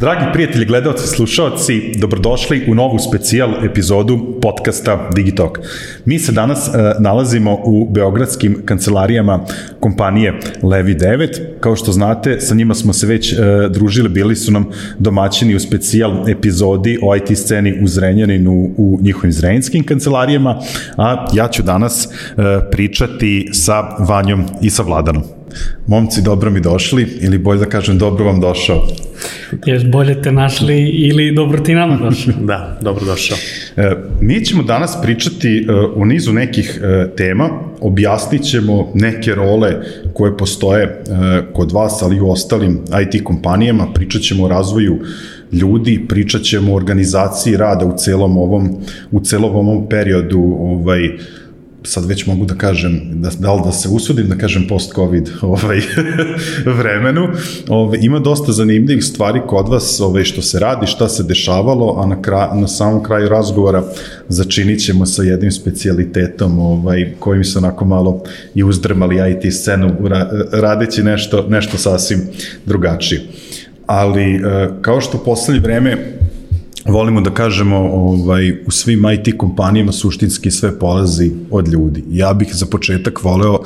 Dragi 0.00 0.24
prijatelji, 0.32 0.64
gledalci, 0.64 1.06
slušalci, 1.06 1.92
dobrodošli 1.98 2.64
u 2.68 2.74
novu 2.74 2.98
specijal 2.98 3.50
epizodu 3.64 4.38
podcasta 4.42 5.08
Digitalk. 5.14 5.58
Mi 6.04 6.18
se 6.18 6.32
danas 6.32 6.68
e, 6.68 6.72
nalazimo 6.98 7.58
u 7.64 7.88
beogradskim 7.90 8.62
kancelarijama 8.64 9.40
kompanije 9.80 10.40
Levi 10.62 10.94
9. 10.94 11.28
Kao 11.60 11.76
što 11.76 11.92
znate, 11.92 12.40
sa 12.40 12.54
njima 12.54 12.74
smo 12.74 12.92
se 12.92 13.06
već 13.06 13.32
e, 13.32 13.36
družili, 13.70 14.08
bili 14.08 14.36
su 14.36 14.52
nam 14.52 14.66
domaćini 14.98 15.54
u 15.54 15.60
specijal 15.60 16.28
epizodi 16.28 16.98
o 17.02 17.16
IT 17.16 17.38
sceni 17.38 17.78
u 17.82 17.88
Zrenjaninu 17.88 18.70
u 18.76 18.98
njihovim 19.02 19.32
zrenjanskim 19.32 19.84
kancelarijama, 19.84 20.60
a 20.96 21.26
ja 21.32 21.48
ću 21.48 21.62
danas 21.62 22.06
e, 22.06 22.10
pričati 22.70 23.48
sa 23.52 23.80
Vanjom 23.98 24.44
i 24.62 24.70
sa 24.70 24.82
Vladanom. 24.82 25.39
Momci, 25.86 26.22
dobro 26.22 26.50
mi 26.50 26.60
došli, 26.60 27.08
ili 27.20 27.38
bolje 27.38 27.58
da 27.58 27.66
kažem, 27.66 27.98
dobro 27.98 28.24
vam 28.24 28.40
došao. 28.40 28.86
Jes 29.66 29.84
bolje 29.84 30.22
te 30.22 30.32
našli 30.32 30.88
ili 30.88 31.32
dobro 31.32 31.60
ti 31.60 31.74
nama 31.74 31.96
došao. 31.96 32.34
da, 32.50 32.78
dobro 32.82 33.04
došao. 33.04 33.38
E, 33.76 33.90
mi 34.20 34.44
ćemo 34.44 34.62
danas 34.62 35.02
pričati 35.02 35.66
e, 35.68 35.72
o 35.96 36.04
nizu 36.04 36.32
nekih 36.32 36.80
e, 36.82 37.16
tema, 37.16 37.50
objasnit 37.80 38.42
ćemo 38.42 38.92
neke 38.94 39.34
role 39.34 39.76
koje 40.14 40.36
postoje 40.36 41.02
kod 41.52 41.72
vas, 41.72 42.02
ali 42.02 42.16
i 42.16 42.20
u 42.20 42.30
ostalim 42.30 42.80
IT 43.02 43.24
kompanijama, 43.24 43.86
pričat 43.94 44.22
ćemo 44.22 44.44
o 44.44 44.48
razvoju 44.48 44.98
ljudi, 45.52 46.04
pričat 46.08 46.42
ćemo 46.42 46.72
o 46.72 46.76
organizaciji 46.76 47.56
rada 47.56 47.86
u 47.86 47.96
celom 47.96 48.38
ovom, 48.38 48.76
u 49.10 49.20
celom 49.20 49.56
ovom 49.56 49.88
periodu 49.88 50.56
ovaj, 50.60 51.10
sad 51.82 52.04
već 52.04 52.26
mogu 52.26 52.44
da 52.44 52.54
kažem, 52.54 53.00
da, 53.12 53.30
da 53.38 53.52
li 53.52 53.60
da 53.64 53.72
se 53.72 53.88
usudim 53.88 54.28
da 54.28 54.36
kažem 54.36 54.66
post-covid 54.68 55.28
ovaj, 55.42 55.80
vremenu, 56.66 57.28
ovaj, 57.68 57.98
ima 58.02 58.18
dosta 58.18 58.52
zanimljivih 58.52 59.04
stvari 59.04 59.40
kod 59.46 59.68
vas 59.68 60.00
ovaj, 60.00 60.24
što 60.24 60.42
se 60.42 60.58
radi, 60.58 60.86
šta 60.86 61.08
se 61.08 61.22
dešavalo, 61.22 62.02
a 62.02 62.06
na, 62.06 62.22
kra, 62.22 62.54
na 62.54 62.68
samom 62.68 63.02
kraju 63.02 63.28
razgovora 63.28 63.84
začinit 64.28 64.84
ćemo 64.84 65.06
sa 65.06 65.22
jednim 65.22 65.52
specijalitetom 65.52 66.58
ovaj, 66.58 67.12
kojim 67.18 67.44
se 67.44 67.58
onako 67.58 67.84
malo 67.84 68.22
i 68.54 68.64
uzdrmali 68.64 69.16
IT 69.30 69.54
scenu 69.54 69.96
radeći 70.52 71.02
nešto, 71.02 71.46
nešto 71.48 71.78
sasvim 71.78 72.20
drugačije. 72.66 73.20
Ali 73.86 74.34
eh, 74.34 74.68
kao 74.80 75.00
što 75.00 75.18
poslednje 75.18 75.60
vreme 75.60 76.20
volimo 76.84 77.20
da 77.20 77.30
kažemo 77.30 77.76
ovaj, 77.76 78.50
u 78.66 78.70
svim 78.70 79.02
IT 79.10 79.38
kompanijama 79.38 79.92
suštinski 79.92 80.50
sve 80.50 80.78
polazi 80.78 81.32
od 81.50 81.68
ljudi. 81.68 82.04
Ja 82.10 82.32
bih 82.34 82.48
za 82.52 82.66
početak 82.66 83.24
voleo 83.24 83.58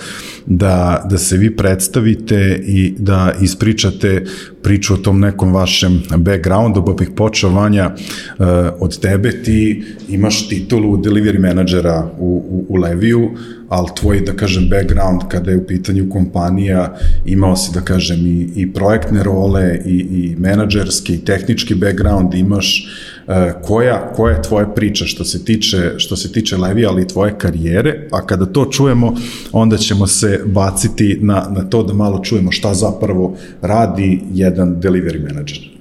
da, 0.47 1.07
da 1.11 1.19
se 1.19 1.37
vi 1.37 1.57
predstavite 1.57 2.63
i 2.67 2.95
da 2.99 3.33
ispričate 3.41 4.25
priču 4.63 4.95
o 4.95 4.97
tom 4.97 5.21
nekom 5.21 5.55
vašem 5.55 6.03
backgroundu, 6.17 6.85
pa 6.85 6.93
bih 6.93 7.11
počeo 7.17 7.51
Vanja 7.51 7.95
uh, 7.95 8.47
od 8.81 9.01
tebe, 9.01 9.43
ti 9.43 9.85
imaš 10.09 10.49
titulu 10.49 10.97
delivery 10.97 11.39
menadžera 11.39 12.11
u, 12.19 12.45
u, 12.51 12.67
u 12.69 12.77
Leviju, 12.77 13.31
ali 13.75 13.89
tvoj, 13.97 14.21
da 14.21 14.33
kažem, 14.33 14.69
background 14.69 15.23
kada 15.29 15.51
je 15.51 15.57
u 15.57 15.67
pitanju 15.67 16.09
kompanija, 16.11 16.97
imao 17.25 17.57
si, 17.57 17.75
da 17.75 17.81
kažem, 17.81 18.27
i, 18.27 18.49
i 18.57 18.73
projektne 18.73 19.23
role, 19.23 19.79
i, 19.87 19.99
i 20.11 20.37
menadžerski, 20.39 21.15
i 21.15 21.25
tehnički 21.25 21.75
background, 21.75 22.35
imaš 22.35 22.87
uh, 23.27 23.35
koja, 23.63 24.13
koja 24.17 24.37
je 24.37 24.43
tvoja 24.43 24.67
priča 24.67 25.05
što 25.05 25.25
se 25.25 25.45
tiče, 25.45 25.95
što 25.97 26.17
se 26.17 26.33
tiče 26.33 26.57
Levi, 26.57 26.87
ali 26.87 27.03
i 27.03 27.09
tvoje 27.09 27.35
karijere, 27.39 28.09
a 28.13 28.27
kada 28.27 28.47
to 28.47 28.65
čujemo, 28.65 29.15
onda 29.53 29.77
ćemo 29.77 30.07
se 30.07 30.41
baciti 30.47 31.19
na, 31.21 31.47
na 31.51 31.65
to 31.65 31.83
da 31.83 31.95
malo 31.95 32.19
čujemo 32.19 32.53
šta 32.53 32.75
zapravo 32.75 33.37
radi 33.63 34.21
jedan 34.33 34.77
delivery 34.83 35.23
manager. 35.29 35.74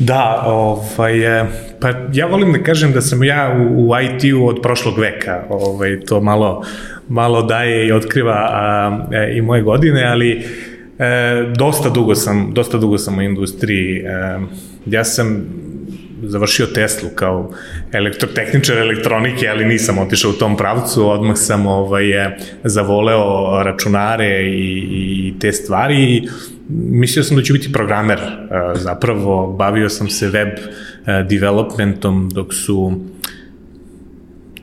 Da, 0.00 0.42
ovaj, 0.46 1.14
pa 1.80 1.88
ja 2.12 2.26
volim 2.26 2.52
da 2.52 2.62
kažem 2.62 2.92
da 2.92 3.00
sam 3.00 3.24
ja 3.24 3.56
u, 3.58 3.88
u 3.88 3.92
IT-u 4.00 4.46
od 4.46 4.62
prošlog 4.62 4.98
veka, 4.98 5.42
ovaj, 5.48 6.00
to 6.00 6.20
malo, 6.20 6.64
malo 7.08 7.42
daje 7.42 7.86
i 7.86 7.92
otkriva 7.92 8.48
a, 8.50 8.98
e, 9.12 9.32
i 9.36 9.42
moje 9.42 9.62
godine, 9.62 10.04
ali 10.04 10.30
e, 10.32 10.44
dosta 11.56 11.90
dugo 11.90 12.14
sam, 12.14 12.50
dosta 12.54 12.78
dugo 12.78 12.98
sam 12.98 13.18
u 13.18 13.22
industriji. 13.22 13.96
E, 13.96 14.38
ja 14.86 15.04
sam 15.04 15.46
završio 16.22 16.66
Teslu 16.66 17.08
kao 17.14 17.52
elektrotehničar 17.92 18.78
elektronike, 18.78 19.48
ali 19.48 19.64
nisam 19.64 19.98
otišao 19.98 20.30
u 20.30 20.34
tom 20.34 20.56
pravcu, 20.56 21.10
odmah 21.10 21.36
sam 21.36 21.66
ovaj, 21.66 22.04
zavoleo 22.64 23.62
računare 23.62 24.42
i, 24.42 24.86
i 24.90 25.34
te 25.40 25.52
stvari 25.52 25.96
i 25.96 26.28
mislio 26.68 27.24
sam 27.24 27.36
da 27.36 27.42
ću 27.42 27.52
biti 27.52 27.72
programer, 27.72 28.18
zapravo. 28.74 29.52
Bavio 29.52 29.88
sam 29.88 30.08
se 30.08 30.28
web 30.28 30.48
developmentom 31.28 32.30
dok 32.32 32.54
su 32.54 33.00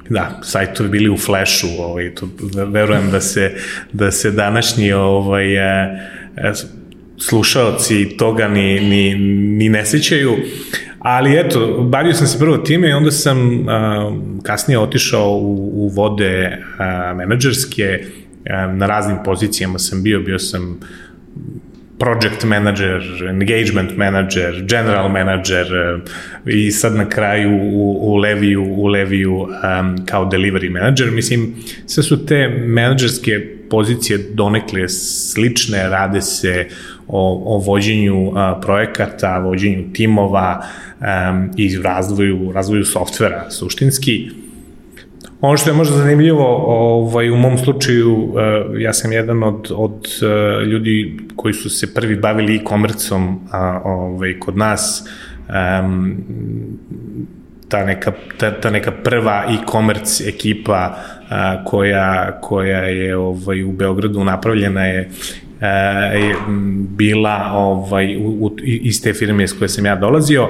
da, 0.09 0.39
sajtovi 0.43 0.89
bili 0.89 1.09
u 1.09 1.17
flashu, 1.17 1.67
ovaj, 1.79 2.15
to 2.15 2.29
verujem 2.65 3.11
da 3.11 3.21
se, 3.21 3.51
da 3.93 4.11
se 4.11 4.31
današnji 4.31 4.93
ovaj, 4.93 5.47
slušaoci 7.17 8.17
toga 8.17 8.47
ni, 8.47 8.79
ni, 8.79 9.15
ni 9.57 9.69
ne 9.69 9.85
sećaju, 9.85 10.35
Ali 11.09 11.39
eto, 11.39 11.81
bavio 11.81 12.13
sam 12.13 12.27
se 12.27 12.39
prvo 12.39 12.57
time 12.57 12.89
i 12.89 12.93
onda 12.93 13.11
sam 13.11 13.69
a, 13.69 14.11
kasnije 14.43 14.79
otišao 14.79 15.31
u, 15.31 15.71
u 15.73 15.87
vode 15.87 16.57
a, 16.77 17.13
menadžerske, 17.13 17.99
a, 18.49 18.67
na 18.67 18.87
raznim 18.87 19.17
pozicijama 19.25 19.79
sam 19.79 20.03
bio, 20.03 20.19
bio 20.19 20.39
sam 20.39 20.79
project 21.99 22.43
manager, 22.43 23.01
engagement 23.29 23.97
manager, 23.97 24.65
general 24.69 25.09
manager 25.09 25.67
i 26.45 26.71
sad 26.71 26.95
na 26.95 27.09
kraju 27.09 27.59
u, 27.73 27.97
u 28.01 28.15
Leviju, 28.15 28.63
u 28.63 28.87
Leviju 28.87 29.33
um, 29.33 30.05
kao 30.05 30.25
delivery 30.25 30.69
manager. 30.69 31.11
Mislim, 31.11 31.55
sve 31.85 32.03
su 32.03 32.25
te 32.25 32.47
menadžerske 32.47 33.57
pozicije 33.69 34.17
donekle 34.33 34.89
slične, 34.89 35.89
rade 35.89 36.21
se 36.21 36.67
o, 37.07 37.55
o 37.55 37.57
vođenju 37.57 38.31
a, 38.35 38.59
projekata, 38.61 39.39
vođenju 39.39 39.83
timova 39.93 40.63
um, 40.99 41.49
i 41.57 41.77
razvoju, 41.77 42.51
razvoju 42.51 42.85
softvera 42.85 43.49
suštinski. 43.49 44.29
Ono 45.41 45.57
što 45.57 45.69
je 45.69 45.73
možda 45.73 45.97
zanimljivo, 45.97 46.63
ovaj, 46.67 47.29
u 47.29 47.35
mom 47.35 47.57
slučaju, 47.57 48.13
uh, 48.13 48.35
ja 48.79 48.93
sam 48.93 49.11
jedan 49.11 49.43
od, 49.43 49.71
od 49.75 50.07
uh, 50.21 50.67
ljudi 50.67 51.17
koji 51.35 51.53
su 51.53 51.69
se 51.69 51.93
prvi 51.93 52.15
bavili 52.15 52.55
e-komercom 52.55 53.39
ovaj, 53.83 54.39
kod 54.39 54.57
nas, 54.57 55.03
um, 55.83 56.17
ta 57.69 57.85
neka, 57.85 58.11
ta, 58.37 58.51
ta 58.51 58.69
neka 58.69 58.91
prva 58.91 59.45
e-commerce 59.49 60.29
ekipa 60.29 60.97
a, 61.29 61.63
koja, 61.63 62.39
koja 62.41 62.79
je 62.79 63.17
ovaj, 63.17 63.63
u 63.63 63.71
Beogradu 63.71 64.23
napravljena 64.23 64.85
je 64.85 65.09
e, 65.61 66.33
bila 66.97 67.51
ovaj, 67.53 68.17
u, 68.17 68.29
u, 68.45 68.55
iz 68.63 69.01
te 69.03 69.13
firme 69.13 69.47
s 69.47 69.53
koje 69.53 69.69
sam 69.69 69.85
ja 69.85 69.95
dolazio. 69.95 70.49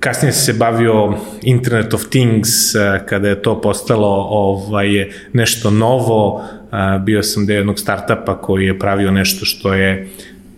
Kasnije 0.00 0.32
se 0.32 0.52
bavio 0.52 1.14
Internet 1.42 1.94
of 1.94 2.04
Things, 2.04 2.74
e, 2.74 3.00
kada 3.06 3.28
je 3.28 3.42
to 3.42 3.60
postalo 3.60 4.26
ovaj, 4.30 5.10
nešto 5.32 5.70
novo. 5.70 6.44
E, 6.72 6.98
bio 6.98 7.22
sam 7.22 7.46
deo 7.46 7.56
jednog 7.56 7.78
startupa 7.78 8.40
koji 8.40 8.66
je 8.66 8.78
pravio 8.78 9.10
nešto 9.10 9.44
što 9.44 9.74
je 9.74 10.08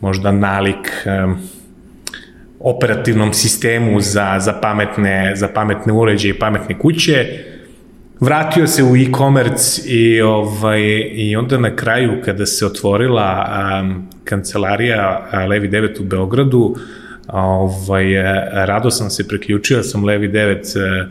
možda 0.01 0.33
nalik 0.33 1.07
operativnom 2.61 3.33
sistemu 3.33 4.01
za, 4.01 4.37
za, 4.39 4.53
pametne, 4.53 5.33
za 5.37 5.49
pametne 5.49 5.93
uređaje 5.93 6.31
i 6.31 6.39
pametne 6.39 6.79
kuće 6.79 7.27
vratio 8.23 8.67
se 8.67 8.85
u 8.85 8.97
e-commerce 8.97 9.83
i, 9.85 10.21
ovaj, 10.21 10.81
i 11.15 11.37
onda 11.37 11.59
na 11.59 11.77
kraju 11.77 12.23
kada 12.25 12.47
se 12.47 12.67
otvorila 12.67 13.47
um, 13.83 14.09
kancelarija 14.25 15.29
Levi 15.49 15.69
9 15.69 16.01
u 16.01 16.05
Beogradu, 16.05 16.77
ovaj, 17.29 18.05
rado 18.53 18.91
sam 18.91 19.11
se 19.11 19.29
preključio, 19.29 19.83
sam 19.83 20.05
Levi 20.05 20.29
9 20.29 21.07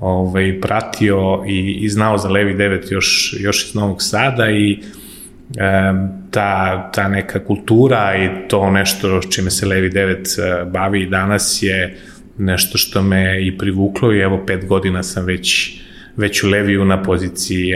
ovaj, 0.00 0.60
pratio 0.60 1.44
i, 1.48 1.78
i 1.80 1.88
znao 1.88 2.18
za 2.18 2.28
Levi 2.28 2.54
9 2.54 2.92
još, 2.92 3.36
još 3.40 3.64
iz 3.68 3.74
Novog 3.74 4.02
Sada 4.02 4.50
i 4.50 4.78
um, 4.80 6.08
ta, 6.30 6.90
ta 6.94 7.08
neka 7.08 7.44
kultura 7.44 8.16
i 8.16 8.48
to 8.48 8.70
nešto 8.70 9.20
čime 9.20 9.50
se 9.50 9.66
Levi 9.66 9.90
9 9.90 10.70
bavi 10.70 11.06
danas 11.06 11.58
je 11.62 11.98
nešto 12.38 12.78
što 12.78 13.02
me 13.02 13.46
i 13.46 13.58
privuklo 13.58 14.14
i 14.14 14.18
evo 14.20 14.44
pet 14.46 14.66
godina 14.66 15.02
sam 15.02 15.24
već 15.24 15.80
već 16.16 16.42
u 16.42 16.48
Leviju 16.48 16.84
na 16.84 17.02
poziciji 17.02 17.74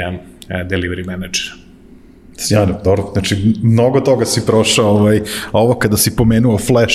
delivery 0.48 1.06
menadžera. 1.06 1.63
Sjajno, 2.36 2.74
dobro. 2.84 3.10
Znači, 3.12 3.54
mnogo 3.62 4.00
toga 4.00 4.24
si 4.24 4.46
prošao, 4.46 4.86
ovaj, 4.86 5.20
a 5.52 5.58
ovo 5.58 5.74
kada 5.74 5.96
si 5.96 6.16
pomenuo 6.16 6.58
Flash, 6.58 6.94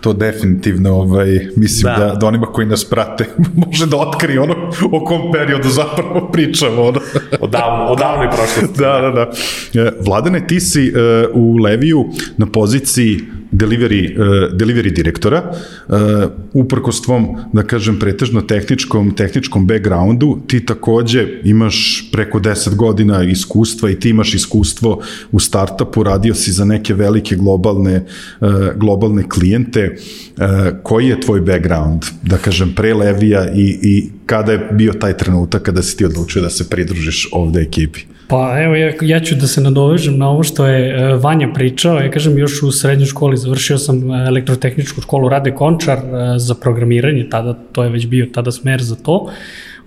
to 0.00 0.12
definitivno, 0.12 0.94
ovaj, 0.94 1.48
mislim 1.56 1.92
da, 1.98 2.04
da, 2.04 2.14
da 2.14 2.26
onima 2.26 2.46
koji 2.46 2.66
nas 2.66 2.84
prate 2.84 3.26
može 3.66 3.86
da 3.86 3.96
otkrije 3.96 4.40
ono 4.40 4.54
o 4.92 5.04
kom 5.04 5.32
periodu 5.32 5.68
zapravo 5.68 6.28
pričamo. 6.32 6.82
Ono. 6.82 7.00
Odavno, 7.40 7.84
odavno 7.84 8.22
je 8.22 8.30
prošlo. 8.30 8.68
da, 8.78 9.00
da, 9.00 9.10
da. 9.10 9.30
E, 9.80 9.92
Vladane, 10.06 10.46
ti 10.46 10.60
si 10.60 10.92
uh, 10.92 11.30
u 11.34 11.56
Leviju 11.56 12.04
na 12.36 12.46
poziciji 12.46 13.20
delivery, 13.54 14.02
uh, 14.12 14.52
delivery 14.52 14.90
direktora, 14.90 15.42
uh, 15.88 15.96
uprkos 16.52 17.02
tvom, 17.02 17.28
da 17.52 17.62
kažem, 17.62 17.98
pretežno 17.98 18.42
tehničkom, 18.42 19.14
tehničkom 19.16 19.66
backgroundu, 19.66 20.38
ti 20.46 20.60
takođe 20.66 21.26
imaš 21.44 22.08
preko 22.12 22.40
10 22.40 22.74
godina 22.74 23.22
iskustva 23.22 23.90
i 23.90 23.98
ti 24.00 24.10
imaš 24.10 24.34
iskustvo 24.34 25.00
u 25.32 25.40
startupu, 25.40 26.02
radio 26.02 26.34
si 26.34 26.52
za 26.52 26.64
neke 26.64 26.94
velike 26.94 27.36
globalne, 27.36 28.04
uh, 28.40 28.48
globalne 28.76 29.28
klijente. 29.28 29.96
Uh, 30.36 30.44
koji 30.82 31.08
je 31.08 31.20
tvoj 31.20 31.40
background, 31.40 32.02
da 32.22 32.36
kažem, 32.36 32.74
pre 32.74 32.94
Levija 32.94 33.48
i, 33.54 33.78
i 33.82 34.10
kada 34.26 34.52
je 34.52 34.68
bio 34.72 34.92
taj 34.92 35.16
trenutak 35.16 35.62
kada 35.62 35.82
si 35.82 35.96
ti 35.96 36.04
odlučio 36.04 36.42
da 36.42 36.50
se 36.50 36.68
pridružiš 36.70 37.28
ovde 37.32 37.60
ekipi? 37.60 38.00
Pa 38.28 38.62
evo, 38.62 38.74
ja, 38.74 38.92
ja 39.00 39.20
ću 39.20 39.34
da 39.34 39.46
se 39.46 39.60
nadovežem 39.60 40.18
na 40.18 40.28
ovo 40.28 40.42
što 40.42 40.66
je 40.66 40.88
e, 40.88 41.16
Vanja 41.16 41.48
pričao. 41.54 41.98
Ja 41.98 42.10
kažem, 42.10 42.38
još 42.38 42.62
u 42.62 42.72
srednjoj 42.72 43.06
školi 43.06 43.36
završio 43.36 43.78
sam 43.78 44.10
e, 44.10 44.26
elektrotehničku 44.26 45.00
školu 45.00 45.28
Rade 45.28 45.50
Končar 45.54 45.98
e, 45.98 46.38
za 46.38 46.54
programiranje, 46.54 47.28
tada 47.30 47.54
to 47.72 47.84
je 47.84 47.90
već 47.90 48.06
bio 48.06 48.26
tada 48.34 48.52
smer 48.52 48.82
za 48.82 48.96
to. 48.96 49.30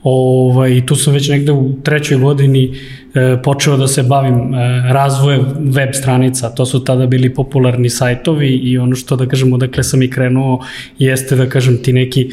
Ovaj, 0.03 0.85
tu 0.85 0.95
sam 0.95 1.13
već 1.13 1.29
negde 1.29 1.51
u 1.51 1.81
trećoj 1.83 2.17
godini 2.17 2.73
e, 3.13 3.37
počeo 3.43 3.77
da 3.77 3.87
se 3.87 4.03
bavim 4.03 4.53
e, 4.53 4.83
razvojem 4.93 5.45
web 5.59 5.89
stranica. 5.93 6.49
To 6.49 6.65
su 6.65 6.83
tada 6.83 7.05
bili 7.05 7.33
popularni 7.33 7.89
sajtovi 7.89 8.49
i 8.49 8.77
ono 8.77 8.95
što 8.95 9.15
da 9.15 9.25
kažem 9.25 9.53
odakle 9.53 9.83
sam 9.83 10.01
i 10.01 10.09
krenuo 10.09 10.65
jeste 10.99 11.35
da 11.35 11.49
kažem 11.49 11.77
ti 11.83 11.93
neki 11.93 12.29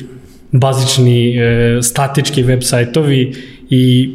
bazični 0.55 1.37
e, 1.37 1.83
statički 1.83 2.43
web 2.43 2.62
sajtovi 2.62 3.33
i 3.71 4.11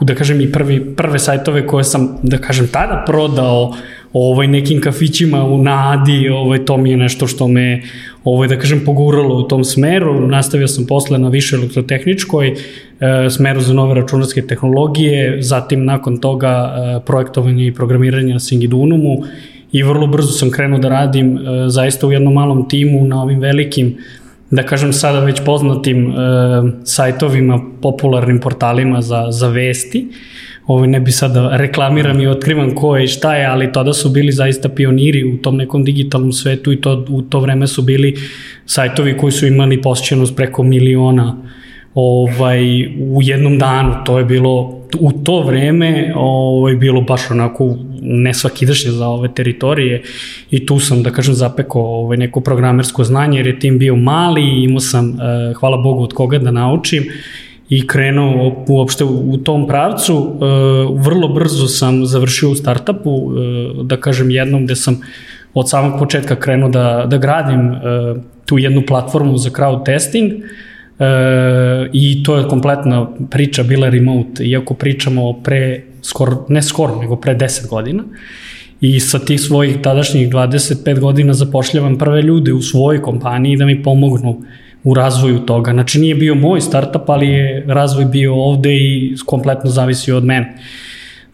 da 0.00 0.14
kažem 0.14 0.40
i 0.40 0.52
prvi, 0.52 0.94
prve 0.96 1.18
sajtove 1.18 1.66
koje 1.66 1.84
sam 1.84 2.18
da 2.22 2.38
kažem 2.38 2.68
tada 2.72 3.04
prodao 3.06 3.74
ovaj 4.12 4.46
nekim 4.46 4.80
kafićima 4.80 5.44
u 5.44 5.58
Nadi, 5.62 6.28
ovaj 6.28 6.64
to 6.64 6.76
mi 6.76 6.90
je 6.90 6.96
nešto 6.96 7.26
što 7.26 7.48
me 7.48 7.82
ovaj 8.24 8.48
da 8.48 8.58
kažem 8.58 8.80
poguralo 8.84 9.36
u 9.36 9.42
tom 9.48 9.64
smeru. 9.64 10.26
Nastavio 10.26 10.68
sam 10.68 10.86
posle 10.86 11.18
na 11.18 11.28
više 11.28 11.56
elektrotehničkoj 11.56 12.48
e, 12.48 12.54
smeru 13.30 13.60
za 13.60 13.74
nove 13.74 13.94
računarske 13.94 14.46
tehnologije, 14.46 15.42
zatim 15.42 15.84
nakon 15.84 16.16
toga 16.16 16.48
e, 16.48 17.00
projektovanje 17.06 17.66
i 17.66 17.74
programiranje 17.74 18.32
na 18.32 18.40
Singidunumu 18.40 19.22
i 19.72 19.82
vrlo 19.82 20.06
brzo 20.06 20.32
sam 20.32 20.50
krenuo 20.50 20.78
da 20.78 20.88
radim 20.88 21.36
e, 21.36 21.40
zaista 21.68 22.06
u 22.06 22.12
jednom 22.12 22.34
malom 22.34 22.68
timu 22.68 23.04
na 23.04 23.22
ovim 23.22 23.40
velikim 23.40 23.96
da 24.52 24.62
kažem 24.62 24.92
sada 24.92 25.20
već 25.20 25.40
poznatim 25.44 26.10
e, 26.10 26.14
sajtovima, 26.84 27.60
popularnim 27.82 28.40
portalima 28.40 29.02
za, 29.02 29.26
za 29.30 29.48
vesti. 29.48 30.08
Ovo 30.66 30.86
ne 30.86 31.00
bi 31.00 31.12
sada 31.12 31.56
reklamiram 31.56 32.20
i 32.20 32.26
otkrivam 32.26 32.74
ko 32.74 32.96
je 32.96 33.04
i 33.04 33.08
šta 33.08 33.36
je, 33.36 33.46
ali 33.46 33.72
tada 33.72 33.92
su 33.92 34.10
bili 34.10 34.32
zaista 34.32 34.68
pioniri 34.68 35.24
u 35.24 35.36
tom 35.42 35.56
nekom 35.56 35.84
digitalnom 35.84 36.32
svetu 36.32 36.72
i 36.72 36.80
to, 36.80 37.06
u 37.08 37.22
to 37.22 37.40
vreme 37.40 37.66
su 37.66 37.82
bili 37.82 38.14
sajtovi 38.66 39.16
koji 39.16 39.32
su 39.32 39.46
imali 39.46 39.82
posjećenost 39.82 40.36
preko 40.36 40.62
miliona 40.62 41.36
ovaj, 41.94 42.86
u 42.86 43.22
jednom 43.22 43.58
danu. 43.58 43.94
To 44.04 44.18
je 44.18 44.24
bilo 44.24 44.82
u 45.00 45.12
to 45.12 45.42
vreme 45.42 46.12
ovaj, 46.16 46.76
bilo 46.76 47.00
baš 47.00 47.30
onako 47.30 47.76
nesvakidašnje 48.02 48.90
za 48.90 49.08
ove 49.08 49.28
teritorije 49.34 50.02
i 50.50 50.66
tu 50.66 50.78
sam, 50.80 51.02
da 51.02 51.10
kažem, 51.10 51.34
zapekao 51.34 51.82
ovaj, 51.82 52.16
neko 52.16 52.40
programersko 52.40 53.04
znanje 53.04 53.38
jer 53.38 53.46
je 53.46 53.58
tim 53.58 53.78
bio 53.78 53.96
mali 53.96 54.42
i 54.42 54.64
imao 54.64 54.80
sam, 54.80 55.10
eh, 55.10 55.54
hvala 55.54 55.76
Bogu, 55.76 56.02
od 56.02 56.12
koga 56.12 56.38
da 56.38 56.50
naučim 56.50 57.04
i 57.68 57.86
krenuo 57.86 58.64
uopšte 58.68 59.04
u 59.04 59.36
tom 59.36 59.66
pravcu. 59.66 60.14
Eh, 60.14 60.46
vrlo 60.98 61.28
brzo 61.28 61.68
sam 61.68 62.06
završio 62.06 62.50
u 62.50 62.54
startupu, 62.54 63.10
eh, 63.10 63.82
da 63.82 63.96
kažem 63.96 64.30
jednom 64.30 64.64
gde 64.64 64.76
sam 64.76 65.00
od 65.54 65.70
samog 65.70 65.98
početka 65.98 66.36
krenuo 66.36 66.68
da, 66.68 67.06
da 67.06 67.18
gradim 67.18 67.74
tu 68.46 68.58
jednu 68.58 68.82
platformu 68.86 69.38
za 69.38 69.50
crowd 69.50 69.84
testing, 69.84 70.32
I 71.92 72.22
to 72.22 72.36
je 72.36 72.48
kompletna 72.48 73.06
priča 73.30 73.62
bila 73.62 73.88
remote, 73.88 74.44
iako 74.44 74.74
pričamo 74.74 75.32
pre, 75.32 75.82
skoro, 76.02 76.46
ne 76.48 76.62
skoro, 76.62 76.96
nego 77.00 77.16
pre 77.16 77.34
10 77.34 77.68
godina. 77.68 78.04
I 78.80 79.00
sa 79.00 79.18
tih 79.18 79.40
svojih 79.40 79.76
tadašnjih 79.82 80.28
25 80.28 81.00
godina 81.00 81.34
zapošljavam 81.34 81.98
prve 81.98 82.22
ljude 82.22 82.52
u 82.52 82.62
svojoj 82.62 83.02
kompaniji 83.02 83.56
da 83.56 83.66
mi 83.66 83.82
pomognu 83.82 84.42
u 84.84 84.94
razvoju 84.94 85.38
toga. 85.38 85.72
Znači 85.72 86.00
nije 86.00 86.14
bio 86.14 86.34
moj 86.34 86.60
startup, 86.60 87.10
ali 87.10 87.28
je 87.28 87.64
razvoj 87.66 88.04
bio 88.04 88.34
ovde 88.34 88.76
i 88.76 89.14
kompletno 89.26 89.70
zavisio 89.70 90.16
od 90.16 90.24
mene. 90.24 90.54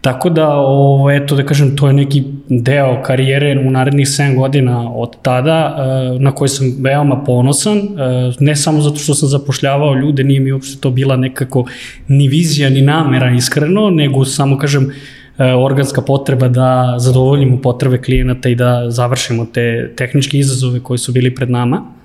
Tako 0.01 0.31
da, 0.31 0.49
ovo, 0.57 1.11
eto 1.11 1.37
da 1.37 1.43
kažem, 1.43 1.77
to 1.77 1.87
je 1.87 1.93
neki 1.93 2.23
deo 2.49 3.03
karijere 3.03 3.59
u 3.67 3.71
narednih 3.71 4.07
7 4.07 4.37
godina 4.37 4.93
od 4.95 5.17
tada, 5.23 5.77
eh, 5.79 6.19
na 6.21 6.33
koji 6.35 6.49
sam 6.49 6.77
veoma 6.81 7.25
ponosan, 7.25 7.79
eh, 7.79 8.33
ne 8.41 8.57
samo 8.57 8.81
zato 8.81 8.97
što 8.97 9.15
sam 9.15 9.29
zapošljavao 9.29 9.95
ljude, 9.95 10.25
nije 10.25 10.41
mi 10.41 10.53
uopšte 10.53 10.81
to 10.81 10.91
bila 10.91 11.17
nekako 11.17 11.65
ni 12.09 12.29
vizija, 12.29 12.71
ni 12.71 12.83
namera 12.83 13.31
iskreno, 13.31 13.91
nego 13.91 14.25
samo, 14.25 14.59
kažem, 14.59 14.91
eh, 15.39 15.55
organska 15.55 16.03
potreba 16.03 16.49
da 16.49 16.95
zadovoljimo 16.99 17.61
potrebe 17.63 17.99
klijenata 18.03 18.49
i 18.49 18.55
da 18.55 18.91
završimo 18.91 19.47
te 19.55 19.95
tehničke 19.97 20.39
izazove 20.39 20.81
koji 20.81 20.99
su 20.99 21.13
bili 21.13 21.35
pred 21.35 21.51
nama. 21.51 21.98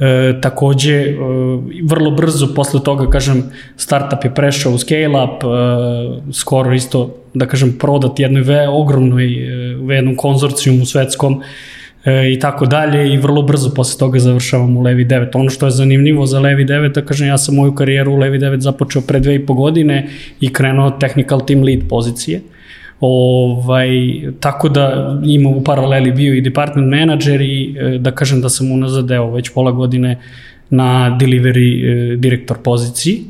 E, 0.00 0.40
takođe, 0.40 0.94
e, 0.94 1.14
vrlo 1.82 2.10
brzo 2.10 2.54
posle 2.54 2.80
toga, 2.84 3.10
kažem, 3.10 3.42
startup 3.76 4.24
je 4.24 4.34
prešao 4.34 4.72
u 4.72 4.78
scale-up, 4.78 5.44
e, 5.44 6.32
skoro 6.32 6.74
isto, 6.74 7.16
da 7.34 7.46
kažem, 7.46 7.72
prodat 7.78 8.20
jednoj 8.20 8.42
ve, 8.42 8.68
ogromnoj, 8.68 9.26
e, 9.26 9.76
u 9.76 9.92
jednom 9.92 10.16
konzorcijumu 10.16 10.86
svetskom, 10.86 11.42
e, 12.04 12.32
i 12.32 12.38
tako 12.38 12.66
dalje 12.66 13.12
i 13.14 13.18
vrlo 13.18 13.42
brzo 13.42 13.74
posle 13.74 13.98
toga 13.98 14.18
završavam 14.18 14.76
u 14.76 14.82
Levi 14.82 15.04
9. 15.04 15.36
Ono 15.38 15.50
što 15.50 15.66
je 15.66 15.70
zanimljivo 15.70 16.26
za 16.26 16.40
Levi 16.40 16.64
9, 16.64 16.94
da 16.94 17.04
kažem, 17.04 17.28
ja 17.28 17.38
sam 17.38 17.54
moju 17.54 17.74
karijeru 17.74 18.12
u 18.12 18.16
Levi 18.16 18.38
9 18.38 18.60
započeo 18.60 19.02
pre 19.02 19.20
dve 19.20 19.34
i 19.34 19.46
po 19.46 19.54
godine 19.54 20.08
i 20.40 20.52
krenuo 20.52 20.90
technical 20.90 21.46
team 21.46 21.62
lead 21.62 21.80
pozicije. 21.88 22.40
Ovaj, 23.00 23.90
tako 24.40 24.68
da 24.68 25.16
imam 25.24 25.52
u 25.52 25.64
paraleli 25.64 26.12
bio 26.12 26.34
i 26.34 26.40
department 26.40 26.90
manager 26.90 27.40
i 27.40 27.76
e, 27.78 27.98
da 27.98 28.10
kažem 28.10 28.40
da 28.40 28.48
sam 28.48 28.72
unazad 28.72 29.10
evo 29.10 29.30
već 29.30 29.50
pola 29.54 29.72
godine 29.72 30.18
na 30.70 31.18
delivery 31.20 32.12
e, 32.12 32.16
direktor 32.16 32.58
poziciji. 32.64 33.20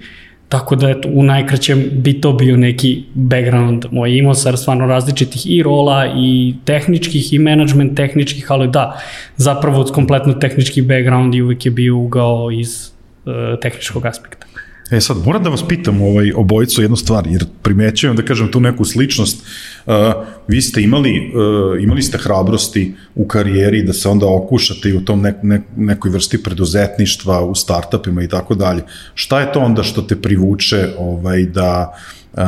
Tako 0.49 0.77
da 0.77 0.91
eto, 0.91 1.09
u 1.13 1.23
najkraćem 1.23 1.85
bi 1.93 2.21
to 2.21 2.33
bio 2.33 2.57
neki 2.57 3.03
background 3.15 3.85
moj. 3.91 4.17
Imao 4.17 4.35
sam 4.35 4.57
stvarno 4.57 4.87
različitih 4.87 5.51
i 5.51 5.63
rola 5.63 6.07
i 6.17 6.55
tehničkih 6.65 7.33
i 7.33 7.39
management 7.39 7.97
tehničkih, 7.97 8.53
ali 8.53 8.69
da, 8.69 9.01
zapravo 9.37 9.85
kompletno 9.85 10.33
tehnički 10.33 10.83
background 10.83 11.35
i 11.35 11.43
uvek 11.43 11.67
je 11.67 11.71
bio 11.71 11.97
ugao 11.97 12.51
iz 12.51 12.91
uh, 13.25 13.33
tehničkog 13.63 14.07
aspekta. 14.07 14.50
E 14.91 15.01
sad, 15.01 15.17
moram 15.25 15.43
da 15.43 15.51
vas 15.51 15.69
pitam 15.69 16.03
ovaj, 16.03 16.33
obojicu 16.37 16.83
jednu 16.83 16.97
stvar, 16.97 17.27
jer 17.27 17.45
primećujem 17.63 18.17
da 18.17 18.23
kažem 18.23 18.51
tu 18.51 18.61
neku 18.61 18.85
sličnost. 18.85 19.43
Uh, 19.87 19.95
vi 20.49 20.63
ste 20.63 20.83
imali, 20.83 21.33
uh, 21.35 21.83
imali 21.83 22.03
ste 22.03 22.19
hrabrosti 22.19 22.95
u 23.15 23.29
karijeri 23.29 23.83
da 23.83 23.93
se 23.93 24.09
onda 24.09 24.27
okušate 24.27 24.89
i 24.89 24.97
u 24.97 25.05
tom 25.05 25.21
ne, 25.21 25.35
ne, 25.43 25.63
nekoj 25.77 26.11
vrsti 26.11 26.43
preduzetništva, 26.43 27.45
u 27.45 27.55
startupima 27.55 28.23
i 28.23 28.29
tako 28.29 28.55
dalje. 28.55 28.83
Šta 29.15 29.41
je 29.41 29.53
to 29.53 29.61
onda 29.61 29.83
što 29.83 30.03
te 30.03 30.17
privuče 30.17 30.89
ovaj, 30.99 31.45
da, 31.45 31.95
uh, 32.33 32.39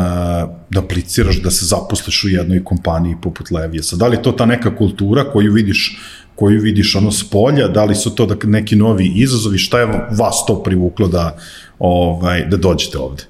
da 0.71 0.81
apliciraš, 0.81 1.43
da 1.43 1.51
se 1.51 1.67
zaposliš 1.67 2.25
u 2.25 2.29
jednoj 2.29 2.65
kompaniji 2.65 3.17
poput 3.23 3.51
Levijesa? 3.51 3.97
Da 3.97 4.07
li 4.07 4.23
to 4.23 4.33
ta 4.33 4.47
neka 4.47 4.77
kultura 4.77 5.25
koju 5.25 5.53
vidiš 5.53 5.99
koju 6.35 6.61
vidiš 6.61 6.97
ono 6.97 7.11
s 7.13 7.31
polja, 7.31 7.69
da 7.69 7.85
li 7.85 7.95
su 7.95 8.15
to 8.15 8.27
da 8.27 8.37
neki 8.45 8.77
novi 8.77 9.13
izazovi, 9.15 9.59
šta 9.59 9.81
je 9.81 9.87
vas 10.11 10.45
to 10.47 10.63
privuklo 10.63 11.09
da, 11.09 11.37
ovaj, 11.83 12.45
da 12.45 12.57
dođete 12.57 12.99
ovde? 12.99 13.23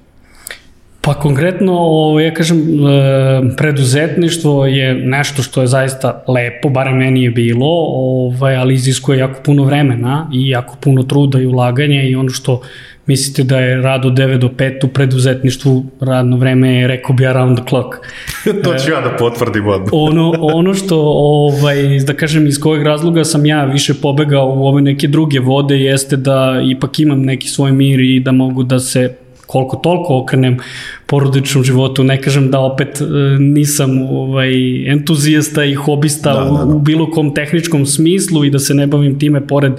Pa 1.00 1.14
konkretno, 1.14 1.72
ovaj, 1.78 2.24
ja 2.24 2.34
kažem, 2.34 2.58
e, 2.58 3.56
preduzetništvo 3.56 4.66
je 4.66 4.94
nešto 4.94 5.42
što 5.42 5.60
je 5.60 5.66
zaista 5.66 6.24
lepo, 6.28 6.68
barem 6.68 6.96
meni 6.96 7.22
je 7.22 7.30
bilo, 7.30 7.66
ovaj, 7.88 8.56
ali 8.56 8.74
iziskuje 8.74 9.18
jako 9.18 9.40
puno 9.42 9.64
vremena 9.64 10.30
i 10.32 10.48
jako 10.48 10.76
puno 10.80 11.02
truda 11.02 11.40
i 11.40 11.46
ulaganja 11.46 12.02
i 12.02 12.14
ono 12.14 12.30
što 12.30 12.60
mislite 13.06 13.42
da 13.42 13.58
je 13.58 13.82
rad 13.82 14.04
od 14.04 14.12
9 14.12 14.38
do 14.38 14.48
5 14.48 14.84
u 14.84 14.88
preduzetništvu, 14.88 15.84
radno 16.00 16.36
vreme 16.36 16.74
je, 16.74 16.86
rekao 16.86 17.16
bi, 17.16 17.26
around 17.26 17.58
the 17.58 17.68
clock. 17.68 17.96
to 18.64 18.74
ću 18.74 18.90
ja 18.90 19.00
da 19.00 19.16
potvrdim 19.18 19.66
odmah. 19.66 19.88
ono, 20.08 20.32
ono 20.40 20.74
što, 20.74 21.00
ovaj, 21.16 21.98
da 22.06 22.14
kažem, 22.14 22.46
iz 22.46 22.60
kojeg 22.60 22.82
razloga 22.82 23.24
sam 23.24 23.46
ja 23.46 23.64
više 23.64 23.94
pobegao 23.94 24.54
u 24.56 24.66
ove 24.66 24.82
neke 24.82 25.08
druge 25.08 25.40
vode, 25.40 25.78
jeste 25.78 26.16
da 26.16 26.62
ipak 26.70 27.00
imam 27.00 27.22
neki 27.22 27.48
svoj 27.48 27.72
mir 27.72 28.00
i 28.00 28.20
da 28.20 28.32
mogu 28.32 28.62
da 28.62 28.78
se 28.78 29.14
koliko 29.52 29.76
toliko 29.76 30.18
okrenem 30.18 30.58
porodičnom 31.06 31.64
životu, 31.64 32.04
ne 32.04 32.20
kažem 32.22 32.50
da 32.50 32.60
opet 32.60 33.00
e, 33.00 33.04
nisam 33.38 34.02
ovaj, 34.02 34.52
entuzijasta 34.92 35.64
i 35.64 35.74
hobista 35.74 36.32
da, 36.34 36.40
da, 36.40 36.50
da. 36.50 36.64
U, 36.64 36.78
bilo 36.78 37.10
kom 37.10 37.34
tehničkom 37.34 37.86
smislu 37.86 38.44
i 38.44 38.50
da 38.50 38.58
se 38.58 38.74
ne 38.74 38.86
bavim 38.86 39.18
time 39.18 39.46
pored 39.46 39.72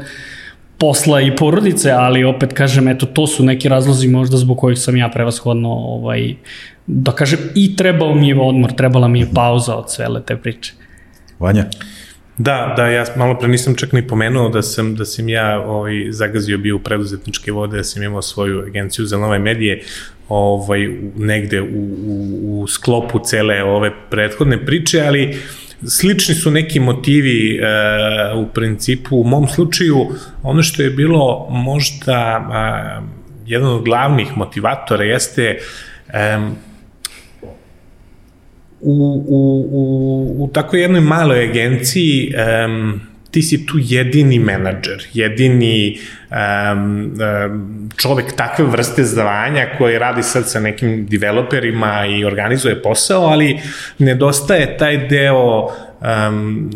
posla 0.77 1.21
i 1.21 1.35
porodice, 1.35 1.91
ali 1.91 2.23
opet 2.23 2.53
kažem, 2.53 2.87
eto, 2.87 3.05
to 3.05 3.27
su 3.27 3.43
neki 3.43 3.69
razlozi 3.69 4.07
možda 4.07 4.37
zbog 4.37 4.57
kojih 4.57 4.79
sam 4.79 4.97
ja 4.97 5.09
prevashodno, 5.09 5.69
ovaj, 5.69 6.35
da 6.87 7.11
kažem, 7.11 7.39
i 7.55 7.75
trebao 7.75 8.15
mi 8.15 8.27
je 8.27 8.39
odmor, 8.39 8.71
trebala 8.71 9.07
mi 9.07 9.19
je 9.19 9.27
pauza 9.33 9.75
od 9.75 9.89
cele 9.89 10.21
te 10.25 10.37
priče. 10.37 10.73
Vanja? 11.39 11.65
Da, 12.37 12.73
da, 12.77 12.87
ja 12.87 13.05
malo 13.15 13.35
pre 13.39 13.47
nisam 13.47 13.75
čak 13.75 13.91
ni 13.93 14.07
pomenuo 14.07 14.49
da 14.49 14.61
sam, 14.61 14.95
da 14.95 15.05
sam 15.05 15.29
ja 15.29 15.61
ovaj, 15.61 16.07
zagazio 16.09 16.57
bio 16.57 16.75
u 16.75 16.79
preduzetničke 16.79 17.51
vode, 17.51 17.77
da 17.77 17.83
sam 17.83 18.03
imao 18.03 18.21
svoju 18.21 18.63
agenciju 18.67 19.05
za 19.05 19.17
nove 19.17 19.39
medije 19.39 19.83
ovaj, 20.29 20.87
negde 21.17 21.61
u, 21.61 21.65
u, 22.05 22.61
u 22.61 22.67
sklopu 22.67 23.19
cele 23.19 23.63
ove 23.63 23.91
prethodne 24.09 24.65
priče, 24.65 25.01
ali 25.07 25.37
slični 25.87 26.35
su 26.35 26.51
neki 26.51 26.79
motivi 26.79 27.55
e, 27.55 27.61
u 28.35 28.47
principu, 28.47 29.17
u 29.17 29.23
mom 29.23 29.47
slučaju, 29.47 30.07
ono 30.43 30.63
što 30.63 30.83
je 30.83 30.89
bilo 30.89 31.47
možda 31.49 32.47
e, 32.51 33.23
jedan 33.45 33.69
od 33.69 33.83
glavnih 33.83 34.37
motivatora 34.37 35.03
jeste 35.03 35.57
e, 36.13 36.37
u, 38.81 39.23
u, 39.27 39.67
u, 39.71 40.43
u 40.43 40.49
tako 40.53 40.75
jednoj 40.75 41.01
maloj 41.01 41.49
agenciji 41.49 42.33
um, 42.65 43.01
ti 43.33 43.41
si 43.41 43.65
tu 43.65 43.79
jedini 43.81 44.37
menadžer, 44.39 45.07
jedini 45.13 45.97
um, 46.29 47.13
um, 47.17 47.89
čovek 47.97 48.35
takve 48.37 48.65
vrste 48.65 49.03
zvanja 49.03 49.65
koji 49.77 49.97
radi 49.99 50.23
sad 50.23 50.49
sa 50.49 50.59
nekim 50.59 51.07
developerima 51.09 52.05
i 52.05 52.25
organizuje 52.25 52.81
posao, 52.81 53.25
ali 53.25 53.57
nedostaje 53.99 54.77
taj 54.77 55.07
deo 55.07 55.69
um, 56.03 56.69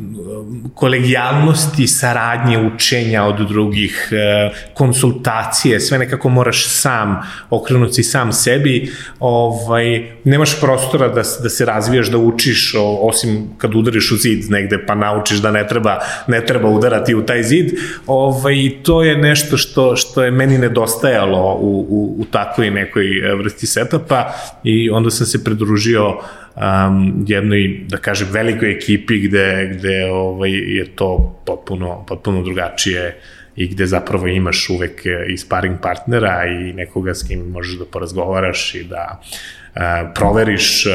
kolegijalnosti, 0.76 1.88
saradnje, 1.88 2.60
učenja 2.60 3.24
od 3.24 3.48
drugih, 3.48 4.10
uh, 4.12 4.58
konsultacije, 4.74 5.80
sve 5.80 5.98
nekako 5.98 6.30
moraš 6.30 6.68
sam 6.68 7.22
okrenuti 7.50 8.04
sam 8.04 8.34
sebi, 8.34 8.92
ovaj, 9.20 10.12
nemaš 10.24 10.60
prostora 10.60 11.08
da, 11.08 11.22
da 11.44 11.50
se 11.50 11.66
razvijaš, 11.66 12.08
da 12.08 12.18
učiš, 12.18 12.74
osim 13.02 13.48
kad 13.58 13.76
udariš 13.76 14.12
u 14.12 14.18
zid 14.18 14.52
negde 14.52 14.86
pa 14.86 14.96
naučiš 14.96 15.38
da 15.38 15.52
ne 15.52 15.68
treba, 15.68 16.00
ne 16.28 16.46
treba 16.46 16.70
udarati 16.70 17.16
u 17.16 17.26
taj 17.26 17.44
zid, 17.44 17.72
ovaj, 18.08 18.56
to 18.84 19.04
je 19.04 19.18
nešto 19.18 19.58
što, 19.58 19.96
što 19.96 20.24
je 20.24 20.32
meni 20.32 20.58
nedostajalo 20.58 21.58
u, 21.60 21.86
u, 21.90 22.16
u 22.22 22.26
takvoj 22.26 22.72
nekoj 22.72 23.06
vrsti 23.38 23.68
setapa 23.68 24.34
i 24.64 24.90
onda 24.90 25.10
sam 25.10 25.26
se 25.26 25.44
pridružio 25.44 26.10
uh, 26.10 26.47
um, 26.58 27.26
jednoj, 27.28 27.86
da 27.88 27.98
kažem, 27.98 28.28
velikoj 28.32 28.72
ekipi 28.72 29.20
gde, 29.20 29.72
gde 29.74 30.12
ovaj, 30.12 30.52
je 30.52 30.86
to 30.96 31.42
potpuno, 31.46 32.06
potpuno 32.08 32.44
drugačije 32.44 33.18
i 33.56 33.68
gde 33.68 33.86
zapravo 33.86 34.28
imaš 34.28 34.70
uvek 34.70 35.02
i 35.30 35.38
sparing 35.38 35.80
partnera 35.82 36.46
i 36.46 36.74
nekoga 36.74 37.14
s 37.14 37.28
kim 37.28 37.40
možeš 37.40 37.80
da 37.80 37.86
porazgovaraš 37.86 38.76
i 38.76 38.84
da 38.84 39.22
uh, 39.22 39.82
proveriš 40.16 40.86
uh, 40.86 40.94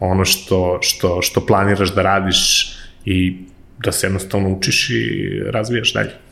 ono 0.00 0.24
što, 0.24 0.78
što, 0.82 1.22
što 1.22 1.46
planiraš 1.46 1.94
da 1.94 2.02
radiš 2.02 2.72
i 3.04 3.36
da 3.84 3.92
se 3.92 4.06
jednostavno 4.06 4.48
učiš 4.48 4.90
i 4.90 5.40
razvijaš 5.50 5.92
dalje. 5.92 6.25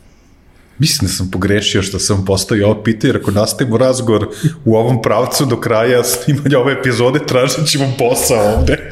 Mislim 0.78 1.08
da 1.08 1.12
sam 1.12 1.30
pogrešio 1.30 1.82
što 1.82 1.98
sam 1.98 2.24
postavio 2.24 2.66
ovo 2.66 2.82
pitanje, 2.82 3.08
jer 3.08 3.16
ako 3.16 3.30
nastavimo 3.30 3.78
razgovor 3.78 4.28
u 4.64 4.76
ovom 4.76 5.02
pravcu 5.02 5.46
do 5.46 5.60
kraja 5.60 6.04
snimanja 6.04 6.58
ove 6.58 6.72
epizode, 6.72 7.18
tražit 7.26 7.66
ćemo 7.66 7.92
posao 7.98 8.54
ovde. 8.58 8.90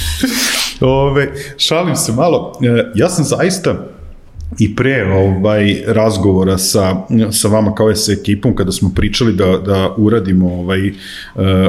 ove, 0.80 1.32
šalim 1.56 1.96
se 1.96 2.12
malo. 2.12 2.52
E, 2.62 2.92
ja 2.94 3.08
sam 3.08 3.24
zaista 3.24 3.94
i 4.58 4.76
pre 4.76 5.04
ovaj 5.12 5.82
razgovora 5.86 6.58
sa, 6.58 6.96
sa 7.32 7.48
vama 7.48 7.74
kao 7.74 7.88
je 7.88 7.96
sa 7.96 8.12
ekipom 8.12 8.56
kada 8.56 8.72
smo 8.72 8.92
pričali 8.94 9.32
da, 9.32 9.58
da 9.66 9.94
uradimo 9.96 10.54
ovaj, 10.54 10.88
uh, 10.88 10.94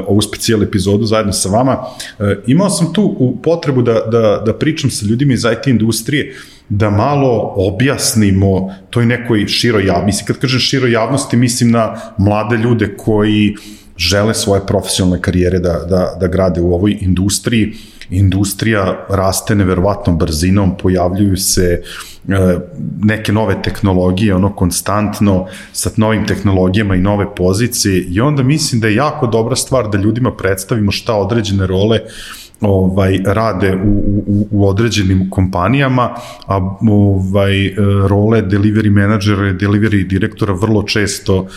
ovu 0.07 0.21
specijal 0.21 0.63
epizodu 0.63 1.05
zajedno 1.05 1.33
sa 1.33 1.49
vama, 1.49 1.77
uh, 1.81 2.25
imao 2.47 2.69
sam 2.69 2.93
tu 2.93 3.37
potrebu 3.43 3.81
da, 3.81 3.93
da, 3.93 4.43
da 4.45 4.53
pričam 4.53 4.89
sa 4.89 5.05
ljudima 5.05 5.33
iz 5.33 5.43
IT 5.43 5.67
industrije 5.67 6.35
da 6.69 6.89
malo 6.89 7.53
objasnimo 7.55 8.75
toj 8.89 9.05
nekoj 9.05 9.47
široj 9.47 9.85
javnosti. 9.85 10.05
Mislim, 10.05 10.27
kad 10.27 10.37
kažem 10.37 10.59
široj 10.59 10.91
javnosti, 10.91 11.37
mislim 11.37 11.71
na 11.71 11.95
mlade 12.17 12.57
ljude 12.57 12.95
koji 12.97 13.55
žele 13.97 14.33
svoje 14.33 14.61
profesionalne 14.67 15.21
karijere 15.21 15.59
da, 15.59 15.73
da, 15.89 16.17
da 16.19 16.27
grade 16.27 16.61
u 16.61 16.73
ovoj 16.73 16.97
industriji. 17.01 17.73
Industrija 18.09 19.05
raste 19.09 19.55
neverovatnom 19.55 20.17
brzinom, 20.17 20.77
pojavljuju 20.77 21.37
se 21.37 21.81
e, 22.27 22.57
neke 23.01 23.31
nove 23.31 23.61
tehnologije, 23.61 24.35
ono 24.35 24.55
konstantno 24.55 25.47
sa 25.73 25.89
novim 25.95 26.27
tehnologijama 26.27 26.95
i 26.95 27.01
nove 27.01 27.35
pozicije 27.35 28.01
i 28.09 28.21
onda 28.21 28.43
mislim 28.43 28.81
da 28.81 28.87
je 28.87 28.95
jako 28.95 29.27
dobra 29.27 29.55
stvar 29.55 29.89
da 29.89 29.97
ljudima 29.97 30.35
predstavimo 30.35 30.91
šta 30.91 31.15
određene 31.15 31.67
role 31.67 31.99
ovaj 32.61 33.19
rade 33.25 33.75
u, 33.85 34.23
u, 34.27 34.47
u 34.51 34.67
određenim 34.67 35.29
kompanijama, 35.29 36.09
a 36.47 36.77
ovaj 36.89 37.75
role 38.07 38.41
delivery 38.41 38.89
menadžera 38.89 39.49
i 39.49 39.53
delivery 39.53 40.07
direktora 40.07 40.53
vrlo 40.53 40.83
često 40.83 41.47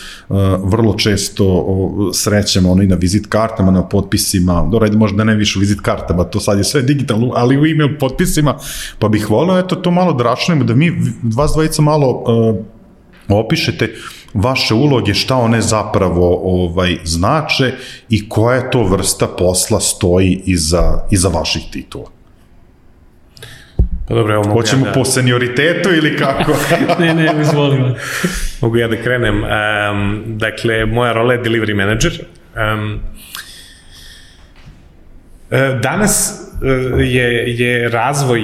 vrlo 0.63 0.93
često 0.93 1.65
srećemo 2.13 2.71
ono 2.71 2.83
i 2.83 2.87
na 2.87 2.95
vizit 2.95 3.27
kartama, 3.27 3.71
na 3.71 3.87
potpisima, 3.87 4.67
dobro, 4.71 4.85
ajde 4.85 4.97
možda 4.97 5.23
ne 5.23 5.35
više 5.35 5.59
vizit 5.59 5.79
kartama, 5.81 6.23
to 6.23 6.39
sad 6.39 6.57
je 6.57 6.63
sve 6.63 6.81
digitalno, 6.81 7.31
ali 7.35 7.57
u 7.57 7.65
email 7.65 7.97
potpisima, 7.99 8.55
pa 8.99 9.07
bih 9.07 9.29
volio 9.29 9.59
eto 9.59 9.75
to 9.75 9.91
malo 9.91 10.13
da 10.13 10.23
računamo, 10.23 10.63
da 10.63 10.75
mi 10.75 10.91
vas 11.35 11.51
dvojica 11.53 11.81
malo 11.81 12.09
uh, 12.09 12.78
opišete 13.35 13.85
uh, 13.85 14.19
vaše 14.33 14.73
uloge, 14.73 15.13
šta 15.13 15.35
one 15.35 15.61
zapravo 15.61 16.39
ovaj 16.43 16.97
znače 17.03 17.71
i 18.09 18.29
koja 18.29 18.55
je 18.55 18.71
to 18.71 18.83
vrsta 18.83 19.27
posla 19.27 19.79
stoji 19.79 20.41
iza, 20.45 21.07
iza 21.11 21.29
vaših 21.29 21.61
titula. 21.71 22.09
Pa 24.07 24.15
dobro, 24.15 24.33
evo 24.33 24.43
mogu 24.43 24.59
Hoćemo 24.59 24.85
ja 24.85 24.91
da... 24.91 24.99
po 24.99 25.05
senioritetu 25.05 25.89
ili 25.89 26.17
kako? 26.17 26.55
ne, 26.99 27.13
ne, 27.13 27.33
izvolimo. 27.41 27.95
mogu 28.61 28.77
ja 28.77 28.87
da 28.87 29.01
krenem. 29.01 29.43
Um, 29.43 30.23
dakle, 30.27 30.85
moja 30.85 31.13
rola 31.13 31.33
je 31.33 31.43
delivery 31.43 31.75
manager. 31.75 32.11
Um, 32.73 32.99
danas 35.81 36.41
je, 36.99 37.55
je 37.57 37.89
razvoj 37.89 38.41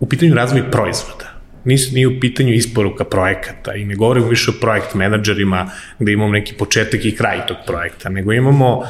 u 0.00 0.08
pitanju 0.08 0.34
razvoj 0.34 0.70
proizvoda 0.70 1.31
nisu, 1.64 1.94
nije 1.94 2.08
u 2.08 2.20
pitanju 2.20 2.52
isporuka 2.52 3.04
projekata 3.04 3.74
i 3.74 3.84
ne 3.84 3.94
govorimo 3.94 4.26
više 4.26 4.50
o 4.50 4.60
projekt 4.60 4.94
menadžerima 4.94 5.70
gde 5.98 6.12
imamo 6.12 6.32
neki 6.32 6.54
početak 6.54 7.04
i 7.04 7.16
kraj 7.16 7.46
tog 7.46 7.56
projekta, 7.66 8.08
nego 8.08 8.32
imamo 8.32 8.82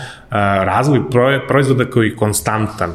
razvoj 0.64 1.00
proizvoda 1.48 1.84
koji 1.84 2.08
je 2.08 2.16
konstantan 2.16 2.90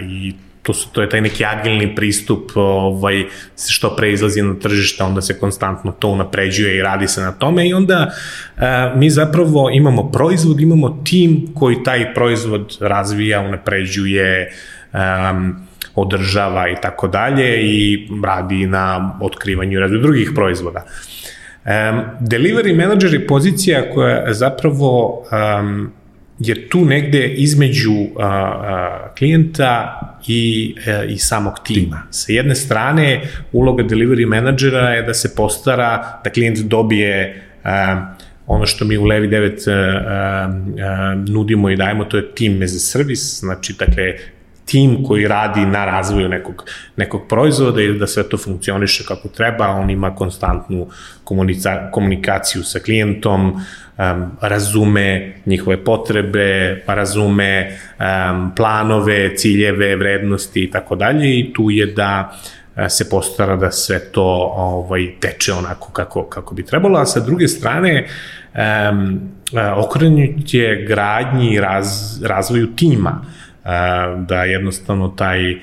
i 0.00 0.34
to, 0.66 0.74
su, 0.74 0.88
to 0.92 1.02
je 1.02 1.08
taj 1.08 1.20
neki 1.20 1.44
agilni 1.44 1.94
pristup, 1.94 2.50
ovaj, 2.54 3.24
što 3.68 3.96
pre 3.96 4.12
izlazi 4.12 4.42
na 4.42 4.54
tržište, 4.54 5.04
onda 5.04 5.22
se 5.22 5.38
konstantno 5.38 5.92
to 5.92 6.08
unapređuje 6.08 6.76
i 6.76 6.82
radi 6.82 7.08
se 7.08 7.20
na 7.20 7.32
tome 7.32 7.68
i 7.68 7.74
onda 7.74 8.10
uh, 8.56 8.62
mi 8.98 9.10
zapravo 9.10 9.70
imamo 9.70 10.10
proizvod, 10.10 10.60
imamo 10.60 11.02
tim 11.04 11.54
koji 11.54 11.82
taj 11.84 12.14
proizvod 12.14 12.76
razvija, 12.80 13.40
unapređuje, 13.40 14.52
um, 14.92 15.65
održava 15.96 16.68
i 16.68 16.76
tako 16.82 17.08
dalje 17.08 17.62
i 17.62 18.08
radi 18.24 18.66
na 18.66 19.18
otkrivanju 19.22 19.72
i 19.72 19.80
razvoju 19.80 20.02
drugih 20.02 20.30
proizvoda. 20.34 20.84
Um, 21.64 22.02
delivery 22.20 22.76
manager 22.76 23.14
je 23.14 23.26
pozicija 23.26 23.90
koja 23.94 24.32
zapravo 24.32 25.22
um, 25.60 25.92
je 26.38 26.68
tu 26.68 26.84
negde 26.84 27.28
između 27.28 27.92
uh, 27.92 28.06
uh, 28.06 29.16
klijenta 29.18 30.00
i, 30.26 30.74
uh, 30.78 31.10
i 31.12 31.18
samog 31.18 31.54
tima. 31.64 32.02
Sa 32.10 32.32
jedne 32.32 32.54
strane, 32.54 33.20
uloga 33.52 33.82
delivery 33.82 34.26
menadžera 34.26 34.90
je 34.90 35.02
da 35.02 35.14
se 35.14 35.34
postara 35.36 36.20
da 36.24 36.30
klijent 36.30 36.58
dobije 36.58 37.42
uh, 37.64 37.70
ono 38.46 38.66
što 38.66 38.84
mi 38.84 38.98
u 38.98 39.04
Levi 39.04 39.28
9 39.28 39.46
uh, 39.48 40.54
uh, 40.54 41.28
nudimo 41.28 41.70
i 41.70 41.76
dajemo, 41.76 42.04
to 42.04 42.16
je 42.16 42.34
team 42.34 42.62
as 42.62 42.74
a 42.74 42.78
service, 42.78 43.22
znači, 43.22 43.74
dakle, 43.78 44.14
tim 44.66 45.04
koji 45.04 45.28
radi 45.28 45.66
na 45.66 45.84
razvoju 45.84 46.28
nekog, 46.28 46.64
nekog 46.96 47.28
proizvoda 47.28 47.82
i 47.82 47.98
da 47.98 48.06
sve 48.06 48.28
to 48.28 48.38
funkcioniše 48.38 49.04
kako 49.04 49.28
treba, 49.28 49.68
on 49.68 49.90
ima 49.90 50.14
konstantnu 50.14 50.86
komunikaciju 51.90 52.64
sa 52.64 52.78
klijentom, 52.78 53.52
um, 53.52 54.30
razume 54.40 55.32
njihove 55.46 55.84
potrebe, 55.84 56.82
razume 56.86 57.78
um, 57.98 58.52
planove, 58.56 59.36
ciljeve, 59.36 59.96
vrednosti 59.96 60.64
i 60.64 60.70
tako 60.70 60.96
dalje 60.96 61.38
i 61.38 61.52
tu 61.54 61.70
je 61.70 61.86
da 61.86 62.38
e, 62.76 62.88
se 62.88 63.10
postara 63.10 63.56
da 63.56 63.70
sve 63.70 63.98
to 64.12 64.52
ovaj 64.56 65.14
teče 65.20 65.52
onako 65.52 65.92
kako 65.92 66.24
kako 66.24 66.54
bi 66.54 66.66
trebalo, 66.66 66.98
a 66.98 67.06
sa 67.06 67.20
druge 67.20 67.48
strane 67.48 68.06
um, 68.54 69.20
okrenut 69.76 70.54
je 70.54 70.84
gradnji 70.88 71.54
i 71.54 71.60
raz, 71.60 72.22
razvoju 72.22 72.66
tima 72.76 73.22
da 74.26 74.44
jednostavno 74.44 75.08
taj 75.08 75.56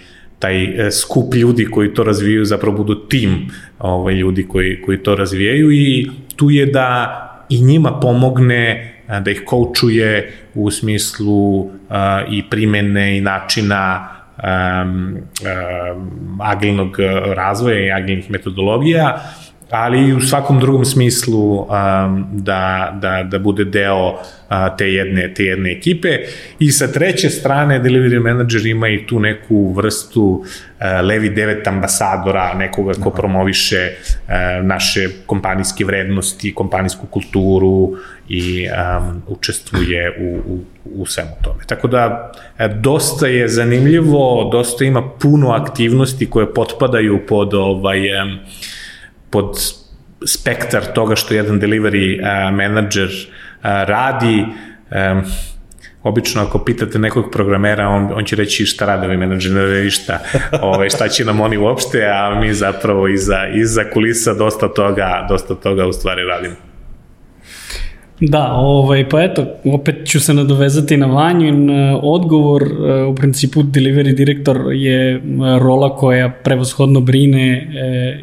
taj 0.44 0.88
e, 0.88 0.92
skup 0.92 1.34
ljudi 1.36 1.66
koji 1.66 1.94
to 1.94 2.04
razvijaju 2.04 2.46
zapravo 2.46 2.78
budu 2.78 2.96
tim 2.96 3.48
ovaj, 3.80 4.14
ljudi 4.14 4.48
koji, 4.48 4.82
koji 4.82 4.98
to 4.98 5.16
razvijaju 5.16 5.72
i 5.72 6.10
tu 6.36 6.50
je 6.50 6.66
da 6.66 7.20
i 7.50 7.62
njima 7.62 8.00
pomogne 8.00 8.94
da 9.22 9.32
ih 9.32 9.42
koučuje 9.46 10.34
u 10.54 10.72
smislu 10.72 11.70
a, 11.90 12.24
i 12.30 12.44
primene 12.50 13.18
i 13.18 13.22
načina 13.22 14.08
um, 14.38 15.18
um, 15.18 16.42
agilnog 16.42 16.98
razvoja 17.36 17.86
i 17.86 17.92
agilnih 17.92 18.32
metodologija, 18.32 19.22
ali 19.74 20.08
i 20.08 20.14
u 20.14 20.22
svakom 20.22 20.60
drugom 20.60 20.86
smislu 20.86 21.62
um, 21.62 21.68
da, 22.32 22.94
da, 23.02 23.24
da 23.24 23.40
bude 23.40 23.66
deo 23.66 24.08
uh, 24.08 24.78
te, 24.78 24.94
jedne, 24.94 25.34
te 25.34 25.44
jedne 25.44 25.72
ekipe. 25.72 26.18
I 26.60 26.72
sa 26.72 26.88
treće 26.88 27.30
strane, 27.30 27.80
delivery 27.80 28.20
manager 28.24 28.66
ima 28.66 28.88
i 28.88 29.06
tu 29.08 29.20
neku 29.20 29.74
vrstu 29.74 30.24
uh, 30.24 30.46
levi 31.04 31.30
devet 31.30 31.68
ambasadora, 31.68 32.54
nekoga 32.54 32.94
ko 32.94 33.10
promoviše 33.10 33.90
uh, 33.90 34.66
naše 34.66 35.10
kompanijske 35.26 35.86
vrednosti, 35.86 36.54
kompanijsku 36.54 37.08
kulturu 37.08 37.92
i 38.30 38.68
um, 38.68 39.22
učestvuje 39.28 40.18
u, 40.20 40.54
u, 40.54 40.60
u 40.96 41.06
svemu 41.06 41.32
tome. 41.44 41.64
Tako 41.68 41.88
da, 41.88 42.32
e, 42.58 42.68
dosta 42.68 43.28
je 43.28 43.48
zanimljivo, 43.48 44.50
dosta 44.52 44.86
ima 44.86 45.10
puno 45.22 45.50
aktivnosti 45.52 46.30
koje 46.30 46.54
potpadaju 46.54 47.20
pod 47.28 47.54
ovaj, 47.54 48.22
um, 48.22 48.40
pod 49.34 49.58
spektar 50.26 50.94
toga 50.94 51.16
što 51.16 51.34
jedan 51.34 51.62
delivery 51.62 52.20
uh, 52.20 52.56
manager 52.56 53.10
uh, 53.10 53.64
radi. 53.64 54.46
Um, 55.12 55.24
obično 56.04 56.42
ako 56.42 56.60
pitate 56.60 57.00
nekog 57.00 57.32
programera, 57.32 57.88
on, 57.88 58.12
on 58.14 58.26
će 58.26 58.36
reći 58.36 58.66
šta 58.66 58.86
rade 58.86 59.08
ovi 59.08 59.18
menadžeri, 59.18 59.92
šta, 59.92 60.20
ovaj, 60.62 60.90
šta 60.90 61.08
će 61.08 61.26
nam 61.26 61.42
oni 61.42 61.58
uopšte, 61.58 62.06
a 62.06 62.40
mi 62.40 62.54
zapravo 62.54 63.08
iza, 63.08 63.48
iza 63.54 63.84
kulisa 63.94 64.34
dosta 64.34 64.68
toga, 64.74 65.26
dosta 65.30 65.56
toga 65.56 65.88
u 65.88 65.94
stvari 65.94 66.24
radimo. 66.24 66.73
Da, 68.20 68.54
ovaj, 68.54 69.10
pa 69.10 69.24
eto, 69.24 69.46
opet 69.66 69.96
ću 70.06 70.20
se 70.20 70.34
nadovezati 70.34 70.98
na 70.98 71.06
Vanjin 71.06 71.70
e, 71.70 72.00
odgovor. 72.04 72.64
E, 72.64 73.04
u 73.04 73.16
principu 73.16 73.64
delivery 73.64 74.16
direktor 74.16 74.62
je 74.74 75.16
e, 75.16 75.20
rola 75.60 75.96
koja 75.96 76.30
prevoshodno 76.44 77.02
brine 77.02 77.68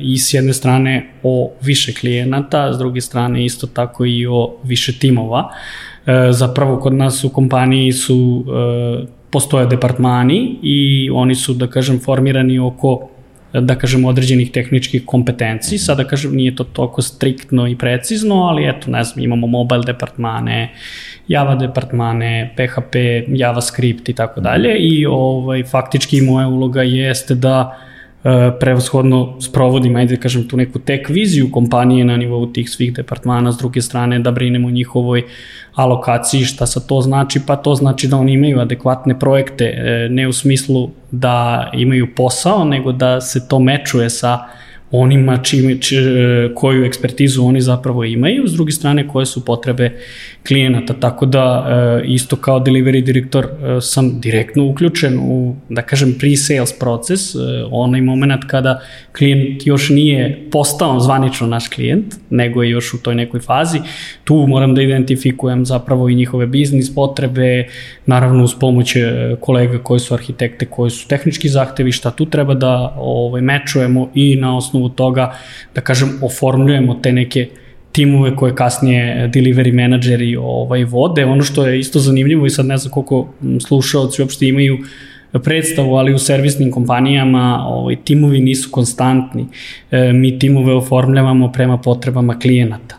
i 0.01 0.19
s 0.19 0.35
jedne 0.35 0.53
strane 0.53 1.11
o 1.23 1.51
više 1.63 1.93
klijenata, 1.95 2.73
s 2.73 2.79
druge 2.79 3.01
strane 3.01 3.45
isto 3.45 3.67
tako 3.67 4.05
i 4.05 4.27
o 4.27 4.55
više 4.65 4.99
timova. 4.99 5.49
Zapravo 6.31 6.81
kod 6.81 6.95
nas 6.95 7.25
u 7.25 7.29
kompaniji 7.29 7.93
su 7.93 8.45
postoje 9.31 9.67
departmani 9.67 10.57
i 10.63 11.11
oni 11.13 11.35
su, 11.35 11.55
da 11.55 11.67
kažem, 11.67 12.01
formirani 12.01 12.59
oko 12.59 13.09
da 13.53 13.75
kažem, 13.75 14.05
određenih 14.05 14.51
tehničkih 14.51 15.03
kompetenciji. 15.07 15.79
Sada, 15.79 16.05
kažem, 16.05 16.35
nije 16.37 16.57
to 16.57 16.65
toliko 16.65 17.03
striktno 17.03 17.67
i 17.69 17.77
precizno, 17.79 18.35
ali 18.35 18.69
eto, 18.69 18.91
ne 18.91 19.05
znam, 19.05 19.25
imamo 19.25 19.47
mobile 19.47 19.83
departmane, 19.87 20.73
Java 21.29 21.55
departmane, 21.55 22.55
PHP, 22.57 22.97
JavaScript 23.29 24.09
i 24.09 24.13
tako 24.15 24.41
dalje 24.41 24.77
i 24.79 25.07
ovaj, 25.07 25.65
faktički 25.65 26.21
moja 26.21 26.49
uloga 26.49 26.83
jeste 26.83 27.35
da 27.35 27.79
prevashodno 28.61 29.41
sprovodim, 29.41 29.97
ajde 29.97 30.17
da 30.17 30.21
kažem, 30.21 30.49
tu 30.49 30.57
neku 30.57 30.79
tek 30.79 31.09
viziju 31.09 31.51
kompanije 31.53 32.05
na 32.05 32.17
nivou 32.17 32.47
tih 32.47 32.71
svih 32.71 32.93
departmana, 32.93 33.53
s 33.53 33.59
druge 33.59 33.83
strane 33.83 34.19
da 34.19 34.31
brinemo 34.31 34.69
o 34.69 34.71
njihovoj 34.71 35.25
alokaciji, 35.75 36.45
šta 36.45 36.67
sa 36.67 36.81
to 36.81 37.01
znači? 37.01 37.41
Pa 37.47 37.57
to 37.57 37.75
znači 37.75 38.09
da 38.09 38.17
oni 38.17 38.33
imaju 38.33 38.61
adekvatne 38.61 39.19
projekte, 39.19 39.65
e, 39.65 40.09
ne 40.11 40.29
u 40.29 40.33
smislu 40.33 40.91
da 41.11 41.71
imaju 41.75 42.15
posao, 42.15 42.65
nego 42.65 42.93
da 42.93 43.21
se 43.21 43.49
to 43.49 43.59
mečuje 43.59 44.11
sa 44.11 44.39
onima 44.91 45.37
čime, 45.37 45.81
č, 45.81 45.97
koju 46.55 46.85
ekspertizu 46.85 47.45
oni 47.45 47.61
zapravo 47.61 48.05
imaju, 48.05 48.49
s 48.49 48.53
druge 48.53 48.73
strane 48.73 49.09
koje 49.09 49.27
su 49.27 49.45
potrebe 49.45 49.91
klijenata, 50.49 50.95
tako 51.01 51.27
da 51.27 51.67
e, 51.69 52.07
isto 52.07 52.37
kao 52.37 52.61
delivery 52.61 53.05
direktor 53.05 53.45
e, 53.45 53.81
sam 53.81 54.21
direktno 54.21 54.67
uključen 54.67 55.19
u, 55.19 55.57
da 55.69 55.83
kažem, 55.83 56.15
pre-sales 56.21 56.79
proces, 56.79 57.35
e, 57.35 57.39
onaj 57.71 58.01
moment 58.01 58.45
kada 58.47 58.81
klijent 59.19 59.67
još 59.67 59.89
nije 59.89 60.49
postao 60.51 61.01
zvanično 61.01 61.47
naš 61.47 61.69
klijent, 61.69 62.15
nego 62.31 62.63
je 62.63 62.71
još 62.71 62.95
u 62.95 63.03
toj 63.03 63.15
nekoj 63.15 63.41
fazi, 63.41 63.79
tu 64.25 64.47
moram 64.49 64.75
da 64.75 64.83
identifikujem 64.83 65.67
zapravo 65.67 66.09
i 66.09 66.15
njihove 66.15 66.47
biznis 66.47 66.95
potrebe, 66.95 67.67
naravno 68.07 68.45
uz 68.45 68.55
pomoć 68.61 68.95
kolega 69.41 69.79
koji 69.79 70.01
su 70.01 70.15
arhitekte, 70.15 70.67
koji 70.67 70.91
su 70.91 71.09
tehnički 71.09 71.49
zahtevi, 71.49 71.93
šta 71.93 72.11
tu 72.11 72.27
treba 72.27 72.55
da 72.55 72.95
ovaj, 72.99 73.43
mečujemo 73.43 74.11
i 74.15 74.37
na 74.37 74.57
osnovu 74.57 74.80
toga, 74.89 75.35
da 75.75 75.81
kažem, 75.81 76.19
oformljujemo 76.23 76.95
te 76.95 77.13
neke 77.13 77.49
timove 77.93 78.37
koje 78.37 78.55
kasnije 78.55 79.31
delivery 79.35 79.73
menadžeri 79.73 80.37
ovaj, 80.37 80.85
vode. 80.85 81.25
Ono 81.25 81.43
što 81.43 81.67
je 81.67 81.79
isto 81.79 81.99
zanimljivo 81.99 82.47
i 82.47 82.51
sad 82.51 82.67
ne 82.67 82.77
znam 82.77 82.93
koliko 82.93 83.29
slušalci 83.67 84.23
uopšte 84.23 84.49
imaju 84.49 84.79
predstavu, 85.39 85.95
ali 85.95 86.15
u 86.15 86.19
servisnim 86.19 86.71
kompanijama 86.71 87.67
ovaj, 87.69 87.97
timovi 88.05 88.41
nisu 88.41 88.71
konstantni. 88.71 89.47
E, 89.91 90.13
mi 90.13 90.39
timove 90.39 90.75
oformljavamo 90.75 91.53
prema 91.53 91.79
potrebama 91.79 92.39
klijenata. 92.39 92.97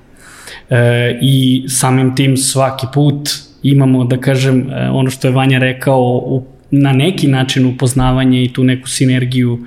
E, 0.70 1.20
I 1.22 1.64
samim 1.68 2.16
tim 2.16 2.38
svaki 2.38 2.88
put 2.94 3.30
imamo, 3.64 4.04
da 4.04 4.18
kažem, 4.18 4.70
e, 4.70 4.90
ono 4.90 5.10
što 5.10 5.28
je 5.28 5.34
Vanja 5.34 5.60
rekao, 5.60 6.02
u, 6.26 6.44
na 6.72 6.94
neki 6.94 7.28
način 7.28 7.66
upoznavanje 7.66 8.44
i 8.44 8.54
tu 8.54 8.64
neku 8.64 8.90
sinergiju 8.90 9.60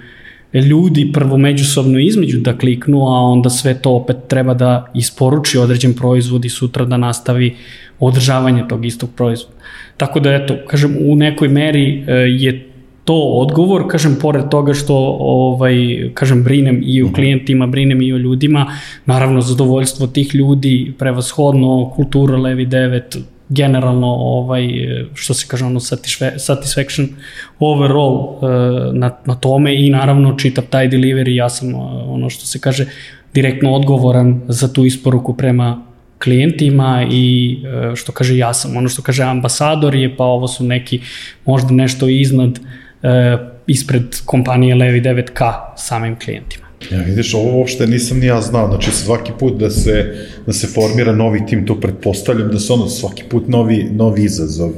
ljudi 0.61 1.11
prvo 1.13 1.37
međusobno 1.37 1.99
između 1.99 2.41
da 2.41 2.59
kliknu, 2.59 3.09
a 3.09 3.21
onda 3.21 3.51
sve 3.51 3.75
to 3.75 3.91
opet 3.91 4.17
treba 4.29 4.55
da 4.55 4.91
isporuči 4.95 5.59
određen 5.59 5.95
proizvod 5.95 6.45
i 6.45 6.49
sutra 6.49 6.85
da 6.85 6.97
nastavi 6.97 7.57
održavanje 8.01 8.65
tog 8.69 8.87
istog 8.87 9.11
proizvoda. 9.17 9.55
Tako 9.97 10.21
da, 10.21 10.35
eto, 10.35 10.57
kažem, 10.67 10.97
u 11.01 11.17
nekoj 11.17 11.49
meri 11.49 12.05
e, 12.07 12.13
je 12.15 12.69
to 13.05 13.15
odgovor, 13.15 13.85
kažem, 13.89 14.17
pored 14.21 14.49
toga 14.49 14.75
što, 14.75 14.97
ovaj, 15.21 15.75
kažem, 16.15 16.45
brinem 16.45 16.81
i 16.85 17.03
o 17.03 17.07
mhm. 17.07 17.15
klijentima, 17.15 17.67
brinem 17.67 18.03
i 18.03 18.13
o 18.13 18.17
ljudima, 18.17 18.67
naravno, 19.07 19.41
zadovoljstvo 19.41 20.07
tih 20.07 20.35
ljudi, 20.35 20.93
prevashodno, 20.99 21.93
kultura 21.97 22.37
Levi 22.39 22.67
9, 22.67 23.19
generalno 23.49 24.07
ovaj 24.07 24.69
što 25.15 25.35
se 25.35 25.47
kaže 25.49 25.65
ono 25.65 25.81
satisfaction 26.37 27.09
overall 27.59 28.15
uh, 28.15 28.41
na, 28.93 29.11
na 29.25 29.35
tome 29.35 29.87
i 29.87 29.91
naravno 29.91 30.37
čitav 30.37 30.65
taj 30.71 30.89
delivery 30.89 31.35
ja 31.35 31.49
sam 31.49 31.75
uh, 31.75 31.81
ono 32.07 32.31
što 32.31 32.47
se 32.47 32.61
kaže 32.61 32.87
direktno 33.35 33.75
odgovoran 33.75 34.41
za 34.49 34.73
tu 34.73 34.85
isporuku 34.85 35.37
prema 35.37 35.83
klijentima 36.23 37.07
i 37.11 37.57
uh, 37.89 37.95
što 37.95 38.13
kaže 38.13 38.37
ja 38.37 38.55
sam 38.55 38.77
ono 38.77 38.89
što 38.89 39.03
kaže 39.03 39.23
ambasador 39.23 39.95
je 39.95 40.17
pa 40.17 40.25
ovo 40.25 40.49
su 40.49 40.65
neki 40.65 41.01
možda 41.45 41.73
nešto 41.73 42.09
iznad 42.09 42.61
ispred 43.67 44.03
kompanije 44.25 44.75
Levi 44.75 45.01
9K 45.01 45.53
samim 45.77 46.17
klijentima. 46.19 46.64
Ja, 46.91 47.03
vidiš, 47.03 47.35
ovo 47.35 47.59
uopšte 47.59 47.87
nisam 47.87 48.19
ni 48.19 48.27
ja 48.27 48.41
znao, 48.41 48.69
znači 48.69 48.91
svaki 48.91 49.33
put 49.39 49.59
da 49.59 49.71
se, 49.71 50.15
da 50.47 50.53
se 50.53 50.67
formira 50.67 51.13
novi 51.13 51.47
tim, 51.47 51.67
to 51.67 51.81
pretpostavljam 51.81 52.49
da 52.49 52.59
se 52.59 52.73
ono 52.73 52.89
svaki 52.89 53.23
put 53.31 53.49
novi, 53.49 53.89
novi 53.93 54.25
izazov. 54.25 54.71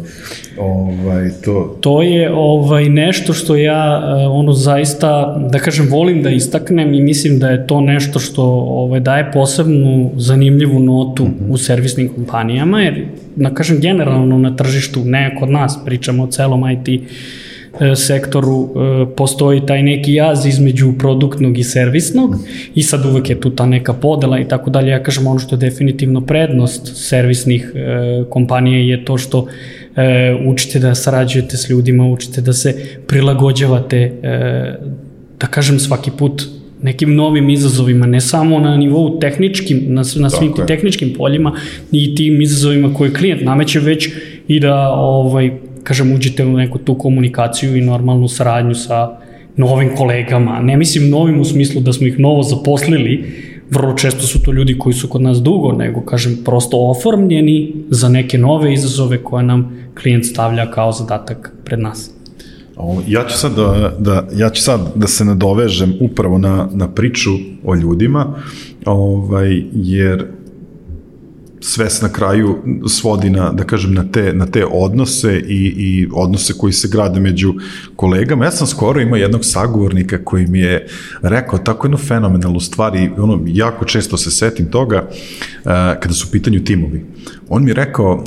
Ovaj, 0.58 1.30
to... 1.44 1.78
to 1.80 2.02
je 2.02 2.32
ovaj, 2.32 2.88
nešto 2.88 3.32
što 3.32 3.56
ja 3.56 4.02
eh, 4.02 4.26
ono 4.26 4.52
zaista, 4.52 5.38
da 5.52 5.58
kažem, 5.58 5.88
volim 5.90 6.22
da 6.22 6.30
istaknem 6.30 6.94
i 6.94 7.00
mislim 7.00 7.38
da 7.38 7.48
je 7.48 7.66
to 7.66 7.80
nešto 7.80 8.18
što 8.18 8.42
ovaj, 8.68 9.00
daje 9.00 9.32
posebnu 9.32 10.10
zanimljivu 10.16 10.80
notu 10.80 11.24
mm 11.24 11.34
-hmm. 11.40 11.52
u 11.52 11.56
servisnim 11.56 12.08
kompanijama, 12.08 12.80
jer, 12.80 13.06
da 13.36 13.54
kažem, 13.54 13.80
generalno 13.80 14.38
na 14.38 14.56
tržištu, 14.56 15.04
ne 15.04 15.36
kod 15.40 15.50
nas, 15.50 15.78
pričamo 15.84 16.22
o 16.22 16.26
celom 16.26 16.64
IT 16.70 17.02
sektoru 17.96 18.68
e, 18.68 19.06
postoji 19.16 19.60
taj 19.66 19.82
neki 19.82 20.14
jaz 20.14 20.46
između 20.46 20.92
produktnog 20.98 21.58
i 21.58 21.64
servisnog 21.64 22.34
i 22.74 22.82
sad 22.82 23.06
uvek 23.06 23.30
je 23.30 23.40
tu 23.40 23.50
ta 23.50 23.66
neka 23.66 23.92
podela 23.92 24.38
i 24.38 24.48
tako 24.48 24.70
dalje. 24.70 24.90
Ja 24.90 25.02
kažem 25.02 25.26
ono 25.26 25.38
što 25.38 25.54
je 25.54 25.58
definitivno 25.58 26.20
prednost 26.20 27.08
servisnih 27.08 27.72
e, 27.74 28.24
kompanija 28.30 28.78
je 28.78 29.04
to 29.04 29.18
što 29.18 29.46
učite 30.46 30.78
da 30.78 30.94
sarađujete 30.94 31.56
s 31.56 31.70
ljudima, 31.70 32.06
učite 32.06 32.40
da 32.40 32.52
se 32.52 32.74
prilagođavate 33.06 34.12
da 35.40 35.46
kažem 35.46 35.78
svaki 35.78 36.10
put 36.18 36.42
nekim 36.82 37.14
novim 37.14 37.50
izazovima, 37.50 38.06
ne 38.06 38.20
samo 38.20 38.58
na 38.58 38.76
nivou 38.76 39.18
tehničkim, 39.18 39.84
na, 39.88 40.02
na 40.16 40.30
svim 40.30 40.52
tim 40.54 40.66
tehničkim 40.66 41.14
poljima 41.16 41.52
i 41.92 42.14
tim 42.14 42.40
izazovima 42.40 42.94
koje 42.94 43.14
klijent 43.14 43.42
nameće 43.42 43.80
već 43.80 44.08
i 44.48 44.60
da 44.60 44.88
ovaj, 44.90 45.50
kažem, 45.86 46.12
uđete 46.12 46.44
u 46.44 46.56
neku 46.56 46.78
tu 46.78 46.98
komunikaciju 46.98 47.76
i 47.76 47.80
normalnu 47.80 48.28
saradnju 48.28 48.74
sa 48.74 49.18
novim 49.56 49.94
kolegama. 49.96 50.60
Ne 50.60 50.76
mislim 50.76 51.10
novim 51.10 51.40
u 51.40 51.44
smislu 51.44 51.80
da 51.80 51.92
smo 51.92 52.06
ih 52.06 52.18
novo 52.18 52.42
zaposlili, 52.42 53.24
vrlo 53.70 53.94
često 53.94 54.26
su 54.26 54.42
to 54.42 54.52
ljudi 54.52 54.78
koji 54.78 54.94
su 54.94 55.08
kod 55.08 55.22
nas 55.22 55.38
dugo, 55.42 55.72
nego, 55.72 56.00
kažem, 56.00 56.38
prosto 56.44 56.76
oformljeni 56.90 57.72
za 57.90 58.08
neke 58.08 58.38
nove 58.38 58.72
izazove 58.74 59.22
koje 59.22 59.44
nam 59.44 59.70
klijent 60.02 60.26
stavlja 60.26 60.70
kao 60.70 60.92
zadatak 60.92 61.52
pred 61.64 61.80
nas. 61.80 62.10
Ja 63.08 63.24
ću 63.28 63.38
sad 63.38 63.56
da, 63.56 63.94
da, 63.98 64.28
ja 64.36 64.50
ću 64.50 64.62
sad 64.62 64.80
da 64.94 65.06
se 65.06 65.24
nadovežem 65.24 65.94
upravo 66.00 66.38
na, 66.38 66.68
na 66.72 66.88
priču 66.88 67.30
o 67.64 67.74
ljudima, 67.74 68.34
ovaj, 68.84 69.62
jer 69.72 70.26
sve 71.60 71.88
na 72.02 72.08
kraju 72.08 72.58
svodi 72.88 73.30
na, 73.30 73.52
da 73.52 73.64
kažem, 73.64 73.94
na 73.94 74.04
te, 74.12 74.32
na 74.32 74.46
te 74.46 74.64
odnose 74.66 75.38
i, 75.38 75.74
i 75.76 76.08
odnose 76.12 76.54
koji 76.58 76.72
se 76.72 76.88
grade 76.88 77.20
među 77.20 77.54
kolegama. 77.96 78.44
Ja 78.44 78.50
sam 78.50 78.66
skoro 78.66 79.00
imao 79.00 79.16
jednog 79.16 79.44
sagovornika 79.44 80.24
koji 80.24 80.46
mi 80.46 80.58
je 80.58 80.86
rekao 81.22 81.58
tako 81.58 81.86
jednu 81.86 81.98
fenomenalnu 81.98 82.60
stvar 82.60 82.96
i 82.96 83.10
ono, 83.16 83.42
jako 83.46 83.84
često 83.84 84.16
se 84.16 84.30
setim 84.30 84.70
toga 84.70 85.08
uh, 85.08 85.70
kada 86.00 86.14
su 86.14 86.26
u 86.28 86.32
pitanju 86.32 86.64
timovi. 86.64 87.04
On 87.48 87.64
mi 87.64 87.70
je 87.70 87.74
rekao, 87.74 88.14
uh, 88.14 88.22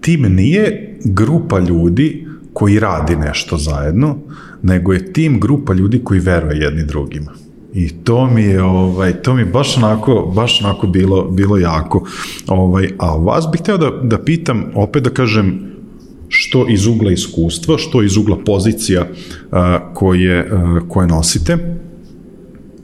tim 0.00 0.22
nije 0.22 0.98
grupa 1.04 1.58
ljudi 1.58 2.26
koji 2.52 2.78
radi 2.80 3.16
nešto 3.16 3.56
zajedno, 3.56 4.18
nego 4.62 4.92
je 4.92 5.12
tim 5.12 5.40
grupa 5.40 5.74
ljudi 5.74 6.00
koji 6.04 6.20
veruje 6.20 6.60
jedni 6.60 6.84
drugima. 6.84 7.45
I 7.76 7.88
to 8.04 8.26
mi 8.26 8.42
je 8.42 8.62
ovaj 8.62 9.22
to 9.22 9.34
mi 9.34 9.44
baš 9.44 9.76
onako 9.76 10.32
baš 10.34 10.62
onako 10.64 10.86
bilo 10.86 11.30
bilo 11.30 11.58
jako. 11.58 12.06
Ovaj 12.46 12.88
a 12.98 13.16
vas 13.16 13.44
bih 13.52 13.60
hteo 13.60 13.78
da 13.78 13.90
da 14.02 14.18
pitam 14.18 14.64
opet 14.74 15.02
da 15.02 15.10
kažem 15.10 15.76
što 16.28 16.68
iz 16.68 16.86
ugla 16.86 17.12
iskustva, 17.12 17.78
što 17.78 18.02
iz 18.02 18.16
ugla 18.16 18.38
pozicija 18.44 19.06
a, 19.50 19.92
koje, 19.94 20.48
a, 20.52 20.80
koje 20.88 21.06
nosite. 21.06 21.58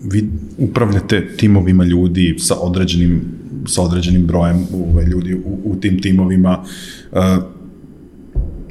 Vi 0.03 0.29
upravljate 0.59 1.37
timovima 1.37 1.85
ljudi 1.85 2.35
sa 2.39 2.55
određenim 2.61 3.21
sa 3.67 3.83
određenim 3.83 4.27
brojem 4.27 4.67
ovaj, 4.75 5.05
ljudi 5.05 5.35
u, 5.35 5.59
u 5.65 5.77
tim 5.77 6.03
timovima. 6.03 6.65
A, 7.13 7.41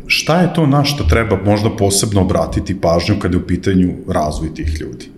šta 0.07 0.41
je 0.41 0.53
to 0.53 0.67
na 0.67 0.83
što 0.83 1.03
treba 1.03 1.39
možda 1.45 1.69
posebno 1.69 2.21
obratiti 2.21 2.81
pažnju 2.81 3.15
kada 3.19 3.37
je 3.37 3.43
u 3.43 3.47
pitanju 3.47 3.93
razvoj 4.07 4.53
tih 4.53 4.81
ljudi? 4.81 5.10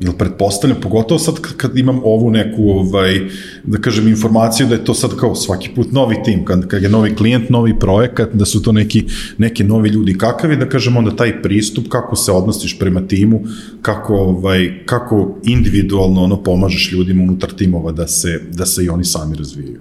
Jel 0.00 0.12
pretpostavljam, 0.12 0.80
pogotovo 0.80 1.18
sad 1.18 1.40
kad 1.40 1.78
imam 1.78 2.00
ovu 2.04 2.30
neku, 2.30 2.70
ovaj, 2.70 3.20
da 3.64 3.78
kažem, 3.78 4.08
informaciju 4.08 4.66
da 4.66 4.74
je 4.74 4.84
to 4.84 4.94
sad 4.94 5.16
kao 5.16 5.34
svaki 5.34 5.70
put 5.74 5.92
novi 5.92 6.16
tim, 6.24 6.44
kad, 6.44 6.66
kad 6.68 6.82
je 6.82 6.88
novi 6.88 7.14
klijent, 7.14 7.50
novi 7.50 7.78
projekat, 7.78 8.28
da 8.32 8.44
su 8.44 8.62
to 8.62 8.72
neki, 8.72 9.04
neki 9.38 9.64
novi 9.64 9.88
ljudi. 9.88 10.18
Kakav 10.18 10.50
je, 10.50 10.56
da 10.56 10.68
kažem, 10.68 10.96
onda 10.96 11.16
taj 11.16 11.42
pristup, 11.42 11.88
kako 11.88 12.16
se 12.16 12.32
odnosiš 12.32 12.78
prema 12.78 13.00
timu, 13.00 13.40
kako, 13.82 14.16
ovaj, 14.16 14.86
kako 14.86 15.38
individualno 15.44 16.22
ono, 16.22 16.42
pomažeš 16.42 16.92
ljudima 16.92 17.22
unutar 17.22 17.50
timova 17.50 17.92
da 17.92 18.06
se, 18.06 18.40
da 18.52 18.66
se 18.66 18.84
i 18.84 18.88
oni 18.88 19.04
sami 19.04 19.36
razvijaju? 19.36 19.80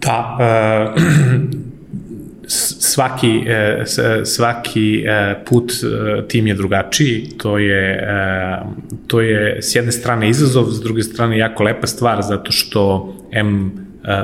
Da, 0.00 0.38
uh, 0.96 1.02
svaki, 2.50 3.44
e, 3.46 3.84
svaki 4.24 5.04
e, 5.06 5.44
put 5.44 5.72
e, 5.72 6.28
tim 6.28 6.46
je 6.46 6.54
drugačiji, 6.54 7.28
to 7.38 7.58
je, 7.58 8.08
to 9.06 9.20
je 9.20 9.62
s 9.62 9.74
jedne 9.74 9.92
strane 9.92 10.28
izazov, 10.28 10.70
s 10.70 10.80
druge 10.80 11.02
strane 11.02 11.38
jako 11.38 11.62
lepa 11.62 11.86
stvar, 11.86 12.22
zato 12.22 12.52
što 12.52 13.14
M 13.32 13.72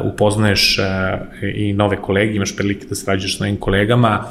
upoznaješ 0.04 0.78
i 1.54 1.72
nove 1.72 1.96
kolege, 1.96 2.34
imaš 2.34 2.56
prilike 2.56 2.86
da 2.86 2.94
srađaš 2.94 3.36
s 3.36 3.40
novim 3.40 3.56
kolegama, 3.56 4.24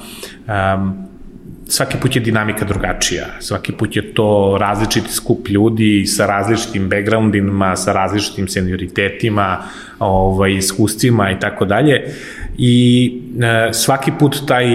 svaki 1.67 1.97
put 2.01 2.15
je 2.15 2.21
dinamika 2.21 2.65
drugačija, 2.65 3.25
svaki 3.39 3.71
put 3.71 3.95
je 3.95 4.13
to 4.13 4.57
različiti 4.59 5.13
skup 5.13 5.47
ljudi 5.49 6.05
sa 6.05 6.25
različitim 6.25 6.89
backgroundima, 6.89 7.75
sa 7.75 7.93
različitim 7.93 8.47
senioritetima, 8.47 9.57
ovaj, 9.99 10.51
iskustvima 10.51 11.31
i 11.31 11.39
tako 11.39 11.65
dalje 11.65 12.13
i 12.57 13.11
e, 13.41 13.73
svaki 13.73 14.11
put 14.19 14.37
taj, 14.47 14.65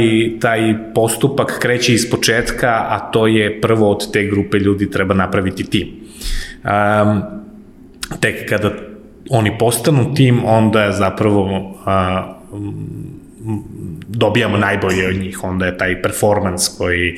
taj 0.40 0.74
postupak 0.94 1.58
kreće 1.60 1.94
iz 1.94 2.10
početka, 2.10 2.86
a 2.88 3.10
to 3.12 3.26
je 3.26 3.60
prvo 3.60 3.90
od 3.90 4.12
te 4.12 4.24
grupe 4.24 4.58
ljudi 4.58 4.90
treba 4.90 5.14
napraviti 5.14 5.64
tim. 5.64 5.88
Um, 6.64 7.22
tek 8.20 8.48
kada 8.48 8.72
oni 9.30 9.58
postanu 9.58 10.14
tim, 10.14 10.44
onda 10.44 10.82
je 10.82 10.92
zapravo 10.92 11.42
uh, 11.44 12.40
dobijamo 14.08 14.56
najbolje 14.56 15.08
od 15.08 15.16
njih, 15.16 15.44
onda 15.44 15.66
je 15.66 15.78
taj 15.78 16.02
performans 16.02 16.68
koji, 16.78 17.16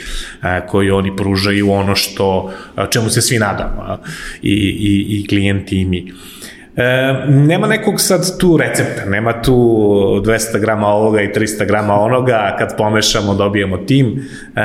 koji 0.68 0.90
oni 0.90 1.16
pružaju 1.16 1.70
ono 1.70 1.94
što, 1.94 2.52
čemu 2.90 3.10
se 3.10 3.22
svi 3.22 3.38
nadamo, 3.38 3.98
i, 4.42 4.52
i, 4.52 5.18
i 5.18 5.26
klijenti 5.26 5.80
i 5.80 5.84
mi. 5.84 6.12
E, 6.76 7.14
nema 7.28 7.66
nekog 7.66 8.00
sad 8.00 8.38
tu 8.38 8.56
recepta, 8.56 9.04
nema 9.10 9.42
tu 9.42 9.52
200 10.24 10.60
grama 10.60 10.86
ovoga 10.86 11.22
i 11.22 11.28
300 11.28 11.66
grama 11.66 11.94
onoga, 11.94 12.56
kad 12.58 12.76
pomešamo 12.76 13.34
dobijemo 13.34 13.76
tim. 13.76 14.24
E, 14.56 14.60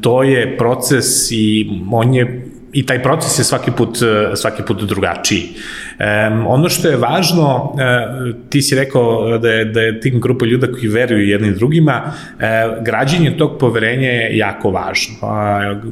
to 0.00 0.22
je 0.22 0.56
proces 0.56 1.30
i 1.30 1.70
on 1.92 2.14
je 2.14 2.46
i 2.76 2.86
taj 2.86 3.02
proces 3.02 3.38
je 3.38 3.44
svaki 3.44 3.70
put, 3.70 3.98
svaki 4.34 4.62
put 4.62 4.82
drugačiji. 4.82 5.48
Um, 5.48 6.46
ono 6.46 6.68
što 6.68 6.88
je 6.88 6.96
važno, 6.96 7.72
uh, 7.74 8.34
ti 8.48 8.62
si 8.62 8.74
rekao 8.74 9.38
da 9.38 9.50
je, 9.50 9.64
da 9.64 9.80
je 9.80 10.00
tim 10.00 10.20
grupa 10.20 10.46
ljuda 10.46 10.72
koji 10.72 10.88
veruju 10.88 11.28
jednim 11.28 11.54
drugima, 11.54 12.02
uh, 12.04 12.84
građenje 12.84 13.36
tog 13.38 13.58
poverenja 13.58 14.08
je 14.08 14.36
jako 14.36 14.70
važno. 14.70 15.14
Uh, 15.22 15.86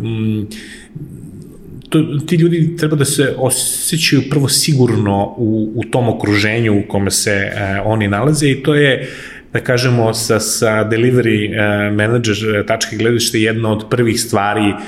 to, 1.95 2.19
ti 2.27 2.37
ljudi 2.37 2.77
treba 2.77 2.97
da 2.97 3.05
se 3.05 3.35
osjećaju 3.39 4.23
prvo 4.31 4.49
sigurno 4.49 5.35
u, 5.37 5.73
u 5.75 5.85
tom 5.85 6.09
okruženju 6.09 6.79
u 6.79 6.83
kome 6.89 7.11
se 7.11 7.31
e, 7.31 7.81
oni 7.85 8.09
nalaze 8.09 8.51
i 8.51 8.63
to 8.63 8.75
je 8.75 9.11
da 9.55 9.61
kažemo, 9.61 10.15
sa, 10.15 10.41
sa 10.41 10.71
delivery 10.85 11.47
uh, 11.47 11.95
manager 11.95 12.57
e, 12.57 12.67
tačke 12.67 12.97
gledište 12.97 13.39
jedna 13.41 13.73
od 13.73 13.85
prvih 13.91 14.21
stvari 14.21 14.73
uh, 14.73 14.79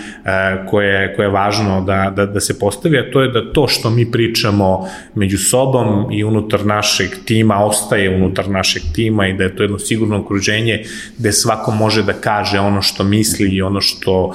koje, 0.70 1.14
koje 1.14 1.26
je 1.26 1.30
važno 1.30 1.80
da, 1.86 2.12
da, 2.16 2.26
da 2.26 2.40
se 2.40 2.58
postavi, 2.58 2.98
a 2.98 3.10
to 3.12 3.22
je 3.22 3.28
da 3.28 3.52
to 3.52 3.68
što 3.68 3.90
mi 3.90 4.10
pričamo 4.10 4.88
među 5.14 5.38
sobom 5.38 6.12
i 6.12 6.24
unutar 6.24 6.66
našeg 6.66 7.10
tima 7.24 7.64
ostaje 7.64 8.16
unutar 8.16 8.50
našeg 8.50 8.82
tima 8.94 9.28
i 9.28 9.36
da 9.36 9.44
je 9.44 9.56
to 9.56 9.62
jedno 9.62 9.78
sigurno 9.78 10.18
okruženje 10.18 10.82
gde 11.18 11.32
svako 11.32 11.70
može 11.70 12.02
da 12.02 12.12
kaže 12.12 12.58
ono 12.58 12.82
što 12.82 13.04
misli 13.04 13.48
i 13.48 13.62
ono 13.62 13.80
što 13.80 14.32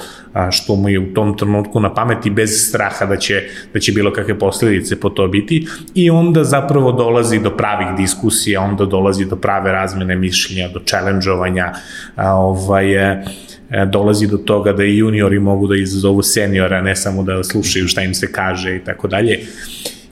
što 0.50 0.76
mu 0.76 0.88
je 0.88 0.98
u 0.98 1.14
tom 1.14 1.36
trenutku 1.36 1.80
na 1.80 1.94
pameti 1.94 2.30
bez 2.30 2.68
straha 2.68 3.06
da 3.06 3.16
će, 3.16 3.42
da 3.74 3.80
će 3.80 3.92
bilo 3.92 4.12
kakve 4.12 4.38
posledice 4.38 5.00
po 5.00 5.10
to 5.10 5.28
biti. 5.28 5.66
I 5.94 6.10
onda 6.10 6.44
zapravo 6.44 6.92
dolazi 6.92 7.40
do 7.40 7.56
pravih 7.56 7.86
diskusija, 7.96 8.60
onda 8.60 8.84
dolazi 8.84 9.24
do 9.24 9.36
prave 9.36 9.72
razmene 9.72 10.16
mišljenja, 10.22 10.68
do 10.68 10.80
challenge-ovanja, 10.80 11.72
ovaj, 12.16 12.94
e, 12.94 13.24
e, 13.70 13.86
dolazi 13.86 14.28
do 14.30 14.36
toga 14.36 14.72
da 14.72 14.84
i 14.84 14.98
juniori 14.98 15.40
mogu 15.40 15.66
da 15.66 15.76
izazovu 15.76 16.22
seniora, 16.22 16.80
ne 16.82 16.96
samo 16.96 17.22
da 17.22 17.42
slušaju 17.44 17.88
šta 17.88 18.02
im 18.02 18.14
se 18.14 18.32
kaže 18.32 18.76
i 18.76 18.84
tako 18.84 19.08
dalje. 19.08 19.40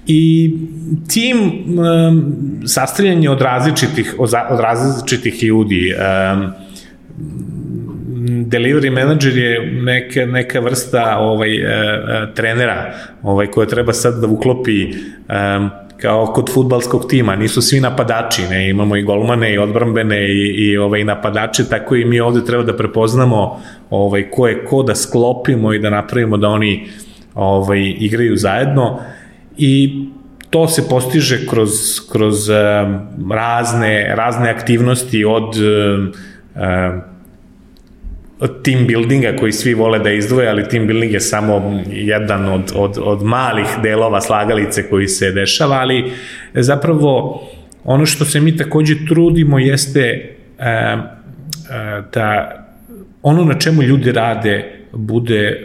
I 0.06 0.54
tim 1.08 1.38
um, 1.38 2.22
sastavljanje 2.66 3.30
od 3.30 3.40
različitih, 3.40 4.14
od, 4.18 4.32
različitih 4.60 5.42
ljudi, 5.44 5.94
um, 5.94 6.50
delivery 8.50 8.90
manager 8.90 9.36
je 9.36 9.72
neka, 9.72 10.26
neka 10.26 10.60
vrsta 10.60 11.16
ovaj, 11.18 11.56
e, 11.56 12.34
trenera 12.34 12.94
ovaj, 13.22 13.46
koja 13.46 13.66
treba 13.66 13.92
sad 13.92 14.20
da 14.20 14.26
uklopi 14.26 14.86
um, 14.86 15.70
kao 16.00 16.26
kod 16.26 16.50
futbalskog 16.54 17.06
tima, 17.08 17.36
nisu 17.36 17.62
svi 17.62 17.80
napadači, 17.80 18.42
ne, 18.50 18.68
imamo 18.70 18.96
i 18.96 19.02
golmane 19.02 19.54
i 19.54 19.58
odbrambene 19.58 20.28
i, 20.28 20.54
i 20.56 20.76
ovaj 20.76 21.04
napadače, 21.04 21.68
tako 21.68 21.96
i 21.96 22.04
mi 22.04 22.20
ovde 22.20 22.44
treba 22.44 22.62
da 22.62 22.76
prepoznamo 22.76 23.60
ovaj 23.90 24.30
ko 24.30 24.46
je 24.48 24.64
ko 24.64 24.82
da 24.82 24.94
sklopimo 24.94 25.72
i 25.74 25.78
da 25.78 25.90
napravimo 25.90 26.36
da 26.36 26.48
oni 26.48 26.88
ovaj 27.34 27.94
igraju 27.98 28.36
zajedno. 28.36 29.00
I 29.56 30.04
to 30.50 30.68
se 30.68 30.88
postiže 30.88 31.46
kroz 31.46 31.70
kroz 32.12 32.48
um, 32.48 32.54
razne 33.32 34.14
razne 34.16 34.50
aktivnosti 34.50 35.24
od 35.24 35.54
um, 35.56 36.12
team 38.48 38.86
buildinga 38.86 39.36
koji 39.36 39.52
svi 39.52 39.74
vole 39.74 39.98
da 39.98 40.10
izdvoje, 40.10 40.48
ali 40.48 40.68
team 40.68 40.86
building 40.86 41.12
je 41.12 41.20
samo 41.20 41.82
jedan 41.92 42.48
od, 42.48 42.72
od, 42.74 42.98
od 43.02 43.22
malih 43.22 43.66
delova 43.82 44.20
slagalice 44.20 44.88
koji 44.88 45.08
se 45.08 45.32
dešava, 45.32 45.76
ali 45.76 46.12
zapravo 46.54 47.42
ono 47.84 48.06
što 48.06 48.24
se 48.24 48.40
mi 48.40 48.56
takođe 48.56 48.94
trudimo 49.08 49.58
jeste 49.58 50.00
e, 50.00 50.96
da 52.12 52.56
ono 53.22 53.44
na 53.44 53.58
čemu 53.58 53.82
ljudi 53.82 54.12
rade 54.12 54.80
bude 54.92 55.46
e, 55.46 55.64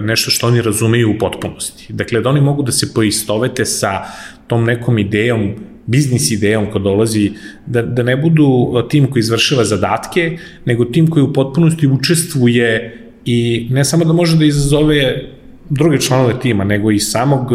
nešto 0.00 0.30
što 0.30 0.46
oni 0.46 0.62
razumeju 0.62 1.10
u 1.10 1.18
potpunosti. 1.18 1.92
Dakle, 1.92 2.20
da 2.20 2.28
oni 2.28 2.40
mogu 2.40 2.62
da 2.62 2.72
se 2.72 2.94
poistovete 2.94 3.64
sa 3.64 4.04
tom 4.46 4.64
nekom 4.64 4.98
idejom 4.98 5.54
biznis 5.86 6.30
idejom 6.30 6.70
ko 6.70 6.78
dolazi, 6.78 7.30
da, 7.66 7.82
da 7.82 8.02
ne 8.02 8.16
budu 8.16 8.46
tim 8.90 9.10
koji 9.10 9.20
izvršava 9.20 9.64
zadatke, 9.64 10.38
nego 10.64 10.84
tim 10.84 11.10
koji 11.10 11.22
u 11.22 11.32
potpunosti 11.32 11.86
učestvuje 11.86 12.98
i 13.24 13.66
ne 13.70 13.84
samo 13.84 14.04
da 14.04 14.12
može 14.12 14.36
da 14.36 14.44
izazove 14.44 15.35
druge 15.68 16.00
članove 16.00 16.40
tima, 16.40 16.64
nego 16.64 16.90
i 16.90 16.98
samog 16.98 17.50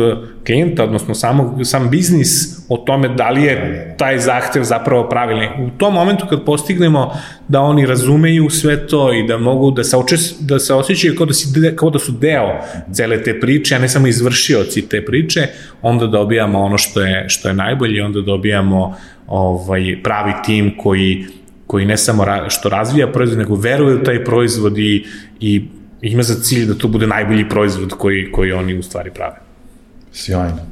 klijenta, 0.46 0.84
odnosno 0.84 1.16
samog, 1.16 1.60
sam 1.64 1.90
biznis 1.90 2.60
o 2.70 2.78
tome 2.78 3.10
da 3.10 3.30
li 3.30 3.44
je 3.44 3.96
taj 3.98 4.20
zahtev 4.20 4.64
zapravo 4.64 5.10
pravilni. 5.10 5.48
U 5.68 5.70
tom 5.78 5.94
momentu 5.94 6.26
kad 6.30 6.46
postignemo 6.46 7.14
da 7.48 7.62
oni 7.62 7.86
razumeju 7.86 8.50
sve 8.50 8.88
to 8.88 9.14
i 9.14 9.28
da 9.28 9.38
mogu 9.38 9.72
da 9.72 9.84
se, 9.84 9.98
očes, 9.98 10.40
da 10.40 10.60
se 10.60 10.74
osjećaju 10.74 11.16
kao 11.18 11.26
da, 11.26 11.34
si, 11.34 11.76
kao 11.76 11.90
da 11.90 12.00
su 12.00 12.12
deo 12.12 12.60
cele 12.94 13.24
te 13.24 13.40
priče, 13.40 13.76
a 13.76 13.80
ne 13.80 13.90
samo 13.90 14.08
izvršioci 14.08 14.90
te 14.90 15.06
priče, 15.06 15.48
onda 15.82 16.08
dobijamo 16.08 16.60
ono 16.60 16.78
što 16.78 17.02
je, 17.02 17.26
što 17.30 17.48
je 17.48 17.54
najbolje, 17.54 18.04
onda 18.04 18.22
dobijamo 18.22 18.96
ovaj, 19.28 20.04
pravi 20.04 20.34
tim 20.46 20.78
koji 20.78 21.26
koji 21.72 21.86
ne 21.86 21.98
samo 21.98 22.26
ra, 22.26 22.50
što 22.50 22.70
razvija 22.70 23.08
proizvod, 23.08 23.38
nego 23.38 23.56
veruje 23.56 23.96
u 23.96 24.04
taj 24.04 24.24
proizvod 24.24 24.78
i, 24.78 25.06
i 25.40 25.66
ima 26.02 26.24
za 26.24 26.44
cilj 26.44 26.66
da 26.68 26.74
to 26.74 26.88
bude 26.88 27.08
najbolji 27.08 27.50
proizvod 27.50 27.94
koji, 27.98 28.32
koji 28.32 28.52
oni 28.52 28.78
u 28.78 28.84
stvari 28.84 29.12
prave. 29.16 29.36
Sjajno. 30.12 30.72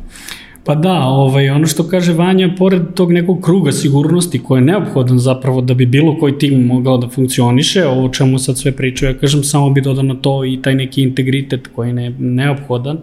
Pa 0.69 0.75
da, 0.75 0.93
ovaj, 0.93 1.49
ono 1.49 1.67
što 1.67 1.83
kaže 1.83 2.13
Vanja, 2.13 2.49
pored 2.57 2.81
tog 2.95 3.11
nekog 3.11 3.41
kruga 3.41 3.71
sigurnosti 3.71 4.39
koji 4.43 4.59
je 4.59 4.65
neophodan 4.65 5.19
zapravo 5.19 5.61
da 5.61 5.73
bi 5.73 5.85
bilo 5.85 6.17
koji 6.19 6.37
tim 6.37 6.65
mogao 6.65 6.97
da 6.97 7.07
funkcioniše, 7.09 7.87
ovo 7.87 8.09
čemu 8.09 8.39
sad 8.39 8.57
sve 8.57 8.71
pričaju, 8.71 9.11
ja 9.11 9.17
kažem, 9.17 9.43
samo 9.43 9.69
bi 9.69 9.81
dodao 9.81 10.03
na 10.03 10.15
to 10.15 10.45
i 10.45 10.59
taj 10.61 10.75
neki 10.75 11.01
integritet 11.03 11.67
koji 11.75 11.89
je 11.89 11.93
ne, 11.93 12.09
neophodan 12.19 12.97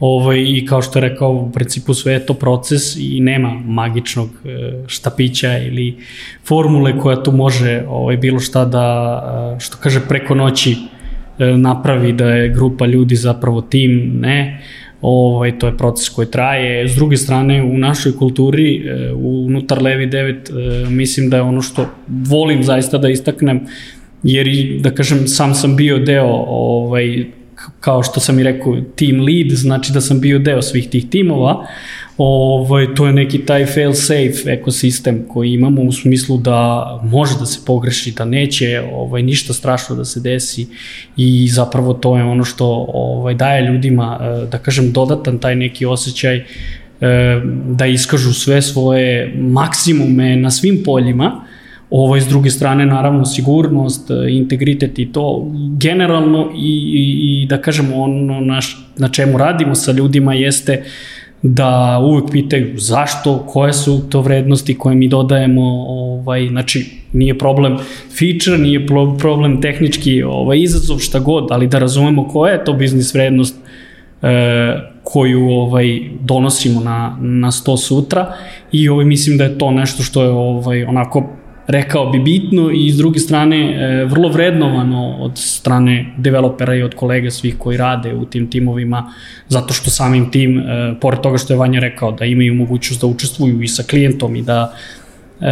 ovaj, 0.00 0.40
i 0.40 0.66
kao 0.66 0.82
što 0.82 0.98
je 0.98 1.08
rekao, 1.08 1.30
u 1.30 1.52
principu 1.52 1.94
sve 1.94 2.12
je 2.12 2.26
to 2.26 2.34
proces 2.34 2.96
i 2.96 3.20
nema 3.20 3.52
magičnog 3.66 4.28
e, 4.44 4.48
štapića 4.86 5.58
ili 5.58 5.96
formule 6.44 6.98
koja 6.98 7.22
tu 7.22 7.32
može 7.32 7.84
ovaj, 7.88 8.16
bilo 8.16 8.40
šta 8.40 8.64
da, 8.64 8.86
e, 9.56 9.60
što 9.60 9.76
kaže, 9.80 10.00
preko 10.08 10.34
noći 10.34 10.76
napravi 11.56 12.12
da 12.12 12.28
je 12.28 12.48
grupa 12.48 12.86
ljudi 12.86 13.16
zapravo 13.16 13.60
tim, 13.60 14.18
ne, 14.20 14.62
ovaj, 15.02 15.58
to 15.58 15.66
je 15.66 15.76
proces 15.76 16.08
koji 16.08 16.30
traje. 16.30 16.88
S 16.88 16.94
druge 16.94 17.16
strane, 17.16 17.62
u 17.62 17.78
našoj 17.78 18.16
kulturi, 18.16 18.76
e, 18.76 19.12
unutar 19.12 19.82
Levi 19.82 20.06
9, 20.06 20.50
e, 20.50 20.90
mislim 20.90 21.30
da 21.30 21.36
je 21.36 21.42
ono 21.42 21.62
što 21.62 21.86
volim 22.08 22.62
zaista 22.62 22.98
da 22.98 23.08
istaknem, 23.08 23.60
jer 24.22 24.46
i, 24.46 24.80
da 24.80 24.90
kažem, 24.94 25.28
sam 25.28 25.54
sam 25.54 25.76
bio 25.76 25.98
deo 25.98 26.44
ovaj, 26.48 27.24
kao 27.80 28.02
što 28.02 28.20
sam 28.20 28.38
i 28.38 28.42
rekao, 28.42 28.76
team 28.96 29.20
lead, 29.20 29.50
znači 29.50 29.92
da 29.92 30.00
sam 30.00 30.20
bio 30.20 30.38
deo 30.38 30.62
svih 30.62 30.88
tih 30.88 31.08
timova, 31.10 31.66
ovaj, 32.18 32.94
to 32.94 33.06
je 33.06 33.12
neki 33.12 33.38
taj 33.38 33.66
fail 33.66 33.92
safe 33.92 34.52
ekosistem 34.52 35.24
koji 35.28 35.52
imamo 35.52 35.82
u 35.82 35.92
smislu 35.92 36.36
da 36.36 37.00
može 37.04 37.38
da 37.38 37.46
se 37.46 37.60
pogreši, 37.66 38.12
da 38.12 38.24
neće 38.24 38.82
ovaj, 38.92 39.22
ništa 39.22 39.52
strašno 39.52 39.96
da 39.96 40.04
se 40.04 40.20
desi 40.20 40.66
i 41.16 41.48
zapravo 41.48 41.94
to 41.94 42.16
je 42.16 42.24
ono 42.24 42.44
što 42.44 42.86
ovaj, 42.94 43.34
daje 43.34 43.66
ljudima, 43.66 44.18
eh, 44.20 44.46
da 44.50 44.58
kažem, 44.58 44.92
dodatan 44.92 45.38
taj 45.38 45.56
neki 45.56 45.86
osjećaj 45.86 46.36
eh, 46.36 46.44
da 47.66 47.86
iskažu 47.86 48.32
sve 48.32 48.62
svoje 48.62 49.34
maksimume 49.36 50.36
na 50.36 50.50
svim 50.50 50.82
poljima, 50.84 51.44
Ovo 51.94 52.16
s 52.20 52.24
druge 52.28 52.50
strane, 52.50 52.86
naravno, 52.86 53.24
sigurnost, 53.24 54.10
eh, 54.10 54.14
integritet 54.30 54.98
i 54.98 55.12
to. 55.12 55.52
Generalno 55.78 56.50
i, 56.56 56.72
i, 56.94 57.42
i 57.42 57.46
da 57.46 57.60
kažemo 57.60 57.96
ono 57.96 58.40
na, 58.40 58.60
na 58.96 59.08
čemu 59.08 59.38
radimo 59.38 59.74
sa 59.74 59.92
ljudima 59.92 60.34
jeste 60.34 60.78
uh, 60.80 60.86
da 61.42 62.00
uvek 62.02 62.30
pitaju 62.30 62.78
zašto, 62.78 63.38
koje 63.46 63.72
su 63.72 64.08
to 64.10 64.20
vrednosti 64.20 64.78
koje 64.78 64.94
mi 64.94 65.08
dodajemo, 65.08 65.62
ovaj, 65.88 66.48
znači 66.48 66.86
nije 67.12 67.38
problem 67.38 67.78
feature, 68.18 68.58
nije 68.58 68.86
problem 69.18 69.60
tehnički 69.60 70.22
ovaj, 70.22 70.58
izazov, 70.60 70.98
šta 70.98 71.18
god, 71.18 71.46
ali 71.50 71.66
da 71.66 71.78
razumemo 71.78 72.28
koja 72.28 72.52
je 72.52 72.64
to 72.64 72.72
biznis 72.72 73.14
vrednost 73.14 73.56
e, 74.22 74.92
koju 75.04 75.48
ovaj 75.50 76.00
donosimo 76.20 76.80
na, 76.80 77.16
na 77.20 77.52
sto 77.52 77.76
sutra 77.76 78.34
i 78.72 78.88
ovaj, 78.88 79.04
mislim 79.04 79.38
da 79.38 79.44
je 79.44 79.58
to 79.58 79.70
nešto 79.70 80.02
što 80.02 80.22
je 80.22 80.30
ovaj, 80.30 80.84
onako 80.84 81.28
rekao 81.72 82.10
bi 82.10 82.18
bitno 82.18 82.70
i 82.70 82.90
s 82.90 82.96
druge 82.96 83.18
strane 83.18 83.56
e, 83.56 84.04
vrlo 84.04 84.28
vrednovano 84.28 85.16
od 85.16 85.32
strane 85.38 86.06
developera 86.16 86.74
i 86.74 86.82
od 86.82 86.94
kolega 86.94 87.30
svih 87.30 87.58
koji 87.58 87.76
rade 87.76 88.14
u 88.14 88.24
tim 88.24 88.50
timovima 88.50 89.12
zato 89.48 89.74
što 89.74 89.90
samim 89.90 90.30
tim, 90.30 90.58
e, 90.58 90.94
pored 91.00 91.20
toga 91.20 91.38
što 91.38 91.52
je 91.52 91.56
Vanja 91.56 91.80
rekao 91.80 92.12
da 92.12 92.24
imaju 92.24 92.54
mogućnost 92.54 93.00
da 93.00 93.06
učestvuju 93.06 93.62
i 93.62 93.68
sa 93.68 93.82
klijentom 93.82 94.36
i 94.36 94.42
da 94.42 94.74
e, 95.40 95.46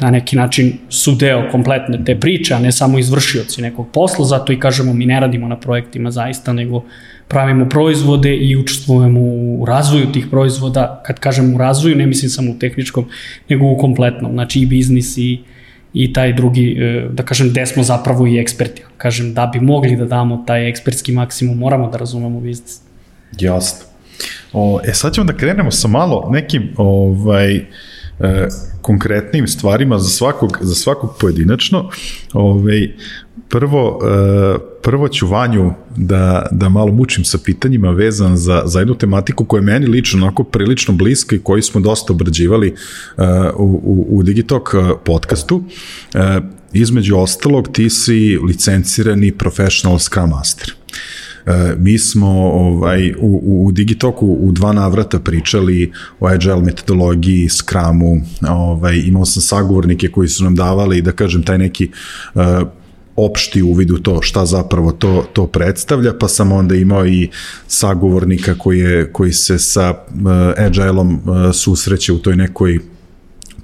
na 0.00 0.10
neki 0.10 0.36
način 0.36 0.72
su 0.88 1.14
deo 1.14 1.48
kompletne 1.50 2.04
te 2.04 2.20
priče, 2.20 2.54
a 2.54 2.58
ne 2.58 2.72
samo 2.72 2.98
izvršioci 2.98 3.62
nekog 3.62 3.88
posla, 3.92 4.24
zato 4.24 4.52
i 4.52 4.60
kažemo 4.60 4.92
mi 4.94 5.06
ne 5.06 5.20
radimo 5.20 5.48
na 5.48 5.56
projektima 5.56 6.10
zaista, 6.10 6.52
nego 6.52 6.84
pravimo 7.28 7.68
proizvode 7.68 8.36
i 8.36 8.56
učestvujemo 8.56 9.20
u 9.20 9.64
razvoju 9.66 10.12
tih 10.12 10.26
proizvoda. 10.30 11.02
Kad 11.06 11.18
kažem 11.18 11.54
u 11.54 11.58
razvoju, 11.58 11.96
ne 11.96 12.06
mislim 12.06 12.30
samo 12.30 12.50
u 12.50 12.58
tehničkom, 12.58 13.04
nego 13.48 13.66
u 13.66 13.78
kompletnom. 13.78 14.32
Znači 14.32 14.60
i 14.60 14.66
biznis 14.66 15.18
i, 15.18 15.38
i 15.94 16.12
taj 16.12 16.32
drugi, 16.32 16.76
e, 16.80 17.08
da 17.12 17.22
kažem, 17.22 17.50
gde 17.50 17.66
smo 17.66 17.82
zapravo 17.82 18.26
i 18.26 18.38
eksperti. 18.38 18.82
Kažem, 18.96 19.34
da 19.34 19.46
bi 19.46 19.60
mogli 19.60 19.96
da 19.96 20.04
damo 20.04 20.44
taj 20.46 20.68
ekspertski 20.68 21.12
maksimum, 21.12 21.58
moramo 21.58 21.90
da 21.90 21.98
razumemo 21.98 22.40
biznis. 22.40 22.80
Jasno. 23.40 23.86
O, 24.52 24.80
e 24.84 24.94
sad 24.94 25.14
ćemo 25.14 25.24
da 25.24 25.36
krenemo 25.36 25.70
sa 25.70 25.88
malo 25.88 26.28
nekim 26.30 26.68
ovaj, 26.76 27.60
e, 28.20 28.48
konkretnim 28.82 29.48
stvarima 29.48 29.98
za 29.98 30.08
svakog, 30.08 30.58
za 30.60 30.74
svakog 30.74 31.14
pojedinačno. 31.20 31.90
Ovaj, 32.32 32.92
prvo, 33.48 34.00
e, 34.04 34.58
prvo 34.82 35.08
ću 35.08 35.26
Vanju 35.26 35.72
da, 35.96 36.46
da 36.50 36.68
malo 36.68 36.92
mučim 36.92 37.24
sa 37.24 37.38
pitanjima 37.44 37.90
vezan 37.90 38.36
za, 38.36 38.62
za 38.64 38.78
jednu 38.78 38.94
tematiku 38.94 39.44
koja 39.44 39.58
je 39.58 39.64
meni 39.64 39.86
lično 39.86 40.22
onako 40.22 40.44
prilično 40.44 40.94
bliska 40.94 41.36
i 41.36 41.38
koju 41.38 41.62
smo 41.62 41.80
dosta 41.80 42.12
obrađivali 42.12 42.74
uh, 43.16 43.24
u, 43.56 43.80
u, 43.84 44.06
u 44.10 44.22
Digitalk 44.22 44.74
uh, 44.74 44.90
podcastu. 45.04 45.56
Uh, 45.56 46.20
između 46.72 47.16
ostalog, 47.16 47.68
ti 47.72 47.90
si 47.90 48.38
licencirani 48.46 49.32
professional 49.32 49.98
Scrum 49.98 50.30
Master. 50.30 50.74
Mi 51.78 51.98
smo 51.98 52.28
ovaj, 52.52 53.14
u, 53.18 53.64
u 53.66 53.72
Digitoku 53.72 54.26
u 54.26 54.52
dva 54.52 54.72
navrata 54.72 55.18
pričali 55.18 55.92
o 56.20 56.26
agile 56.26 56.62
metodologiji, 56.62 57.48
Scrumu, 57.48 58.20
ovaj, 58.48 59.02
imao 59.06 59.24
sam 59.24 59.42
sagovornike 59.42 60.08
koji 60.08 60.28
su 60.28 60.44
nam 60.44 60.54
davali, 60.54 61.02
da 61.02 61.12
kažem, 61.12 61.42
taj 61.42 61.58
neki 61.58 61.90
uh, 62.34 62.42
opšti 63.16 63.62
uvid 63.62 63.90
u 63.90 63.98
to 63.98 64.22
šta 64.22 64.46
zapravo 64.46 64.92
to, 64.92 65.24
to 65.32 65.46
predstavlja, 65.46 66.12
pa 66.20 66.28
sam 66.28 66.52
onda 66.52 66.74
imao 66.74 67.06
i 67.06 67.28
sagovornika 67.66 68.54
koji, 68.54 68.78
je, 68.78 69.12
koji 69.12 69.32
se 69.32 69.58
sa 69.58 69.90
uh, 69.90 70.66
Agile-om 70.66 71.14
uh, 71.14 71.20
susreće 71.54 72.12
u 72.12 72.18
toj 72.18 72.36
nekoj 72.36 72.78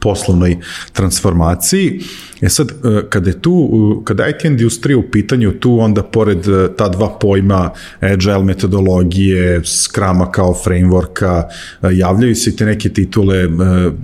poslovnoj 0.05 0.59
transformaciji. 0.93 2.01
E 2.45 2.49
sad, 2.49 2.71
e, 2.71 3.03
kada 3.09 3.31
je 3.31 3.41
tu, 3.43 4.03
kada 4.05 4.29
IT 4.29 4.45
industrija 4.45 4.99
u 4.99 5.03
pitanju, 5.13 5.53
tu 5.53 5.79
onda 5.81 6.03
pored 6.03 6.49
e, 6.49 6.69
ta 6.77 6.89
dva 6.89 7.09
pojma 7.21 7.71
agile 8.01 8.43
metodologije, 8.45 9.63
Scruma 9.65 10.31
kao 10.31 10.55
frameworka, 10.65 11.43
e, 11.43 11.89
javljaju 11.93 12.35
se 12.35 12.51
i 12.51 12.57
te 12.57 12.67
neke 12.67 12.89
titule 12.89 13.49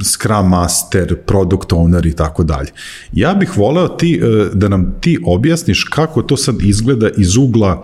Scrum 0.03 0.49
Master, 0.49 1.17
Product 1.27 1.73
Owner 1.73 2.07
i 2.09 2.13
tako 2.13 2.43
dalje. 2.45 2.71
Ja 3.13 3.35
bih 3.35 3.59
voleo 3.59 3.89
ti, 3.89 4.21
da 4.53 4.69
nam 4.69 4.95
ti 5.01 5.19
objasniš 5.27 5.85
kako 5.85 6.23
to 6.23 6.37
sad 6.37 6.63
izgleda 6.63 7.09
iz 7.17 7.37
ugla, 7.37 7.83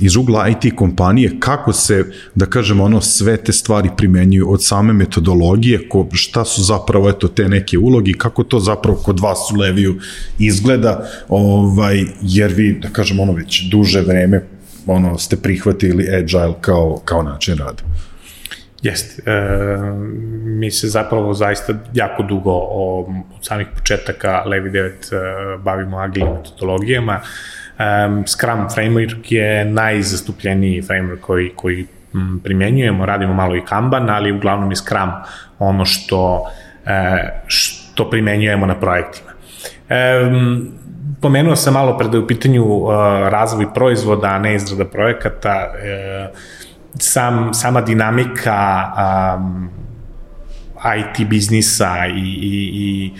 iz 0.00 0.16
ugla 0.16 0.48
IT 0.48 0.76
kompanije, 0.76 1.36
kako 1.40 1.72
se, 1.72 2.04
da 2.34 2.46
kažemo, 2.46 2.84
ono, 2.84 3.00
sve 3.00 3.36
te 3.36 3.52
stvari 3.52 3.90
primenjuju 3.96 4.52
od 4.52 4.64
same 4.64 4.92
metodologije, 4.92 5.88
ko, 5.88 6.08
šta 6.12 6.44
su 6.44 6.62
zapravo 6.62 6.97
eto, 7.06 7.28
te 7.28 7.48
neke 7.48 7.78
ulogi, 7.78 8.12
kako 8.12 8.44
to 8.44 8.60
zapravo 8.60 8.98
kod 9.04 9.20
vas 9.20 9.38
u 9.54 9.60
Leviju 9.60 10.00
izgleda, 10.38 11.08
ovaj, 11.28 12.04
jer 12.22 12.52
vi, 12.52 12.78
da 12.82 12.88
kažem, 12.88 13.20
ono 13.20 13.32
već 13.32 13.62
duže 13.70 14.00
vreme 14.00 14.42
ono, 14.88 15.18
ste 15.18 15.36
prihvatili 15.36 16.16
agile 16.16 16.54
kao, 16.60 17.00
kao 17.04 17.22
način 17.22 17.58
rada. 17.58 17.82
Jeste. 18.82 19.30
E, 19.30 19.34
mi 20.44 20.70
se 20.70 20.88
zapravo 20.88 21.34
zaista 21.34 21.74
jako 21.94 22.22
dugo 22.22 22.52
o, 22.52 23.00
od 23.36 23.46
samih 23.46 23.66
početaka 23.74 24.42
Levi 24.46 24.70
9 24.70 24.88
e, 24.88 25.58
bavimo 25.58 25.98
agilim 25.98 26.32
metodologijama. 26.32 27.20
E, 27.78 27.82
Scrum 28.26 28.68
framework 28.68 29.32
je 29.32 29.64
najzastupljeniji 29.64 30.82
framework 30.82 31.20
koji, 31.20 31.50
koji 31.56 31.86
m, 32.14 32.40
primenjujemo, 32.44 33.06
radimo 33.06 33.34
malo 33.34 33.56
i 33.56 33.64
Kanban, 33.64 34.10
ali 34.10 34.32
uglavnom 34.32 34.70
je 34.70 34.76
Scrum 34.76 35.10
ono 35.58 35.84
što, 35.84 36.50
što 37.46 38.10
primenjujemo 38.10 38.66
na 38.66 38.80
projektima. 38.80 39.30
Um, 39.90 40.72
pomenuo 41.20 41.56
sam 41.56 41.74
malo 41.74 41.98
pre 41.98 42.08
da 42.08 42.16
je 42.16 42.22
u 42.22 42.26
pitanju 42.26 42.64
uh, 42.64 42.90
razvoj 43.28 43.74
proizvoda, 43.74 44.28
a 44.28 44.38
ne 44.38 44.54
izrada 44.54 44.84
projekata. 44.84 45.72
Uh, 45.72 46.38
sam, 46.98 47.54
sama 47.54 47.80
dinamika 47.80 48.92
um, 49.36 49.70
IT 50.98 51.28
biznisa 51.28 52.06
i, 52.06 52.20
i, 52.20 52.70
i 52.74 53.12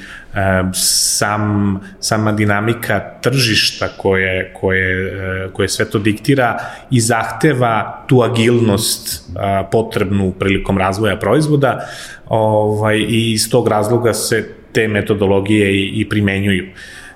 sam, 0.73 1.81
sama 2.01 2.33
dinamika 2.33 3.01
tržišta 3.21 3.89
koje, 3.97 4.55
koje, 4.61 5.49
koje 5.53 5.69
sve 5.69 5.91
to 5.91 5.99
diktira 5.99 6.59
i 6.91 7.01
zahteva 7.01 8.05
tu 8.07 8.23
agilnost 8.23 9.31
potrebnu 9.73 10.33
prilikom 10.33 10.79
razvoja 10.79 11.17
proizvoda 11.17 11.89
ovaj, 12.29 12.99
i 12.99 13.33
iz 13.33 13.51
tog 13.51 13.69
razloga 13.69 14.15
se 14.15 14.55
te 14.73 14.89
metodologije 14.89 15.73
i, 15.75 16.01
i 16.01 16.09
primenjuju. 16.09 16.65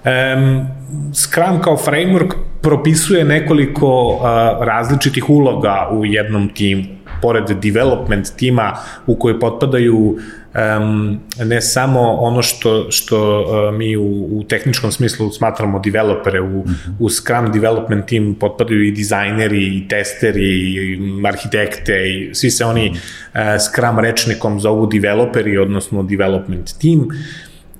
Um, 0.04 0.66
Scrum 1.14 1.60
kao 1.60 1.76
framework 1.76 2.34
propisuje 2.62 3.24
nekoliko 3.24 4.06
uh, 4.06 4.22
različitih 4.66 5.30
uloga 5.30 5.88
u 5.92 6.04
jednom 6.06 6.48
timu. 6.48 6.82
Pored 7.22 7.50
development 7.62 8.26
tima 8.36 8.72
u 9.06 9.16
koje 9.16 9.40
potpadaju 9.40 9.96
um, 9.96 11.20
ne 11.44 11.60
samo 11.60 12.00
ono 12.00 12.42
što, 12.42 12.90
što 12.90 13.40
uh, 13.40 13.78
mi 13.78 13.96
u, 13.96 14.28
u 14.30 14.44
tehničkom 14.48 14.92
smislu 14.92 15.30
smatramo 15.30 15.78
developere, 15.78 16.40
u, 16.40 16.64
u 16.98 17.08
Scrum 17.08 17.52
development 17.52 18.06
team 18.06 18.34
potpadaju 18.40 18.82
i 18.84 18.90
dizajneri, 18.90 19.76
i 19.76 19.88
testeri, 19.88 20.48
i 20.48 20.98
arhitekte, 21.26 22.10
i 22.10 22.34
svi 22.34 22.50
se 22.50 22.64
oni 22.64 22.90
uh, 22.90 23.40
Scrum 23.60 23.98
rečnikom 23.98 24.60
zovu 24.60 24.86
developeri, 24.86 25.58
odnosno 25.58 26.02
development 26.02 26.70
team. 26.80 27.08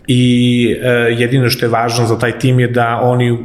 I 0.06 0.76
e, 0.82 0.88
jedino 1.18 1.50
što 1.50 1.66
je 1.66 1.70
važno 1.70 2.06
za 2.06 2.18
taj 2.18 2.38
tim 2.38 2.60
je 2.60 2.68
da 2.68 3.00
oni 3.02 3.30
u, 3.32 3.36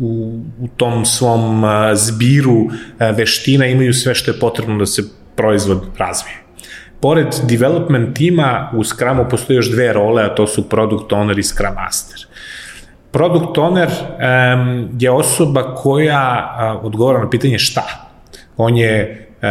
u, 0.00 0.40
u 0.60 0.68
tom 0.76 1.04
svom 1.04 1.64
e, 1.64 1.94
zbiru 1.94 2.66
e, 2.98 3.12
veština 3.12 3.66
imaju 3.66 3.94
sve 3.94 4.14
što 4.14 4.30
je 4.30 4.38
potrebno 4.40 4.78
da 4.78 4.86
se 4.86 5.02
proizvod 5.36 5.82
razvije. 5.98 6.36
Pored 7.00 7.26
development 7.42 8.16
tima 8.16 8.70
u 8.74 8.84
Scrumu 8.84 9.26
postoje 9.30 9.56
još 9.56 9.70
dve 9.70 9.92
role, 9.92 10.22
a 10.22 10.34
to 10.34 10.46
su 10.46 10.68
product 10.68 11.12
owner 11.12 11.38
i 11.38 11.42
Scrum 11.42 11.74
master. 11.74 12.26
Product 13.10 13.56
owner 13.56 13.88
um, 13.88 14.88
je 15.00 15.10
osoba 15.10 15.74
koja 15.74 16.56
uh, 16.78 16.84
odgovara 16.84 17.18
na 17.18 17.30
pitanje 17.30 17.58
šta. 17.58 18.08
On 18.56 18.76
je 18.76 19.28
uh, 19.42 19.48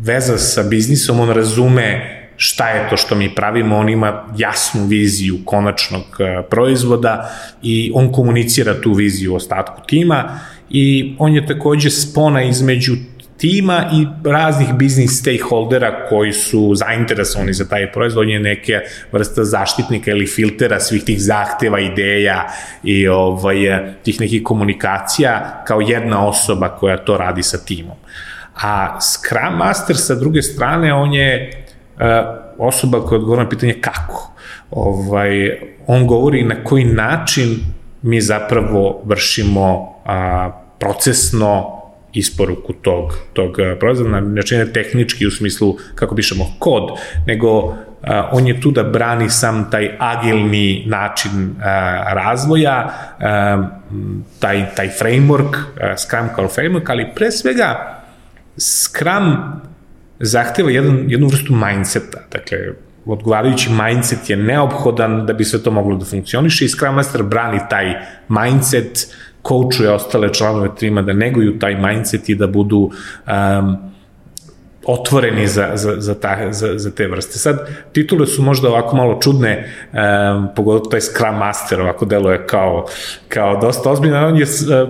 veza 0.00 0.38
sa 0.38 0.62
biznisom, 0.62 1.20
on 1.20 1.30
razume 1.30 2.18
šta 2.36 2.68
je 2.68 2.90
to 2.90 2.96
što 2.96 3.14
mi 3.14 3.34
pravimo, 3.34 3.76
on 3.76 3.88
ima 3.88 4.24
jasnu 4.36 4.86
viziju 4.86 5.38
konačnog 5.44 6.02
e, 6.18 6.42
proizvoda 6.50 7.30
i 7.62 7.92
on 7.94 8.12
komunicira 8.12 8.80
tu 8.80 8.92
viziju 8.92 9.34
ostatku 9.34 9.82
tima 9.86 10.38
i 10.70 11.14
on 11.18 11.34
je 11.34 11.46
takođe 11.46 11.90
spona 11.90 12.42
između 12.42 12.92
tima 13.42 13.84
i 13.92 14.06
raznih 14.30 14.74
biznis 14.74 15.18
stakeholdera 15.18 16.06
koji 16.08 16.32
su 16.32 16.74
zainteresovani 16.74 17.52
za 17.52 17.68
taj 17.68 17.92
proizvod, 17.92 18.28
je 18.28 18.40
neke 18.40 18.80
vrsta 19.12 19.44
zaštitnika 19.44 20.10
ili 20.10 20.26
filtera 20.26 20.80
svih 20.80 21.04
tih 21.04 21.22
zahteva, 21.22 21.80
ideja 21.80 22.46
i 22.84 23.08
ovaj, 23.08 23.56
tih 24.02 24.20
nekih 24.20 24.42
komunikacija 24.42 25.64
kao 25.66 25.80
jedna 25.80 26.28
osoba 26.28 26.68
koja 26.68 26.96
to 26.96 27.16
radi 27.16 27.42
sa 27.42 27.58
timom. 27.58 27.96
A 28.62 29.00
Scrum 29.00 29.56
Master 29.58 29.96
sa 29.96 30.14
druge 30.14 30.42
strane, 30.42 30.94
on 30.94 31.14
je 31.14 31.62
E, 32.02 32.22
osoba 32.58 33.00
koja 33.00 33.18
odgovara 33.18 33.42
na 33.42 33.48
pitanje 33.48 33.74
kako. 33.80 34.32
Ovaj, 34.70 35.60
on 35.86 36.06
govori 36.06 36.44
na 36.44 36.64
koji 36.64 36.84
način 36.84 37.56
mi 38.02 38.20
zapravo 38.20 39.02
vršimo 39.04 39.94
a, 40.04 40.50
procesno 40.78 41.81
isporuku 42.12 42.72
tog, 42.72 43.14
tog 43.32 43.56
proizvoda, 43.80 44.20
znači 44.20 44.56
ne 44.56 44.72
tehnički 44.72 45.26
u 45.26 45.30
smislu 45.30 45.76
kako 45.94 46.14
pišemo 46.14 46.46
kod, 46.58 46.90
nego 47.26 47.74
a, 48.02 48.28
on 48.32 48.46
je 48.46 48.60
tu 48.60 48.70
da 48.70 48.82
brani 48.82 49.30
sam 49.30 49.70
taj 49.70 49.96
agilni 49.98 50.84
način 50.86 51.54
a, 51.60 52.12
razvoja, 52.14 52.92
a, 53.20 53.68
taj, 54.38 54.74
taj 54.74 54.88
framework, 55.00 55.56
a, 55.80 55.96
Scrum 55.96 56.28
kao 56.36 56.48
framework, 56.48 56.90
ali 56.90 57.10
pre 57.14 57.30
svega 57.30 57.98
Scrum 58.58 59.36
zahteva 60.20 60.70
jedan, 60.70 61.04
jednu 61.08 61.26
vrstu 61.26 61.54
mindseta. 61.54 62.18
Dakle, 62.32 62.58
odgovarajući 63.06 63.70
mindset 63.70 64.30
je 64.30 64.36
neophodan 64.36 65.26
da 65.26 65.32
bi 65.32 65.44
sve 65.44 65.62
to 65.62 65.70
moglo 65.70 65.96
da 65.96 66.04
funkcioniše 66.04 66.64
i 66.64 66.68
Scrum 66.68 66.94
Master 66.94 67.22
brani 67.22 67.60
taj 67.70 67.94
mindset, 68.28 69.14
koučuje 69.42 69.90
ostale 69.90 70.34
članove 70.34 70.68
tima 70.76 71.02
da 71.02 71.12
neguju 71.12 71.58
taj 71.58 71.74
mindset 71.74 72.28
i 72.28 72.34
da 72.34 72.46
budu 72.46 72.78
um, 72.78 73.76
otvoreni 74.86 75.46
za, 75.46 75.70
za, 75.74 75.94
za, 75.98 76.14
ta, 76.14 76.52
za, 76.52 76.78
za 76.78 76.90
te 76.90 77.06
vrste. 77.08 77.38
Sad, 77.38 77.68
titule 77.92 78.26
su 78.26 78.42
možda 78.42 78.68
ovako 78.68 78.96
malo 78.96 79.18
čudne, 79.20 79.72
um, 79.92 80.48
pogotovo 80.56 80.90
taj 80.90 81.00
Scrum 81.00 81.38
Master 81.38 81.80
ovako 81.80 82.04
deluje 82.04 82.46
kao, 82.46 82.86
kao 83.28 83.60
dosta 83.60 83.90
ozbiljno, 83.90 84.26
on 84.26 84.36
je 84.36 84.44
uh, 84.44 84.88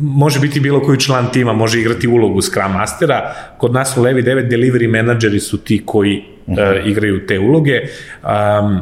može 0.00 0.40
biti 0.40 0.60
bilo 0.60 0.80
koji 0.80 1.00
član 1.00 1.26
tima, 1.32 1.52
može 1.52 1.80
igrati 1.80 2.08
ulogu 2.08 2.40
Scrum 2.40 2.72
Mastera. 2.72 3.34
Kod 3.58 3.72
nas 3.72 3.96
u 3.96 4.02
Levi 4.02 4.22
9 4.22 4.48
delivery 4.48 4.88
menadžeri 4.88 5.40
su 5.40 5.58
ti 5.58 5.82
koji 5.86 6.24
uh 6.46 6.54
-huh. 6.54 6.80
uh, 6.80 6.86
igraju 6.86 7.26
te 7.26 7.38
uloge. 7.38 7.80
Um, 8.22 8.80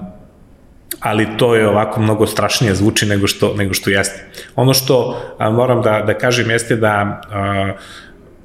ali 1.01 1.27
to 1.37 1.55
je 1.55 1.69
ovako 1.69 2.01
mnogo 2.01 2.27
strašnije 2.27 2.75
zvuči 2.75 3.07
nego 3.07 3.27
što, 3.27 3.55
nego 3.55 3.75
što 3.75 3.91
jeste. 3.91 4.25
Ono 4.57 4.75
što 4.75 5.21
a, 5.39 5.51
moram 5.51 5.83
da, 5.83 6.03
da 6.07 6.19
kažem 6.19 6.51
jeste 6.51 6.77
da 6.77 7.21
a, 7.31 7.73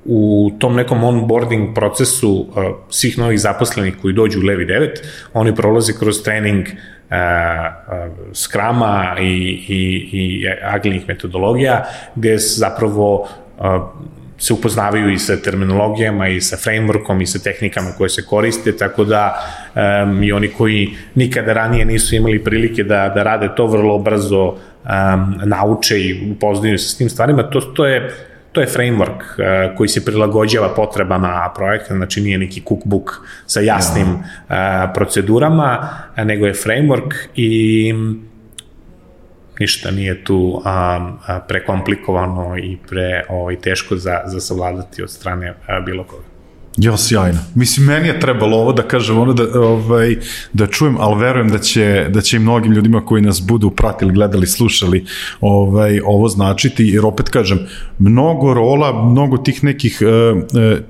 u 0.05 0.51
tom 0.59 0.75
nekom 0.75 1.03
onboarding 1.03 1.75
procesu 1.75 2.47
a, 2.55 2.71
svih 2.89 3.17
novih 3.17 3.39
zaposlenih 3.39 3.93
koji 4.01 4.13
dođu 4.13 4.39
u 4.39 4.43
Levi 4.43 4.65
9, 4.65 4.89
oni 5.33 5.55
prolaze 5.55 5.93
kroz 5.99 6.23
trening 6.23 6.65
skrama 8.33 9.15
i, 9.19 9.25
i, 9.67 10.09
i 10.11 10.47
agilnih 10.63 11.07
metodologija, 11.07 11.85
gde 12.15 12.37
zapravo 12.37 13.27
se 14.37 14.53
upoznavaju 14.53 15.09
i 15.09 15.19
sa 15.19 15.37
terminologijama 15.37 16.27
i 16.27 16.41
sa 16.41 16.57
frameworkom 16.57 17.21
i 17.21 17.25
sa 17.25 17.39
tehnikama 17.39 17.91
koje 17.97 18.09
se 18.09 18.25
koriste, 18.25 18.77
tako 18.77 19.03
da 19.03 19.35
um, 19.75 20.23
i 20.23 20.31
oni 20.31 20.47
koji 20.47 20.89
nikada 21.15 21.53
ranije 21.53 21.85
nisu 21.85 22.15
imali 22.15 22.43
prilike 22.43 22.83
da, 22.83 23.09
da 23.15 23.23
rade 23.23 23.49
to 23.55 23.67
vrlo 23.67 23.99
brzo 23.99 24.43
um, 24.45 24.59
nauče 25.45 25.99
i 25.99 26.31
upoznaju 26.31 26.77
se 26.77 26.89
s 26.89 26.97
tim 26.97 27.09
stvarima, 27.09 27.43
to, 27.43 27.61
to 27.61 27.85
je 27.85 28.11
to 28.51 28.61
je 28.61 28.67
framework 28.67 29.19
uh, 29.19 29.77
koji 29.77 29.87
se 29.87 30.05
prilagođava 30.05 30.69
potrebama 30.75 31.51
projekta, 31.55 31.95
znači 31.95 32.21
nije 32.21 32.37
neki 32.37 32.61
cookbook 32.67 33.27
sa 33.45 33.59
jasnim 33.59 34.07
uh, 34.07 34.55
procedurama, 34.93 35.89
nego 36.17 36.45
je 36.45 36.53
framework 36.53 37.13
i 37.35 37.93
ništa 39.59 39.91
nije 39.91 40.23
tu 40.23 40.61
a, 40.65 41.09
a, 41.27 41.39
prekomplikovano 41.39 42.57
i 42.57 42.77
pre 42.89 43.23
ovaj, 43.29 43.55
teško 43.55 43.95
za, 43.95 44.21
za 44.25 44.39
savladati 44.39 45.03
od 45.03 45.11
strane 45.11 45.53
a, 45.67 45.79
bilo 45.79 46.03
koga. 46.03 46.34
Jo, 46.77 46.97
sjajno. 46.97 47.39
Mislim, 47.55 47.85
meni 47.85 48.07
je 48.07 48.19
trebalo 48.19 48.57
ovo 48.57 48.73
da 48.73 48.83
kažem, 48.83 49.17
ono 49.17 49.33
da, 49.33 49.59
ovaj, 49.59 50.15
da 50.53 50.67
čujem, 50.67 50.97
ali 50.99 51.21
verujem 51.21 51.49
da 51.49 51.59
će, 51.59 52.07
da 52.09 52.21
će 52.21 52.37
i 52.37 52.39
mnogim 52.39 52.71
ljudima 52.71 53.05
koji 53.05 53.21
nas 53.21 53.41
budu 53.41 53.69
pratili, 53.69 54.13
gledali, 54.13 54.47
slušali 54.47 55.05
ovaj, 55.41 55.99
ovo 56.05 56.27
značiti, 56.27 56.87
jer 56.87 57.05
opet 57.05 57.29
kažem, 57.29 57.59
mnogo 57.99 58.53
rola, 58.53 59.09
mnogo 59.11 59.37
tih 59.37 59.63
nekih 59.63 60.01
uh, 60.01 60.41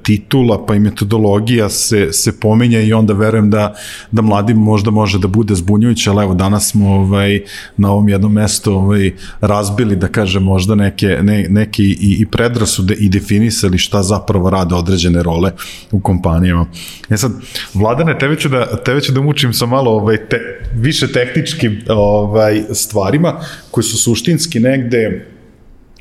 titula 0.03 0.65
pa 0.65 0.75
i 0.75 0.79
metodologija 0.79 1.69
se, 1.69 2.13
se 2.13 2.39
pominja 2.39 2.81
i 2.81 2.93
onda 2.93 3.13
verujem 3.13 3.49
da, 3.49 3.73
da 4.11 4.21
mladim 4.21 4.57
možda 4.57 4.91
može 4.91 5.19
da 5.19 5.27
bude 5.27 5.55
zbunjujuće, 5.55 6.09
ali 6.09 6.23
evo 6.23 6.33
danas 6.33 6.69
smo 6.69 6.89
ovaj, 6.89 7.39
na 7.77 7.91
ovom 7.91 8.09
jednom 8.09 8.33
mestu 8.33 8.73
ovaj, 8.73 9.11
razbili, 9.41 9.95
da 9.95 10.07
kažem, 10.07 10.43
možda 10.43 10.75
neke, 10.75 11.19
ne, 11.21 11.45
neke 11.49 11.83
i, 11.83 12.17
i 12.19 12.25
predrasude 12.25 12.93
i 12.93 13.09
definisali 13.09 13.77
šta 13.77 14.03
zapravo 14.03 14.49
rade 14.49 14.75
određene 14.75 15.23
role 15.23 15.51
u 15.91 15.99
kompanijama. 15.99 16.65
E 17.09 17.17
sad, 17.17 17.31
Vladane, 17.73 18.17
tebe 18.17 18.35
ću 18.35 18.49
da, 18.49 18.83
tebe 18.83 19.01
ću 19.01 19.11
da 19.11 19.21
mučim 19.21 19.53
sa 19.53 19.65
malo 19.65 19.91
ovaj, 19.91 20.17
te, 20.29 20.39
više 20.75 21.11
tehničkim 21.11 21.81
ovaj, 21.89 22.61
stvarima 22.73 23.39
koji 23.71 23.83
su 23.83 23.97
suštinski 23.97 24.59
negde 24.59 25.25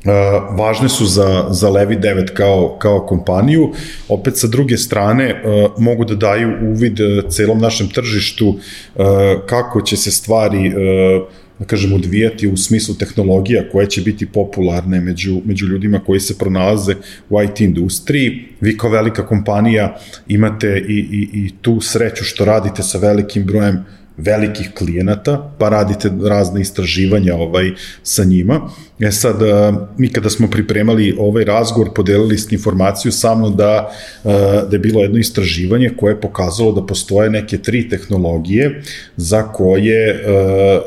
Uh, 0.05 0.11
važne 0.57 0.89
su 0.89 1.05
za, 1.05 1.45
za 1.49 1.69
Levi 1.69 1.95
9 1.97 2.33
kao, 2.33 2.77
kao 2.79 2.99
kompaniju, 2.99 3.71
opet 4.09 4.37
sa 4.37 4.47
druge 4.47 4.77
strane 4.77 5.33
uh, 5.33 5.71
mogu 5.77 6.05
da 6.05 6.15
daju 6.15 6.49
uvid 6.61 6.99
celom 7.29 7.59
našem 7.59 7.89
tržištu 7.89 8.47
uh, 8.47 9.05
kako 9.45 9.81
će 9.81 9.97
se 9.97 10.11
stvari 10.11 10.67
uh, 10.67 10.75
da 11.59 11.65
kažem, 11.65 11.93
odvijati 11.93 12.47
u 12.47 12.57
smislu 12.57 12.95
tehnologija 12.95 13.69
koje 13.71 13.89
će 13.89 14.01
biti 14.01 14.25
popularne 14.25 15.01
među, 15.01 15.41
među 15.45 15.67
ljudima 15.67 15.99
koji 15.99 16.19
se 16.19 16.37
pronalaze 16.37 16.95
u 17.29 17.41
IT 17.41 17.61
industriji. 17.61 18.45
Vi 18.61 18.77
kao 18.77 18.89
velika 18.89 19.25
kompanija 19.25 19.97
imate 20.27 20.85
i, 20.87 20.93
i, 20.93 21.29
i 21.33 21.51
tu 21.61 21.81
sreću 21.81 22.23
što 22.23 22.45
radite 22.45 22.83
sa 22.83 22.97
velikim 22.97 23.45
brojem 23.45 23.85
velikih 24.17 24.71
klijenata, 24.77 25.51
pa 25.59 25.69
radite 25.69 26.11
razne 26.23 26.61
istraživanja 26.61 27.35
ovaj, 27.35 27.71
sa 28.03 28.23
njima. 28.23 28.69
E 28.99 29.11
sad, 29.11 29.35
mi 29.97 30.09
kada 30.09 30.29
smo 30.29 30.47
pripremali 30.47 31.15
ovaj 31.19 31.43
razgovor, 31.43 31.93
podelili 31.95 32.37
ste 32.37 32.55
informaciju 32.55 33.11
samo 33.11 33.49
da, 33.49 33.91
da 34.69 34.69
je 34.71 34.79
bilo 34.79 35.01
jedno 35.01 35.19
istraživanje 35.19 35.89
koje 35.97 36.11
je 36.11 36.21
pokazalo 36.21 36.71
da 36.71 36.85
postoje 36.85 37.29
neke 37.29 37.57
tri 37.57 37.89
tehnologije 37.89 38.81
za 39.17 39.43
koje 39.43 40.23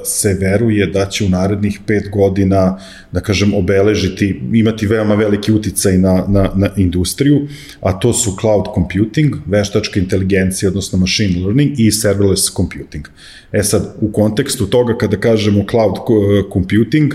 se 0.05 0.37
veruje 0.41 0.87
da 0.87 1.07
će 1.07 1.25
u 1.25 1.29
narednih 1.29 1.81
pet 1.87 2.11
godina, 2.13 2.79
da 3.13 3.21
kažem, 3.21 3.55
obeležiti, 3.55 4.41
imati 4.53 4.87
veoma 4.87 5.15
veliki 5.15 5.53
uticaj 5.53 5.99
na, 5.99 6.25
na, 6.29 6.51
na 6.55 6.71
industriju, 6.77 7.49
a 7.81 7.93
to 7.93 8.13
su 8.13 8.37
cloud 8.41 8.65
computing, 8.75 9.35
veštačka 9.47 10.01
inteligencija, 10.01 10.69
odnosno 10.69 10.99
machine 10.99 11.41
learning 11.41 11.81
i 11.81 11.91
serverless 11.93 12.55
computing. 12.57 13.09
E 13.53 13.63
sad, 13.63 13.95
u 14.01 14.13
kontekstu 14.13 14.67
toga 14.67 14.97
kada 14.99 15.17
kažemo 15.17 15.65
cloud 15.71 15.95
computing, 16.53 17.15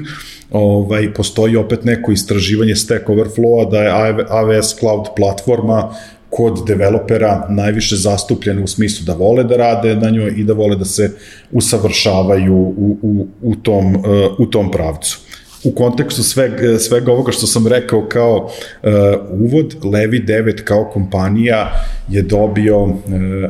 ovaj, 0.52 1.14
postoji 1.14 1.56
opet 1.56 1.86
neko 1.86 2.12
istraživanje 2.12 2.76
Stack 2.76 3.10
Overflow-a 3.10 3.70
da 3.70 3.84
je 3.84 3.92
AWS 3.92 4.80
cloud 4.80 5.08
platforma 5.16 5.96
kod 6.30 6.64
developera 6.68 7.48
najviše 7.50 7.96
zastupljena 7.96 8.64
u 8.64 8.68
smislu 8.68 9.06
da 9.06 9.14
vole 9.14 9.44
da 9.44 9.58
rade 9.58 9.96
na 9.96 10.10
njoj 10.10 10.34
i 10.38 10.44
da 10.44 10.54
vole 10.54 10.76
da 10.76 10.86
se 10.86 11.12
usavršavaju 11.52 12.56
u, 12.56 12.98
u, 13.02 13.28
u, 13.42 13.56
tom, 13.56 14.04
u 14.38 14.46
tom 14.46 14.72
pravcu 14.72 15.20
u 15.64 15.72
kontekstu 15.72 16.24
svega, 16.24 16.80
svega 16.80 17.12
ovoga 17.12 17.32
što 17.32 17.48
sam 17.48 17.68
rekao 17.68 18.06
kao 18.10 18.36
uh, 18.46 18.92
uvod, 19.32 19.76
Levi 19.84 20.24
9 20.28 20.64
kao 20.64 20.90
kompanija 20.94 21.72
je 22.10 22.22
dobio 22.22 22.84
uh, 22.84 22.94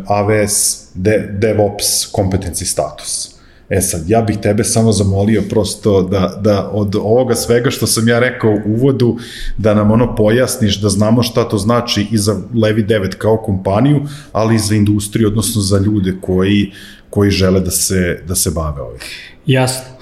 AWS 0.07 0.83
De, 0.95 1.27
DevOps 1.31 2.05
kompetenci 2.11 2.65
status. 2.65 3.33
E 3.69 3.81
sad, 3.81 4.01
ja 4.07 4.21
bih 4.21 4.37
tebe 4.37 4.63
samo 4.63 4.91
zamolio 4.91 5.41
prosto 5.49 6.01
da, 6.01 6.39
da 6.41 6.69
od 6.73 6.95
ovoga 6.95 7.35
svega 7.35 7.71
što 7.71 7.87
sam 7.87 8.07
ja 8.07 8.19
rekao 8.19 8.51
u 8.51 8.73
uvodu, 8.73 9.17
da 9.57 9.73
nam 9.73 9.91
ono 9.91 10.15
pojasniš, 10.15 10.81
da 10.81 10.89
znamo 10.89 11.23
šta 11.23 11.49
to 11.49 11.57
znači 11.57 12.07
i 12.11 12.17
za 12.17 12.41
Levi 12.55 12.83
9 12.83 13.15
kao 13.15 13.37
kompaniju, 13.37 14.01
ali 14.31 14.55
i 14.55 14.59
za 14.59 14.75
industriju, 14.75 15.27
odnosno 15.27 15.61
za 15.61 15.77
ljude 15.77 16.13
koji, 16.21 16.71
koji 17.09 17.31
žele 17.31 17.59
da 17.59 17.71
se, 17.71 18.21
da 18.27 18.35
se 18.35 18.51
bave 18.51 18.81
ovim. 18.81 18.99
Jasno. 19.45 19.92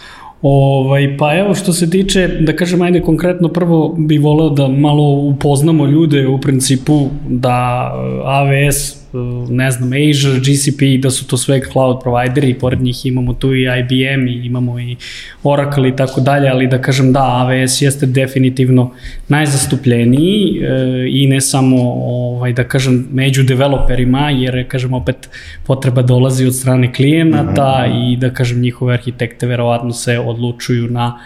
Ovaj, 0.42 1.18
pa 1.18 1.38
evo 1.38 1.56
što 1.56 1.74
se 1.74 1.90
tiče, 1.90 2.28
da 2.28 2.56
kažem, 2.56 2.82
ajde 2.82 3.02
konkretno 3.02 3.48
prvo 3.48 3.96
bi 3.98 4.18
voleo 4.18 4.50
da 4.50 4.68
malo 4.68 5.04
upoznamo 5.04 5.86
ljude 5.86 6.28
u 6.28 6.42
principu 6.42 7.10
da 7.30 7.92
AWS 8.26 9.01
ne 9.50 9.72
znam, 9.72 9.90
Azure, 9.94 10.40
GCP, 10.40 11.02
da 11.02 11.10
su 11.10 11.28
to 11.28 11.38
sve 11.38 11.62
cloud 11.72 11.98
provideri, 12.04 12.54
pored 12.54 12.82
njih 12.82 13.06
imamo 13.06 13.34
tu 13.34 13.56
i 13.56 13.62
IBM 13.80 14.28
i 14.28 14.46
imamo 14.46 14.80
i 14.80 14.96
Oracle 15.44 15.90
i 15.90 15.96
tako 15.96 16.22
dalje, 16.22 16.50
ali 16.50 16.68
da 16.68 16.82
kažem 16.82 17.14
da, 17.14 17.20
AWS 17.20 17.84
jeste 17.84 18.06
definitivno 18.06 18.92
najzastupljeniji 19.28 20.62
e, 20.62 21.08
i 21.10 21.28
ne 21.28 21.42
samo, 21.42 21.78
ovaj, 21.94 22.54
da 22.54 22.64
kažem, 22.64 23.08
među 23.12 23.44
developerima, 23.44 24.30
jer, 24.30 24.68
kažem, 24.68 24.94
opet 24.94 25.30
potreba 25.66 26.02
dolazi 26.02 26.46
od 26.46 26.56
strane 26.56 26.94
klijenata 26.94 27.86
mm 27.88 27.92
-hmm. 27.92 28.14
i, 28.14 28.18
da 28.18 28.30
kažem, 28.30 28.62
njihove 28.62 28.94
arhitekte 28.94 29.48
verovatno 29.48 29.92
se 29.94 30.20
odlučuju 30.20 30.88
na, 30.88 31.20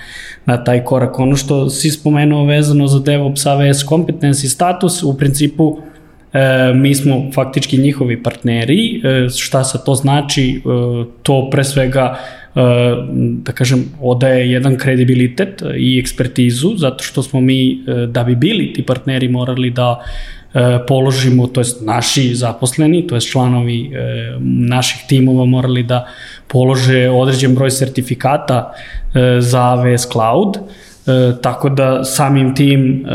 na 0.46 0.64
taj 0.64 0.84
korak. 0.84 1.20
Ono 1.20 1.36
što 1.36 1.70
si 1.70 1.92
spomenuo 1.92 2.46
vezano 2.46 2.88
za 2.88 3.00
DevOps 3.00 3.46
AWS 3.46 3.88
competency 3.88 4.48
status, 4.48 5.04
u 5.04 5.18
principu 5.18 5.78
E, 6.36 6.74
mi 6.74 6.96
smo 6.96 7.32
faktički 7.34 7.78
njihovi 7.78 8.24
partneri, 8.24 9.02
e, 9.04 9.30
šta 9.30 9.64
se 9.64 9.78
to 9.86 9.96
znači, 9.96 10.50
e, 10.52 10.62
to 11.24 11.48
pre 11.52 11.64
svega 11.64 12.18
da 13.44 13.52
kažem, 13.52 13.82
odaje 14.02 14.52
jedan 14.52 14.78
kredibilitet 14.78 15.64
i 15.78 16.00
ekspertizu, 16.00 16.70
zato 16.78 17.04
što 17.04 17.24
smo 17.24 17.42
mi, 17.42 17.84
da 18.08 18.24
bi 18.24 18.36
bili 18.36 18.74
ti 18.74 18.84
partneri, 18.84 19.28
morali 19.28 19.72
da 19.72 20.00
položimo, 20.88 21.48
to 21.48 21.60
jest 21.60 21.82
naši 21.82 22.36
zaposleni, 22.36 23.08
to 23.08 23.16
jest 23.16 23.32
članovi 23.32 23.92
naših 24.40 25.04
timova 25.08 25.46
morali 25.46 25.84
da 25.84 26.08
polože 26.48 27.10
određen 27.10 27.56
broj 27.56 27.72
sertifikata 27.72 28.72
za 29.40 29.62
AWS 29.62 30.12
Cloud, 30.12 30.58
tako 31.42 31.70
da 31.70 32.04
samim 32.04 32.56
tim 32.56 33.06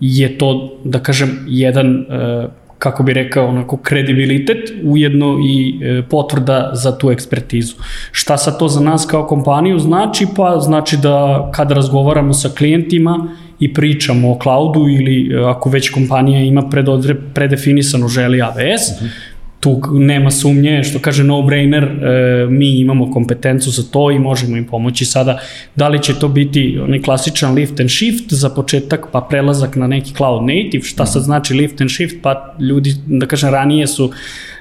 je 0.00 0.38
to, 0.38 0.78
da 0.84 0.98
kažem, 0.98 1.44
jedan, 1.48 1.96
e, 1.96 2.46
kako 2.78 3.02
bi 3.02 3.12
rekao, 3.12 3.46
onako 3.46 3.76
kredibilitet, 3.76 4.72
ujedno 4.84 5.38
i 5.48 5.78
e, 5.82 6.02
potvrda 6.02 6.70
za 6.72 6.98
tu 6.98 7.10
ekspertizu. 7.10 7.74
Šta 8.12 8.36
sa 8.36 8.58
to 8.58 8.68
za 8.68 8.80
nas 8.80 9.06
kao 9.06 9.26
kompaniju 9.26 9.78
znači? 9.78 10.26
Pa 10.36 10.60
znači 10.60 10.96
da 10.96 11.48
kada 11.54 11.74
razgovaramo 11.74 12.32
sa 12.32 12.48
klijentima 12.48 13.28
i 13.60 13.74
pričamo 13.74 14.32
o 14.32 14.38
cloudu 14.42 14.80
ili 14.88 15.34
e, 15.34 15.44
ako 15.44 15.70
već 15.70 15.90
kompanija 15.90 16.40
ima 16.40 16.68
predodre, 16.68 17.14
predefinisano 17.34 18.08
želi 18.08 18.38
AWS, 18.38 19.00
uh 19.00 19.06
-huh 19.06 19.25
tu 19.60 19.82
nema 19.92 20.30
sumnje, 20.30 20.82
što 20.84 20.98
kaže 20.98 21.24
no-brainer, 21.24 21.84
e, 21.84 22.46
mi 22.50 22.80
imamo 22.80 23.10
kompetencu 23.10 23.70
za 23.70 23.82
to 23.82 24.10
i 24.10 24.18
možemo 24.18 24.56
im 24.56 24.64
pomoći 24.64 25.04
sada. 25.04 25.38
Da 25.76 25.88
li 25.88 26.02
će 26.02 26.14
to 26.18 26.28
biti 26.28 26.78
onaj 26.82 27.02
klasičan 27.02 27.54
lift 27.54 27.80
and 27.80 27.90
shift 27.90 28.32
za 28.32 28.50
početak, 28.50 29.06
pa 29.12 29.20
prelazak 29.20 29.76
na 29.76 29.86
neki 29.86 30.14
cloud 30.14 30.42
native, 30.42 30.82
šta 30.82 31.06
sad 31.06 31.22
znači 31.22 31.54
lift 31.54 31.80
and 31.80 31.90
shift, 31.90 32.16
pa 32.22 32.54
ljudi, 32.60 32.94
da 33.06 33.26
kažem, 33.26 33.50
ranije 33.50 33.86
su 33.86 34.10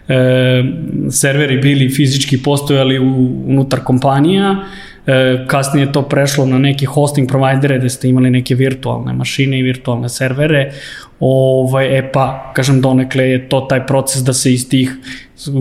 e, 0.07 0.63
serveri 1.09 1.57
bili 1.57 1.89
fizički 1.89 2.37
postojali 2.43 2.99
u, 2.99 3.43
unutar 3.47 3.79
kompanija, 3.83 4.65
E, 5.07 5.45
kasnije 5.47 5.85
je 5.85 5.91
to 5.91 6.01
prešlo 6.01 6.45
na 6.45 6.57
neke 6.57 6.85
hosting 6.85 7.29
provajdere 7.29 7.77
gde 7.77 7.89
ste 7.89 8.09
imali 8.09 8.29
neke 8.29 8.55
virtualne 8.55 9.13
mašine 9.13 9.59
i 9.59 9.63
virtualne 9.63 10.09
servere. 10.09 10.71
Ovaj, 11.19 11.97
e 11.97 12.11
pa, 12.11 12.51
kažem, 12.55 12.81
donekle 12.81 13.23
je 13.23 13.49
to 13.49 13.61
taj 13.69 13.85
proces 13.87 14.23
da 14.23 14.33
se 14.33 14.53
iz 14.53 14.69
tih 14.69 14.91
e, 14.91 15.51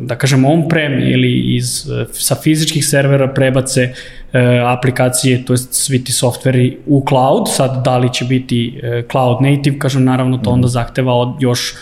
da 0.00 0.18
kažem 0.18 0.44
on-prem 0.44 1.00
ili 1.02 1.56
iz, 1.56 1.86
sa 2.12 2.34
fizičkih 2.34 2.86
servera 2.86 3.28
prebace 3.34 3.82
e, 3.82 3.92
aplikacije, 4.66 5.44
to 5.44 5.52
jest 5.52 5.74
svi 5.74 6.04
ti 6.04 6.12
softveri 6.12 6.76
u 6.86 7.04
cloud, 7.08 7.48
sad 7.48 7.84
da 7.84 7.98
li 7.98 8.12
će 8.12 8.24
biti 8.24 8.80
e, 8.82 9.02
cloud 9.10 9.42
native, 9.42 9.78
kažem 9.78 10.04
naravno 10.04 10.38
to 10.38 10.50
onda 10.50 10.68
zahteva 10.68 11.14
od 11.14 11.42
još 11.42 11.74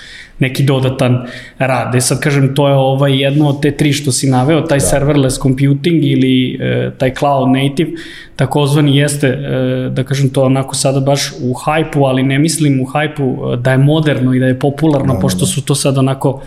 neki 0.43 0.63
dodatan 0.63 1.19
rad. 1.59 1.95
E 1.95 2.01
sad 2.01 2.21
kažem, 2.21 2.55
to 2.55 2.69
je 2.69 2.75
ovaj 2.75 3.23
jedno 3.23 3.49
od 3.49 3.63
te 3.63 3.71
tri 3.71 3.93
što 3.93 4.13
si 4.13 4.31
naveo, 4.31 4.61
taj 4.61 4.79
da. 4.79 4.85
serverless 4.85 5.41
computing 5.43 6.05
ili 6.05 6.59
e, 6.61 6.91
taj 6.99 7.15
cloud 7.15 7.49
native, 7.49 7.91
takozvani 8.37 8.97
jeste, 8.97 9.29
e, 9.29 9.91
da 9.91 10.05
kažem 10.05 10.31
to 10.31 10.45
onako 10.45 10.75
sada 10.75 11.01
baš 11.01 11.31
u 11.43 11.55
hajpu, 11.55 12.05
ali 12.05 12.23
ne 12.23 12.39
mislim 12.39 12.81
u 12.81 12.85
hajpu 12.85 13.37
e, 13.53 13.57
da 13.57 13.73
je 13.73 13.79
moderno 13.79 14.35
i 14.35 14.41
da 14.41 14.47
je 14.47 14.59
popularno, 14.59 15.15
da, 15.15 15.21
pošto 15.21 15.41
da. 15.41 15.47
su 15.47 15.65
to 15.65 15.75
sad 15.75 15.99
onako, 15.99 16.43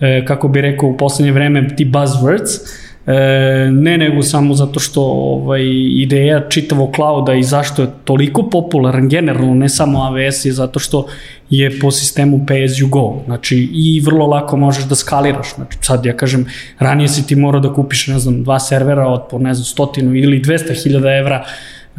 e, 0.00 0.24
kako 0.24 0.48
bi 0.48 0.60
rekao 0.60 0.88
u 0.88 0.96
poslednje 0.96 1.32
vreme, 1.32 1.68
ti 1.76 1.84
buzzwords, 1.84 2.60
E, 3.06 3.70
ne 3.70 3.98
nego 3.98 4.22
samo 4.22 4.54
zato 4.54 4.80
što 4.80 5.02
ovaj, 5.02 5.62
ideja 5.90 6.48
čitavog 6.48 6.94
clouda 6.94 7.34
i 7.34 7.42
zašto 7.42 7.82
je 7.82 7.88
toliko 8.04 8.50
popularan 8.50 9.08
generalno, 9.08 9.54
ne 9.54 9.68
samo 9.68 9.98
AWS 9.98 10.46
je 10.46 10.52
zato 10.52 10.78
što 10.78 11.06
je 11.50 11.80
po 11.80 11.90
sistemu 11.90 12.38
pay 12.48 12.68
you 12.68 12.88
go, 12.88 13.22
znači 13.26 13.68
i 13.72 14.00
vrlo 14.00 14.26
lako 14.26 14.56
možeš 14.56 14.84
da 14.84 14.94
skaliraš, 14.94 15.54
znači 15.54 15.78
sad 15.80 16.06
ja 16.06 16.16
kažem, 16.16 16.46
ranije 16.78 17.08
si 17.08 17.26
ti 17.26 17.36
morao 17.36 17.60
da 17.60 17.72
kupiš, 17.74 18.06
ne 18.06 18.18
znam, 18.18 18.42
dva 18.42 18.58
servera 18.58 19.06
od 19.08 19.22
po 19.30 19.38
ne 19.38 19.54
znam, 19.54 19.64
stotinu 19.64 20.14
ili 20.14 20.40
200 20.40 20.82
hiljada 20.82 21.16
evra 21.16 21.44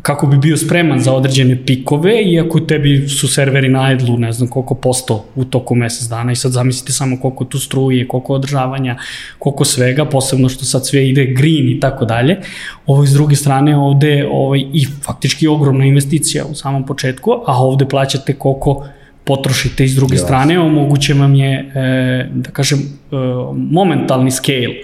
kako 0.01 0.27
bi 0.27 0.37
bio 0.37 0.57
spreman 0.57 0.99
za 0.99 1.13
određene 1.13 1.65
pikove, 1.65 2.21
iako 2.21 2.59
tebi 2.59 3.09
su 3.09 3.27
serveri 3.27 3.69
na 3.69 3.91
idlu, 3.91 4.17
ne 4.17 4.31
znam 4.31 4.49
koliko 4.49 4.75
posto 4.75 5.25
u 5.35 5.45
toku 5.45 5.75
mesec 5.75 6.07
dana 6.07 6.31
i 6.31 6.35
sad 6.35 6.51
zamislite 6.51 6.91
samo 6.91 7.19
koliko 7.19 7.45
tu 7.45 7.59
struje, 7.59 8.07
koliko 8.07 8.33
održavanja, 8.33 8.97
koliko 9.39 9.65
svega, 9.65 10.05
posebno 10.05 10.49
što 10.49 10.65
sad 10.65 10.87
sve 10.87 11.09
ide 11.09 11.25
green 11.25 11.69
i 11.69 11.79
tako 11.79 12.05
dalje. 12.05 12.37
Ovo 12.85 13.05
s 13.05 13.13
druge 13.13 13.35
strane 13.35 13.77
ovde 13.77 14.27
ovaj, 14.31 14.59
i 14.59 14.87
faktički 15.05 15.47
ogromna 15.47 15.85
investicija 15.85 16.45
u 16.45 16.55
samom 16.55 16.85
početku, 16.85 17.31
a 17.47 17.63
ovde 17.63 17.85
plaćate 17.85 18.33
koliko 18.33 18.87
potrošite 19.23 19.85
i 19.85 19.87
s 19.87 19.95
druge 19.95 20.15
Jasne. 20.15 20.25
strane 20.25 20.59
omoguće 20.59 21.13
vam 21.13 21.35
je, 21.35 21.71
e, 21.75 22.29
da 22.33 22.51
kažem, 22.51 22.79
e, 22.79 23.15
momentalni 23.55 24.31
scale 24.31 24.75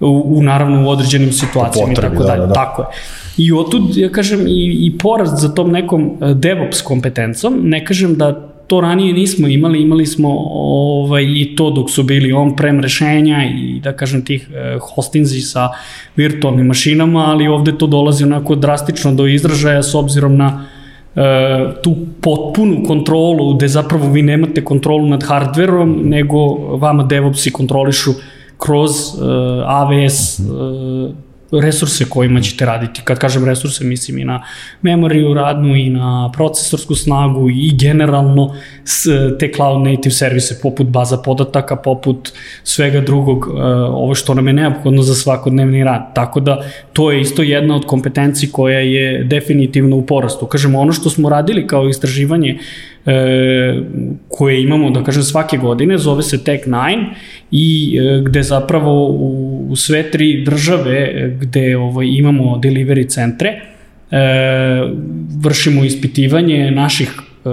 u, 0.00 0.22
u 0.26 0.42
naravno 0.42 0.86
u 0.86 0.90
određenim 0.90 1.32
situacijama 1.32 1.92
i 1.92 1.94
tako 1.94 2.22
da, 2.22 2.24
dalje. 2.24 2.40
Da, 2.40 2.46
da. 2.46 2.54
Tako 2.54 2.82
je. 2.82 2.88
I 3.38 3.52
otud, 3.52 3.96
ja 3.96 4.08
kažem, 4.10 4.46
i, 4.46 4.86
i 4.86 4.92
porast 4.98 5.40
za 5.40 5.52
tom 5.54 5.70
nekom 5.72 6.04
e, 6.20 6.34
DevOps 6.34 6.82
kompetencom, 6.82 7.60
ne 7.62 7.84
kažem 7.84 8.16
da 8.18 8.32
to 8.68 8.80
ranije 8.80 9.12
nismo 9.12 9.48
imali, 9.48 9.82
imali 9.82 10.06
smo 10.06 10.28
ovaj, 10.50 11.24
i 11.24 11.56
to 11.56 11.70
dok 11.70 11.90
su 11.90 12.02
bili 12.02 12.32
on-prem 12.32 12.80
rešenja 12.80 13.44
i 13.44 13.80
da 13.80 13.92
kažem 13.92 14.24
tih 14.24 14.50
eh, 14.54 14.78
hostinzi 14.94 15.40
sa 15.40 15.68
virtualnim 16.16 16.66
mašinama, 16.66 17.24
ali 17.26 17.48
ovde 17.48 17.78
to 17.78 17.86
dolazi 17.86 18.24
onako 18.24 18.54
drastično 18.54 19.14
do 19.14 19.26
izražaja 19.26 19.82
s 19.82 19.94
obzirom 19.94 20.36
na 20.36 20.64
eh, 21.16 21.72
tu 21.82 21.96
potpunu 22.20 22.82
kontrolu 22.86 23.54
gde 23.54 23.68
zapravo 23.68 24.10
vi 24.12 24.22
nemate 24.22 24.64
kontrolu 24.64 25.08
nad 25.08 25.22
hardverom, 25.22 26.00
nego 26.04 26.54
vama 26.76 27.02
DevOpsi 27.02 27.52
kontrolišu 27.52 28.12
kroz 28.58 28.90
uh, 28.90 29.22
AWS 29.66 30.40
uh, 30.40 31.14
resurse 31.52 32.04
kojima 32.04 32.40
ćete 32.40 32.66
raditi. 32.66 33.00
Kad 33.04 33.18
kažem 33.18 33.44
resurse, 33.44 33.84
mislim 33.84 34.18
i 34.18 34.24
na 34.24 34.42
memoriju 34.82 35.34
radnu 35.34 35.76
i 35.76 35.90
na 35.90 36.30
procesorsku 36.32 36.94
snagu 36.94 37.50
i 37.50 37.72
generalno 37.80 38.54
te 39.38 39.52
cloud 39.56 39.86
native 39.86 40.14
servise 40.14 40.60
poput 40.62 40.86
baza 40.86 41.16
podataka, 41.16 41.76
poput 41.76 42.32
svega 42.64 43.00
drugog, 43.00 43.46
e, 43.48 43.62
ovo 43.72 44.14
što 44.14 44.34
nam 44.34 44.46
je 44.46 44.52
neophodno 44.52 45.02
za 45.02 45.14
svakodnevni 45.14 45.84
rad. 45.84 46.14
Tako 46.14 46.40
da 46.40 46.62
to 46.92 47.10
je 47.10 47.20
isto 47.20 47.42
jedna 47.42 47.76
od 47.76 47.86
kompetenciji 47.86 48.50
koja 48.52 48.78
je 48.78 49.24
definitivno 49.24 49.96
u 49.96 50.06
porastu. 50.06 50.46
Kažemo, 50.46 50.80
ono 50.80 50.92
što 50.92 51.10
smo 51.10 51.28
radili 51.28 51.66
kao 51.66 51.88
istraživanje 51.88 52.58
e, 53.06 53.80
koje 54.28 54.62
imamo, 54.62 54.90
da 54.90 55.04
kažem, 55.04 55.22
svake 55.22 55.56
godine, 55.56 55.98
zove 55.98 56.22
se 56.22 56.44
Tech 56.44 56.66
9 56.66 57.04
i 57.50 57.98
e, 57.98 58.22
gde 58.24 58.42
zapravo 58.42 59.08
u, 59.08 59.66
u 59.70 59.76
sve 59.76 60.10
tri 60.10 60.44
države 60.44 60.96
e, 60.96 61.36
gde 61.40 61.76
ovaj, 61.76 62.06
imamo 62.06 62.60
delivery 62.62 63.08
centre, 63.08 63.48
e, 63.48 64.18
vršimo 65.40 65.84
ispitivanje 65.84 66.70
naših, 66.70 67.10
e, 67.44 67.48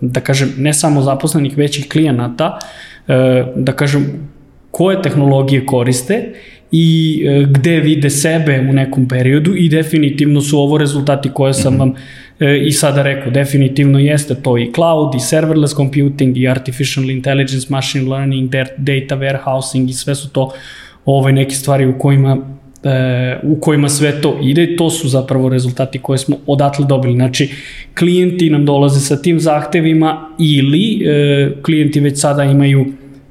da 0.00 0.20
kažem, 0.20 0.54
ne 0.58 0.74
samo 0.74 1.02
zaposlenih 1.02 1.58
većih 1.58 1.88
klijenata, 1.88 2.58
e, 3.08 3.44
da 3.56 3.72
kažem, 3.72 4.28
koje 4.70 5.02
tehnologije 5.02 5.66
koriste 5.66 6.32
i 6.72 7.22
e, 7.26 7.46
gde 7.50 7.80
vide 7.80 8.10
sebe 8.10 8.66
u 8.70 8.72
nekom 8.72 9.08
periodu 9.08 9.54
i 9.56 9.68
definitivno 9.68 10.40
su 10.40 10.58
ovo 10.58 10.78
rezultati 10.78 11.30
koje 11.34 11.54
sam 11.54 11.78
vam 11.78 11.94
e, 12.40 12.58
i 12.66 12.72
sada 12.72 13.02
rekao, 13.02 13.30
definitivno 13.30 13.98
jeste 13.98 14.34
to 14.34 14.58
i 14.58 14.72
cloud 14.74 15.14
i 15.14 15.20
serverless 15.20 15.76
computing 15.76 16.36
i 16.38 16.48
artificial 16.48 17.10
intelligence, 17.10 17.66
machine 17.70 18.10
learning, 18.10 18.50
data 18.76 19.16
warehousing 19.16 19.90
i 19.90 19.92
sve 19.92 20.14
su 20.14 20.28
to 20.28 20.52
ove 21.04 21.32
neke 21.32 21.54
stvari 21.54 21.86
u 21.86 21.98
kojima 21.98 22.38
e, 22.84 23.38
u 23.42 23.60
kojima 23.60 23.88
sve 23.88 24.20
to 24.20 24.38
ide, 24.42 24.76
to 24.76 24.90
su 24.90 25.08
zapravo 25.08 25.48
rezultati 25.48 25.98
koje 25.98 26.18
smo 26.18 26.36
odatle 26.46 26.86
dobili. 26.86 27.14
Znači, 27.14 27.50
klijenti 27.98 28.50
nam 28.50 28.64
dolaze 28.64 29.00
sa 29.00 29.22
tim 29.22 29.40
zahtevima 29.40 30.28
ili 30.38 31.02
e, 31.06 31.50
klijenti 31.62 32.00
već 32.00 32.20
sada 32.20 32.44
imaju 32.44 32.86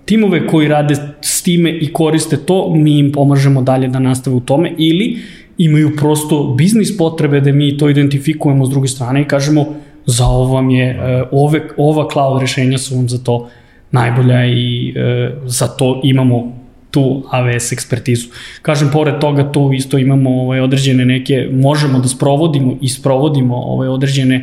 timove 0.05 0.47
koji 0.47 0.67
rade 0.67 0.95
s 1.21 1.43
time 1.43 1.71
i 1.71 1.93
koriste 1.93 2.37
to, 2.37 2.75
mi 2.75 2.99
im 2.99 3.11
pomažemo 3.11 3.61
dalje 3.61 3.87
da 3.87 3.99
nastave 3.99 4.35
u 4.35 4.39
tome 4.39 4.71
ili 4.77 5.17
imaju 5.57 5.95
prosto 5.95 6.53
biznis 6.57 6.97
potrebe 6.97 7.41
da 7.41 7.51
mi 7.51 7.77
to 7.77 7.89
identifikujemo 7.89 8.65
s 8.65 8.69
druge 8.69 8.87
strane 8.87 9.21
i 9.21 9.27
kažemo 9.27 9.65
za 10.05 10.25
ovo 10.25 10.53
vam 10.53 10.69
je, 10.69 10.89
e, 10.89 11.23
ove, 11.31 11.61
ova 11.77 12.07
cloud 12.13 12.41
rešenja 12.41 12.77
su 12.77 12.95
vam 12.95 13.09
za 13.09 13.17
to 13.17 13.49
najbolja 13.91 14.45
i 14.45 14.93
e, 14.95 15.31
za 15.45 15.67
to 15.67 16.01
imamo 16.03 16.63
tu 16.91 17.23
AWS 17.31 17.73
ekspertizu. 17.73 18.27
Kažem, 18.61 18.89
pored 18.93 19.19
toga 19.19 19.51
tu 19.51 19.71
isto 19.73 19.97
imamo 19.97 20.41
ovaj, 20.41 20.59
određene 20.59 21.05
neke, 21.05 21.49
možemo 21.51 21.99
da 21.99 22.07
sprovodimo 22.07 22.77
i 22.81 22.89
sprovodimo 22.89 23.55
ovaj, 23.55 23.87
određene 23.87 24.35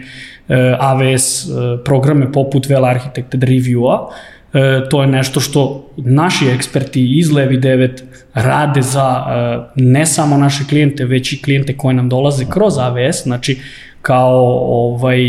e, 0.49 0.55
AWS 0.81 1.47
programe 1.85 2.33
poput 2.33 2.67
Well 2.67 2.91
Architected 2.91 3.43
Review-a, 3.43 4.11
e, 4.55 4.89
to 4.91 5.03
je 5.03 5.07
nešto 5.07 5.41
što 5.41 5.91
naši 5.97 6.47
eksperti 6.47 7.19
iz 7.19 7.33
Levi 7.33 7.59
9 7.59 8.03
rade 8.35 8.83
za 8.83 9.25
e, 9.29 9.81
ne 9.81 10.07
samo 10.07 10.37
naše 10.37 10.65
klijente, 10.69 11.05
već 11.05 11.33
i 11.33 11.43
klijente 11.43 11.77
koje 11.77 11.95
nam 11.95 12.09
dolaze 12.09 12.45
kroz 12.51 12.75
AWS, 12.75 13.23
znači 13.23 13.59
kao 14.03 14.59
ovaj 14.69 15.21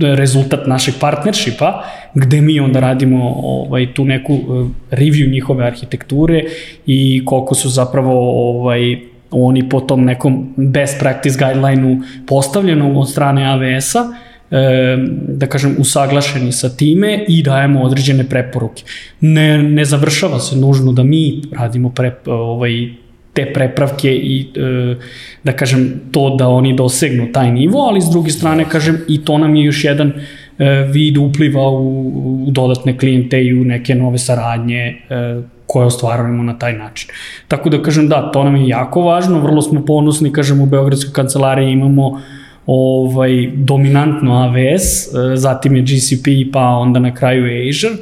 rezultat 0.00 0.66
našeg 0.66 0.94
partnershipa, 1.00 1.84
gde 2.14 2.40
mi 2.40 2.60
onda 2.60 2.80
radimo 2.80 3.34
ovaj, 3.42 3.94
tu 3.94 4.04
neku 4.04 4.32
e, 4.32 4.36
review 4.96 5.32
njihove 5.32 5.66
arhitekture 5.66 6.44
i 6.86 7.22
koliko 7.24 7.54
su 7.54 7.68
zapravo 7.68 8.12
ovaj, 8.50 8.98
oni 9.30 9.68
po 9.68 9.80
tom 9.80 10.04
nekom 10.04 10.54
best 10.56 11.00
practice 11.00 11.38
guideline-u 11.38 11.96
postavljeno 12.26 13.00
od 13.00 13.10
strane 13.10 13.42
AWS-a, 13.42 14.29
da 15.28 15.46
kažem, 15.46 15.76
usaglašeni 15.78 16.52
sa 16.52 16.68
time 16.68 17.24
i 17.28 17.42
dajemo 17.42 17.82
određene 17.82 18.28
preporuke. 18.28 18.82
Ne, 19.20 19.62
ne 19.62 19.84
završava 19.84 20.40
se 20.40 20.56
nužno 20.56 20.92
da 20.92 21.02
mi 21.02 21.42
radimo 21.52 21.90
pre, 21.90 22.14
ovaj, 22.26 22.88
te 23.32 23.52
prepravke 23.52 24.10
i 24.14 24.40
e, 24.56 24.96
da 25.44 25.52
kažem 25.52 25.92
to 26.12 26.36
da 26.38 26.48
oni 26.48 26.76
dosegnu 26.76 27.32
taj 27.32 27.52
nivo, 27.52 27.78
ali 27.78 28.00
s 28.00 28.10
druge 28.10 28.30
strane 28.30 28.64
kažem 28.68 28.98
i 29.08 29.24
to 29.24 29.38
nam 29.38 29.56
je 29.56 29.64
još 29.64 29.84
jedan 29.84 30.12
e, 30.58 30.88
vid 30.92 31.16
upliva 31.16 31.68
u, 31.70 32.46
u 32.46 32.50
dodatne 32.50 32.98
klijente 32.98 33.44
i 33.44 33.54
u 33.60 33.64
neke 33.64 33.94
nove 33.94 34.18
saradnje 34.18 34.78
e, 34.78 34.96
koje 35.66 35.86
ostvarujemo 35.86 36.42
na 36.42 36.58
taj 36.58 36.72
način. 36.72 37.10
Tako 37.48 37.70
da 37.70 37.82
kažem 37.82 38.08
da, 38.08 38.30
to 38.32 38.44
nam 38.44 38.56
je 38.56 38.68
jako 38.68 39.02
važno, 39.02 39.40
vrlo 39.40 39.62
smo 39.62 39.84
ponosni, 39.86 40.32
kažem 40.32 40.60
u 40.60 40.66
Beogradskoj 40.66 41.12
kancelariji 41.12 41.72
imamo 41.72 42.20
ovaj, 42.72 43.50
dominantno 43.54 44.32
AWS, 44.32 45.08
e, 45.32 45.36
zatim 45.36 45.76
je 45.76 45.82
GCP, 45.82 46.52
pa 46.52 46.60
onda 46.60 47.00
na 47.00 47.14
kraju 47.14 47.68
Azure, 47.68 47.94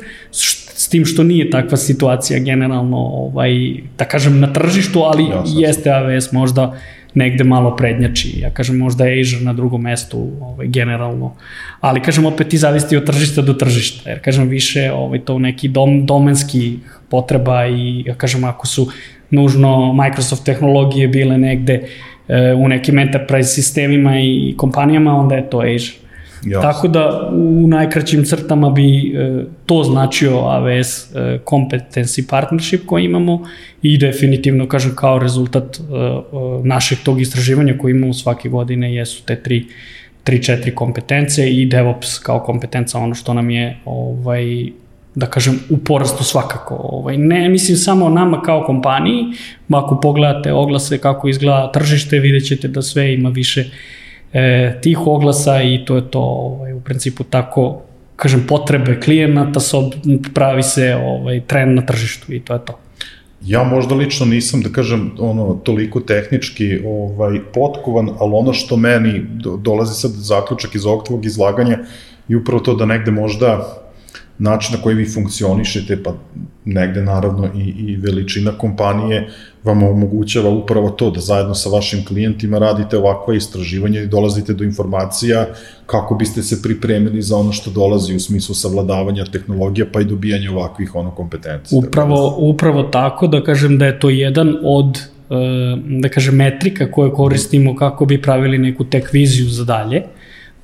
s 0.79 0.89
tim 0.89 1.05
što 1.05 1.23
nije 1.23 1.51
takva 1.51 1.77
situacija 1.77 2.39
generalno, 2.39 2.97
ovaj, 2.97 3.51
da 3.99 4.05
kažem, 4.05 4.41
na 4.41 4.53
tržištu, 4.53 5.01
ali 5.01 5.25
Jasne. 5.25 5.61
jeste 5.63 5.91
AWS 5.91 6.33
možda 6.33 6.75
negde 7.15 7.45
malo 7.45 7.77
prednjači. 7.77 8.41
Ja 8.41 8.51
kažem, 8.51 8.77
možda 8.77 9.05
je 9.05 9.21
Azure 9.21 9.45
na 9.45 9.53
drugom 9.53 9.83
mestu 9.83 10.31
ovaj, 10.41 10.67
generalno. 10.67 11.35
Ali, 11.81 12.03
kažem, 12.03 12.27
opet 12.27 12.55
i 12.55 12.59
zavisti 12.59 12.97
od 12.97 13.07
tržišta 13.07 13.43
do 13.43 13.55
tržišta. 13.55 14.11
Jer, 14.11 14.21
kažem, 14.25 14.49
više 14.49 14.93
ovaj, 14.93 15.19
to 15.19 15.39
neki 15.39 15.69
dom, 15.69 16.07
domenski 16.07 16.79
potreba 17.09 17.67
i, 17.67 18.03
ja 18.07 18.15
kažem, 18.15 18.45
ako 18.45 18.67
su 18.67 18.91
nužno 19.31 19.93
Microsoft 19.93 20.45
tehnologije 20.45 21.09
bile 21.09 21.39
negde 21.39 21.89
u 22.57 22.69
nekim 22.69 22.99
enterprise 22.99 23.49
sistemima 23.49 24.21
i 24.21 24.55
kompanijama, 24.57 25.17
onda 25.17 25.35
je 25.35 25.51
to 25.51 25.59
Azure. 25.59 26.09
Jasne. 26.45 26.63
Tako 26.63 26.89
da 26.89 27.31
u 27.33 27.69
najkraćim 27.69 28.25
crtama 28.25 28.71
bi 28.71 28.99
e, 28.99 29.45
to 29.67 29.85
značio 29.85 30.31
AWS 30.31 31.17
e, 31.17 31.39
competency 31.45 32.31
partnership 32.31 32.87
koji 32.87 33.05
imamo 33.05 33.49
i 33.83 33.99
definitivno 33.99 34.69
kažem 34.69 34.93
kao 34.95 35.19
rezultat 35.19 35.77
e, 35.77 35.81
našeg 36.65 36.99
tog 37.05 37.21
istraživanja 37.21 37.79
koji 37.79 37.93
imamo 37.93 38.15
svake 38.15 38.49
godine 38.49 38.95
jesu 38.95 39.25
te 39.25 39.37
tri 39.43 39.67
3-4 40.25 40.75
kompetence 40.75 41.51
i 41.51 41.67
DevOps 41.67 42.19
kao 42.19 42.41
kompetenca 42.41 42.99
ono 42.99 43.15
što 43.15 43.35
nam 43.35 43.51
je 43.51 43.77
ovaj 43.85 44.67
da 45.19 45.27
kažem, 45.27 45.59
u 45.71 45.77
porastu 45.79 46.25
svakako. 46.25 46.75
Ovaj, 46.75 47.17
ne 47.17 47.49
mislim 47.49 47.77
samo 47.77 48.09
nama 48.09 48.43
kao 48.43 48.65
kompaniji, 48.67 49.25
ako 49.69 50.01
pogledate 50.01 50.53
oglase 50.53 50.99
kako 50.99 51.29
izgleda 51.29 51.73
tržište, 51.73 52.19
vidjet 52.19 52.47
ćete 52.47 52.69
da 52.69 52.83
sve 52.83 53.15
ima 53.15 53.29
više 53.29 53.65
e, 54.33 54.79
tih 54.83 55.07
oglasa 55.07 55.63
i 55.63 55.85
to 55.85 55.97
je 55.97 56.11
to 56.11 56.21
ovaj, 56.21 56.73
u 56.73 56.81
principu 56.81 57.25
tako 57.25 57.81
kažem 58.17 58.45
potrebe 58.49 59.01
klijenata 59.01 59.61
sob, 59.61 59.93
pravi 60.35 60.63
se 60.63 60.95
ovaj 60.95 61.41
trend 61.41 61.75
na 61.75 61.87
tržištu 61.87 62.33
i 62.33 62.41
to 62.41 62.55
je 62.55 62.65
to. 62.65 62.79
Ja 63.47 63.65
možda 63.65 63.95
lično 63.95 64.27
nisam, 64.27 64.63
da 64.63 64.69
kažem, 64.69 65.11
ono, 65.19 65.55
toliko 65.55 66.01
tehnički 66.01 66.79
ovaj, 66.87 67.41
potkovan, 67.55 68.09
ali 68.19 68.33
ono 68.35 68.53
što 68.53 68.77
meni 68.77 69.23
dolazi 69.59 69.95
sad 69.95 70.11
zaključak 70.11 70.75
iz 70.75 70.87
ovog 70.87 71.07
tvog 71.07 71.27
izlaganja 71.27 71.79
i 72.29 72.37
upravo 72.37 72.61
to 72.61 72.75
da 72.75 72.87
negde 72.87 73.11
možda 73.11 73.79
način 74.39 74.77
na 74.77 74.83
koji 74.83 74.97
vi 74.97 75.09
funkcionišete, 75.09 76.03
pa 76.03 76.15
negde 76.65 77.03
naravno 77.03 77.49
i, 77.55 77.61
i 77.61 77.97
veličina 77.97 78.51
kompanije 78.59 79.29
vam 79.65 79.83
omogućava 79.83 80.51
upravo 80.51 80.91
to, 80.91 81.11
da 81.11 81.21
zajedno 81.21 81.55
sa 81.55 81.71
vašim 81.71 82.05
klijentima 82.05 82.59
radite 82.59 82.99
ovakva 82.99 83.35
istraživanja 83.35 84.01
i 84.03 84.07
dolazite 84.07 84.55
do 84.55 84.65
informacija 84.65 85.47
kako 85.87 86.15
biste 86.15 86.43
se 86.43 86.63
pripremili 86.63 87.23
za 87.23 87.37
ono 87.37 87.53
što 87.53 87.71
dolazi 87.71 88.15
u 88.17 88.21
smislu 88.21 88.55
savladavanja 88.55 89.25
tehnologija 89.25 89.87
pa 89.93 90.01
i 90.01 90.05
dobijanja 90.05 90.53
ovakvih 90.53 90.95
ono 90.95 91.11
kompetencija. 91.11 91.79
Upravo, 91.79 92.35
upravo 92.39 92.83
tako 92.83 93.27
da 93.27 93.45
kažem 93.45 93.79
da 93.79 93.87
je 93.87 94.01
to 94.01 94.11
jedan 94.11 94.55
od 94.63 94.99
e, 94.99 95.35
da 96.01 96.09
kažem 96.09 96.35
metrika 96.35 96.91
koje 96.91 97.11
koristimo 97.11 97.77
kako 97.77 98.07
bi 98.07 98.23
pravili 98.23 98.59
neku 98.59 98.85
tek 98.85 99.13
viziju 99.13 99.49
za 99.49 99.65
dalje. 99.65 100.03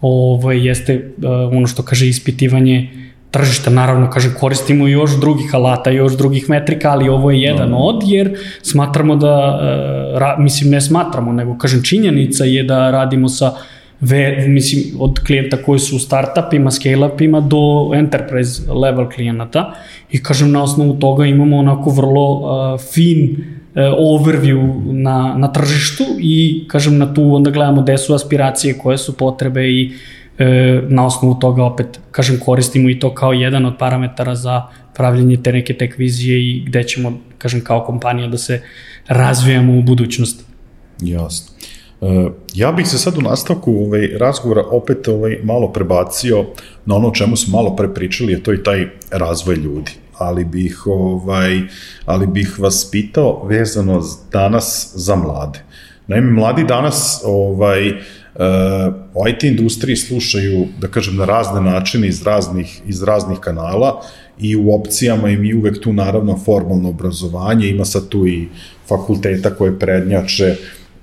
Ovo 0.01 0.53
jeste 0.53 0.93
e, 0.93 1.27
ono 1.27 1.67
što 1.67 1.83
kaže 1.83 2.09
ispitivanje 2.09 3.04
tržišta, 3.35 3.71
naravno, 3.71 4.11
kažem, 4.11 4.35
koristimo 4.41 4.87
još 4.89 5.19
drugih 5.21 5.55
alata, 5.55 5.91
još 5.91 6.17
drugih 6.17 6.51
metrika, 6.51 6.91
ali 6.91 7.09
ovo 7.09 7.31
je 7.31 7.43
jedan 7.43 7.71
no. 7.71 7.79
od, 7.79 8.03
jer 8.07 8.37
smatramo 8.63 9.17
da, 9.17 9.35
e, 9.35 10.19
ra, 10.19 10.37
mislim, 10.39 10.71
ne 10.71 10.81
smatramo, 10.81 11.33
nego, 11.33 11.59
kažem, 11.59 11.83
činjenica 11.83 12.45
je 12.45 12.63
da 12.63 12.91
radimo 12.91 13.29
sa 13.29 13.55
ve, 14.01 14.47
mislim, 14.49 15.01
od 15.01 15.19
klijenta 15.27 15.57
koji 15.63 15.79
su 15.79 15.97
u 15.97 15.99
startupima, 15.99 16.71
scale-upima 16.71 17.41
do 17.41 17.91
enterprise 17.95 18.73
level 18.73 19.11
klijenata 19.11 19.75
i 20.11 20.23
kažem 20.23 20.51
na 20.53 20.63
osnovu 20.63 20.95
toga 21.01 21.27
imamo 21.27 21.59
onako 21.59 21.91
vrlo 21.91 22.31
uh, 22.31 22.81
fin 22.81 23.31
uh, 23.31 23.83
overview 23.99 24.93
na, 24.93 25.35
na 25.39 25.53
tržištu 25.53 26.05
i 26.21 26.65
kažem 26.69 26.99
na 26.99 27.15
tu 27.15 27.35
onda 27.35 27.51
gledamo 27.51 27.83
gde 27.83 27.99
su 27.99 28.15
aspiracije, 28.15 28.79
koje 28.79 28.99
su 28.99 29.17
potrebe 29.17 29.71
i 29.71 29.93
e, 30.39 30.81
na 30.89 31.07
osnovu 31.07 31.35
toga 31.35 31.65
opet, 31.65 32.01
kažem, 32.11 32.41
koristimo 32.45 32.91
i 32.91 32.99
to 32.99 33.15
kao 33.15 33.33
jedan 33.33 33.67
od 33.67 33.75
parametara 33.79 34.35
za 34.35 34.63
pravljanje 34.95 35.37
te 35.37 35.53
neke 35.53 35.75
tek 35.75 35.99
vizije 35.99 36.51
i 36.51 36.65
gde 36.67 36.83
ćemo, 36.83 37.13
kažem, 37.39 37.61
kao 37.65 37.85
kompanija 37.85 38.29
da 38.29 38.39
se 38.39 38.63
razvijamo 39.09 39.79
u 39.79 39.83
budućnosti. 39.83 40.45
Jasno. 41.01 41.55
E, 42.01 42.31
ja 42.55 42.73
bih 42.73 42.89
se 42.89 42.99
sad 42.99 43.19
u 43.19 43.21
nastavku 43.21 43.73
ovaj, 43.73 44.09
razgovora 44.19 44.63
opet 44.71 45.09
ovaj, 45.09 45.39
malo 45.43 45.73
prebacio 45.73 46.45
na 46.87 46.95
ono 46.95 47.11
čemu 47.11 47.37
smo 47.37 47.57
malo 47.57 47.77
pre 47.77 47.95
pričali, 47.95 48.35
a 48.35 48.43
to 48.43 48.53
je 48.53 48.63
taj 48.63 48.87
razvoj 49.11 49.57
ljudi 49.57 49.93
ali 50.19 50.45
bih 50.45 50.87
ovaj 50.87 51.61
ali 52.07 52.27
bih 52.27 52.59
vas 52.59 52.89
pitao 52.91 53.47
vezano 53.47 54.03
danas 54.33 54.93
za 54.95 55.17
mlade. 55.17 55.59
Naime 56.07 56.33
mladi 56.33 56.65
danas 56.65 57.23
ovaj 57.25 57.93
uh, 58.35 59.29
IT 59.29 59.45
industriji 59.45 59.97
slušaju 59.97 60.67
da 60.81 60.89
kažem 60.89 61.17
na 61.17 61.25
razne 61.25 61.61
načine 61.61 62.09
iz 62.09 62.23
raznih 62.23 62.81
iz 62.87 63.03
raznih 63.03 63.39
kanala 63.39 64.03
i 64.39 64.57
u 64.57 64.75
opcijama 64.75 65.31
im 65.31 65.45
i 65.45 65.55
uvek 65.55 65.81
tu 65.81 65.93
naravno 65.93 66.39
formalno 66.45 66.89
obrazovanje, 66.89 67.69
ima 67.69 67.85
sad 67.85 68.09
tu 68.09 68.27
i 68.27 68.49
fakulteta 68.89 69.51
koje 69.51 69.79
prednjače 69.79 70.57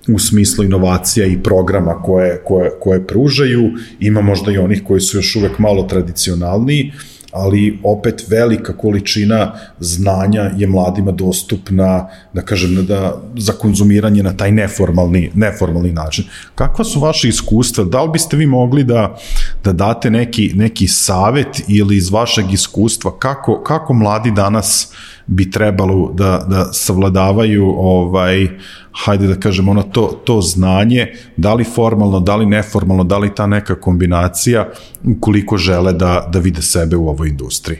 u 0.07 0.19
smislu 0.19 0.63
inovacija 0.63 1.25
i 1.25 1.43
programa 1.43 2.01
koje, 2.01 2.41
koje, 2.45 2.71
koje 2.79 3.07
pružaju, 3.07 3.71
ima 3.99 4.21
možda 4.21 4.51
i 4.51 4.57
onih 4.57 4.83
koji 4.87 5.01
su 5.01 5.17
još 5.17 5.35
uvek 5.35 5.59
malo 5.59 5.83
tradicionalniji, 5.83 6.91
ali 7.31 7.79
opet 7.83 8.25
velika 8.27 8.77
količina 8.77 9.53
znanja 9.79 10.51
je 10.57 10.67
mladima 10.67 11.11
dostupna, 11.11 12.07
da 12.33 12.41
kažem, 12.41 12.85
da, 12.85 13.21
za 13.37 13.53
konzumiranje 13.53 14.23
na 14.23 14.37
taj 14.37 14.51
neformalni, 14.51 15.31
neformalni 15.33 15.91
način. 15.91 16.25
Kakva 16.55 16.85
su 16.85 16.99
vaše 16.99 17.29
iskustva? 17.29 17.83
Da 17.83 18.03
li 18.03 18.09
biste 18.09 18.37
vi 18.37 18.45
mogli 18.45 18.83
da, 18.83 19.17
da 19.63 19.73
date 19.73 20.09
neki, 20.09 20.51
neki 20.55 20.87
savet 20.87 21.61
ili 21.67 21.97
iz 21.97 22.09
vašeg 22.09 22.53
iskustva 22.53 23.19
kako, 23.19 23.63
kako 23.63 23.93
mladi 23.93 24.31
danas 24.31 24.93
bi 25.27 25.51
trebalo 25.51 26.11
da, 26.13 26.45
da 26.49 26.73
savladavaju 26.73 27.65
ovaj, 27.77 28.47
hajde 28.91 29.27
da 29.27 29.39
kažem, 29.39 29.69
ono 29.69 29.83
to, 29.83 30.21
to 30.25 30.41
znanje, 30.41 31.13
da 31.37 31.53
li 31.53 31.63
formalno, 31.63 32.19
da 32.19 32.35
li 32.35 32.45
neformalno, 32.45 33.03
da 33.03 33.17
li 33.17 33.35
ta 33.35 33.47
neka 33.47 33.75
kombinacija, 33.75 34.67
ukoliko 35.03 35.57
žele 35.57 35.93
da, 35.93 36.27
da 36.29 36.39
vide 36.39 36.61
sebe 36.61 36.95
u 36.95 37.09
ovoj 37.09 37.29
industriji? 37.29 37.79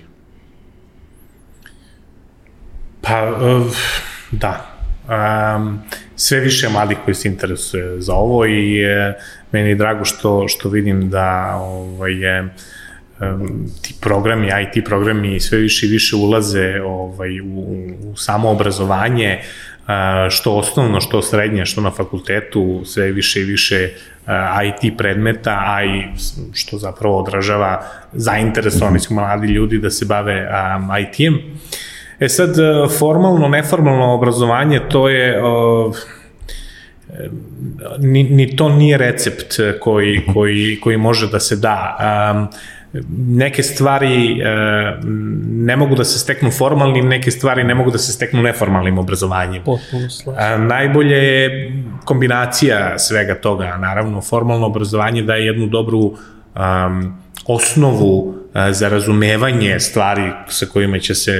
Pa, 3.01 3.30
uh, 3.30 3.76
da. 4.32 4.68
Um, 5.12 5.80
sve 6.16 6.39
više 6.39 6.70
mladih 6.70 6.97
koji 7.05 7.16
se 7.16 7.28
interesuje 7.28 8.01
za 8.01 8.14
ovo 8.14 8.45
i 8.45 8.86
uh, 8.86 9.14
meni 9.51 9.70
je 9.70 9.76
drago 9.76 10.05
što, 10.05 10.47
što 10.47 10.70
vidim 10.70 11.09
da 11.09 11.55
ovaj, 11.55 12.12
je 12.12 12.53
ti 13.82 13.95
programi, 14.01 14.47
IT 14.47 14.86
programi 14.86 15.39
sve 15.39 15.57
više 15.57 15.86
i 15.86 15.89
više 15.89 16.16
ulaze 16.16 16.82
ovaj, 16.86 17.41
u, 17.41 17.45
u 18.03 18.16
samo 18.16 18.49
obrazovanje, 18.49 19.41
što 20.29 20.55
osnovno, 20.55 21.01
što 21.01 21.21
srednje, 21.21 21.65
što 21.65 21.81
na 21.81 21.91
fakultetu, 21.91 22.81
sve 22.85 23.11
više 23.11 23.41
i 23.41 23.43
više 23.43 23.89
IT 24.65 24.97
predmeta, 24.97 25.63
a 25.65 25.83
i 25.83 26.03
što 26.53 26.77
zapravo 26.77 27.19
odražava 27.19 27.81
zainteresovanost 28.13 29.09
mladi 29.09 29.47
ljudi 29.47 29.79
da 29.79 29.89
se 29.89 30.05
bave 30.05 30.49
IT-em. 31.01 31.37
E 32.19 32.29
sad, 32.29 32.55
formalno, 32.99 33.47
neformalno 33.47 34.13
obrazovanje, 34.13 34.79
to 34.89 35.09
je 35.09 35.41
ni, 37.99 38.23
ni 38.23 38.55
to 38.55 38.69
nije 38.69 38.97
recept 38.97 39.53
koji, 39.79 40.21
koji, 40.33 40.79
koji 40.83 40.97
može 40.97 41.31
da 41.31 41.39
se 41.39 41.55
da. 41.55 41.97
Um, 42.33 42.47
neke 43.27 43.63
stvari 43.63 44.41
e, 44.41 44.45
ne 45.47 45.75
mogu 45.77 45.95
da 45.95 46.03
se 46.03 46.19
steknu 46.19 46.51
formalnim, 46.51 47.07
neke 47.07 47.31
stvari 47.31 47.63
ne 47.63 47.75
mogu 47.75 47.91
da 47.91 47.97
se 47.97 48.11
steknu 48.11 48.41
neformalnim 48.41 48.97
obrazovanjem. 48.97 49.63
Potpuno 49.63 50.09
slažem. 50.09 50.67
Najbolje 50.67 51.17
je 51.17 51.71
kombinacija 52.05 52.99
svega 52.99 53.35
toga. 53.35 53.77
Naravno, 53.77 54.21
formalno 54.21 54.67
obrazovanje 54.67 55.23
daje 55.23 55.45
jednu 55.45 55.67
dobru 55.67 55.99
um, 55.99 57.17
osnovu 57.45 58.19
uh, 58.19 58.35
za 58.71 58.89
razumevanje 58.89 59.79
stvari 59.79 60.31
sa 60.47 60.65
kojima 60.65 60.99
će 60.99 61.15
se 61.15 61.31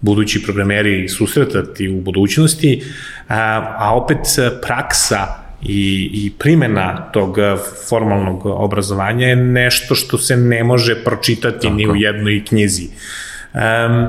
budući 0.00 0.42
programeri 0.42 1.08
susretati 1.08 1.88
u 1.88 2.00
budućnosti, 2.00 2.82
uh, 2.82 2.90
a 3.28 3.90
opet 3.94 4.18
praksa 4.62 5.43
i, 5.64 6.10
i 6.12 6.32
primena 6.38 7.10
tog 7.12 7.38
eh, 7.38 7.56
formalnog 7.88 8.46
obrazovanja 8.46 9.26
je 9.26 9.36
nešto 9.36 9.94
što 9.94 10.18
se 10.18 10.36
ne 10.36 10.64
može 10.64 11.04
pročitati 11.04 11.66
Tako. 11.66 11.74
ni 11.74 11.88
u 11.88 11.96
jednoj 11.96 12.44
knjizi. 12.44 12.88
Um, 13.54 14.08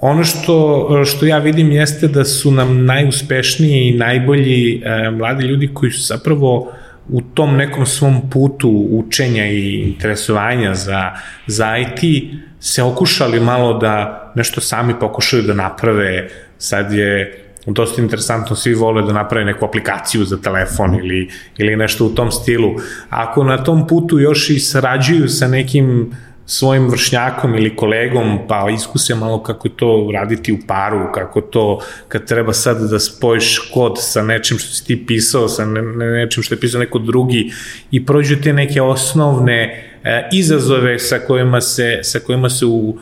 ono 0.00 0.24
što, 0.24 1.04
što 1.04 1.26
ja 1.26 1.38
vidim 1.38 1.72
jeste 1.72 2.08
da 2.08 2.24
su 2.24 2.50
nam 2.50 2.84
najuspešniji 2.84 3.88
i 3.88 3.96
najbolji 3.96 4.82
e, 4.84 5.10
mladi 5.10 5.44
ljudi 5.44 5.70
koji 5.74 5.92
su 5.92 6.06
zapravo 6.06 6.72
u 7.08 7.20
tom 7.20 7.56
nekom 7.56 7.86
svom 7.86 8.30
putu 8.30 8.86
učenja 8.90 9.46
i 9.46 9.80
interesovanja 9.80 10.74
za, 10.74 11.10
za 11.46 11.76
IT 11.78 12.24
se 12.60 12.82
okušali 12.82 13.40
malo 13.40 13.78
da 13.78 14.32
nešto 14.36 14.60
sami 14.60 14.94
pokušaju 15.00 15.42
da 15.42 15.54
naprave. 15.54 16.28
Sad 16.58 16.92
je 16.92 17.44
dosta 17.74 18.02
interesantno, 18.02 18.56
svi 18.56 18.74
vole 18.74 19.02
da 19.02 19.12
naprave 19.12 19.44
neku 19.44 19.64
aplikaciju 19.64 20.24
za 20.24 20.36
telefon 20.36 20.94
ili, 20.94 21.28
ili 21.58 21.76
nešto 21.76 22.06
u 22.06 22.14
tom 22.14 22.32
stilu. 22.32 22.74
Ako 23.10 23.44
na 23.44 23.64
tom 23.64 23.86
putu 23.86 24.18
još 24.18 24.50
i 24.50 24.58
sarađuju 24.58 25.28
sa 25.28 25.48
nekim 25.48 26.10
svojim 26.50 26.88
vršnjakom 26.88 27.54
ili 27.54 27.76
kolegom, 27.76 28.38
pa 28.48 28.66
iskuse 28.74 29.14
malo 29.14 29.42
kako 29.42 29.68
to 29.68 30.10
raditi 30.14 30.52
u 30.52 30.58
paru, 30.66 31.12
kako 31.14 31.40
to 31.40 31.80
kad 32.08 32.24
treba 32.24 32.52
sad 32.52 32.90
da 32.90 32.98
spojiš 32.98 33.58
kod 33.74 33.92
sa 33.98 34.22
nečim 34.22 34.58
što 34.58 34.74
si 34.74 34.86
ti 34.86 35.06
pisao, 35.06 35.48
sa 35.48 35.64
ne, 35.64 35.82
nečim 36.06 36.42
što 36.42 36.54
je 36.54 36.60
pisao 36.60 36.80
neko 36.80 36.98
drugi 36.98 37.52
i 37.90 38.06
prođu 38.06 38.36
te 38.42 38.52
neke 38.52 38.82
osnovne 38.82 39.84
e, 40.04 40.28
izazove 40.32 40.98
sa 40.98 41.18
kojima 41.18 41.60
se, 41.60 42.00
sa 42.02 42.18
kojima 42.18 42.50
se 42.50 42.66
u, 42.66 42.98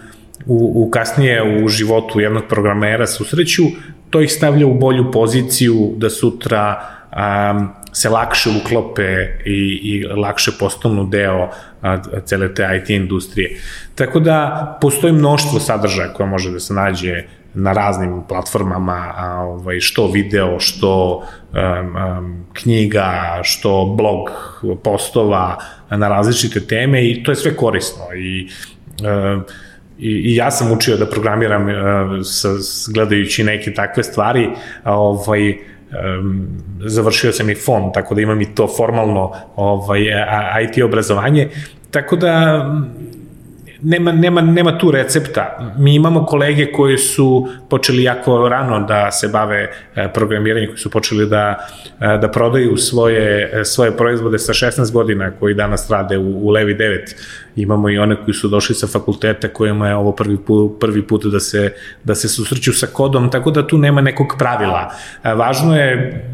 u, 0.46 0.72
u 0.86 0.90
kasnije 0.90 1.64
u 1.64 1.68
životu 1.68 2.20
jednog 2.20 2.42
programera 2.48 3.06
susreću, 3.06 3.62
to 4.10 4.20
ih 4.20 4.32
stavlja 4.32 4.66
u 4.66 4.74
bolju 4.74 5.10
poziciju 5.12 5.92
da 5.96 6.10
sutra 6.10 6.80
um, 7.12 7.68
se 7.92 8.08
lakše 8.08 8.50
uklope 8.64 9.26
i, 9.44 9.80
i 9.82 10.04
lakše 10.04 10.50
postanu 10.58 11.06
deo 11.06 11.48
a, 11.82 11.98
cele 12.24 12.54
te 12.54 12.68
IT 12.76 12.90
industrije. 12.90 13.60
Tako 13.94 14.20
da 14.20 14.78
postoji 14.80 15.12
mnoštvo 15.12 15.60
sadržaja 15.60 16.12
koja 16.12 16.26
može 16.26 16.50
da 16.50 16.60
se 16.60 16.74
nađe 16.74 17.22
na 17.54 17.72
raznim 17.72 18.22
platformama, 18.28 19.12
a, 19.16 19.40
ovaj, 19.40 19.80
što 19.80 20.06
video, 20.06 20.60
što 20.60 21.16
um, 21.16 21.96
um, 21.96 22.46
knjiga, 22.52 23.40
što 23.42 23.94
blog 23.96 24.30
postova 24.82 25.58
na 25.90 26.08
različite 26.08 26.60
teme 26.60 27.08
i 27.08 27.22
to 27.22 27.32
je 27.32 27.36
sve 27.36 27.56
korisno 27.56 28.04
i 28.16 28.48
um, 29.02 29.44
i, 29.98 30.10
i 30.10 30.36
ja 30.36 30.50
sam 30.50 30.72
učio 30.72 30.96
da 30.96 31.06
programiram 31.06 31.62
uh, 31.62 31.74
sa, 32.24 32.48
gledajući 32.94 33.44
neke 33.44 33.74
takve 33.74 34.02
stvari, 34.02 34.48
ovaj, 34.84 35.50
um, 35.50 36.48
završio 36.86 37.32
sam 37.32 37.50
i 37.50 37.54
fond, 37.54 37.94
tako 37.94 38.14
da 38.14 38.20
imam 38.20 38.40
i 38.40 38.54
to 38.54 38.68
formalno 38.76 39.32
ovaj, 39.56 40.00
IT 40.62 40.82
obrazovanje, 40.84 41.48
tako 41.90 42.16
da 42.16 42.64
nema, 43.82 44.12
nema, 44.12 44.40
nema 44.40 44.78
tu 44.78 44.90
recepta. 44.90 45.74
Mi 45.78 45.94
imamo 45.94 46.26
kolege 46.26 46.72
koji 46.72 46.98
su 46.98 47.48
počeli 47.70 48.02
jako 48.02 48.48
rano 48.48 48.80
da 48.80 49.10
se 49.10 49.28
bave 49.28 49.70
e, 49.94 50.12
programiranjem, 50.12 50.68
koji 50.68 50.78
su 50.78 50.90
počeli 50.90 51.28
da, 51.28 51.68
e, 52.00 52.18
da 52.18 52.30
prodaju 52.30 52.76
svoje, 52.76 53.50
e, 53.60 53.64
svoje 53.64 53.96
proizvode 53.96 54.38
sa 54.38 54.52
16 54.52 54.92
godina, 54.92 55.30
koji 55.30 55.54
danas 55.54 55.90
rade 55.90 56.18
u, 56.18 56.46
u 56.46 56.50
Levi 56.50 56.74
9. 56.74 57.14
Imamo 57.56 57.90
i 57.90 57.98
one 57.98 58.16
koji 58.24 58.34
su 58.34 58.48
došli 58.48 58.74
sa 58.74 58.86
fakulteta 58.86 59.48
kojima 59.48 59.88
je 59.88 59.94
ovo 59.94 60.12
prvi 60.12 60.36
put, 60.36 60.80
prvi 60.80 61.06
put 61.06 61.24
da 61.24 61.40
se, 61.40 61.72
da 62.04 62.14
se 62.14 62.28
susreću 62.28 62.72
sa 62.72 62.86
kodom, 62.86 63.30
tako 63.30 63.50
da 63.50 63.66
tu 63.66 63.78
nema 63.78 64.00
nekog 64.00 64.34
pravila. 64.38 64.92
Važno 65.24 65.76
je 65.76 66.24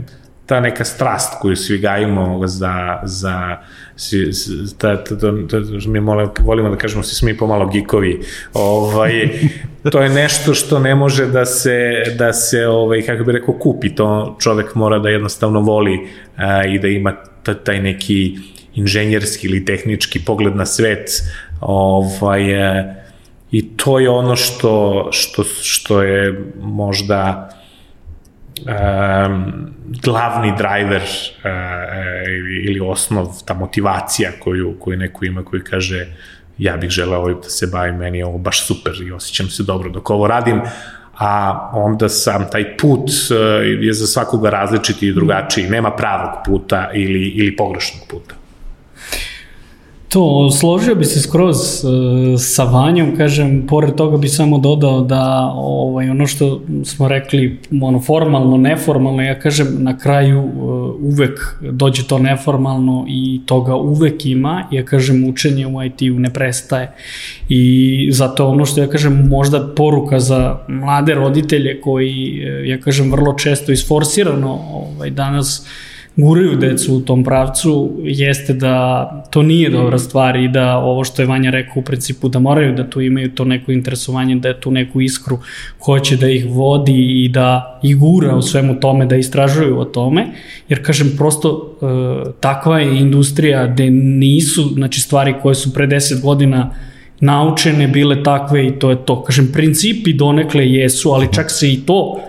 ta 0.47 0.61
neka 0.61 0.85
strast 0.85 1.35
koju 1.41 1.57
svi 1.57 1.79
gajimo 1.79 2.47
za, 2.47 3.01
za 3.03 3.57
si, 3.97 4.31
ta, 4.79 5.05
ta, 5.05 5.19
ta, 5.19 5.33
ta, 5.51 5.57
mi 5.87 6.01
mole, 6.01 6.29
volimo 6.41 6.71
da 6.71 6.77
kažemo 6.77 7.03
svi 7.03 7.15
smo 7.15 7.29
i 7.29 7.37
pomalo 7.37 7.67
gikovi 7.67 8.21
ovaj, 8.53 9.29
to 9.93 10.01
je 10.03 10.09
nešto 10.09 10.55
što 10.55 10.79
ne 10.79 10.95
može 10.95 11.27
da 11.27 11.45
se, 11.45 12.03
da 12.19 12.33
se 12.33 12.67
ovaj, 12.67 13.03
kako 13.03 13.25
bi 13.25 13.33
rekao, 13.33 13.55
kupi, 13.55 13.95
to 13.95 14.37
čovek 14.41 14.75
mora 14.75 14.99
da 14.99 15.09
jednostavno 15.09 15.61
voli 15.61 16.09
a, 16.37 16.65
i 16.65 16.79
da 16.79 16.89
ima 16.89 17.17
taj 17.65 17.81
neki 17.81 18.37
inženjerski 18.75 19.47
ili 19.47 19.65
tehnički 19.65 20.21
pogled 20.25 20.57
na 20.57 20.67
svet. 20.67 21.11
Ovaj, 21.61 22.63
a, 22.63 22.95
i 23.51 23.77
to 23.77 23.99
je 23.99 24.09
ono 24.09 24.37
što, 24.37 25.09
što, 25.13 25.45
što 25.45 26.03
je 26.03 26.45
možda 26.61 27.51
um, 28.61 29.67
glavni 30.03 30.53
driver 30.59 31.03
uh, 31.03 31.51
ili, 32.29 32.65
ili 32.65 32.81
osnov, 32.81 33.27
ta 33.45 33.55
motivacija 33.55 34.31
koju, 34.41 34.77
koju 34.81 34.97
neko 34.97 35.25
ima 35.25 35.45
koji 35.45 35.63
kaže 35.63 36.07
ja 36.59 36.77
bih 36.77 36.91
želeo 36.91 37.21
ovim 37.21 37.41
da 37.43 37.51
se 37.51 37.67
bavim, 37.67 37.97
meni 37.97 38.19
je 38.19 38.27
ovo 38.27 38.39
baš 38.39 38.67
super 38.67 38.93
i 39.09 39.13
osjećam 39.13 39.49
se 39.49 39.63
dobro 39.63 39.91
dok 39.91 40.11
ovo 40.11 40.27
radim, 40.27 40.61
a 41.19 41.71
onda 41.73 42.09
sam 42.09 42.51
taj 42.53 42.77
put 42.77 43.11
je 43.81 43.93
za 43.93 44.07
svakoga 44.07 44.51
različiti 44.51 45.09
i 45.09 45.13
drugačiji, 45.13 45.69
nema 45.71 45.91
pravog 45.91 46.31
puta 46.47 46.91
ili, 46.95 47.29
ili 47.29 47.57
pogrešnog 47.57 48.09
puta. 48.11 48.35
To, 50.15 50.51
složio 50.51 50.95
bi 50.95 51.05
se 51.05 51.21
skroz 51.21 51.57
uh, 51.85 51.91
sa 52.41 52.65
Vanjom, 52.65 53.17
kažem, 53.17 53.67
pored 53.67 53.95
toga 53.95 54.17
bi 54.17 54.29
samo 54.29 54.59
dodao 54.59 55.01
da 55.01 55.53
ovaj, 55.55 56.11
ono 56.11 56.27
što 56.27 56.61
smo 56.85 57.09
rekli, 57.09 57.59
ono, 57.83 58.01
formalno, 58.01 58.57
neformalno, 58.57 59.23
ja 59.23 59.39
kažem, 59.39 59.67
na 59.79 59.99
kraju 59.99 60.41
uh, 60.41 60.95
uvek 61.01 61.57
dođe 61.61 62.07
to 62.07 62.19
neformalno 62.19 63.05
i 63.09 63.41
toga 63.47 63.77
uvek 63.77 64.27
ima, 64.27 64.69
ja 64.71 64.85
kažem, 64.85 65.29
učenje 65.29 65.67
u 65.67 65.83
IT-u 65.83 66.19
ne 66.19 66.33
prestaje. 66.33 66.93
I 67.49 68.09
zato 68.13 68.49
ono 68.49 68.65
što 68.65 68.81
ja 68.81 68.87
kažem, 68.87 69.29
možda 69.29 69.75
poruka 69.77 70.21
za 70.21 70.59
mlade 70.69 71.15
roditelje 71.15 71.81
koji, 71.81 72.43
uh, 72.61 72.69
ja 72.69 72.81
kažem, 72.81 73.11
vrlo 73.11 73.33
često 73.33 73.73
isforsirano 73.73 74.61
ovaj, 74.73 75.11
danas 75.11 75.67
guraju 76.17 76.57
decu 76.57 76.95
u 76.95 77.01
tom 77.01 77.25
pravcu 77.25 77.93
jeste 78.03 78.53
da 78.53 79.09
to 79.31 79.43
nije 79.43 79.71
dobra 79.71 79.99
stvar 79.99 80.37
i 80.37 80.49
da 80.49 80.77
ovo 80.79 81.05
što 81.05 81.23
je 81.23 81.27
Vanja 81.27 81.51
rekao 81.51 81.81
u 81.81 81.83
principu 81.83 82.29
da 82.29 82.39
moraju 82.39 82.75
da 82.75 82.91
tu 82.91 83.01
imaju 83.01 83.31
to 83.31 83.45
neko 83.45 83.73
interesovanje, 83.73 84.37
da 84.37 84.49
je 84.49 84.61
tu 84.61 84.71
neku 84.71 85.01
iskru 85.01 85.39
hoće 85.85 86.17
da 86.17 86.29
ih 86.29 86.47
vodi 86.49 87.25
i 87.25 87.29
da 87.29 87.81
ih 87.83 87.97
gura 87.97 88.37
u 88.37 88.43
svemu 88.43 88.81
tome, 88.81 89.07
da 89.07 89.17
istražuju 89.17 89.81
o 89.81 89.85
tome, 89.85 90.27
jer 90.69 90.87
kažem 90.87 91.15
prosto 91.17 91.79
e, 91.83 92.31
takva 92.41 92.81
je 92.81 92.99
industrija 92.99 93.67
gde 93.67 93.91
nisu 93.91 94.63
znači 94.63 95.01
stvari 95.01 95.35
koje 95.43 95.55
su 95.55 95.75
pre 95.75 95.87
10 95.87 96.23
godina 96.23 96.71
naučene 97.21 97.89
bile 97.89 98.23
takve 98.23 98.67
i 98.67 98.79
to 98.79 98.91
je 98.91 99.05
to. 99.05 99.23
Kažem, 99.23 99.51
principi 99.53 100.13
donekle 100.13 100.71
jesu, 100.71 101.11
ali 101.11 101.33
čak 101.33 101.51
se 101.51 101.73
i 101.73 101.81
to 101.87 102.21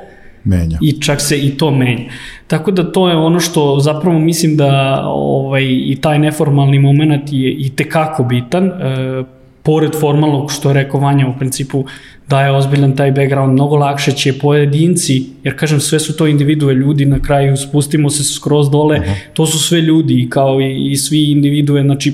menja. 0.46 0.78
I 0.82 1.02
čak 1.02 1.22
se 1.22 1.38
i 1.38 1.58
to 1.58 1.72
menja. 1.72 2.10
Tako 2.48 2.72
da 2.72 2.92
to 2.92 3.10
je 3.10 3.16
ono 3.16 3.40
što 3.40 3.80
zapravo 3.80 4.20
mislim 4.20 4.58
da 4.58 5.02
ovaj, 5.06 5.64
i 5.64 5.98
taj 6.02 6.20
neformalni 6.20 6.80
moment 6.80 7.24
je 7.32 7.52
i 7.52 7.70
tekako 7.70 8.24
bitan. 8.24 8.68
E, 8.68 9.24
pored 9.64 9.92
formalnog, 10.00 10.52
što 10.52 10.70
je 10.70 10.74
rekao 10.74 11.00
Vanja, 11.00 11.28
u 11.28 11.38
principu 11.40 11.86
daje 12.28 12.52
ozbiljan 12.52 12.96
taj 12.96 13.12
background, 13.12 13.54
mnogo 13.54 13.76
lakše 13.76 14.12
će 14.12 14.34
pojedinci, 14.40 15.24
jer 15.44 15.58
kažem 15.58 15.80
sve 15.80 16.00
su 16.00 16.18
to 16.18 16.28
individue 16.28 16.74
ljudi, 16.74 17.06
na 17.06 17.20
kraju 17.20 17.58
spustimo 17.58 18.10
se 18.10 18.24
skroz 18.24 18.70
dole, 18.70 19.00
uh 19.00 19.06
-huh. 19.06 19.16
to 19.34 19.46
su 19.46 19.60
sve 19.60 19.82
ljudi 19.82 20.28
kao 20.30 20.62
i, 20.62 20.92
i 20.92 20.98
svi 20.98 21.32
individue, 21.32 21.82
znači 21.82 22.14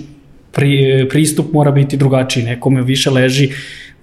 pri, 0.52 1.08
pristup 1.10 1.54
mora 1.54 1.72
biti 1.72 1.98
drugačiji, 1.98 2.44
nekome 2.44 2.82
više 2.82 3.10
leži 3.10 3.50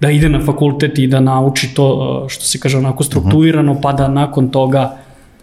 da 0.01 0.11
ide 0.11 0.29
na 0.29 0.39
fakultet 0.45 0.99
i 0.99 1.07
da 1.07 1.19
nauči 1.19 1.73
to 1.73 2.25
što 2.29 2.43
se 2.45 2.59
kaže 2.59 2.77
onako 2.77 3.03
strukturirano, 3.03 3.81
pa 3.81 3.93
da 3.93 4.07
nakon 4.07 4.49
toga 4.49 4.97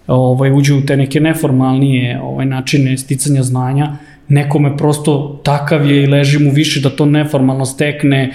ovaj, 0.07 0.53
uđe 0.53 0.75
u 0.75 0.87
te 0.87 0.97
neke 0.97 1.21
neformalnije 1.21 2.21
ovaj, 2.23 2.47
načine 2.47 2.99
sticanja 2.99 3.43
znanja, 3.43 3.97
nekome 4.29 4.77
prosto 4.77 5.41
takav 5.43 5.91
je 5.91 6.03
i 6.03 6.07
leži 6.07 6.39
mu 6.39 6.51
više 6.51 6.81
da 6.81 6.91
to 6.91 7.07
neformalno 7.07 7.67
stekne, 7.67 8.33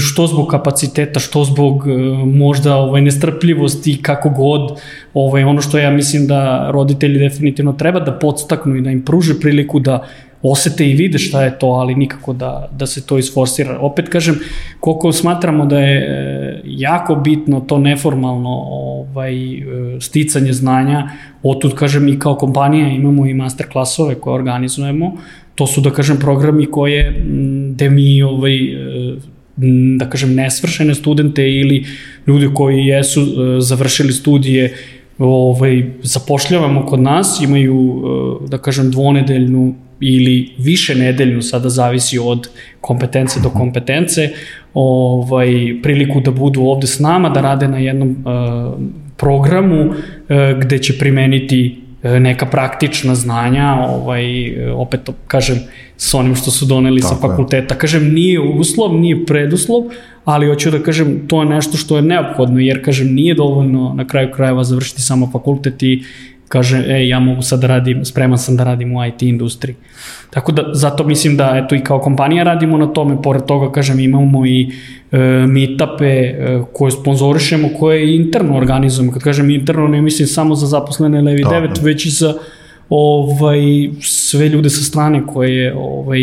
što 0.00 0.26
zbog 0.26 0.48
kapaciteta, 0.48 1.20
što 1.20 1.44
zbog 1.44 1.88
e, 1.88 1.92
možda 2.24 2.76
ovaj, 2.76 3.02
nestrpljivosti, 3.02 4.02
kako 4.02 4.30
god, 4.30 4.80
ovaj, 5.14 5.44
ono 5.44 5.60
što 5.60 5.78
ja 5.78 5.90
mislim 5.90 6.26
da 6.26 6.70
roditelji 6.70 7.18
definitivno 7.18 7.72
treba 7.72 8.00
da 8.00 8.12
podstaknu 8.12 8.76
i 8.76 8.80
da 8.80 8.90
im 8.90 9.04
pruže 9.04 9.40
priliku 9.40 9.80
da 9.80 10.06
osete 10.50 10.90
i 10.90 10.94
vide 10.94 11.18
šta 11.18 11.42
je 11.42 11.58
to, 11.58 11.66
ali 11.66 11.94
nikako 11.94 12.32
da, 12.32 12.68
da 12.78 12.86
se 12.86 13.06
to 13.06 13.18
isforsira. 13.18 13.78
Opet 13.80 14.08
kažem, 14.08 14.38
koliko 14.80 15.12
smatramo 15.12 15.66
da 15.66 15.80
je 15.80 15.98
e, 15.98 16.60
jako 16.64 17.14
bitno 17.14 17.60
to 17.60 17.78
neformalno 17.78 18.50
ovaj, 18.68 19.54
e, 19.54 19.60
sticanje 20.00 20.52
znanja, 20.52 21.08
otud 21.42 21.74
kažem 21.74 22.08
i 22.08 22.18
kao 22.18 22.34
kompanija 22.34 22.88
imamo 22.88 23.26
i 23.26 23.34
master 23.34 23.68
klasove 23.68 24.14
koje 24.14 24.34
organizujemo, 24.34 25.12
to 25.54 25.66
su 25.66 25.80
da 25.80 25.90
kažem 25.90 26.18
programi 26.18 26.66
koje, 26.66 27.24
gde 27.74 27.90
mi 27.90 28.22
ovaj, 28.22 28.56
e, 28.56 29.16
da 29.98 30.10
kažem 30.10 30.34
nesvršene 30.34 30.94
studente 30.94 31.50
ili 31.50 31.84
ljudi 32.26 32.48
koji 32.54 32.86
jesu 32.86 33.20
završili 33.60 34.12
studije 34.12 34.74
ovaj, 35.18 35.84
zapošljavamo 36.02 36.86
kod 36.86 37.00
nas, 37.00 37.40
imaju, 37.42 38.02
da 38.48 38.58
kažem, 38.58 38.90
dvonedeljnu 38.90 39.74
ili 40.00 40.50
više 40.58 40.94
nedeljnu, 40.94 41.42
sada 41.42 41.68
zavisi 41.68 42.18
od 42.18 42.48
kompetence 42.80 43.40
do 43.40 43.50
kompetence, 43.50 44.30
ovaj, 44.74 45.76
priliku 45.82 46.20
da 46.20 46.30
budu 46.30 46.62
ovde 46.62 46.86
s 46.86 46.98
nama, 47.00 47.28
da 47.28 47.40
rade 47.40 47.68
na 47.68 47.78
jednom 47.78 48.10
uh, 48.10 48.74
programu 49.16 49.80
uh, 49.80 49.94
gde 50.60 50.78
će 50.78 50.98
primeniti 50.98 51.82
uh, 52.02 52.10
neka 52.10 52.46
praktična 52.46 53.14
znanja, 53.14 53.74
ovaj, 53.88 54.24
opet 54.72 55.00
to 55.04 55.14
kažem, 55.26 55.58
sa 55.96 56.18
onim 56.18 56.34
što 56.34 56.50
su 56.50 56.66
doneli 56.66 57.00
Tako 57.00 57.14
sa 57.14 57.28
fakulteta. 57.28 57.74
Je. 57.74 57.78
Kažem, 57.78 58.12
nije 58.14 58.40
uslov, 58.40 58.94
nije 58.94 59.26
preduslov, 59.26 59.84
ali 60.24 60.46
hoću 60.46 60.70
da 60.70 60.82
kažem, 60.82 61.20
to 61.28 61.42
je 61.42 61.48
nešto 61.48 61.76
što 61.76 61.96
je 61.96 62.02
neophodno, 62.02 62.60
jer 62.60 62.84
kažem, 62.84 63.14
nije 63.14 63.34
dovoljno 63.34 63.94
na 63.94 64.06
kraju 64.06 64.32
krajeva 64.32 64.64
završiti 64.64 65.02
samo 65.02 65.30
fakultet 65.32 65.82
i 65.82 66.02
kaže, 66.48 66.84
e, 66.88 67.08
ja 67.08 67.20
mogu 67.20 67.42
sad 67.42 67.60
da 67.60 67.66
radim, 67.66 68.04
spreman 68.04 68.38
sam 68.38 68.56
da 68.56 68.64
radim 68.64 68.96
u 68.96 69.04
IT 69.04 69.22
industriji. 69.22 69.76
Tako 70.30 70.52
da, 70.52 70.64
zato 70.72 71.04
mislim 71.04 71.36
da, 71.36 71.62
eto, 71.64 71.74
i 71.74 71.80
kao 71.80 71.98
kompanija 71.98 72.44
radimo 72.44 72.78
na 72.78 72.86
tome, 72.86 73.22
pored 73.22 73.42
toga, 73.44 73.72
kažem, 73.72 74.00
imamo 74.00 74.46
i 74.46 74.70
e, 75.12 75.18
meetupe 75.46 76.04
e, 76.04 76.62
koje 76.72 76.90
sponzorišemo, 76.90 77.68
koje 77.78 78.16
interno 78.16 78.56
organizujemo. 78.56 79.12
Kad 79.12 79.22
kažem 79.22 79.50
interno, 79.50 79.88
ne 79.88 80.02
mislim 80.02 80.28
samo 80.28 80.54
za 80.54 80.66
zaposlene 80.66 81.22
Levi 81.22 81.42
da, 81.42 81.50
9, 81.50 81.82
već 81.82 82.06
i 82.06 82.10
za 82.10 82.34
ovaj, 82.88 83.60
sve 84.00 84.48
ljude 84.48 84.70
sa 84.70 84.82
strane 84.82 85.22
koje 85.26 85.74
ovaj, 85.76 86.20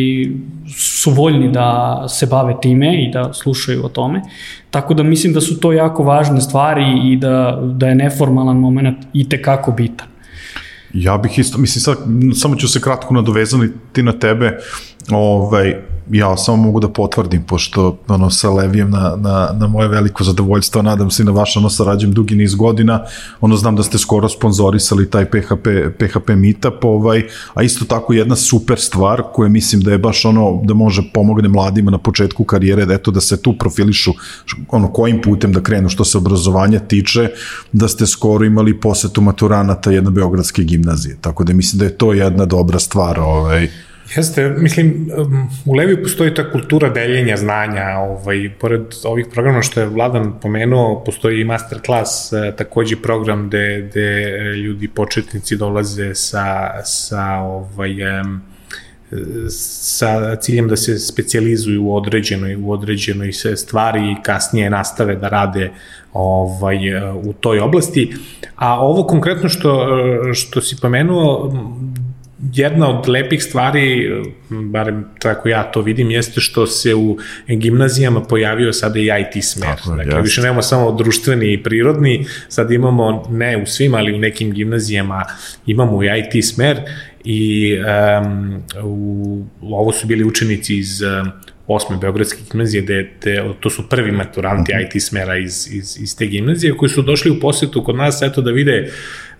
su 0.77 1.11
voljni 1.11 1.51
da 1.51 2.05
se 2.09 2.25
bave 2.25 2.55
time 2.61 3.03
i 3.03 3.11
da 3.11 3.33
slušaju 3.33 3.85
o 3.85 3.89
tome. 3.89 4.21
Tako 4.71 4.93
da 4.93 5.03
mislim 5.03 5.33
da 5.33 5.41
su 5.41 5.59
to 5.59 5.73
jako 5.73 6.03
važne 6.03 6.41
stvari 6.41 6.85
i 7.03 7.15
da, 7.15 7.59
da 7.61 7.87
je 7.87 7.95
neformalan 7.95 8.57
moment 8.57 8.97
i 9.13 9.29
tekako 9.29 9.71
bitan. 9.71 10.12
Ja 10.93 11.17
bih 11.17 11.39
isto, 11.39 11.57
mislim 11.57 11.81
sad, 11.81 11.97
samo 12.35 12.55
ću 12.55 12.67
se 12.67 12.81
kratko 12.81 13.13
nadovezati 13.13 14.03
na 14.03 14.19
tebe, 14.19 14.57
ovaj, 15.11 15.75
ja 16.11 16.37
samo 16.37 16.63
mogu 16.63 16.79
da 16.79 16.89
potvrdim, 16.89 17.43
pošto 17.43 17.97
ono, 18.07 18.29
sa 18.29 18.49
Levijem 18.49 18.89
na, 18.89 19.15
na, 19.17 19.49
na 19.53 19.67
moje 19.67 19.87
veliko 19.87 20.23
zadovoljstvo, 20.23 20.81
nadam 20.81 21.11
se 21.11 21.23
i 21.23 21.25
na 21.25 21.31
vaš, 21.31 21.57
ono, 21.57 21.69
sarađujem 21.69 22.13
dugi 22.13 22.35
niz 22.35 22.55
godina, 22.55 23.03
ono, 23.41 23.55
znam 23.55 23.75
da 23.75 23.83
ste 23.83 23.97
skoro 23.97 24.29
sponzorisali 24.29 25.09
taj 25.09 25.25
PHP, 25.25 25.67
PHP 25.99 26.29
meetup, 26.35 26.83
ovaj, 26.83 27.23
a 27.53 27.63
isto 27.63 27.85
tako 27.85 28.13
jedna 28.13 28.35
super 28.35 28.79
stvar 28.79 29.23
koja 29.33 29.49
mislim 29.49 29.81
da 29.81 29.91
je 29.91 29.97
baš 29.97 30.25
ono, 30.25 30.61
da 30.63 30.73
može 30.73 31.01
pomogne 31.13 31.49
mladima 31.49 31.91
na 31.91 31.97
početku 31.97 32.43
karijere, 32.43 32.85
da 32.85 32.93
eto, 32.93 33.11
da 33.11 33.21
se 33.21 33.41
tu 33.41 33.57
profilišu, 33.57 34.13
ono, 34.69 34.93
kojim 34.93 35.21
putem 35.21 35.53
da 35.53 35.63
krenu 35.63 35.89
što 35.89 36.05
se 36.05 36.17
obrazovanja 36.17 36.79
tiče, 36.79 37.29
da 37.71 37.87
ste 37.87 38.07
skoro 38.07 38.45
imali 38.45 38.79
posetu 38.79 39.21
maturanata 39.21 39.91
jedne 39.91 40.11
beogradske 40.11 40.63
gimnazije, 40.63 41.17
tako 41.21 41.43
da 41.43 41.53
mislim 41.53 41.79
da 41.79 41.85
je 41.85 41.97
to 41.97 42.13
jedna 42.13 42.45
dobra 42.45 42.79
stvar, 42.79 43.19
ovaj, 43.19 43.69
Jeste, 44.15 44.49
mislim, 44.49 45.09
u 45.65 45.73
Levi 45.73 46.03
postoji 46.03 46.33
ta 46.33 46.51
kultura 46.51 46.89
deljenja 46.89 47.37
znanja, 47.37 47.97
ovaj, 47.99 48.49
pored 48.59 48.81
ovih 49.03 49.25
programa 49.33 49.61
što 49.61 49.79
je 49.79 49.85
Vladan 49.85 50.39
pomenuo, 50.41 51.03
postoji 51.05 51.41
i 51.41 51.43
masterclass, 51.43 52.33
e, 52.33 52.53
takođe 52.57 52.95
program 52.95 53.47
gde, 53.47 53.87
gde 53.89 54.37
ljudi 54.55 54.87
početnici 54.87 55.57
dolaze 55.57 56.15
sa, 56.15 56.69
sa 56.83 57.25
ovaj, 57.35 57.95
sa 59.49 60.35
ciljem 60.35 60.67
da 60.67 60.75
se 60.75 60.99
specijalizuju 60.99 61.83
u 61.83 61.95
određenoj 61.95 62.55
u 62.55 62.71
određenoj 62.71 63.31
stvari 63.55 64.11
i 64.11 64.23
kasnije 64.23 64.69
nastave 64.69 65.15
da 65.15 65.29
rade 65.29 65.71
ovaj 66.13 66.77
u 67.13 67.33
toj 67.33 67.59
oblasti. 67.59 68.13
A 68.55 68.79
ovo 68.81 69.03
konkretno 69.03 69.49
što 69.49 69.87
što 70.33 70.61
si 70.61 70.75
pomenuo 70.81 71.53
jedna 72.51 72.99
od 72.99 73.09
lepih 73.09 73.43
stvari, 73.43 74.11
barem 74.49 75.05
tako 75.19 75.49
ja 75.49 75.63
to 75.63 75.81
vidim, 75.81 76.11
jeste 76.11 76.41
što 76.41 76.67
se 76.67 76.95
u 76.95 77.17
gimnazijama 77.47 78.21
pojavio 78.21 78.73
sada 78.73 78.99
i 78.99 79.05
IT 79.05 79.43
smer. 79.43 79.69
Tako, 79.69 79.89
dakle, 79.89 80.05
jasno. 80.05 80.21
više 80.21 80.41
nemamo 80.41 80.61
samo 80.61 80.91
društveni 80.91 81.53
i 81.53 81.63
prirodni, 81.63 82.25
sad 82.47 82.71
imamo, 82.71 83.27
ne 83.31 83.57
u 83.57 83.65
svim, 83.65 83.93
ali 83.93 84.13
u 84.13 84.19
nekim 84.19 84.51
gimnazijama 84.51 85.23
imamo 85.65 86.03
i 86.03 86.07
IT 86.07 86.45
smer 86.45 86.81
i 87.23 87.73
um, 88.23 88.63
u, 88.83 89.45
ovo 89.61 89.91
su 89.91 90.07
bili 90.07 90.23
učenici 90.23 90.77
iz 90.77 91.01
osme 91.67 91.97
Beogradske 91.97 92.39
gimnazije, 92.51 92.81
gde, 92.81 93.11
gde, 93.21 93.43
to 93.59 93.69
su 93.69 93.89
prvi 93.89 94.11
maturanti 94.11 94.71
IT 94.85 95.03
smera 95.03 95.37
iz, 95.37 95.67
iz, 95.71 95.97
iz 96.01 96.17
te 96.17 96.25
gimnazije, 96.25 96.77
koji 96.77 96.89
su 96.89 97.01
došli 97.01 97.31
u 97.31 97.39
posetu 97.39 97.83
kod 97.83 97.95
nas, 97.95 98.21
eto 98.21 98.41
da 98.41 98.51
vide 98.51 98.91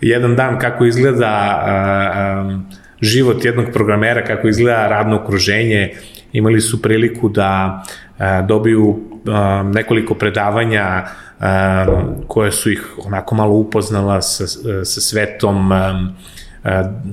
jedan 0.01 0.36
dan 0.36 0.60
kako 0.60 0.86
izgleda 0.86 1.26
a, 1.26 2.62
život 3.04 3.45
jednog 3.45 3.66
programera, 3.74 4.24
kako 4.24 4.47
izgleda 4.47 4.88
radno 4.88 5.16
okruženje, 5.16 5.93
imali 6.34 6.62
su 6.62 6.82
priliku 6.82 7.30
da 7.30 7.84
a, 8.18 8.41
dobiju 8.41 8.99
a, 9.28 9.64
nekoliko 9.74 10.14
predavanja 10.14 11.04
a, 11.39 11.86
koje 12.28 12.51
su 12.51 12.72
ih 12.72 12.93
onako 13.06 13.36
malo 13.36 13.54
upoznala 13.54 14.22
sa, 14.22 14.47
sa 14.84 15.01
svetom 15.01 15.72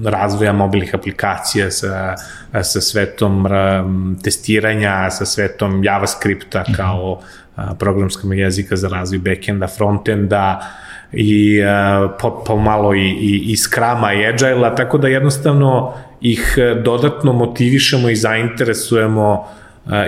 razvoja 0.04 0.52
mobilnih 0.52 0.94
aplikacija, 0.94 1.70
sa, 1.70 2.14
sa 2.62 2.80
svetom 2.80 3.46
testiranja, 4.24 5.10
sa 5.10 5.26
svetom 5.26 5.84
JavaScripta 5.84 6.64
kao 6.76 7.20
programskog 7.78 8.34
jezika 8.34 8.76
za 8.76 8.88
razvoj 8.88 9.18
backenda, 9.18 9.66
frontenda 9.66 10.70
i 11.12 11.60
pa, 12.20 12.42
pa 12.46 12.56
malo 12.56 12.94
i, 12.94 13.08
i, 13.08 13.42
i 13.46 13.56
Scruma 13.56 14.12
i 14.14 14.26
Agile-a, 14.26 14.74
tako 14.74 14.98
da 14.98 15.08
jednostavno 15.08 15.92
ih 16.20 16.58
dodatno 16.84 17.32
motivišemo 17.32 18.10
i 18.10 18.16
zainteresujemo 18.16 19.44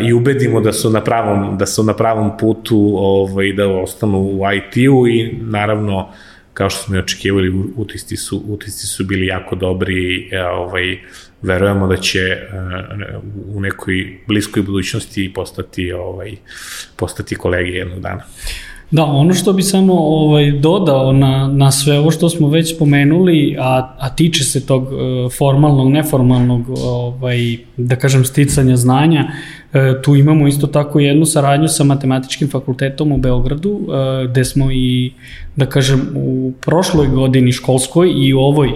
i 0.02 0.12
ubedimo 0.12 0.60
da 0.60 0.72
su 0.72 0.90
na 0.90 1.00
pravom 1.00 1.58
da 1.58 1.66
su 1.66 1.84
na 1.84 1.94
pravom 1.94 2.38
putu 2.38 2.92
ovaj 2.96 3.52
da 3.52 3.68
ostanu 3.68 4.18
u 4.18 4.40
IT-u 4.52 5.06
i 5.08 5.38
naravno 5.40 6.08
kao 6.54 6.70
što 6.70 6.82
smo 6.82 6.96
i 6.96 6.98
očekivali, 6.98 7.52
utisci 7.76 8.16
su, 8.16 8.42
utisci 8.46 8.86
su 8.86 9.04
bili 9.04 9.26
jako 9.26 9.56
dobri 9.56 9.94
i 9.94 10.28
e, 10.32 10.44
ovaj, 10.44 10.98
verujemo 11.42 11.86
da 11.86 11.96
će 11.96 12.18
e, 12.18 12.48
u 13.54 13.60
nekoj 13.60 14.18
bliskoj 14.26 14.62
budućnosti 14.62 15.32
postati, 15.34 15.92
ovaj, 15.92 16.36
postati 16.96 17.34
kolege 17.34 17.70
jednog 17.70 18.00
dana. 18.00 18.22
Da, 18.92 19.04
ono 19.04 19.34
što 19.34 19.52
bi 19.52 19.62
samo 19.62 19.94
ovaj, 19.94 20.50
dodao 20.50 21.12
na, 21.12 21.48
na 21.48 21.70
sve 21.70 21.98
ovo 21.98 22.10
što 22.10 22.28
smo 22.28 22.48
već 22.48 22.74
spomenuli, 22.74 23.56
a, 23.60 23.96
a 23.98 24.08
tiče 24.08 24.44
se 24.44 24.66
tog 24.66 24.82
e, 24.82 24.86
formalnog, 25.38 25.92
neformalnog, 25.92 26.66
ovaj, 26.84 27.56
da 27.76 27.96
kažem, 27.96 28.24
sticanja 28.24 28.76
znanja, 28.76 29.24
e, 29.72 30.02
tu 30.02 30.16
imamo 30.16 30.48
isto 30.48 30.66
tako 30.66 31.00
jednu 31.00 31.26
saradnju 31.26 31.68
sa 31.68 31.84
Matematičkim 31.84 32.50
fakultetom 32.50 33.12
u 33.12 33.16
Beogradu, 33.16 33.80
e, 33.80 34.26
gde 34.28 34.44
smo 34.44 34.72
i, 34.72 35.12
da 35.56 35.66
kažem, 35.66 36.08
u 36.16 36.52
prošloj 36.60 37.06
godini 37.06 37.52
školskoj 37.52 38.12
i 38.16 38.34
u 38.34 38.38
ovoj 38.38 38.70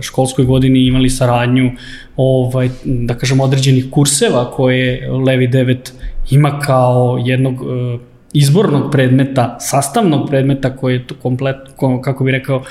školskoj 0.00 0.44
godini 0.44 0.86
imali 0.86 1.10
saradnju 1.10 1.70
ovaj, 2.16 2.70
da 2.84 3.14
kažem, 3.14 3.40
određenih 3.40 3.86
kurseva 3.90 4.50
koje 4.50 5.10
Levi 5.10 5.48
9 5.48 5.76
ima 6.30 6.60
kao 6.60 7.22
jednog 7.24 7.54
izbornog 8.32 8.92
predmeta, 8.92 9.56
sastavnog 9.60 10.28
predmeta 10.28 10.76
koji 10.76 10.94
je 10.94 11.06
to 11.06 11.14
komplet, 11.22 11.56
kako 12.02 12.24
bi 12.24 12.30
rekao, 12.30 12.62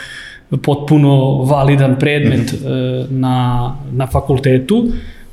potpuno 0.58 1.44
validan 1.44 1.96
predmet 2.00 2.54
mm 2.54 2.66
-hmm. 2.66 3.06
na, 3.10 3.76
na 3.92 4.08
fakultetu. 4.08 4.88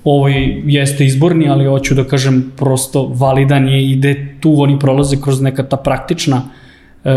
Ovo 0.05 0.29
jeste 0.64 1.05
izborni, 1.05 1.49
ali 1.49 1.66
hoću 1.66 1.95
da 1.95 2.05
kažem 2.05 2.53
prosto 2.57 3.07
validan 3.14 3.68
je 3.68 3.91
i 3.91 3.97
gde 3.97 4.37
tu 4.41 4.62
oni 4.62 4.79
prolaze 4.79 5.16
kroz 5.22 5.41
neka 5.41 5.62
ta 5.62 5.76
praktična 5.76 6.43
e, 7.05 7.12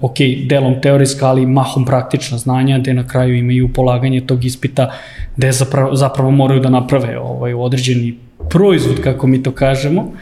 ok, 0.00 0.16
delom 0.48 0.80
teorijska, 0.80 1.26
ali 1.28 1.46
mahom 1.46 1.84
praktična 1.84 2.38
znanja, 2.38 2.78
gde 2.78 2.94
na 2.94 3.06
kraju 3.08 3.34
imaju 3.34 3.68
polaganje 3.68 4.20
tog 4.20 4.44
ispita, 4.44 4.90
gde 5.36 5.52
zapravo, 5.52 5.94
zapravo 5.94 6.30
moraju 6.30 6.60
da 6.60 6.70
naprave 6.70 7.18
ovaj, 7.18 7.54
određeni 7.54 8.14
proizvod, 8.50 9.00
kako 9.00 9.26
mi 9.26 9.42
to 9.42 9.50
kažemo, 9.50 10.12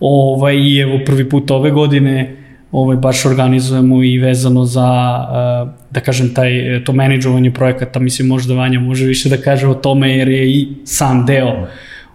Ovaj, 0.00 0.56
I 0.56 0.78
evo 0.78 0.98
prvi 1.06 1.28
put 1.28 1.50
ove 1.50 1.70
godine 1.70 2.36
ovaj, 2.72 2.96
baš 2.96 3.26
organizujemo 3.26 4.02
i 4.02 4.18
vezano 4.18 4.64
za, 4.64 4.90
eh, 5.30 5.72
da 5.90 6.00
kažem, 6.00 6.34
taj, 6.34 6.82
to 6.84 6.92
menedžovanje 6.92 7.50
projekata, 7.50 7.98
mislim 7.98 8.28
možda 8.28 8.54
Vanja 8.54 8.80
može 8.80 9.06
više 9.06 9.28
da 9.28 9.36
kaže 9.36 9.68
o 9.68 9.74
tome 9.74 10.16
jer 10.16 10.28
je 10.28 10.50
i 10.50 10.68
sam 10.84 11.26
deo 11.26 11.66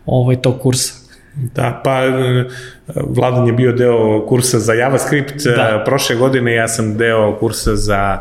ovaj, 0.06 0.36
tog 0.36 0.60
kursa. 0.60 0.94
Da, 1.36 1.82
pa 1.84 2.06
eh, 2.06 2.46
Vladan 2.96 3.48
je 3.48 3.54
bio 3.54 3.72
deo 3.72 4.26
kursa 4.28 4.60
za 4.60 4.74
JavaScript 4.74 5.44
da. 5.46 5.52
Eh, 5.52 5.86
prošle 5.86 6.16
godine, 6.16 6.54
ja 6.54 6.68
sam 6.68 6.98
deo 6.98 7.38
kursa 7.40 7.76
za 7.76 8.20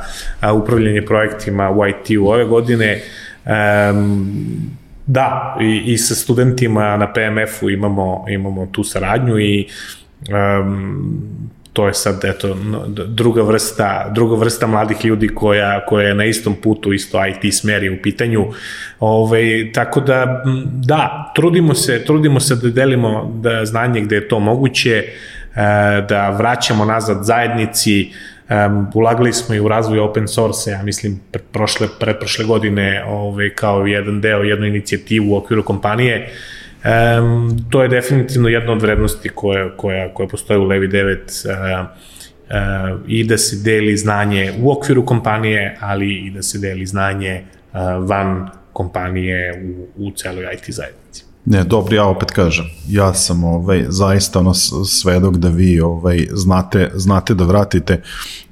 upravljanje 0.54 1.02
projektima 1.02 1.70
u 1.70 1.86
IT-u 1.86 2.26
ove 2.26 2.44
godine. 2.44 3.00
Um, 3.46 4.81
Da, 5.06 5.56
i, 5.60 5.92
i 5.92 5.98
sa 5.98 6.14
studentima 6.14 6.96
na 6.96 7.12
PMF-u 7.12 7.70
imamo, 7.70 8.24
imamo 8.28 8.66
tu 8.66 8.84
saradnju 8.84 9.38
i 9.38 9.68
um, 10.28 11.22
to 11.72 11.86
je 11.86 11.94
sad 11.94 12.24
eto 12.24 12.56
druga 13.06 13.42
vrsta 13.42 14.10
druga 14.14 14.36
vrsta 14.36 14.66
mladih 14.66 15.04
ljudi 15.04 15.28
koja 15.28 15.86
koja 15.86 16.08
je 16.08 16.14
na 16.14 16.24
istom 16.24 16.54
putu 16.62 16.92
isto 16.92 17.26
IT 17.26 17.54
smeri 17.54 17.90
u 17.90 18.02
pitanju. 18.02 18.46
Ovaj 19.00 19.72
tako 19.74 20.00
da 20.00 20.42
da, 20.64 21.32
trudimo 21.34 21.74
se 21.74 22.04
trudimo 22.04 22.40
se 22.40 22.56
da 22.56 22.70
delimo 22.70 23.40
da 23.42 23.64
znanje 23.64 24.00
gde 24.00 24.16
je 24.16 24.28
to 24.28 24.38
moguće, 24.38 24.96
e, 24.96 25.06
da 26.08 26.30
vraćamo 26.30 26.84
nazad 26.84 27.24
zajednici, 27.24 28.12
Um, 28.50 28.86
ulagali 28.94 29.32
smo 29.32 29.54
i 29.54 29.60
u 29.60 29.68
razvoj 29.68 29.98
open 29.98 30.28
source, 30.28 30.70
ja 30.70 30.82
mislim, 30.82 31.20
prošle, 31.52 31.88
prošle 32.20 32.44
godine 32.44 33.04
ovaj, 33.06 33.50
kao 33.50 33.86
jedan 33.86 34.20
deo, 34.20 34.42
jednu 34.42 34.66
inicijativu 34.66 35.32
u 35.32 35.36
okviru 35.36 35.64
kompanije. 35.64 36.28
Um, 36.84 37.66
to 37.70 37.82
je 37.82 37.88
definitivno 37.88 38.48
jedna 38.48 38.72
od 38.72 38.82
vrednosti 38.82 39.28
koja, 39.28 39.76
koja, 39.76 40.14
koja 40.14 40.28
postoje 40.28 40.58
u 40.58 40.64
Levi 40.64 40.88
9 40.88 41.16
uh, 41.16 41.86
uh, 41.86 43.00
i 43.06 43.24
da 43.24 43.38
se 43.38 43.56
deli 43.64 43.96
znanje 43.96 44.52
u 44.60 44.72
okviru 44.72 45.06
kompanije, 45.06 45.76
ali 45.80 46.14
i 46.14 46.30
da 46.30 46.42
se 46.42 46.58
deli 46.58 46.86
znanje 46.86 47.42
uh, 47.72 47.80
van 48.08 48.50
kompanije 48.72 49.62
u, 49.64 50.06
u 50.06 50.10
celoj 50.10 50.46
IT 50.54 50.74
zajednici. 50.74 51.31
Ne, 51.44 51.64
dobro, 51.64 51.96
ja 51.96 52.04
opet 52.04 52.30
kažem, 52.30 52.64
ja 52.88 53.14
sam 53.14 53.44
ovaj, 53.44 53.84
zaista 53.88 54.38
ono 54.38 54.54
svedok 54.84 55.36
da 55.36 55.48
vi 55.48 55.80
ovaj, 55.80 56.26
znate, 56.32 56.90
znate 56.94 57.34
da 57.34 57.44
vratite 57.44 58.02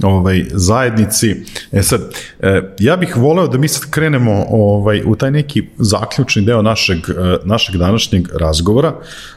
ovaj, 0.03 0.45
zajednici. 0.51 1.37
E 1.73 1.83
sad, 1.83 2.01
e, 2.41 2.75
ja 2.79 2.97
bih 2.97 3.17
voleo 3.17 3.47
da 3.49 3.59
mi 3.59 3.69
sad 3.69 3.91
krenemo 3.91 4.45
ovaj, 4.49 5.03
u 5.07 5.17
taj 5.17 5.31
neki 5.31 5.67
zaključni 5.79 6.43
deo 6.43 6.63
našeg, 6.63 6.99
e, 6.99 7.37
našeg 7.45 7.77
današnjeg 7.77 8.29
razgovora. 8.35 8.95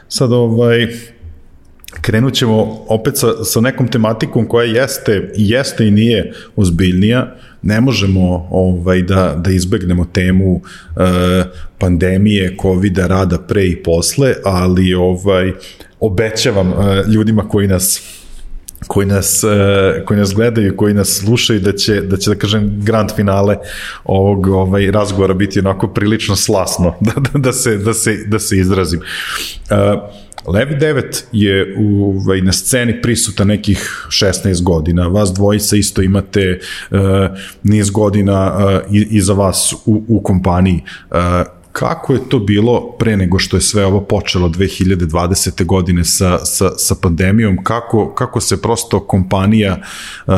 Sad, 0.08 0.32
ovaj, 0.32 0.88
krenut 2.00 2.34
ćemo 2.34 2.84
opet 2.88 3.18
sa, 3.18 3.44
sa 3.44 3.60
nekom 3.60 3.88
tematikom 3.88 4.48
koja 4.48 4.64
jeste, 4.64 5.32
jeste 5.36 5.86
i 5.86 5.90
nije 5.90 6.32
ozbiljnija, 6.56 7.34
ne 7.62 7.80
možemo 7.80 8.48
ovaj 8.50 9.02
da 9.02 9.34
da 9.38 9.50
izbegnemo 9.50 10.04
temu 10.04 10.60
e, 10.60 11.00
pandemije, 11.78 12.56
kovida, 12.56 13.06
rada 13.06 13.38
pre 13.38 13.66
i 13.66 13.82
posle, 13.82 14.34
ali 14.44 14.94
ovaj 14.94 15.52
obećavam 16.00 16.68
e, 16.68 17.04
ljudima 17.14 17.48
koji 17.48 17.68
nas 17.68 18.02
koji 18.86 19.06
nas, 19.06 19.44
e, 19.44 20.04
koji 20.04 20.20
nas 20.20 20.34
gledaju, 20.34 20.76
koji 20.76 20.94
nas 20.94 21.08
slušaju 21.08 21.60
da 21.60 21.72
će, 21.72 22.00
da 22.00 22.16
će 22.16 22.30
da 22.30 22.36
kažem 22.36 22.80
grand 22.82 23.10
finale 23.16 23.56
ovog 24.04 24.46
ovaj 24.46 24.90
razgovora 24.90 25.34
biti 25.34 25.58
onako 25.58 25.88
prilično 25.88 26.36
slasno 26.36 26.94
da, 27.00 27.12
da, 27.20 27.38
da 27.38 27.52
se 27.52 27.76
da 27.78 27.94
se 27.94 28.24
da 28.26 28.38
se 28.38 28.58
izrazim. 28.58 29.00
Uh, 29.00 29.76
Levi 30.46 30.74
9 30.74 31.22
je 31.32 31.74
u, 31.78 32.14
ovaj, 32.16 32.40
na 32.40 32.52
sceni 32.52 33.02
prisuta 33.02 33.44
nekih 33.44 34.06
16 34.08 34.62
godina. 34.62 35.06
Vas 35.06 35.32
dvojica 35.32 35.76
isto 35.76 36.02
imate 36.02 36.58
uh, 36.90 36.98
niz 37.62 37.90
godina 37.90 38.56
uh, 38.56 38.80
iza 38.90 39.32
vas 39.32 39.74
u, 39.86 40.04
u 40.08 40.22
kompaniji. 40.22 40.82
Uh, 41.10 41.16
kako 41.74 42.12
je 42.12 42.28
to 42.28 42.38
bilo 42.38 42.92
pre 42.98 43.16
nego 43.16 43.38
što 43.38 43.56
je 43.56 43.60
sve 43.60 43.86
ovo 43.86 44.00
počelo 44.00 44.48
2020. 44.48 45.64
godine 45.64 46.04
sa, 46.04 46.38
sa, 46.44 46.70
sa 46.78 46.94
pandemijom, 47.02 47.64
kako, 47.64 48.14
kako 48.14 48.40
se 48.40 48.62
prosto 48.62 49.00
kompanija 49.00 49.76
uh, 50.26 50.34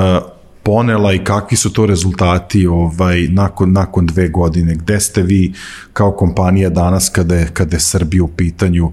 ponela 0.66 1.12
i 1.12 1.24
kakvi 1.24 1.56
su 1.56 1.72
to 1.72 1.86
rezultati 1.86 2.66
ovaj 2.66 3.28
nakon 3.28 3.72
nakon 3.72 4.06
dve 4.06 4.28
godine 4.28 4.74
gde 4.74 5.00
ste 5.00 5.22
vi 5.22 5.52
kao 5.92 6.12
kompanija 6.12 6.70
danas 6.70 7.08
kada 7.08 7.34
je 7.34 7.48
kada 7.52 7.76
je 7.76 7.80
Srbija 7.80 8.24
u 8.24 8.28
pitanju 8.28 8.92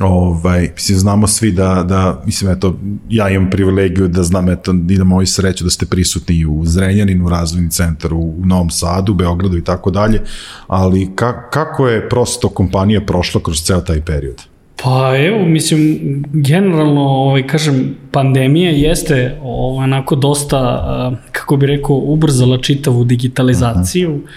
ovaj 0.00 0.70
mislim 0.74 0.98
znamo 0.98 1.26
svi 1.26 1.52
da 1.52 1.84
da 1.88 2.22
mislim 2.26 2.50
eto 2.50 2.78
ja 3.08 3.28
imam 3.28 3.50
privilegiju 3.50 4.08
da 4.08 4.22
znam 4.22 4.48
eto 4.48 4.74
i 4.88 4.98
da 4.98 5.04
moju 5.04 5.26
sreću 5.26 5.64
da 5.64 5.70
ste 5.70 5.86
prisutni 5.86 6.46
u 6.46 6.62
Zrenjaninu, 6.64 7.28
razvojni 7.28 7.70
centar 7.70 8.14
u, 8.14 8.20
u 8.20 8.46
Novom 8.46 8.70
Sadu, 8.70 9.14
Beogradu 9.14 9.56
i 9.56 9.64
tako 9.64 9.90
dalje, 9.90 10.22
ali 10.66 11.10
ka, 11.14 11.50
kako 11.50 11.88
je 11.88 12.08
prosto 12.08 12.48
kompanija 12.48 13.00
prošla 13.00 13.40
kroz 13.42 13.62
ceo 13.62 13.80
taj 13.80 14.00
period? 14.00 14.55
Pa 14.82 15.16
evo, 15.18 15.46
mislim, 15.46 15.98
generalno, 16.32 17.00
ovaj, 17.00 17.46
kažem, 17.46 17.96
pandemija 18.10 18.70
jeste 18.70 19.38
ovaj, 19.42 19.84
onako 19.84 20.16
dosta, 20.16 21.18
kako 21.32 21.56
bi 21.56 21.66
rekao, 21.66 21.96
ubrzala 21.96 22.58
čitavu 22.58 23.04
digitalizaciju. 23.04 24.14
Uh 24.14 24.20
-huh. 24.20 24.28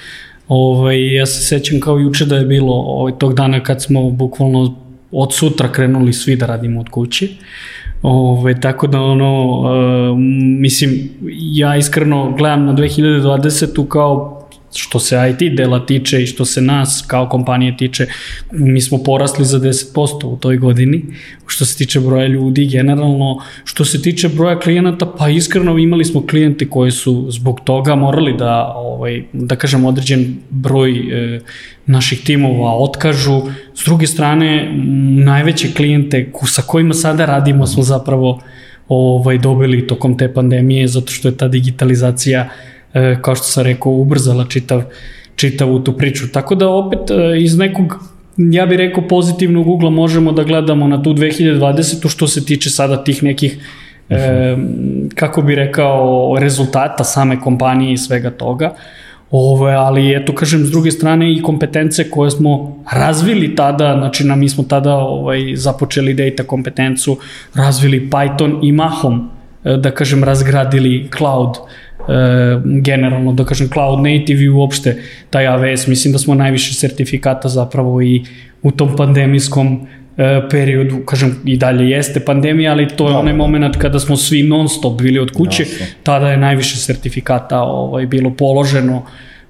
Ovaj, 0.48 1.14
ja 1.16 1.26
se 1.26 1.46
sećam 1.46 1.80
kao 1.80 1.98
juče 1.98 2.26
da 2.26 2.38
je 2.38 2.46
bilo 2.46 2.74
ovaj, 2.74 3.14
tog 3.18 3.34
dana 3.34 3.64
kad 3.64 3.84
smo 3.84 4.10
bukvalno 4.10 4.76
od 5.12 5.34
sutra 5.34 5.72
krenuli 5.72 6.14
svi 6.14 6.36
da 6.36 6.46
radimo 6.46 6.80
od 6.80 6.90
kuće. 6.90 7.28
Ove, 8.02 8.62
tako 8.62 8.88
da 8.88 9.02
ono, 9.02 9.46
uh, 9.46 10.18
mislim, 10.60 11.10
ja 11.32 11.76
iskreno 11.76 12.34
gledam 12.38 12.66
na 12.66 12.74
2020. 12.74 13.88
kao 13.88 14.39
što 14.76 15.00
se 15.00 15.16
IT 15.32 15.56
dela 15.58 15.86
tiče 15.86 16.24
i 16.24 16.28
što 16.28 16.46
se 16.46 16.62
nas 16.62 17.04
kao 17.08 17.30
kompanije 17.30 17.78
tiče, 17.78 18.08
mi 18.52 18.82
smo 18.82 19.04
porasli 19.04 19.46
za 19.46 19.60
10% 19.60 20.26
u 20.26 20.38
toj 20.38 20.58
godini, 20.58 21.06
što 21.48 21.66
se 21.66 21.78
tiče 21.78 22.00
broja 22.00 22.28
ljudi 22.28 22.68
generalno, 22.68 23.42
što 23.64 23.86
se 23.86 24.02
tiče 24.02 24.30
broja 24.30 24.60
klijenata, 24.60 25.06
pa 25.18 25.30
iskreno 25.30 25.78
imali 25.78 26.06
smo 26.06 26.28
klijente 26.28 26.70
koji 26.70 26.92
su 26.92 27.28
zbog 27.30 27.60
toga 27.64 27.96
morali 27.96 28.38
da, 28.38 28.74
ovaj, 28.76 29.24
da 29.34 29.56
kažem, 29.56 29.86
određen 29.86 30.36
broj 30.50 30.92
e, 30.92 31.40
naših 31.86 32.24
timova 32.24 32.78
otkažu. 32.78 33.42
S 33.76 33.86
druge 33.86 34.08
strane, 34.08 34.72
najveće 35.26 35.74
klijente 35.74 36.32
sa 36.46 36.62
kojima 36.62 36.94
sada 36.94 37.26
radimo 37.26 37.68
smo 37.68 37.84
zapravo 37.84 38.42
ovaj, 38.88 39.38
dobili 39.38 39.88
tokom 39.88 40.18
te 40.18 40.34
pandemije, 40.34 40.88
zato 40.88 41.12
što 41.12 41.28
je 41.28 41.38
ta 41.38 41.48
digitalizacija 41.48 42.50
e, 42.94 43.16
kao 43.22 43.36
što 43.36 43.46
sam 43.46 43.64
rekao, 43.64 43.92
ubrzala 43.92 44.46
čitav, 44.46 44.84
čitavu 45.36 45.80
tu 45.80 45.98
priču. 45.98 46.32
Tako 46.32 46.56
da 46.56 46.70
opet 46.70 47.12
e, 47.12 47.42
iz 47.42 47.58
nekog 47.58 48.10
ja 48.40 48.66
bih 48.66 48.78
rekao 48.78 49.08
pozitivnog 49.08 49.68
ugla 49.68 49.90
možemo 49.90 50.32
da 50.32 50.44
gledamo 50.44 50.88
na 50.88 51.04
tu 51.04 51.14
2020. 51.14 52.10
što 52.10 52.28
se 52.28 52.46
tiče 52.46 52.70
sada 52.70 53.04
tih 53.04 53.24
nekih 53.24 53.58
e, 54.10 54.58
kako 55.16 55.42
bi 55.42 55.56
rekao 55.56 56.36
rezultata 56.40 57.04
same 57.04 57.40
kompanije 57.42 57.94
i 57.94 57.98
svega 57.98 58.30
toga. 58.30 58.74
Ove, 59.32 59.74
ali 59.74 60.16
eto 60.16 60.36
kažem 60.36 60.66
s 60.66 60.72
druge 60.72 60.92
strane 60.92 61.34
i 61.34 61.42
kompetence 61.42 62.10
koje 62.10 62.32
smo 62.32 62.84
razvili 62.92 63.56
tada, 63.56 63.96
znači 63.98 64.24
na, 64.24 64.36
mi 64.36 64.50
smo 64.50 64.64
tada 64.64 64.96
ovaj, 64.96 65.56
započeli 65.56 66.14
data 66.14 66.44
kompetencu, 66.44 67.18
razvili 67.56 68.10
Python 68.10 68.60
i 68.64 68.72
mahom, 68.72 69.30
e, 69.64 69.78
da 69.78 69.92
kažem 69.92 70.24
razgradili 70.24 71.10
cloud 71.18 71.58
generalno, 72.82 73.34
da 73.34 73.46
kažem, 73.46 73.70
cloud 73.74 74.00
native 74.00 74.44
i 74.44 74.50
uopšte 74.50 74.96
taj 75.30 75.46
AWS, 75.46 75.88
mislim 75.88 76.12
da 76.12 76.20
smo 76.20 76.36
najviše 76.36 76.74
sertifikata 76.74 77.50
zapravo 77.50 78.02
i 78.02 78.24
u 78.62 78.72
tom 78.72 78.96
pandemijskom 78.96 79.88
e, 80.18 80.42
periodu, 80.52 81.04
kažem, 81.06 81.36
i 81.46 81.58
dalje 81.58 81.90
jeste 81.90 82.20
pandemija, 82.20 82.72
ali 82.72 82.88
to 82.88 83.08
je 83.08 83.14
da, 83.14 83.20
onaj 83.20 83.34
moment 83.34 83.78
kada 83.78 84.00
smo 84.00 84.18
svi 84.18 84.44
non 84.44 84.70
stop 84.70 85.02
bili 85.02 85.20
od 85.20 85.32
kuće, 85.32 85.66
tada 86.04 86.32
je 86.32 86.38
najviše 86.38 86.78
sertifikata 86.78 87.62
ovaj, 87.62 88.06
bilo 88.06 88.34
položeno, 88.34 89.06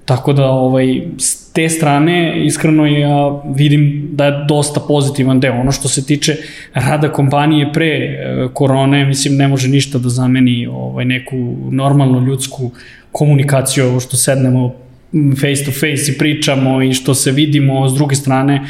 tako 0.10 0.34
da 0.34 0.46
ovaj, 0.46 1.02
s 1.18 1.54
te 1.54 1.70
strane 1.70 2.46
iskreno 2.46 2.86
ja 2.86 3.42
vidim 3.56 4.10
da 4.12 4.26
je 4.26 4.46
dosta 4.48 4.80
pozitivan 4.88 5.40
deo. 5.40 5.60
Ono 5.60 5.72
što 5.72 5.88
se 5.88 6.06
tiče 6.06 6.36
rada 6.74 7.12
kompanije 7.12 7.74
pre 7.74 7.86
e, 7.86 8.48
korone, 8.54 9.06
mislim 9.06 9.36
ne 9.38 9.48
može 9.48 9.68
ništa 9.68 9.98
da 9.98 10.10
zameni 10.10 10.68
ovaj, 10.68 11.06
neku 11.06 11.38
normalnu 11.72 12.26
ljudsku 12.26 12.72
komunikaciju, 13.12 13.86
ovo 13.86 14.00
što 14.00 14.18
sednemo 14.18 14.74
face 15.42 15.66
to 15.66 15.72
face 15.72 16.12
i 16.12 16.18
pričamo 16.18 16.82
i 16.84 16.94
što 16.94 17.14
se 17.14 17.32
vidimo, 17.32 17.90
s 17.90 17.94
druge 17.94 18.16
strane 18.16 18.56
e, 18.56 18.64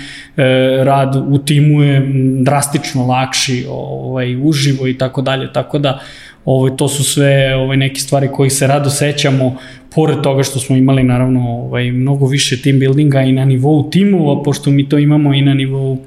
rad 0.83 1.15
u 1.15 1.37
timu 1.37 1.83
je 1.83 2.11
drastično 2.41 3.05
lakši 3.05 3.65
ovaj, 3.69 4.35
uživo 4.43 4.87
i 4.87 4.97
tako 4.97 5.21
dalje, 5.21 5.53
tako 5.53 5.79
da 5.79 5.99
ovaj, 6.45 6.77
to 6.77 6.87
su 6.87 7.03
sve 7.03 7.55
ovaj, 7.55 7.77
neke 7.77 7.99
stvari 7.99 8.27
kojih 8.27 8.53
se 8.53 8.67
rado 8.67 8.89
sećamo, 8.89 9.55
pored 9.95 10.21
toga 10.21 10.43
što 10.43 10.59
smo 10.59 10.75
imali 10.75 11.03
naravno 11.03 11.49
ovaj, 11.49 11.91
mnogo 11.91 12.27
više 12.27 12.61
team 12.61 12.79
buildinga 12.79 13.21
i 13.21 13.31
na 13.31 13.45
nivou 13.45 13.89
timova, 13.89 14.43
pošto 14.43 14.71
mi 14.71 14.89
to 14.89 14.97
imamo 14.97 15.33
i 15.33 15.41
na 15.41 15.53
nivou 15.53 15.97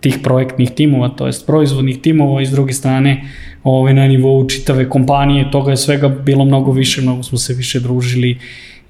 tih 0.00 0.18
projektnih 0.22 0.70
timova, 0.70 1.08
to 1.08 1.26
jest 1.26 1.46
proizvodnih 1.46 1.98
timova 2.00 2.42
i 2.42 2.46
s 2.46 2.50
druge 2.50 2.72
strane 2.72 3.22
ovaj, 3.64 3.94
na 3.94 4.08
nivou 4.08 4.48
čitave 4.48 4.88
kompanije, 4.88 5.50
toga 5.50 5.70
je 5.70 5.76
svega 5.76 6.08
bilo 6.08 6.44
mnogo 6.44 6.72
više, 6.72 7.02
mnogo 7.02 7.22
smo 7.22 7.38
se 7.38 7.54
više 7.54 7.80
družili, 7.80 8.38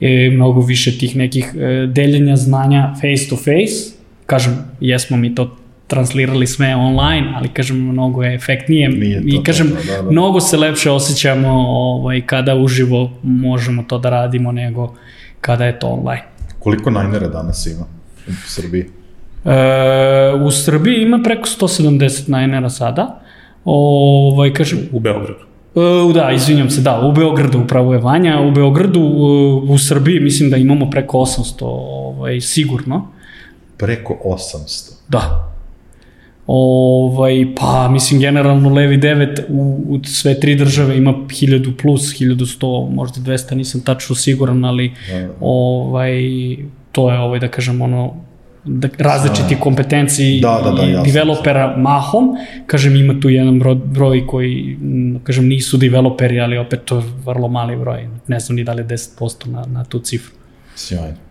e, 0.00 0.30
mnogo 0.30 0.60
više 0.60 0.98
tih 0.98 1.16
nekih 1.16 1.54
e, 1.54 1.86
deljenja 1.86 2.36
znanja 2.36 2.94
face 2.94 3.28
to 3.28 3.36
face, 3.36 3.96
kažem, 4.26 4.58
jesmo 4.80 5.16
mi 5.16 5.34
to 5.34 5.56
translirali 5.90 6.46
sve 6.46 6.74
online, 6.76 7.32
ali 7.36 7.48
kažem 7.48 7.76
mnogo 7.76 8.22
je 8.22 8.34
efektnije 8.34 8.88
Nije 8.88 9.22
i 9.26 9.42
kažem 9.44 9.68
to, 9.68 9.74
da, 9.74 10.02
da. 10.02 10.10
mnogo 10.10 10.40
se 10.40 10.56
lepše 10.56 10.90
osjećamo 10.90 11.48
ovaj, 11.68 12.20
kada 12.26 12.54
uživo 12.54 13.10
možemo 13.22 13.82
to 13.82 13.98
da 13.98 14.10
radimo 14.10 14.52
nego 14.52 14.94
kada 15.40 15.64
je 15.64 15.78
to 15.78 15.86
online. 15.86 16.22
Koliko 16.58 16.90
najnera 16.90 17.28
danas 17.28 17.66
ima 17.66 17.84
u 18.28 18.32
Srbiji? 18.46 18.86
E, 19.44 19.50
u 20.44 20.50
Srbiji 20.50 21.02
ima 21.02 21.20
preko 21.24 21.48
170 21.48 22.28
najnera 22.28 22.70
sada. 22.70 23.20
Ovaj, 23.64 24.52
kažem, 24.54 24.78
u 24.92 25.00
Beogradu. 25.00 25.44
E, 25.74 26.12
da, 26.14 26.30
izvinjam 26.30 26.70
se, 26.70 26.80
da, 26.80 27.00
u 27.00 27.12
Beogradu 27.12 27.58
upravo 27.58 27.92
je 27.92 27.98
Vanja, 27.98 28.40
u 28.40 28.50
Beogradu, 28.50 29.00
u, 29.00 29.56
u 29.72 29.78
Srbiji 29.78 30.20
mislim 30.20 30.50
da 30.50 30.56
imamo 30.56 30.90
preko 30.90 31.18
800, 31.18 31.54
ovaj, 31.60 32.40
sigurno. 32.40 33.08
Preko 33.76 34.18
800? 34.24 34.92
Da. 35.08 35.49
Ovaj, 36.52 37.46
pa, 37.56 37.88
mislim, 37.88 38.20
generalno 38.20 38.68
Levi 38.74 38.98
9 38.98 39.40
u, 39.48 39.84
u 39.88 40.04
sve 40.04 40.40
tri 40.40 40.54
države 40.54 40.96
ima 40.96 41.12
1000 41.12 41.76
plus, 41.82 42.02
1100, 42.02 42.90
možda 42.94 43.20
200, 43.20 43.54
nisam 43.54 43.80
tačno 43.80 44.16
siguran, 44.16 44.64
ali 44.64 44.92
da, 45.10 45.28
ovaj, 45.40 46.12
to 46.92 47.10
je, 47.10 47.18
ovaj, 47.18 47.40
da 47.40 47.48
kažem, 47.48 47.82
ono, 47.82 48.14
da, 48.64 48.88
različiti 48.98 49.54
da. 49.54 49.60
kompetenciji 49.60 50.40
da, 50.40 50.60
da, 50.64 50.70
da, 50.70 50.82
jasno. 50.82 51.12
developera 51.12 51.76
mahom. 51.76 52.36
Kažem, 52.66 52.96
ima 52.96 53.20
tu 53.20 53.28
jedan 53.28 53.58
broj, 53.58 53.74
broj 53.74 54.26
koji, 54.26 54.78
kažem, 55.22 55.48
nisu 55.48 55.76
developeri, 55.76 56.40
ali 56.40 56.58
opet 56.58 56.80
to 56.84 56.96
je 56.96 57.02
vrlo 57.24 57.48
mali 57.48 57.76
broj. 57.76 58.08
Ne 58.26 58.40
znam 58.40 58.56
ni 58.56 58.64
da 58.64 58.72
li 58.72 58.82
je 58.82 58.86
10% 58.86 59.46
na, 59.46 59.66
na 59.66 59.84
tu 59.84 59.98
cifru. 59.98 60.34
Sjajno. 60.74 61.29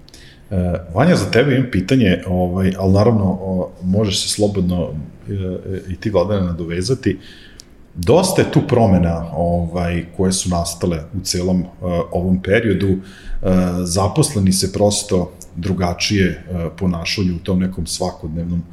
E, 0.52 0.74
Vanja, 0.94 1.16
za 1.16 1.32
tebe 1.32 1.56
imam 1.56 1.72
pitanje, 1.72 2.24
ovaj, 2.28 2.74
ali 2.78 2.94
naravno 2.94 3.24
o, 3.24 3.72
možeš 3.84 4.24
se 4.24 4.30
slobodno 4.30 4.90
e, 5.30 5.34
i 5.90 5.96
ti 5.96 6.10
Vladane 6.10 6.42
nadovezati. 6.42 7.20
Dosta 7.96 8.42
je 8.42 8.52
tu 8.52 8.62
promena 8.68 9.26
ovaj, 9.36 10.06
koje 10.18 10.32
su 10.32 10.50
nastale 10.50 10.98
u 11.14 11.20
celom 11.24 11.62
uh, 11.62 11.68
ovom 12.12 12.42
periodu. 12.42 12.88
Uh, 12.88 13.00
zaposleni 13.84 14.52
se 14.52 14.74
prosto 14.74 15.32
drugačije 15.56 16.44
uh, 16.52 16.72
ponašaju 16.78 17.36
u 17.36 17.40
tom 17.40 17.60
nekom 17.60 17.88
svakodnevnom 17.88 18.64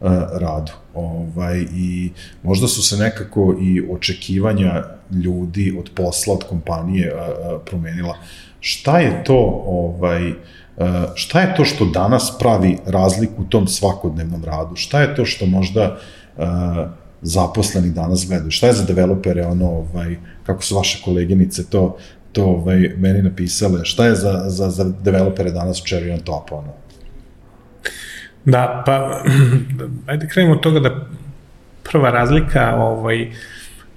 uh, 0.00 0.10
radu. 0.40 0.72
Ovaj, 0.94 1.66
I 1.74 2.10
možda 2.42 2.68
su 2.68 2.82
se 2.82 2.96
nekako 2.96 3.56
i 3.60 3.82
očekivanja 3.90 4.84
ljudi 5.24 5.76
od 5.78 5.90
posla, 5.94 6.34
od 6.34 6.44
kompanije 6.44 7.14
uh, 7.14 7.20
promenila. 7.66 8.16
Šta 8.60 8.98
je 8.98 9.24
to 9.24 9.62
ovaj, 9.66 10.32
šta 11.14 11.40
je 11.40 11.54
to 11.56 11.64
što 11.64 11.84
danas 11.84 12.38
pravi 12.38 12.78
razliku 12.86 13.42
u 13.42 13.44
tom 13.44 13.66
svakodnevnom 13.66 14.44
radu? 14.44 14.76
Šta 14.76 15.00
je 15.00 15.14
to 15.14 15.24
što 15.24 15.46
možda 15.46 15.96
uh, 16.36 16.44
zaposleni 17.22 17.90
danas 17.90 18.26
gledaju? 18.28 18.50
Šta 18.50 18.66
je 18.66 18.72
za 18.72 18.84
developere 18.84 19.46
ono, 19.46 19.70
ovaj, 19.70 20.16
kako 20.46 20.62
su 20.62 20.76
vaše 20.76 21.02
koleginice 21.04 21.70
to, 21.70 21.96
to 22.32 22.44
ovaj, 22.44 22.90
meni 22.96 23.22
napisale? 23.22 23.84
Šta 23.84 24.06
je 24.06 24.14
za, 24.14 24.44
za, 24.46 24.70
za 24.70 24.84
developere 25.02 25.50
danas 25.50 25.82
cherry 25.82 26.14
on 26.14 26.20
top? 26.20 26.52
Ono? 26.52 26.72
Da, 28.44 28.82
pa, 28.86 29.22
ajde 30.10 30.28
krenemo 30.28 30.54
od 30.54 30.60
toga 30.60 30.80
da 30.80 31.06
prva 31.82 32.10
razlika 32.10 32.74
ovaj, 32.76 33.22
uh, 33.22 33.32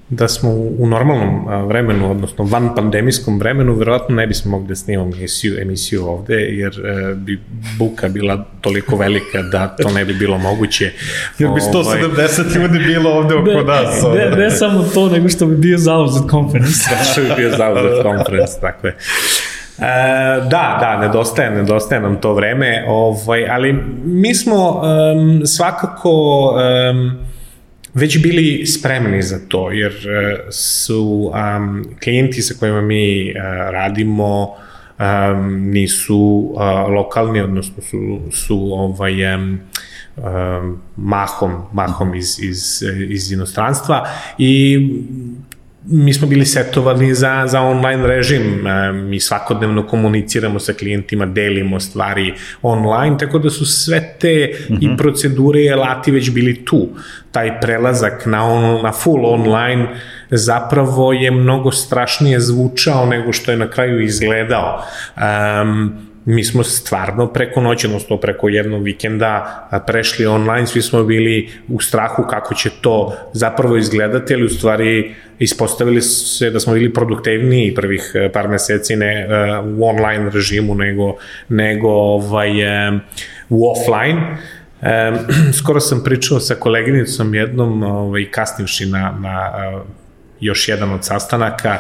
da 0.10 0.28
smo 0.28 0.49
u 0.80 0.88
normalnom 0.88 1.47
vremenu, 1.68 2.12
odnosno 2.12 2.43
van 2.43 2.76
pandemijskom 2.76 3.39
vremenu, 3.39 3.74
verovatno 3.74 4.16
ne 4.16 4.28
bismo 4.28 4.51
mogli 4.51 4.68
da 4.68 4.76
snimamo 4.76 5.12
emisiju, 5.16 5.62
emisiju 5.62 6.08
ovde, 6.08 6.36
jer 6.36 6.74
e, 6.86 7.16
bi 7.16 7.39
buka 7.80 8.08
bila 8.08 8.45
toliko 8.62 8.95
velika 8.95 9.41
da 9.41 9.68
to 9.68 9.89
ne 9.89 10.06
bi 10.06 10.14
bilo 10.14 10.38
moguće. 10.38 10.91
jer 11.39 11.49
bi 11.49 11.62
170 11.62 11.76
ovaj, 11.76 12.01
ljudi 12.62 12.80
bilo 12.80 13.10
ovde 13.10 13.36
oko 13.36 13.49
ne, 13.49 13.64
nas. 13.64 14.03
Ne, 14.16 14.43
ne 14.43 14.51
samo 14.51 14.84
to, 14.93 15.10
nego 15.10 15.30
što 15.30 15.45
bi 15.45 15.56
bio 15.56 15.78
zauzet 15.78 16.30
konferens. 16.30 16.86
da, 16.89 17.03
što 17.12 17.22
bi 17.22 17.30
bio 17.38 17.58
zauzet 17.58 18.03
konferens, 18.03 18.60
tako 18.62 18.88
je. 18.88 18.95
E, 19.80 19.86
da, 20.49 20.78
da, 20.80 20.97
nedostaje, 21.01 21.51
nedostaje 21.51 22.01
nam 22.01 22.22
to 22.22 22.34
vreme, 22.34 22.86
ovaj, 22.88 23.47
ali 23.49 23.74
mi 24.06 24.36
smo 24.36 24.70
um, 24.72 25.45
svakako 25.45 26.12
um, 26.91 27.24
već 27.96 28.22
bili 28.24 28.66
spremni 28.66 29.22
za 29.22 29.39
to, 29.48 29.72
jer 29.72 29.91
e, 29.91 30.52
su 30.52 31.32
um, 31.58 31.86
klijenti 32.04 32.41
sa 32.41 32.54
kojima 32.60 32.82
mi 32.82 33.32
uh, 33.32 33.36
radimo 33.72 34.43
um, 34.46 35.70
nisu 35.70 36.18
uh, 36.18 36.62
lokalni, 36.96 37.41
odnosno 37.41 37.84
su, 37.84 38.20
su 38.32 38.74
ovaj, 38.74 39.36
um, 39.36 39.60
mahom, 40.96 41.52
mahom 41.74 42.16
iz, 42.16 42.39
iz, 42.39 42.84
iz 43.10 43.32
inostranstva 43.32 44.08
i 44.38 44.80
mi 45.88 46.14
smo 46.14 46.28
bili 46.28 46.46
setovani 46.46 47.14
za, 47.14 47.44
za 47.48 47.62
online 47.62 48.08
režim, 48.08 48.68
e, 48.68 48.92
mi 48.92 49.20
svakodnevno 49.20 49.88
komuniciramo 49.88 50.60
sa 50.60 50.74
klijentima, 50.74 51.26
delimo 51.26 51.80
stvari 51.80 52.34
online, 52.62 53.18
tako 53.18 53.40
da 53.40 53.50
su 53.50 53.66
sve 53.66 54.16
te 54.20 54.50
mm 54.70 54.74
-hmm. 54.74 54.78
i 54.82 54.88
mhm. 54.88 54.98
procedure 54.98 55.64
i 55.64 55.72
alati 55.72 56.12
već 56.12 56.32
bili 56.32 56.66
tu. 56.66 56.90
Taj 57.32 57.60
prelazak 57.62 58.26
na, 58.26 58.44
on, 58.44 58.84
na 58.84 58.92
full 58.92 59.26
online 59.26 59.88
zapravo 60.30 61.14
je 61.14 61.32
mnogo 61.32 61.72
strašnije 61.72 62.40
zvučao 62.40 63.06
nego 63.06 63.34
što 63.34 63.52
je 63.52 63.58
na 63.58 63.70
kraju 63.70 64.02
izgledao. 64.02 64.84
Um, 65.62 65.94
mi 66.26 66.43
smo 66.43 66.63
stvarno 66.63 67.28
preko 67.28 67.61
noći, 67.61 67.88
odnosno 67.88 68.17
preko 68.17 68.49
jednog 68.49 68.84
vikenda 68.84 69.67
prešli 69.88 70.26
online, 70.26 70.67
svi 70.67 70.82
smo 70.82 71.03
bili 71.03 71.49
u 71.67 71.82
strahu 71.82 72.23
kako 72.30 72.55
će 72.55 72.69
to 72.82 73.17
zapravo 73.34 73.78
izgledati, 73.78 74.34
ali 74.34 74.45
u 74.45 74.49
stvari 74.49 75.15
ispostavili 75.39 76.01
se 76.01 76.49
da 76.49 76.59
smo 76.59 76.73
bili 76.73 76.93
produktivniji 76.93 77.76
prvih 77.76 78.11
e, 78.15 78.32
par 78.32 78.47
meseci 78.47 78.95
ne 78.95 79.21
e, 79.21 79.28
u 79.78 79.88
online 79.88 80.30
režimu 80.30 80.76
nego, 80.76 81.15
nego 81.49 81.89
ovaj, 81.89 82.61
e, 82.61 82.99
u 83.49 83.71
offline. 83.71 84.38
skoro 85.59 85.80
sam 85.80 86.03
pričao 86.03 86.39
sa 86.39 86.55
koleginicom 86.55 87.36
jednom 87.36 87.84
ovaj, 87.84 88.26
kasnivši 88.32 88.86
na, 88.86 89.17
na 89.21 89.51
još 90.40 90.68
jedan 90.68 90.92
od 90.92 91.06
sastanaka, 91.06 91.80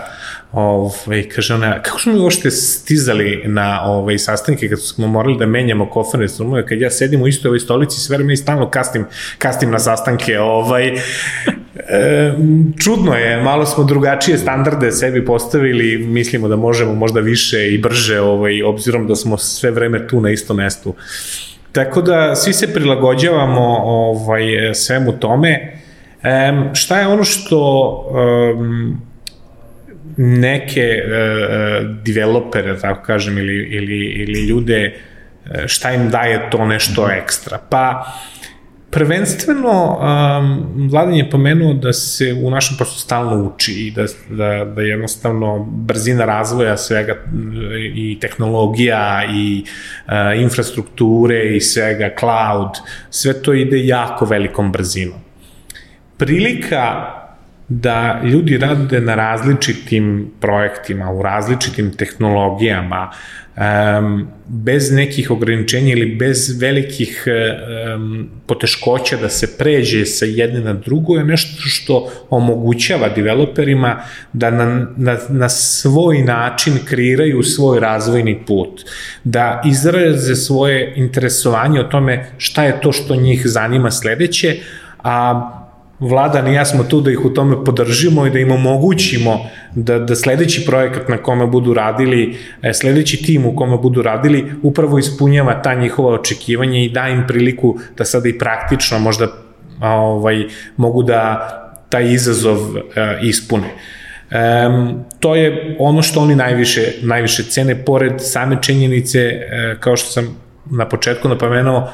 ovaj, 0.51 1.29
kaže 1.35 1.53
ona, 1.53 1.81
kako 1.81 1.99
smo 1.99 2.13
mi 2.13 2.19
uopšte 2.19 2.51
stizali 2.51 3.43
na 3.45 3.81
ovaj, 3.85 4.17
sastanke 4.17 4.69
kad 4.69 4.81
smo 4.81 5.07
morali 5.07 5.37
da 5.37 5.45
menjamo 5.45 5.89
koferne 5.89 6.27
strumove, 6.27 6.65
kad 6.67 6.81
ja 6.81 6.89
sedim 6.89 7.21
u 7.21 7.27
istoj 7.27 7.49
ovoj 7.49 7.59
stolici, 7.59 7.99
sve 7.99 8.17
vreme 8.17 8.33
i 8.33 8.37
stalno 8.37 8.69
kastim, 8.69 9.05
kastim 9.37 9.71
na 9.71 9.79
sastanke, 9.79 10.39
ovaj, 10.39 10.87
e, 10.87 12.33
čudno 12.83 13.13
je, 13.13 13.41
malo 13.41 13.65
smo 13.65 13.83
drugačije 13.83 14.37
standarde 14.37 14.91
sebi 14.91 15.25
postavili, 15.25 15.97
mislimo 15.97 16.47
da 16.47 16.55
možemo 16.55 16.93
možda 16.93 17.19
više 17.19 17.73
i 17.73 17.77
brže, 17.77 18.19
ovaj, 18.19 18.63
obzirom 18.63 19.07
da 19.07 19.15
smo 19.15 19.37
sve 19.37 19.71
vreme 19.71 20.07
tu 20.07 20.21
na 20.21 20.29
istom 20.29 20.57
mestu. 20.57 20.95
Tako 21.71 22.01
da 22.01 22.35
svi 22.35 22.53
se 22.53 22.73
prilagođavamo 22.73 23.81
ovaj, 23.83 24.43
svemu 24.73 25.19
tome, 25.19 25.81
Um, 26.25 26.75
šta 26.75 26.99
je 26.99 27.07
ono 27.07 27.23
što 27.23 27.89
um, 28.57 29.01
neke 30.17 31.03
uh, 31.03 31.95
developere, 32.03 32.79
tako 32.79 33.03
kažem, 33.03 33.37
ili, 33.37 33.67
ili, 33.71 33.97
ili 33.97 34.47
ljude, 34.47 34.93
šta 35.65 35.91
im 35.91 36.09
daje 36.09 36.49
to 36.49 36.65
nešto 36.65 37.09
ekstra? 37.11 37.59
Pa, 37.69 38.05
prvenstveno, 38.91 39.99
um, 39.99 40.89
Vladan 40.89 41.13
je 41.13 41.29
pomenuo 41.29 41.73
da 41.73 41.93
se 41.93 42.33
u 42.43 42.49
našem 42.49 42.77
poslu 42.77 42.99
stalno 42.99 43.43
uči 43.43 43.73
i 43.73 43.91
da, 43.91 44.05
da, 44.29 44.65
da 44.65 44.81
jednostavno 44.81 45.59
brzina 45.69 46.25
razvoja 46.25 46.77
svega 46.77 47.15
i 47.95 48.17
tehnologija 48.21 49.23
i 49.33 49.63
uh, 50.07 50.13
infrastrukture 50.41 51.55
i 51.55 51.61
svega, 51.61 52.09
cloud, 52.19 52.69
sve 53.09 53.41
to 53.41 53.53
ide 53.53 53.85
jako 53.85 54.25
velikom 54.25 54.71
brzinom 54.71 55.24
prilika 56.17 57.11
da 57.67 58.21
ljudi 58.23 58.57
rade 58.57 59.01
na 59.01 59.15
različitim 59.15 60.31
projektima, 60.41 61.11
u 61.11 61.21
različitim 61.21 61.91
tehnologijama, 61.97 63.11
um, 63.57 64.27
bez 64.47 64.91
nekih 64.91 65.31
ograničenja 65.31 65.93
ili 65.93 66.15
bez 66.15 66.61
velikih 66.61 67.25
um, 67.95 68.29
poteškoća 68.47 69.17
da 69.17 69.29
se 69.29 69.57
pređe 69.57 70.05
sa 70.05 70.25
jedne 70.25 70.59
na 70.59 70.73
drugo 70.73 71.15
je 71.15 71.23
nešto 71.23 71.61
što 71.61 72.11
omogućava 72.29 73.09
developerima 73.09 73.99
da 74.33 74.51
na, 74.51 74.87
na, 74.97 75.17
na 75.29 75.49
svoj 75.49 76.21
način 76.21 76.73
kreiraju 76.85 77.43
svoj 77.43 77.79
razvojni 77.79 78.43
put, 78.47 78.81
da 79.23 79.61
izraze 79.65 80.35
svoje 80.35 80.93
interesovanje 80.95 81.79
o 81.79 81.83
tome 81.83 82.25
šta 82.37 82.63
je 82.63 82.81
to 82.81 82.91
što 82.91 83.15
njih 83.15 83.41
zanima 83.45 83.91
sledeće, 83.91 84.57
a 85.03 85.64
Vladan 85.99 86.47
i 86.47 86.53
ja 86.53 86.65
smo 86.65 86.83
tu 86.83 87.01
da 87.01 87.11
ih 87.11 87.25
u 87.25 87.29
tome 87.29 87.63
podržimo 87.65 88.25
i 88.27 88.29
da 88.29 88.39
im 88.39 88.51
omogućimo 88.51 89.39
da, 89.75 89.99
da 89.99 90.15
sledeći 90.15 90.65
projekat 90.65 91.09
na 91.09 91.17
kome 91.17 91.47
budu 91.47 91.73
radili, 91.73 92.37
e, 92.61 92.73
sledeći 92.73 93.23
tim 93.23 93.45
u 93.45 93.55
kome 93.55 93.77
budu 93.77 94.01
radili, 94.01 94.45
upravo 94.63 94.97
ispunjava 94.99 95.61
ta 95.61 95.73
njihova 95.73 96.13
očekivanja 96.13 96.79
i 96.79 96.89
da 96.89 97.07
im 97.07 97.23
priliku 97.27 97.77
da 97.97 98.05
sada 98.05 98.29
i 98.29 98.37
praktično 98.37 98.99
možda 98.99 99.27
ovaj, 99.81 100.45
mogu 100.77 101.03
da 101.03 101.49
taj 101.89 102.13
izazov 102.13 102.57
uh, 102.57 102.83
ispune. 103.21 103.67
Um, 104.67 105.05
to 105.19 105.35
je 105.35 105.75
ono 105.79 106.01
što 106.01 106.19
oni 106.19 106.35
najviše, 106.35 106.81
najviše 107.01 107.43
cene, 107.43 107.85
pored 107.85 108.13
same 108.17 108.57
činjenice, 108.61 109.31
uh, 109.31 109.79
kao 109.79 109.97
što 109.97 110.09
sam 110.09 110.44
na 110.71 110.89
početku 110.89 111.29
napomenuo 111.29 111.89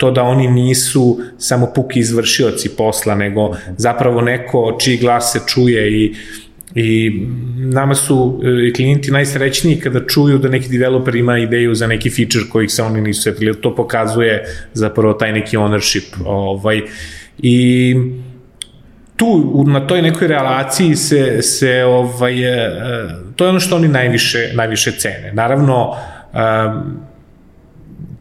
to 0.00 0.10
da 0.10 0.22
oni 0.22 0.48
nisu 0.48 1.18
samo 1.38 1.72
puki 1.74 1.98
izvršioci 1.98 2.68
posla, 2.76 3.14
nego 3.14 3.56
zapravo 3.76 4.20
neko 4.20 4.76
čiji 4.80 4.96
glas 4.96 5.32
se 5.32 5.40
čuje 5.46 5.92
i 5.92 6.14
I 6.76 7.26
nama 7.56 7.94
su 7.94 8.40
e, 8.44 8.72
klijenti 8.72 9.10
najsrećniji 9.10 9.78
kada 9.80 10.02
čuju 10.06 10.38
da 10.38 10.48
neki 10.48 10.68
developer 10.68 11.16
ima 11.16 11.38
ideju 11.38 11.74
za 11.74 11.86
neki 11.86 12.10
feature 12.10 12.44
kojih 12.52 12.70
se 12.72 12.82
oni 12.82 13.00
nisu 13.00 13.22
setili. 13.22 13.54
To 13.60 13.74
pokazuje 13.74 14.44
zapravo 14.72 15.12
taj 15.12 15.32
neki 15.32 15.56
ownership. 15.56 16.20
Ovaj, 16.24 16.82
I 17.38 17.94
tu, 19.16 19.64
na 19.66 19.86
toj 19.86 20.02
nekoj 20.02 20.28
relaciji 20.28 20.96
se, 20.96 21.42
se 21.42 21.84
ovaj, 21.84 22.44
e, 22.44 22.70
to 23.36 23.44
je 23.44 23.50
ono 23.50 23.60
što 23.60 23.76
oni 23.76 23.88
najviše, 23.88 24.50
najviše 24.54 24.92
cene. 24.92 25.32
Naravno, 25.32 25.96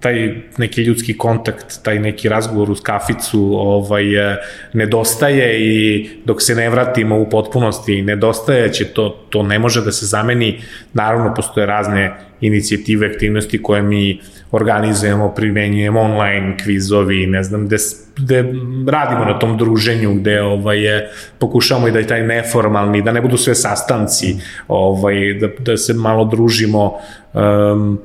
taj 0.06 0.36
neki 0.58 0.82
ljudski 0.82 1.18
kontakt, 1.18 1.84
taj 1.84 1.99
neki 1.99 2.30
razgovor 2.30 2.72
uz 2.72 2.82
kaficu 2.82 3.39
ovaj, 3.53 4.34
e, 4.34 4.38
nedostaje 4.74 5.60
i 5.60 6.10
dok 6.26 6.41
se 6.41 6.56
ne 6.56 6.70
vratimo 6.70 7.20
u 7.20 7.30
potpunosti 7.30 8.01
nedostaje 8.01 8.74
će 8.74 8.86
to, 8.86 9.10
to 9.30 9.43
ne 9.43 9.60
može 9.60 9.82
da 9.82 9.91
se 9.91 10.06
zameni. 10.06 10.62
Naravno, 10.93 11.34
postoje 11.34 11.66
razne 11.66 12.14
inicijative, 12.41 13.08
aktivnosti 13.08 13.62
koje 13.64 13.82
mi 13.82 14.20
organizujemo, 14.51 15.34
primenjujemo 15.36 16.01
online 16.01 16.58
kvizovi, 16.64 17.26
ne 17.28 17.43
znam, 17.43 17.66
gde, 17.66 17.78
gde 18.18 18.41
radimo 18.88 19.26
na 19.26 19.39
tom 19.39 19.58
druženju, 19.58 20.14
gde 20.14 20.41
ovaj, 20.41 20.84
je, 20.86 21.10
pokušamo 21.39 21.88
i 21.88 21.91
da 21.91 21.99
je 21.99 22.08
taj 22.08 22.28
neformalni, 22.28 23.01
da 23.01 23.12
ne 23.12 23.22
budu 23.22 23.38
sve 23.38 23.56
sastanci, 23.56 24.36
ovaj, 24.68 25.34
da, 25.41 25.47
da 25.60 25.78
se 25.78 25.93
malo 25.93 26.26
družimo, 26.26 26.93
um, 27.34 27.99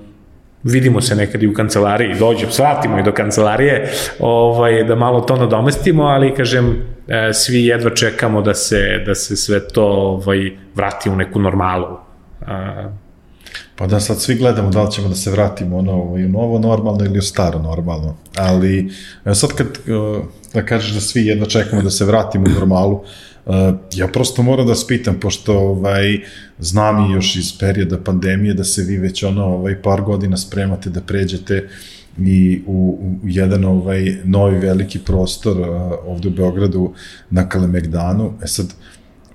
vidimo 0.62 1.00
se 1.00 1.16
nekad 1.16 1.42
i 1.42 1.48
u 1.48 1.54
kancelariji, 1.54 2.18
dođem, 2.18 2.50
svratimo 2.50 2.98
i 2.98 3.02
do 3.02 3.12
kancelarije, 3.12 3.92
ovaj, 4.18 4.84
da 4.84 4.94
malo 4.94 5.20
to 5.20 5.36
nadomestimo, 5.36 6.02
ali 6.02 6.34
kažem, 6.34 6.82
e, 7.08 7.32
svi 7.32 7.64
jedva 7.66 7.90
čekamo 7.90 8.42
da 8.42 8.54
se, 8.54 9.02
da 9.06 9.14
se 9.14 9.36
sve 9.36 9.68
to 9.68 9.84
ovaj, 9.84 10.50
vrati 10.74 11.10
u 11.10 11.16
neku 11.16 11.38
normalu. 11.38 11.98
Pa 13.76 13.86
da 13.86 14.00
sad 14.00 14.20
svi 14.20 14.34
gledamo 14.34 14.70
da 14.70 14.82
li 14.82 14.92
ćemo 14.92 15.08
da 15.08 15.14
se 15.14 15.30
vratimo 15.30 15.78
ono, 15.78 15.96
u 16.02 16.18
novo 16.18 16.58
normalno 16.58 17.04
ili 17.04 17.18
u 17.18 17.22
staro 17.22 17.58
normalno, 17.58 18.16
ali 18.36 18.92
sad 19.34 19.52
kad 19.52 19.66
da 20.54 20.66
kažeš 20.66 20.92
da 20.94 21.00
svi 21.00 21.26
jedva 21.26 21.46
čekamo 21.46 21.82
da 21.82 21.90
se 21.90 22.04
vratimo 22.04 22.44
u 22.46 22.58
normalu, 22.58 23.02
ja 23.94 24.08
prosto 24.08 24.42
moram 24.42 24.66
da 24.66 24.74
spitam, 24.74 25.20
pošto 25.20 25.58
ovaj, 25.58 26.20
znam 26.58 27.10
i 27.10 27.14
još 27.14 27.36
iz 27.36 27.58
perioda 27.58 27.98
pandemije 27.98 28.54
da 28.54 28.64
se 28.64 28.82
vi 28.82 28.98
već 28.98 29.22
ono 29.22 29.44
ovaj, 29.44 29.82
par 29.82 30.02
godina 30.02 30.36
spremate 30.36 30.90
da 30.90 31.00
pređete 31.00 31.68
i 32.18 32.62
u, 32.66 32.98
u 33.24 33.28
jedan 33.28 33.64
ovaj 33.64 34.16
novi 34.24 34.58
veliki 34.58 34.98
prostor 34.98 35.60
uh, 35.60 35.66
ovde 36.06 36.28
u 36.28 36.32
Beogradu 36.32 36.92
na 37.30 37.48
Kalemegdanu. 37.48 38.32
E 38.42 38.46
sad, 38.46 38.74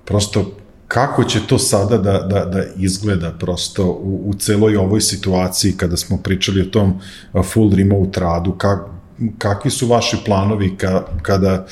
prosto 0.04 0.56
kako 0.88 1.24
će 1.24 1.40
to 1.46 1.58
sada 1.58 1.98
da, 1.98 2.18
da, 2.18 2.44
da 2.44 2.64
izgleda 2.76 3.30
prosto 3.30 3.84
u, 3.84 4.22
u 4.26 4.34
celoj 4.34 4.76
ovoj 4.76 5.00
situaciji 5.00 5.72
kada 5.72 5.96
smo 5.96 6.18
pričali 6.18 6.60
o 6.60 6.70
tom 6.70 7.00
full 7.52 7.74
remote 7.74 8.20
radu, 8.20 8.52
kak, 8.52 8.80
kakvi 9.38 9.70
su 9.70 9.86
vaši 9.86 10.16
planovi 10.24 10.76
ka, 10.76 11.04
kada 11.22 11.66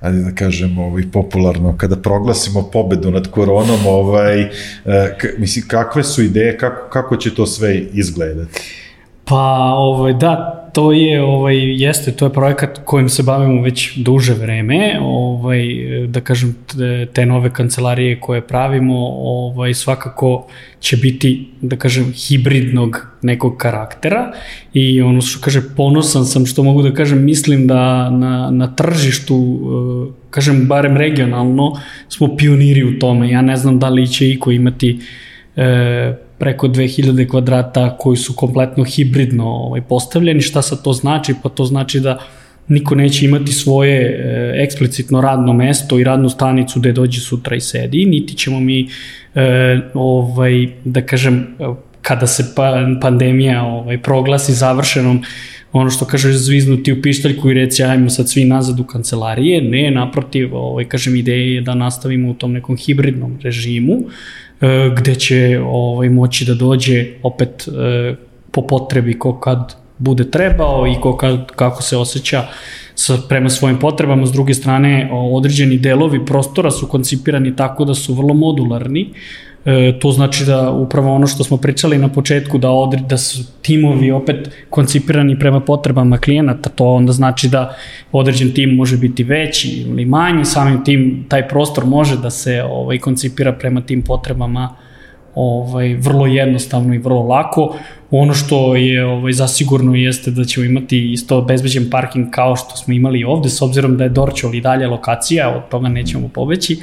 ajde 0.00 0.22
da 0.22 0.34
kažem, 0.34 0.78
ovaj, 0.78 1.02
popularno, 1.12 1.74
kada 1.76 1.96
proglasimo 1.96 2.62
pobedu 2.72 3.10
nad 3.10 3.30
koronom, 3.30 3.86
ovaj, 3.86 4.42
eh, 4.42 4.50
k, 5.18 5.26
misli, 5.38 5.62
kakve 5.68 6.04
su 6.04 6.22
ideje, 6.22 6.58
kako, 6.58 6.90
kako 6.90 7.16
će 7.16 7.34
to 7.34 7.46
sve 7.46 7.78
izgledati? 7.78 8.60
Pa, 9.24 9.72
ovaj, 9.74 10.12
da, 10.12 10.65
to 10.76 10.92
je, 10.92 11.22
ovaj, 11.22 11.56
jeste, 11.82 12.12
to 12.12 12.26
je 12.26 12.32
projekat 12.32 12.80
kojim 12.84 13.08
se 13.08 13.22
bavimo 13.22 13.62
već 13.62 13.96
duže 13.96 14.34
vreme, 14.34 14.98
ovaj, 15.00 15.62
da 16.08 16.20
kažem, 16.20 16.54
te 17.12 17.26
nove 17.26 17.50
kancelarije 17.50 18.20
koje 18.20 18.40
pravimo, 18.40 18.98
ovaj, 19.08 19.74
svakako 19.74 20.46
će 20.80 20.96
biti, 20.96 21.48
da 21.60 21.76
kažem, 21.76 22.12
hibridnog 22.12 23.06
nekog 23.22 23.56
karaktera 23.56 24.32
i 24.74 25.02
ono 25.02 25.20
što 25.20 25.40
kaže, 25.44 25.62
ponosan 25.76 26.26
sam 26.26 26.46
što 26.46 26.62
mogu 26.62 26.82
da 26.82 26.92
kažem, 26.94 27.24
mislim 27.24 27.66
da 27.66 28.10
na, 28.10 28.50
na 28.50 28.74
tržištu, 28.74 29.36
eh, 29.36 30.12
kažem, 30.30 30.66
barem 30.68 30.96
regionalno, 30.96 31.72
smo 32.08 32.36
pioniri 32.36 32.84
u 32.84 32.98
tome. 32.98 33.30
Ja 33.30 33.42
ne 33.42 33.56
znam 33.56 33.78
da 33.78 33.88
li 33.88 34.06
će 34.08 34.30
iko 34.30 34.50
imati 34.50 34.98
e, 35.56 36.25
preko 36.38 36.68
2000 36.68 37.28
kvadrata 37.30 37.96
koji 37.98 38.16
su 38.16 38.34
kompletno 38.36 38.84
hibridno 38.84 39.44
ovaj, 39.48 39.80
postavljeni. 39.80 40.40
Šta 40.40 40.62
sad 40.62 40.82
to 40.82 40.92
znači? 40.92 41.34
Pa 41.42 41.48
to 41.48 41.64
znači 41.64 42.00
da 42.00 42.18
niko 42.68 42.94
neće 42.94 43.24
imati 43.24 43.52
svoje 43.52 44.00
e, 44.00 44.52
eksplicitno 44.62 45.20
radno 45.20 45.52
mesto 45.52 45.98
i 45.98 46.04
radnu 46.04 46.28
stanicu 46.28 46.80
gde 46.80 46.92
dođe 46.92 47.20
sutra 47.20 47.56
i 47.56 47.60
sedi, 47.60 48.04
niti 48.04 48.34
ćemo 48.34 48.60
mi 48.60 48.88
e, 49.34 49.80
ovaj, 49.94 50.68
da 50.84 51.06
kažem 51.06 51.46
kada 52.02 52.26
se 52.26 52.52
pa, 52.56 52.86
pandemija 53.00 53.62
ovaj, 53.64 54.02
proglasi 54.02 54.52
završenom 54.52 55.22
ono 55.72 55.90
što 55.90 56.04
kaže 56.04 56.32
zviznuti 56.32 56.92
u 56.92 57.02
pištaljku 57.02 57.50
i 57.50 57.54
reći 57.54 57.82
ajmo 57.84 58.10
sad 58.10 58.30
svi 58.30 58.44
nazad 58.44 58.80
u 58.80 58.84
kancelarije, 58.84 59.62
ne, 59.62 59.90
naprotiv, 59.90 60.54
ovaj, 60.54 60.84
kažem, 60.84 61.16
ideja 61.16 61.54
je 61.54 61.60
da 61.60 61.74
nastavimo 61.74 62.30
u 62.30 62.34
tom 62.34 62.52
nekom 62.52 62.76
hibridnom 62.76 63.38
režimu, 63.42 63.98
gde 64.96 65.14
će 65.14 65.60
ovaj, 65.66 66.08
moći 66.08 66.44
da 66.44 66.54
dođe 66.54 67.06
opet 67.22 67.68
e, 67.68 68.14
po 68.50 68.62
potrebi 68.62 69.18
ko 69.18 69.40
kad 69.40 69.76
bude 69.98 70.30
trebao 70.30 70.86
i 70.86 71.00
ko 71.00 71.16
kad, 71.16 71.46
kako 71.46 71.82
se 71.82 71.96
osjeća 71.96 72.44
sa, 72.94 73.18
prema 73.28 73.48
svojim 73.48 73.78
potrebama. 73.78 74.26
S 74.26 74.32
druge 74.32 74.54
strane, 74.54 75.10
određeni 75.12 75.78
delovi 75.78 76.26
prostora 76.26 76.70
su 76.70 76.88
koncipirani 76.88 77.56
tako 77.56 77.84
da 77.84 77.94
su 77.94 78.14
vrlo 78.14 78.34
modularni, 78.34 79.10
E, 79.66 79.98
to 79.98 80.10
znači 80.10 80.44
da 80.44 80.70
upravo 80.70 81.14
ono 81.14 81.26
što 81.26 81.44
smo 81.44 81.56
pričali 81.56 81.98
na 81.98 82.08
početku, 82.08 82.58
da, 82.58 82.70
odri, 82.70 83.00
da 83.08 83.18
su 83.18 83.62
timovi 83.62 84.10
opet 84.10 84.50
koncipirani 84.70 85.38
prema 85.38 85.60
potrebama 85.60 86.18
klijenata, 86.18 86.70
to 86.70 86.84
onda 86.84 87.12
znači 87.12 87.48
da 87.48 87.74
određen 88.12 88.54
tim 88.54 88.70
može 88.70 88.96
biti 88.96 89.24
veći 89.24 89.68
ili 89.68 90.04
manji, 90.04 90.44
samim 90.44 90.84
tim 90.84 91.26
taj 91.28 91.48
prostor 91.48 91.84
može 91.86 92.16
da 92.16 92.30
se 92.30 92.62
ovaj, 92.62 92.98
koncipira 92.98 93.52
prema 93.52 93.80
tim 93.80 94.02
potrebama 94.02 94.76
ovaj, 95.34 95.94
vrlo 95.94 96.26
jednostavno 96.26 96.94
i 96.94 96.98
vrlo 96.98 97.22
lako. 97.22 97.76
Ono 98.10 98.34
što 98.34 98.76
je 98.76 99.04
ovaj, 99.06 99.32
zasigurno 99.32 99.94
jeste 99.94 100.30
da 100.30 100.44
ćemo 100.44 100.66
imati 100.66 101.12
isto 101.12 101.42
bezbeđen 101.42 101.90
parking 101.90 102.30
kao 102.30 102.56
što 102.56 102.76
smo 102.76 102.94
imali 102.94 103.24
ovde, 103.24 103.48
s 103.48 103.62
obzirom 103.62 103.96
da 103.96 104.04
je 104.04 104.10
Dorčol 104.10 104.54
i 104.54 104.60
dalje 104.60 104.86
lokacija, 104.86 105.56
od 105.56 105.68
toga 105.68 105.88
nećemo 105.88 106.28
pobeći. 106.28 106.78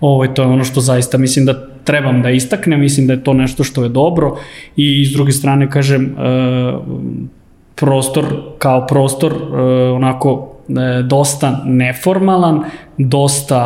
Ovaj, 0.00 0.34
to 0.34 0.42
je 0.42 0.48
ono 0.48 0.64
što 0.64 0.80
zaista 0.80 1.18
mislim 1.18 1.46
da 1.46 1.67
trebam 1.88 2.22
da 2.22 2.30
istaknem, 2.30 2.80
mislim 2.80 3.06
da 3.06 3.12
je 3.12 3.24
to 3.24 3.32
nešto 3.32 3.64
što 3.64 3.82
je 3.82 3.88
dobro 3.88 4.36
i 4.76 5.04
s 5.04 5.12
druge 5.12 5.32
strane 5.32 5.70
kažem 5.70 6.04
e, 6.04 6.12
prostor 7.74 8.24
kao 8.58 8.86
prostor 8.86 9.32
e, 9.32 9.62
onako 9.90 10.52
e, 10.68 11.02
dosta 11.02 11.62
neformalan, 11.64 12.60
dosta 12.98 13.60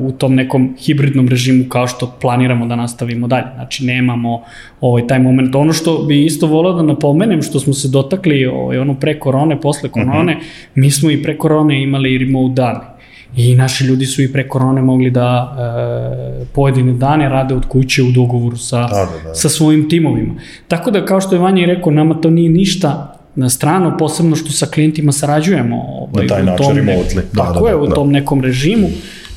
u 0.00 0.12
tom 0.12 0.34
nekom 0.34 0.74
hibridnom 0.78 1.28
režimu 1.28 1.64
kao 1.68 1.86
što 1.86 2.12
planiramo 2.20 2.66
da 2.66 2.76
nastavimo 2.76 3.28
dalje. 3.28 3.46
Znači 3.54 3.84
nemamo 3.84 4.42
ovaj 4.80 5.06
taj 5.06 5.18
moment. 5.18 5.54
Ono 5.54 5.72
što 5.72 5.98
bi 5.98 6.24
isto 6.24 6.46
volao 6.46 6.72
da 6.72 6.82
napomenem, 6.82 7.42
što 7.42 7.60
smo 7.60 7.74
se 7.74 7.88
dotakli 7.88 8.46
ovaj, 8.46 8.78
ono 8.78 8.94
pre 8.94 9.18
korone, 9.18 9.60
posle 9.60 9.88
korone, 9.88 10.32
uh 10.32 10.38
mhm. 10.38 10.46
-huh. 10.46 10.74
mi 10.74 10.90
smo 10.90 11.10
i 11.10 11.22
pre 11.22 11.38
korone 11.38 11.82
imali 11.82 12.18
remote 12.18 12.54
dane 12.54 12.95
I 13.36 13.54
naši 13.54 13.84
ljudi 13.84 14.06
su 14.06 14.22
i 14.22 14.32
pre 14.32 14.48
korone 14.48 14.82
mogli 14.82 15.10
da 15.10 15.56
e, 15.58 16.44
pojedine 16.52 16.92
dane 16.92 17.28
rade 17.28 17.54
od 17.54 17.66
kuće 17.66 18.02
u 18.02 18.10
dogovoru 18.10 18.56
sa, 18.56 18.80
da, 18.80 18.88
da, 18.88 19.28
da. 19.28 19.34
sa 19.34 19.48
svojim 19.48 19.88
timovima. 19.88 20.34
Tako 20.68 20.90
da, 20.90 21.04
kao 21.04 21.20
što 21.20 21.34
je 21.34 21.38
Vanja 21.38 21.62
i 21.62 21.66
rekao, 21.66 21.92
nama 21.92 22.14
to 22.14 22.30
nije 22.30 22.50
ništa 22.50 23.16
na 23.34 23.50
stranu, 23.50 23.92
posebno 23.98 24.36
što 24.36 24.52
sa 24.52 24.66
klijentima 24.66 25.12
sarađujemo. 25.12 25.76
Ovaj, 25.76 26.26
na 26.26 26.34
taj 26.34 26.42
način 26.42 26.66
remotely. 26.66 27.20
Da, 27.32 27.42
tako 27.42 27.64
da, 27.64 27.70
je, 27.70 27.76
da, 27.76 27.82
u 27.82 27.86
tom 27.86 28.12
nekom 28.12 28.40
režimu. 28.40 28.88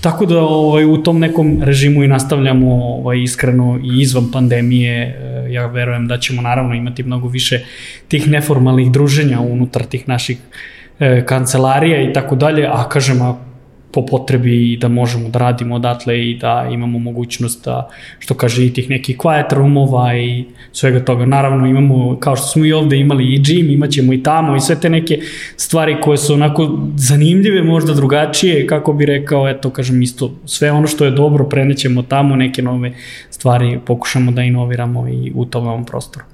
Tako 0.02 0.26
da 0.26 0.40
ovaj, 0.40 0.86
u 0.86 0.98
tom 0.98 1.20
nekom 1.20 1.60
režimu 1.64 2.04
i 2.04 2.08
nastavljamo 2.08 2.76
ovaj, 2.76 3.24
iskreno 3.24 3.80
i 3.84 4.02
izvan 4.02 4.32
pandemije. 4.32 4.96
E, 4.96 5.54
ja 5.54 5.68
verujem 5.68 6.08
da 6.08 6.18
ćemo 6.18 6.42
naravno 6.42 6.76
imati 6.76 7.04
mnogo 7.04 7.28
više 7.28 7.66
tih 8.08 8.30
neformalnih 8.30 8.92
druženja 8.92 9.40
unutar 9.40 9.84
tih 9.84 10.08
naših 10.08 10.38
e, 11.00 11.26
kancelarija 11.26 12.02
i 12.02 12.14
tako 12.14 12.36
dalje, 12.36 12.68
a 12.68 12.90
kažem, 12.90 13.22
a 13.22 13.49
po 13.92 14.06
potrebi 14.06 14.74
i 14.74 14.78
da 14.78 14.88
možemo 14.88 15.30
da 15.30 15.40
radimo 15.40 15.76
odatle 15.76 16.30
i 16.30 16.38
da 16.38 16.70
imamo 16.72 17.00
mogućnost 17.00 17.66
da, 17.66 17.90
što 18.20 18.34
kaže, 18.34 18.66
i 18.66 18.74
tih 18.74 18.90
nekih 18.90 19.18
quiet 19.18 19.54
roomova 19.54 20.16
i 20.16 20.46
svega 20.72 21.00
toga. 21.06 21.26
Naravno 21.26 21.68
imamo, 21.68 22.18
kao 22.20 22.36
što 22.36 22.48
smo 22.48 22.66
i 22.66 22.74
ovde 22.74 22.98
imali 22.98 23.34
i 23.34 23.40
gym, 23.40 23.74
imaćemo 23.74 24.14
i 24.14 24.24
tamo 24.24 24.56
i 24.56 24.60
sve 24.60 24.80
te 24.80 24.90
neke 24.90 25.20
stvari 25.56 25.98
koje 26.02 26.18
su 26.18 26.34
onako 26.34 26.80
zanimljive, 26.96 27.64
možda 27.64 27.94
drugačije, 27.94 28.68
kako 28.68 28.94
bi 28.94 29.06
rekao, 29.06 29.50
eto, 29.50 29.70
kažem, 29.70 30.02
isto, 30.02 30.32
sve 30.46 30.72
ono 30.72 30.88
što 30.88 31.06
je 31.06 31.12
dobro 31.12 31.46
prenećemo 31.46 32.02
tamo, 32.02 32.36
neke 32.36 32.62
nove 32.62 32.92
stvari 33.30 33.80
pokušamo 33.86 34.32
da 34.32 34.44
inoviramo 34.44 35.08
i 35.08 35.32
u 35.36 35.46
tom 35.46 35.86
prostoru 35.86 36.26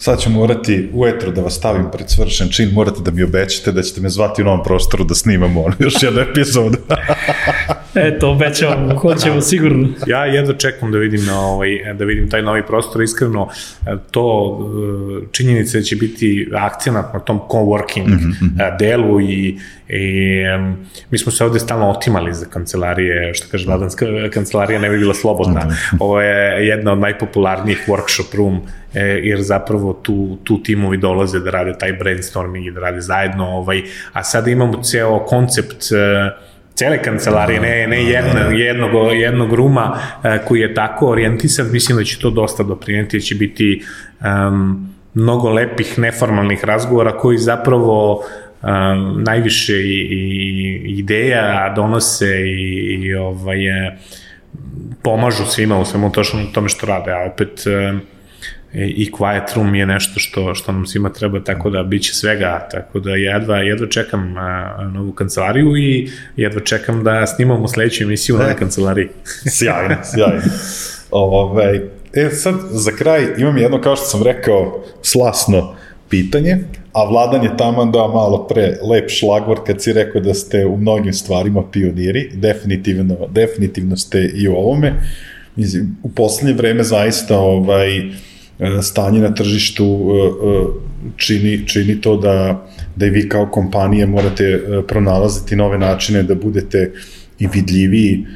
sad 0.00 0.20
ću 0.20 0.30
morati 0.30 0.90
u 0.92 1.06
etru 1.06 1.32
da 1.32 1.40
vas 1.40 1.54
stavim 1.54 1.86
pred 1.92 2.10
svršen 2.10 2.48
čin, 2.48 2.70
morate 2.72 3.00
da 3.00 3.10
mi 3.10 3.22
obećate 3.22 3.72
da 3.72 3.82
ćete 3.82 4.00
me 4.00 4.08
zvati 4.08 4.42
u 4.42 4.44
novom 4.44 4.62
prostoru 4.64 5.04
da 5.04 5.14
snimamo 5.14 5.62
ono, 5.62 5.74
još 5.78 6.02
jednu 6.02 6.20
epizodu. 6.20 6.78
Eto, 7.94 8.30
obećavamo, 8.30 8.94
hoćemo 8.94 9.40
sigurno. 9.40 9.88
Ja 10.06 10.24
jedno 10.24 10.52
čekam 10.52 10.92
da 10.92 10.98
vidim, 10.98 11.24
na 11.26 11.40
ovaj, 11.40 11.94
da 11.94 12.04
vidim 12.04 12.30
taj 12.30 12.42
novi 12.42 12.62
prostor, 12.66 13.02
iskreno 13.02 13.48
to 14.10 14.58
e, 15.22 15.26
činjenica 15.32 15.78
da 15.78 15.84
će 15.84 15.96
biti 15.96 16.48
akcijnat 16.54 17.14
na 17.14 17.20
tom 17.20 17.40
coworking 17.48 18.06
mm 18.06 18.32
-hmm. 18.40 18.78
delu 18.78 19.20
i, 19.20 19.58
i 19.88 20.42
mi 21.10 21.18
smo 21.18 21.32
se 21.32 21.44
ovde 21.44 21.60
stalno 21.60 21.90
otimali 21.90 22.34
za 22.34 22.46
kancelarije, 22.46 23.34
što 23.34 23.46
kaže 23.50 23.66
Vladan, 23.66 23.88
kancelarija 24.32 24.80
ne 24.80 24.90
bi 24.90 24.98
bila 24.98 25.14
slobodna. 25.14 25.60
Mm 25.60 25.68
-hmm. 25.68 25.96
Ovo 26.00 26.20
je 26.20 26.66
jedna 26.66 26.92
od 26.92 26.98
najpopularnijih 26.98 27.84
workshop 27.88 28.36
room 28.36 28.60
e, 28.94 29.00
jer 29.02 29.42
zapravo 29.42 29.92
tu, 29.92 30.38
tu 30.44 30.62
timovi 30.62 30.96
dolaze 30.96 31.40
da 31.40 31.50
rade 31.50 31.78
taj 31.78 31.92
brainstorming 31.92 32.66
i 32.66 32.70
da 32.70 32.80
rade 32.80 33.00
zajedno, 33.00 33.46
ovaj, 33.48 33.82
a 34.12 34.24
sada 34.24 34.50
imamo 34.50 34.82
ceo 34.82 35.18
koncept 35.18 35.92
e, 35.92 36.30
cele 36.80 37.02
kancelarije, 37.02 37.60
ne, 37.60 37.86
ne 37.86 38.04
jedno, 38.04 38.40
jednog, 38.50 38.90
jednog 39.16 39.52
ruma 39.54 39.98
e, 40.24 40.38
koji 40.48 40.60
je 40.60 40.74
tako 40.74 41.10
orijentisan, 41.10 41.68
mislim 41.72 41.98
da 41.98 42.04
će 42.04 42.18
to 42.18 42.30
dosta 42.30 42.62
doprineti, 42.62 43.18
da 43.18 43.22
će 43.22 43.34
biti 43.34 43.82
um, 44.20 44.88
mnogo 45.14 45.50
lepih 45.50 45.98
neformalnih 45.98 46.64
razgovora 46.64 47.12
koji 47.18 47.38
zapravo 47.38 48.14
um, 48.16 49.22
najviše 49.22 49.74
i, 49.74 50.00
i 50.10 50.98
ideja 50.98 51.72
donose 51.76 52.40
i, 52.40 52.96
i 53.02 53.14
ovaj, 53.14 53.58
pomažu 55.02 55.44
svima 55.44 55.78
u 55.78 55.84
svemu 55.84 56.12
tome 56.52 56.68
što 56.68 56.86
rade, 56.86 57.12
a 57.12 57.30
opet 57.32 57.64
um, 57.66 58.00
i 58.72 59.10
Quiet 59.12 59.56
Room 59.56 59.74
je 59.74 59.86
nešto 59.86 60.20
što, 60.20 60.54
što 60.54 60.72
nam 60.72 60.86
svima 60.86 61.08
treba, 61.12 61.40
tako 61.44 61.70
da 61.70 61.82
bit 61.82 62.02
će 62.02 62.14
svega, 62.14 62.68
tako 62.70 63.00
da 63.00 63.10
jedva, 63.10 63.56
jedva 63.56 63.86
čekam 63.86 64.34
a, 64.38 64.90
novu 64.94 65.12
kancelariju 65.12 65.76
i 65.76 66.10
jedva 66.36 66.60
čekam 66.60 67.04
da 67.04 67.26
snimamo 67.26 67.68
sledeću 67.68 68.04
emisiju 68.04 68.38
na 68.38 68.54
kancelariji. 68.54 69.08
sjajno, 69.56 69.96
sjajno. 70.04 70.42
Ove, 71.10 71.64
ovaj, 71.64 71.80
e 72.14 72.30
sad, 72.30 72.54
za 72.70 72.92
kraj 72.92 73.26
imam 73.38 73.58
jedno, 73.58 73.80
kao 73.80 73.96
što 73.96 74.04
sam 74.04 74.22
rekao, 74.22 74.84
slasno 75.02 75.74
pitanje, 76.08 76.58
a 76.92 77.04
Vladan 77.04 77.42
je 77.42 77.56
taman 77.56 77.92
dao 77.92 78.12
malo 78.12 78.46
pre 78.46 78.76
lep 78.90 79.10
šlagvor 79.10 79.60
kad 79.66 79.82
si 79.82 79.92
rekao 79.92 80.20
da 80.20 80.34
ste 80.34 80.66
u 80.66 80.76
mnogim 80.76 81.12
stvarima 81.12 81.62
pioniri, 81.72 82.30
definitivno, 82.34 83.16
definitivno 83.28 83.96
ste 83.96 84.30
i 84.34 84.48
u 84.48 84.54
ovome. 84.54 84.92
Mislim, 85.56 85.96
u 86.02 86.10
poslednje 86.10 86.54
vreme 86.54 86.82
zaista 86.82 87.38
ovaj, 87.38 87.98
uh, 87.98 88.14
E, 88.14 88.29
stanje 88.82 89.20
na 89.20 89.34
tržištu 89.34 89.84
e, 89.84 90.26
e, 90.26 90.66
čini, 91.16 91.66
čini 91.66 92.00
to 92.00 92.16
da, 92.16 92.66
da 92.96 93.06
i 93.06 93.10
vi 93.10 93.28
kao 93.28 93.46
kompanije 93.46 94.06
morate 94.06 94.62
pronalaziti 94.88 95.56
nove 95.56 95.78
načine 95.78 96.22
da 96.22 96.34
budete 96.34 96.92
i 97.38 97.46
vidljiviji 97.46 98.26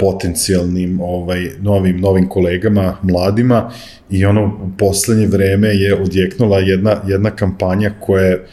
potencijalnim 0.00 1.00
ovaj 1.00 1.48
novim 1.60 2.00
novim 2.00 2.28
kolegama 2.28 2.96
mladima. 3.02 3.70
I 4.10 4.24
ono 4.24 4.72
poslednje 4.78 5.26
vreme 5.26 5.68
je 5.68 5.94
odjeknula 5.94 6.58
jedna 6.58 6.96
jedna 7.06 7.30
kampanja 7.30 7.92
koja 8.00 8.24
je 8.24 8.46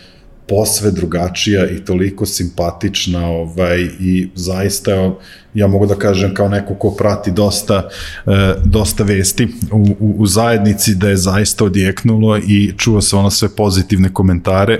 posve 0.48 0.91
drugačija 0.91 1.70
i 1.70 1.86
toliko 1.86 2.26
simpatična 2.26 3.28
ovaj, 3.28 3.82
i 3.99 4.30
zaista 4.36 5.14
ja 5.53 5.68
mogu 5.68 5.86
da 5.86 5.95
kažem 5.95 6.34
kao 6.34 6.49
neko 6.49 6.76
ko 6.76 6.91
prati 6.91 7.32
dosta, 7.32 7.90
e, 8.26 8.53
dosta 8.64 9.03
vesti 9.03 9.48
u, 9.72 9.95
u, 9.99 10.15
u 10.18 10.28
zajednici 10.28 10.95
da 10.95 11.10
je 11.10 11.18
zaista 11.18 11.65
odjeknulo 11.65 12.38
i 12.38 12.74
čuo 12.78 13.02
se 13.02 13.15
ono 13.15 13.32
sve 13.32 13.49
pozitivne 13.56 14.14
komentare 14.14 14.80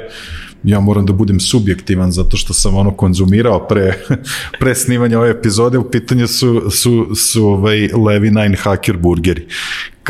ja 0.64 0.80
moram 0.80 1.06
da 1.06 1.14
budem 1.14 1.40
subjektivan 1.40 2.12
zato 2.12 2.38
što 2.38 2.54
sam 2.54 2.76
ono 2.76 2.92
konzumirao 2.92 3.68
pre, 3.68 3.94
pre 4.60 4.76
snimanja 4.76 5.20
ove 5.20 5.30
epizode, 5.30 5.78
u 5.78 5.92
pitanju 5.92 6.28
su, 6.28 6.70
su, 6.72 7.16
su 7.16 7.46
ovaj 7.46 7.90
Levi 8.06 8.32
Nine 8.32 8.58
Hacker 8.58 8.98
burgeri. 8.98 9.48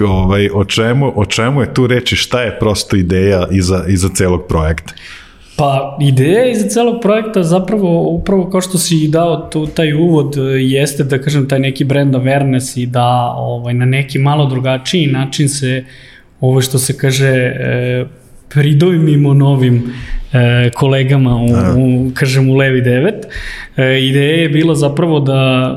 Ovaj, 0.02 0.50
o, 0.54 0.66
čemu, 0.66 1.14
o 1.16 1.26
čemu 1.26 1.62
je 1.62 1.74
tu 1.74 1.88
reči, 1.88 2.16
šta 2.16 2.42
je 2.42 2.60
prosto 2.60 2.96
ideja 2.96 3.48
iza, 3.52 3.86
iza 3.88 4.10
celog 4.10 4.46
projekta? 4.48 4.94
Pa 5.56 5.98
ideja 6.02 6.52
iza 6.52 6.68
celog 6.68 7.02
projekta 7.02 7.44
zapravo 7.44 8.02
upravo 8.02 8.50
kao 8.50 8.62
što 8.62 8.78
si 8.78 9.08
dao 9.08 9.38
tu, 9.38 9.68
taj 9.68 9.94
uvod 9.94 10.36
jeste 10.60 11.04
da 11.04 11.22
kažem 11.22 11.50
taj 11.50 11.60
neki 11.60 11.84
brand 11.84 12.16
awareness 12.16 12.80
i 12.82 12.86
da 12.86 13.34
ovaj, 13.38 13.74
na 13.74 13.86
neki 13.86 14.20
malo 14.20 14.46
drugačiji 14.46 15.08
način 15.08 15.50
se 15.50 15.84
ovo 16.40 16.62
što 16.62 16.80
se 16.80 16.98
kaže 16.98 17.28
e, 17.30 18.06
pridojmimo 18.50 19.34
novim 19.34 19.94
e, 20.34 20.70
kolegama 20.76 21.36
u, 21.36 21.48
u, 21.78 22.12
kažem, 22.14 22.50
u 22.50 22.56
Levi 22.56 22.82
9. 22.82 23.12
E, 23.78 24.08
ideja 24.08 24.42
je 24.42 24.50
bila 24.50 24.76
zapravo 24.76 25.20
da, 25.20 25.76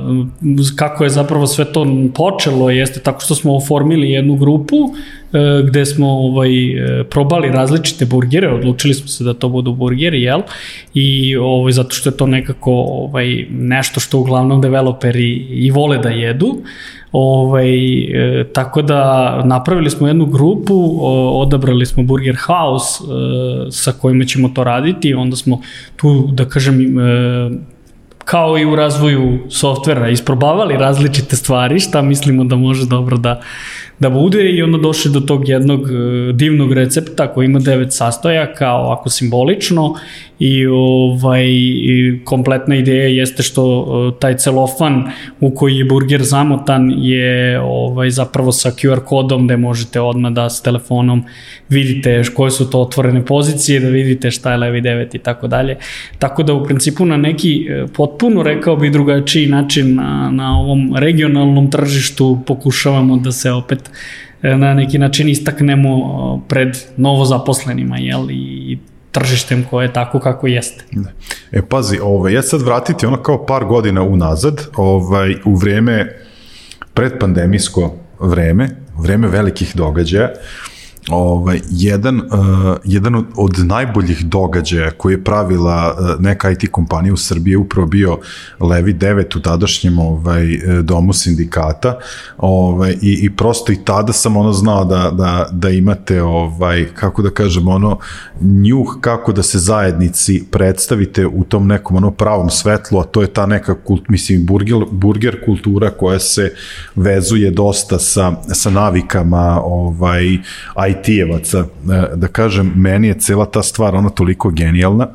kako 0.76 1.04
je 1.04 1.10
zapravo 1.10 1.46
sve 1.46 1.64
to 1.64 1.86
počelo, 2.14 2.70
jeste 2.70 3.00
tako 3.00 3.20
što 3.20 3.34
smo 3.34 3.56
oformili 3.56 4.10
jednu 4.10 4.36
grupu 4.36 4.76
e, 4.76 5.62
gde 5.68 5.86
smo 5.86 6.08
ovaj, 6.08 6.50
e, 7.00 7.04
probali 7.04 7.48
različite 7.48 8.06
burgere, 8.06 8.48
odlučili 8.48 8.94
smo 8.94 9.08
se 9.08 9.24
da 9.24 9.34
to 9.34 9.48
budu 9.48 9.72
burgeri, 9.72 10.22
jel? 10.22 10.40
I 10.94 11.36
ovaj, 11.36 11.72
zato 11.72 11.90
što 11.90 12.08
je 12.08 12.16
to 12.16 12.26
nekako 12.26 12.72
ovaj, 12.72 13.46
nešto 13.50 14.00
što 14.00 14.18
uglavnom 14.18 14.60
developeri 14.60 15.32
i 15.50 15.70
vole 15.70 15.98
da 15.98 16.08
jedu. 16.08 16.56
Ovaj, 17.12 17.98
e, 17.98 18.44
tako 18.52 18.82
da 18.82 19.42
napravili 19.44 19.90
smo 19.90 20.08
jednu 20.08 20.26
grupu, 20.26 20.98
o, 21.00 21.40
odabrali 21.42 21.86
smo 21.86 22.02
Burger 22.02 22.36
House 22.46 23.04
e, 23.04 23.70
sa 23.70 23.92
kojima 23.92 24.24
ćemo 24.24 24.48
to 24.48 24.64
raditi, 24.64 25.14
onda 25.14 25.36
smo 25.36 25.60
tu, 25.96 26.28
da 26.32 26.44
kažem, 26.44 26.98
e, 26.98 27.50
kao 28.26 28.58
i 28.58 28.64
u 28.66 28.76
razvoju 28.76 29.38
softvera, 29.50 30.08
isprobavali 30.08 30.76
različite 30.76 31.36
stvari, 31.36 31.80
šta 31.80 32.02
mislimo 32.02 32.44
da 32.44 32.56
može 32.56 32.86
dobro 32.86 33.16
da, 33.16 33.40
da 33.98 34.10
bude 34.10 34.50
i 34.50 34.62
onda 34.62 34.78
došli 34.78 35.12
do 35.12 35.20
tog 35.20 35.48
jednog 35.48 35.80
e, 35.90 36.32
divnog 36.32 36.72
recepta 36.72 37.32
koji 37.32 37.46
ima 37.46 37.58
devet 37.58 37.92
sastojaka, 37.92 38.72
ovako 38.72 39.10
simbolično 39.10 39.94
i 40.38 40.66
ovaj 40.66 41.46
kompletna 42.24 42.76
ideja 42.76 43.08
jeste 43.08 43.42
što 43.42 43.86
e, 43.86 44.20
taj 44.20 44.36
celofan 44.36 45.04
u 45.40 45.50
koji 45.50 45.76
je 45.76 45.84
burger 45.84 46.22
zamotan 46.22 46.92
je 46.96 47.60
ovaj 47.60 48.10
zapravo 48.10 48.52
sa 48.52 48.70
QR 48.70 49.00
kodom 49.00 49.46
gde 49.46 49.56
možete 49.56 50.00
odmah 50.00 50.32
da 50.32 50.50
s 50.50 50.62
telefonom 50.62 51.24
vidite 51.68 52.22
koje 52.34 52.50
su 52.50 52.70
to 52.70 52.80
otvorene 52.80 53.24
pozicije, 53.24 53.80
da 53.80 53.88
vidite 53.88 54.30
šta 54.30 54.50
je 54.50 54.56
levi 54.56 54.82
9 54.82 55.16
i 55.16 55.18
tako 55.18 55.46
dalje. 55.46 55.76
Tako 56.18 56.42
da 56.42 56.54
u 56.54 56.64
principu 56.64 57.04
na 57.04 57.16
neki 57.16 57.66
e, 57.70 57.86
potpuno 57.94 58.42
rekao 58.42 58.76
bi 58.76 58.90
drugačiji 58.90 59.46
način 59.46 59.94
na, 59.94 60.30
na 60.32 60.60
ovom 60.60 60.96
regionalnom 60.96 61.70
tržištu 61.70 62.38
pokušavamo 62.46 63.16
da 63.16 63.32
se 63.32 63.52
opet 63.52 63.85
na 64.42 64.74
neki 64.74 64.98
način 64.98 65.28
istaknemo 65.28 66.44
pred 66.48 66.78
novozaposlenima, 66.96 67.98
jel, 67.98 68.30
i 68.30 68.78
tržištem 69.12 69.64
koje 69.70 69.84
je 69.84 69.92
tako 69.92 70.20
kako 70.20 70.46
jeste. 70.46 70.84
E, 71.52 71.62
pazi, 71.62 71.98
ovaj, 72.02 72.32
ja 72.32 72.42
sad 72.42 72.62
vratiti 72.62 73.06
ono 73.06 73.22
kao 73.22 73.46
par 73.46 73.64
godina 73.64 74.02
unazad, 74.02 74.66
ovaj, 74.76 75.34
u 75.44 75.54
vreme 75.54 76.16
predpandemijsko 76.94 77.94
vreme, 78.20 78.68
vreme 78.98 79.28
velikih 79.28 79.72
događaja, 79.76 80.30
ovaj, 81.10 81.60
jedan, 81.70 82.16
uh, 82.16 82.76
jedan 82.84 83.14
od, 83.14 83.24
od 83.36 83.58
najboljih 83.58 84.26
događaja 84.26 84.90
koji 84.90 85.14
je 85.14 85.24
pravila 85.24 85.94
uh, 85.94 86.20
neka 86.20 86.50
IT 86.50 86.70
kompanija 86.70 87.12
u 87.12 87.16
Srbiji 87.16 87.52
je 87.52 87.58
upravo 87.58 87.86
bio 87.86 88.18
Levi 88.60 88.94
9 88.94 89.36
u 89.36 89.40
tadašnjem 89.40 89.98
ovaj, 89.98 90.46
domu 90.82 91.12
sindikata. 91.12 91.98
Ovaj, 92.38 92.92
i, 93.02 93.18
i 93.22 93.30
prosto 93.36 93.72
i 93.72 93.84
tada 93.84 94.12
sam 94.12 94.36
ono 94.36 94.52
znao 94.52 94.84
da, 94.84 95.10
da, 95.10 95.48
da 95.52 95.70
imate 95.70 96.22
ovaj, 96.22 96.86
kako 96.94 97.22
da 97.22 97.30
kažem 97.30 97.68
ono 97.68 97.98
njuh 98.40 98.98
kako 99.00 99.32
da 99.32 99.42
se 99.42 99.58
zajednici 99.58 100.44
predstavite 100.50 101.26
u 101.26 101.44
tom 101.44 101.66
nekom 101.66 101.96
ono 101.96 102.10
pravom 102.10 102.50
svetlu, 102.50 102.98
a 102.98 103.04
to 103.04 103.22
je 103.22 103.32
ta 103.32 103.46
neka 103.46 103.74
kult, 103.74 104.08
mislim 104.08 104.46
burger, 104.46 104.84
burger 104.90 105.44
kultura 105.44 105.90
koja 105.90 106.18
se 106.18 106.52
vezuje 106.94 107.50
dosta 107.50 107.98
sa, 107.98 108.32
sa 108.52 108.70
navikama 108.70 109.60
ovaj, 109.64 110.38
IT 110.90 110.95
IT-evaca, 110.96 111.58
e, 111.58 112.16
da 112.16 112.28
kažem, 112.28 112.72
meni 112.76 113.08
je 113.08 113.18
cela 113.18 113.46
ta 113.46 113.62
stvar 113.62 113.94
ona 113.94 114.08
toliko 114.08 114.50
genijalna. 114.50 115.08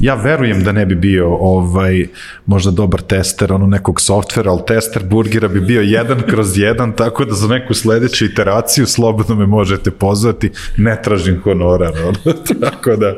Ja 0.00 0.14
verujem 0.14 0.64
da 0.64 0.72
ne 0.72 0.86
bi 0.86 0.94
bio 0.94 1.34
ovaj, 1.34 2.06
možda 2.46 2.70
dobar 2.70 3.00
tester 3.00 3.52
ono 3.52 3.66
nekog 3.66 4.00
softvera, 4.00 4.50
ali 4.50 4.60
tester 4.66 5.04
burgera 5.04 5.48
bi 5.48 5.60
bio 5.60 5.82
jedan 5.82 6.22
kroz 6.30 6.58
jedan, 6.58 6.92
tako 6.92 7.24
da 7.24 7.34
za 7.34 7.48
neku 7.48 7.74
sledeću 7.74 8.24
iteraciju 8.24 8.86
slobodno 8.86 9.34
me 9.34 9.46
možete 9.46 9.90
pozvati, 9.90 10.50
ne 10.76 11.02
tražim 11.02 11.40
honorar, 11.42 11.92
ono, 12.04 12.34
tako 12.60 12.96
da 12.96 13.14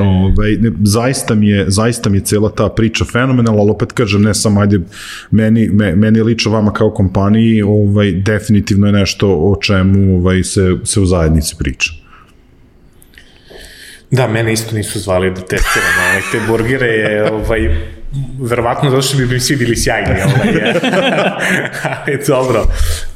ovaj, 0.00 0.52
ne, 0.60 0.70
zaista, 0.82 1.34
mi 1.34 1.48
je, 1.48 1.64
zaista 1.68 2.10
mi 2.10 2.16
je 2.16 2.24
cela 2.24 2.50
ta 2.50 2.68
priča 2.68 3.04
fenomenalna, 3.04 3.60
ali 3.60 3.70
opet 3.70 3.92
kažem, 3.92 4.22
ne 4.22 4.34
samo, 4.34 4.60
ajde, 4.60 4.80
meni, 5.30 5.68
me, 5.68 5.96
meni 5.96 6.22
lično 6.22 6.52
vama 6.52 6.72
kao 6.72 6.90
kompaniji, 6.90 7.62
ovaj, 7.62 8.12
definitivno 8.12 8.86
je 8.86 8.92
nešto 8.92 9.28
o 9.28 9.56
čemu 9.62 10.16
ovaj, 10.16 10.42
se, 10.42 10.76
se 10.84 11.00
u 11.00 11.06
zajednici 11.20 11.56
priča. 11.58 11.90
Da, 14.10 14.26
mene 14.26 14.52
isto 14.52 14.74
nisu 14.74 14.98
zvali 14.98 15.30
da 15.30 15.40
testiram 15.40 15.94
ovaj, 16.08 16.22
te 16.32 16.40
burgere, 16.48 16.86
je, 16.86 17.32
ovaj, 17.32 17.76
verovatno 18.42 18.90
zato 18.90 19.02
što 19.02 19.16
bi 19.16 19.26
mi 19.26 19.40
svi 19.40 19.56
bili 19.56 19.76
sjajni, 19.76 20.08
ovaj, 20.08 20.48
je. 20.48 20.74
ali 22.06 22.18
dobro, 22.26 22.64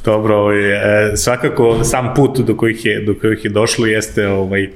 dobro, 0.04 0.36
ovaj, 0.36 1.10
e, 1.12 1.16
svakako 1.16 1.84
sam 1.84 2.14
put 2.14 2.38
do 2.38 2.56
kojih 2.56 2.84
je, 2.84 3.04
do 3.06 3.14
kojih 3.20 3.44
je 3.44 3.50
došlo 3.50 3.86
jeste 3.86 4.28
ovaj, 4.28 4.68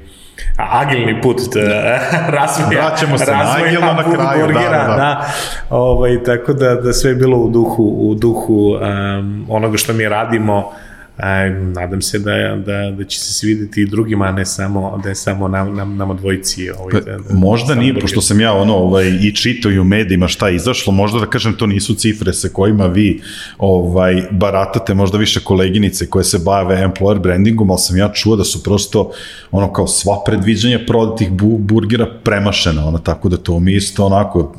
agilni 0.56 1.20
put 1.22 1.40
razvoja, 2.38 2.88
Vraćamo 2.88 3.18
se 3.18 3.32
na 3.32 3.56
agilno 3.58 3.92
na 3.92 4.02
kraju, 4.02 4.46
burgera, 4.46 4.70
da, 4.70 4.78
da, 4.78 4.88
da. 4.88 4.96
da. 4.96 5.32
Ovaj, 5.70 6.22
tako 6.22 6.52
da, 6.52 6.74
da 6.74 6.92
sve 6.92 7.10
je 7.10 7.14
bilo 7.14 7.36
u 7.36 7.50
duhu, 7.50 7.82
u 7.82 8.14
duhu 8.14 8.78
um, 8.80 9.46
onoga 9.48 9.76
što 9.76 9.92
mi 9.92 10.08
radimo, 10.08 10.72
A, 11.18 11.48
nadam 11.48 12.02
se 12.02 12.18
da, 12.18 12.56
da, 12.66 12.90
da 12.90 13.04
će 13.04 13.20
se 13.20 13.32
svideti 13.32 13.82
i 13.82 13.86
drugima, 13.86 14.24
a 14.24 14.32
ne 14.32 14.46
samo, 14.46 15.00
da 15.02 15.08
je 15.08 15.14
samo 15.14 15.48
nam, 15.48 15.76
nam, 15.76 15.96
nam 15.96 16.16
dvojici. 16.16 16.70
Ovaj, 16.70 16.92
pa, 16.92 17.00
da, 17.00 17.18
da, 17.18 17.34
možda 17.34 17.74
nije, 17.74 17.92
drugi. 17.92 18.02
pošto 18.02 18.20
sam 18.20 18.40
ja 18.40 18.52
ono 18.52 18.74
ovaj, 18.74 19.08
i 19.22 19.34
čitao 19.34 19.72
i 19.72 19.78
u 19.78 19.84
medijima 19.84 20.28
šta 20.28 20.48
je 20.48 20.56
izašlo, 20.56 20.92
možda 20.92 21.18
da 21.18 21.26
kažem 21.26 21.52
to 21.52 21.66
nisu 21.66 21.94
cifre 21.94 22.32
sa 22.32 22.48
kojima 22.48 22.86
vi 22.86 23.20
ovaj, 23.58 24.22
baratate, 24.30 24.94
možda 24.94 25.18
više 25.18 25.40
koleginice 25.40 26.06
koje 26.06 26.24
se 26.24 26.38
bave 26.38 26.86
employer 26.86 27.18
brandingom, 27.18 27.70
ali 27.70 27.78
sam 27.78 27.96
ja 27.96 28.12
čuo 28.12 28.36
da 28.36 28.44
su 28.44 28.62
prosto 28.62 29.10
ono 29.50 29.72
kao 29.72 29.86
sva 29.86 30.22
predviđanja 30.26 30.80
prodatih 30.86 31.30
bu, 31.30 31.58
burgera 31.58 32.06
premašena, 32.24 32.88
ono, 32.88 32.98
tako 32.98 33.28
da 33.28 33.36
to 33.36 33.60
mi 33.60 33.74
isto 33.74 34.06
onako 34.06 34.54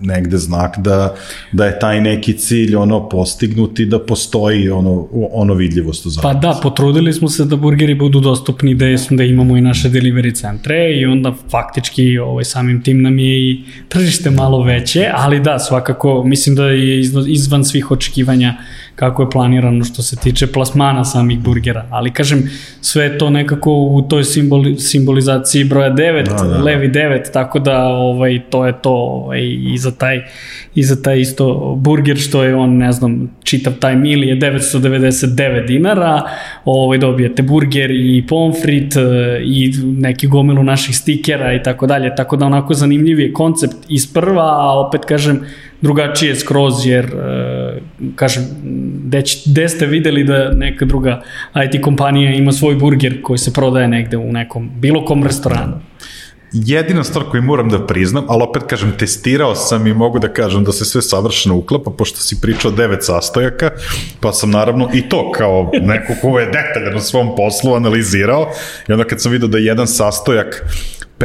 negde 0.00 0.38
znak 0.38 0.78
da, 0.78 1.14
da 1.52 1.66
je 1.66 1.78
taj 1.78 2.00
neki 2.00 2.32
cilj 2.32 2.76
ono 2.76 3.08
postignuti 3.08 3.86
da 3.86 3.98
postoji 3.98 4.70
ono, 4.70 5.08
ono 5.32 5.54
vidljivost 5.54 6.06
u 6.06 6.10
zajednici. 6.10 6.40
Pa 6.40 6.48
da, 6.48 6.60
potrudili 6.62 7.12
smo 7.12 7.28
se 7.28 7.44
da 7.44 7.56
burgeri 7.56 7.94
budu 7.94 8.20
dostupni, 8.20 8.74
da, 8.74 8.86
jesmo, 8.86 9.16
da 9.16 9.24
imamo 9.24 9.56
i 9.56 9.60
naše 9.60 9.88
delivery 9.88 10.34
centre 10.34 10.92
i 10.92 11.04
onda 11.06 11.34
faktički 11.50 12.18
ovaj, 12.18 12.44
samim 12.44 12.82
tim 12.82 13.02
nam 13.02 13.18
je 13.18 13.50
i 13.50 13.62
tržište 13.88 14.30
malo 14.30 14.62
veće, 14.62 15.10
ali 15.14 15.40
da, 15.40 15.58
svakako 15.58 16.22
mislim 16.24 16.56
da 16.56 16.64
je 16.64 17.00
izvan 17.26 17.64
svih 17.64 17.90
očekivanja 17.90 18.54
kako 18.96 19.22
je 19.22 19.30
planirano 19.30 19.84
što 19.84 20.02
se 20.02 20.16
tiče 20.16 20.46
plasmana 20.46 21.04
samih 21.04 21.38
burgera, 21.38 21.86
ali 21.90 22.12
kažem 22.12 22.50
sve 22.80 23.18
to 23.18 23.30
nekako 23.30 23.72
u 23.72 24.02
toj 24.02 24.24
simboli, 24.24 24.78
simbolizaciji 24.78 25.64
broja 25.64 25.90
9, 25.90 26.24
da, 26.24 26.34
da, 26.34 26.44
da. 26.44 26.62
levi 26.62 26.88
9, 26.88 27.32
tako 27.32 27.58
da 27.58 27.86
ovaj 27.86 28.40
to 28.50 28.66
je 28.66 28.72
to 28.82 28.90
ovaj 28.90 29.42
i 29.42 29.78
za 29.78 29.90
taj 29.90 30.24
i 30.74 30.82
za 30.82 31.02
taj 31.02 31.20
isto 31.20 31.74
burger 31.78 32.16
što 32.16 32.42
je 32.44 32.56
on 32.56 32.76
ne 32.76 32.92
znam 32.92 33.30
čitav 33.42 33.72
taj 33.72 33.96
mil 33.96 34.24
je 34.24 34.36
999 34.36 35.66
dinara, 35.66 36.22
ovaj 36.64 36.98
dobijete 36.98 37.42
burger 37.42 37.90
i 37.90 38.24
pomfrit 38.28 38.94
i 39.44 39.72
neki 39.82 40.26
gomilu 40.26 40.62
naših 40.62 40.96
stikera 40.96 41.54
i 41.54 41.62
tako 41.62 41.86
dalje, 41.86 42.14
tako 42.14 42.36
da 42.36 42.46
onako 42.46 42.74
zanimljiv 42.74 43.20
je 43.20 43.32
koncept 43.32 43.76
iz 43.88 44.12
prva, 44.12 44.42
a 44.42 44.86
opet 44.86 45.04
kažem 45.04 45.40
drugačije 45.84 46.36
skroz, 46.36 46.86
jer, 46.86 47.04
e, 47.04 47.80
kažem, 48.16 48.44
gde, 49.14 49.22
gde 49.46 49.68
ste 49.68 49.86
videli 49.86 50.24
da 50.24 50.50
neka 50.52 50.84
druga 50.84 51.22
IT 51.64 51.82
kompanija 51.82 52.34
ima 52.34 52.52
svoj 52.52 52.74
burger 52.74 53.22
koji 53.22 53.38
se 53.38 53.52
prodaje 53.52 53.88
negde 53.88 54.16
u 54.16 54.32
nekom, 54.32 54.70
bilo 54.80 55.04
kom 55.04 55.24
restoranu? 55.24 55.80
jedina 56.56 57.04
stvar 57.04 57.24
koju 57.30 57.42
moram 57.42 57.68
da 57.68 57.86
priznam, 57.86 58.24
ali 58.28 58.42
opet 58.42 58.62
kažem, 58.62 58.92
testirao 58.98 59.54
sam 59.54 59.86
i 59.86 59.94
mogu 59.94 60.18
da 60.18 60.28
kažem 60.28 60.64
da 60.64 60.72
se 60.72 60.84
sve 60.84 61.02
savršeno 61.02 61.56
uklapa, 61.56 61.90
pošto 61.90 62.18
si 62.18 62.40
pričao 62.40 62.70
devet 62.70 63.04
sastojaka, 63.04 63.70
pa 64.20 64.32
sam 64.32 64.50
naravno 64.50 64.88
i 64.94 65.08
to 65.08 65.32
kao 65.32 65.70
neko 65.80 66.12
ko 66.22 66.38
je 66.38 66.46
detaljan 66.46 66.96
u 66.96 67.00
svom 67.00 67.36
poslu 67.36 67.74
analizirao 67.74 68.50
i 68.88 68.92
onda 68.92 69.04
kad 69.04 69.22
sam 69.22 69.32
vidio 69.32 69.48
da 69.48 69.58
je 69.58 69.64
jedan 69.64 69.86
sastojak 69.86 70.64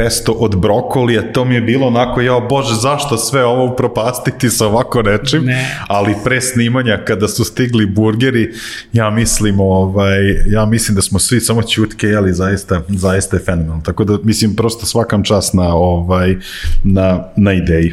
pesto 0.00 0.32
od 0.32 0.56
brokolija, 0.56 1.32
to 1.32 1.44
mi 1.44 1.54
je 1.54 1.60
bilo 1.60 1.86
onako, 1.86 2.20
jao 2.20 2.40
bože, 2.40 2.74
zašto 2.74 3.16
sve 3.16 3.44
ovo 3.44 3.72
upropastiti 3.72 4.50
sa 4.50 4.66
ovako 4.66 5.02
nečim, 5.02 5.44
Ne. 5.44 5.76
ali 5.88 6.14
pre 6.24 6.40
snimanja 6.40 6.98
kada 7.04 7.28
su 7.28 7.44
stigli 7.44 7.86
burgeri, 7.86 8.52
ja 8.92 9.10
mislim, 9.10 9.60
ovaj, 9.60 10.20
ja 10.46 10.66
mislim 10.66 10.94
da 10.94 11.02
smo 11.02 11.18
svi 11.18 11.40
samo 11.40 11.62
ćutke 11.62 12.06
jeli, 12.06 12.32
zaista, 12.32 12.82
zaista 12.88 13.36
je 13.36 13.42
fenomenalno. 13.44 13.82
Tako 13.84 14.04
da, 14.04 14.18
mislim, 14.22 14.56
prosto 14.56 14.86
svakam 14.86 15.22
čas 15.22 15.52
na, 15.52 15.74
ovaj, 15.74 16.36
na, 16.84 17.24
na 17.36 17.52
ideji. 17.52 17.92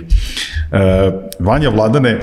E, 0.71 1.11
Vanja 1.39 1.69
Vladane, 1.69 2.09
e, 2.09 2.19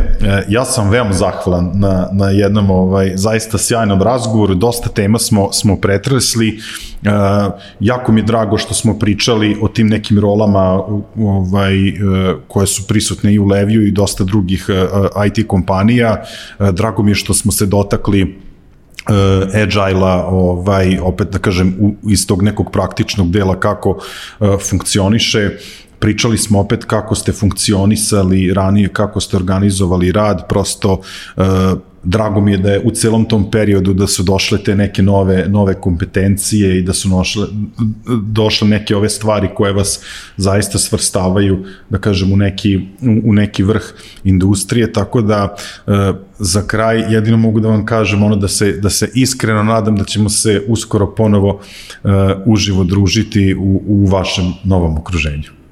ja 0.49 0.65
sam 0.65 0.91
veoma 0.91 1.13
zahvalan 1.13 1.71
na, 1.75 2.09
na 2.13 2.31
jednom 2.31 2.71
ovaj, 2.71 3.13
zaista 3.15 3.59
sjajnom 3.59 4.03
razgovoru, 4.03 4.55
dosta 4.55 4.89
tema 4.89 5.19
smo, 5.19 5.53
smo 5.53 5.77
pretresli, 5.77 6.49
e, 6.49 7.11
jako 7.81 8.13
mi 8.13 8.21
je 8.21 8.25
drago 8.25 8.59
što 8.59 8.75
smo 8.75 8.99
pričali 8.99 9.57
o 9.63 9.69
tim 9.75 9.87
nekim 9.87 10.19
rolama 10.19 10.83
ovaj, 11.17 11.89
e, 11.89 11.95
koje 12.49 12.67
su 12.67 12.87
prisutne 12.87 13.35
i 13.35 13.39
u 13.39 13.47
Leviju 13.47 13.87
i 13.87 13.91
dosta 13.91 14.25
drugih 14.25 14.67
e, 14.69 14.87
IT 15.27 15.47
kompanija. 15.47 16.23
E, 16.59 16.73
Drago 16.73 17.03
mi 17.03 17.11
je 17.11 17.15
što 17.15 17.35
smo 17.35 17.53
se 17.53 17.67
dotakli 17.67 18.23
uh, 18.23 19.63
agile-a, 19.63 20.27
ovaj, 20.27 20.99
opet 21.03 21.29
da 21.29 21.39
kažem, 21.39 21.75
u, 21.81 22.11
iz 22.11 22.27
tog 22.27 22.43
nekog 22.43 22.71
praktičnog 22.73 23.31
dela 23.31 23.61
kako 23.61 23.99
funkcioniše, 24.71 25.51
pričali 25.99 26.39
smo 26.39 26.61
opet 26.61 26.85
kako 26.85 27.15
ste 27.15 27.33
funkcionisali 27.33 28.53
ranije, 28.55 28.89
kako 28.89 29.21
ste 29.21 29.37
organizovali 29.37 30.13
rad, 30.13 30.49
prosto 30.49 30.93
uh, 31.37 31.45
drago 32.05 32.41
mi 32.41 32.53
je 32.53 32.59
da 32.59 32.73
je 32.73 32.81
u 32.85 32.91
celom 32.91 33.25
tom 33.25 33.51
periodu 33.51 33.93
da 33.95 34.07
su 34.07 34.23
došle 34.23 34.59
te 34.63 34.75
neke 34.75 35.03
nove, 35.03 35.47
nove 35.49 35.75
kompetencije 35.75 36.79
i 36.79 36.83
da 36.83 36.93
su 36.93 37.09
nošle, 37.09 37.47
došle 38.23 38.69
neke 38.69 38.97
ove 38.97 39.09
stvari 39.09 39.49
koje 39.55 39.73
vas 39.73 40.01
zaista 40.37 40.79
svrstavaju, 40.79 41.65
da 41.91 41.99
kažem, 41.99 42.33
u 42.33 42.37
neki, 42.37 42.81
u 43.25 43.33
neki 43.33 43.63
vrh 43.63 43.83
industrije, 44.25 44.93
tako 44.93 45.23
da 45.23 45.57
e, 45.87 45.91
za 46.39 46.63
kraj 46.67 47.13
jedino 47.13 47.37
mogu 47.37 47.61
da 47.61 47.69
vam 47.69 47.87
kažem 47.87 48.23
ono 48.23 48.37
da 48.37 48.49
se, 48.49 48.73
da 48.73 48.91
se 48.91 49.11
iskreno 49.15 49.63
nadam 49.63 49.97
da 49.97 50.05
ćemo 50.05 50.29
se 50.29 50.63
uskoro 50.69 51.15
ponovo 51.15 51.61
e, 52.05 52.09
uživo 52.47 52.85
družiti 52.85 53.55
u, 53.55 53.83
u 53.87 54.07
vašem 54.07 54.53
novom 54.65 54.99
okruženju. 54.99 55.64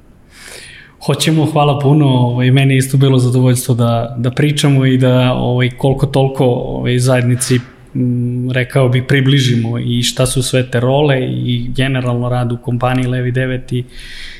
Hoćemo, 1.06 1.46
hvala 1.46 1.78
puno, 1.78 2.06
ovaj, 2.06 2.50
meni 2.50 2.74
je 2.74 2.78
isto 2.78 2.96
bilo 2.96 3.18
zadovoljstvo 3.18 3.74
da, 3.74 4.14
da 4.18 4.30
pričamo 4.30 4.86
i 4.86 4.98
da 4.98 5.32
ovaj, 5.32 5.70
koliko 5.70 6.06
toliko 6.06 6.44
ovaj, 6.44 6.98
zajednici 6.98 7.60
m, 7.94 8.50
rekao 8.50 8.88
bih 8.88 9.02
približimo 9.08 9.78
i 9.78 10.02
šta 10.02 10.26
su 10.26 10.42
sve 10.42 10.70
te 10.70 10.80
role 10.80 11.20
i 11.22 11.70
generalno 11.76 12.28
rad 12.28 12.52
u 12.52 12.56
kompaniji 12.56 13.06
Levi 13.06 13.32
9 13.32 13.74
i 13.74 13.84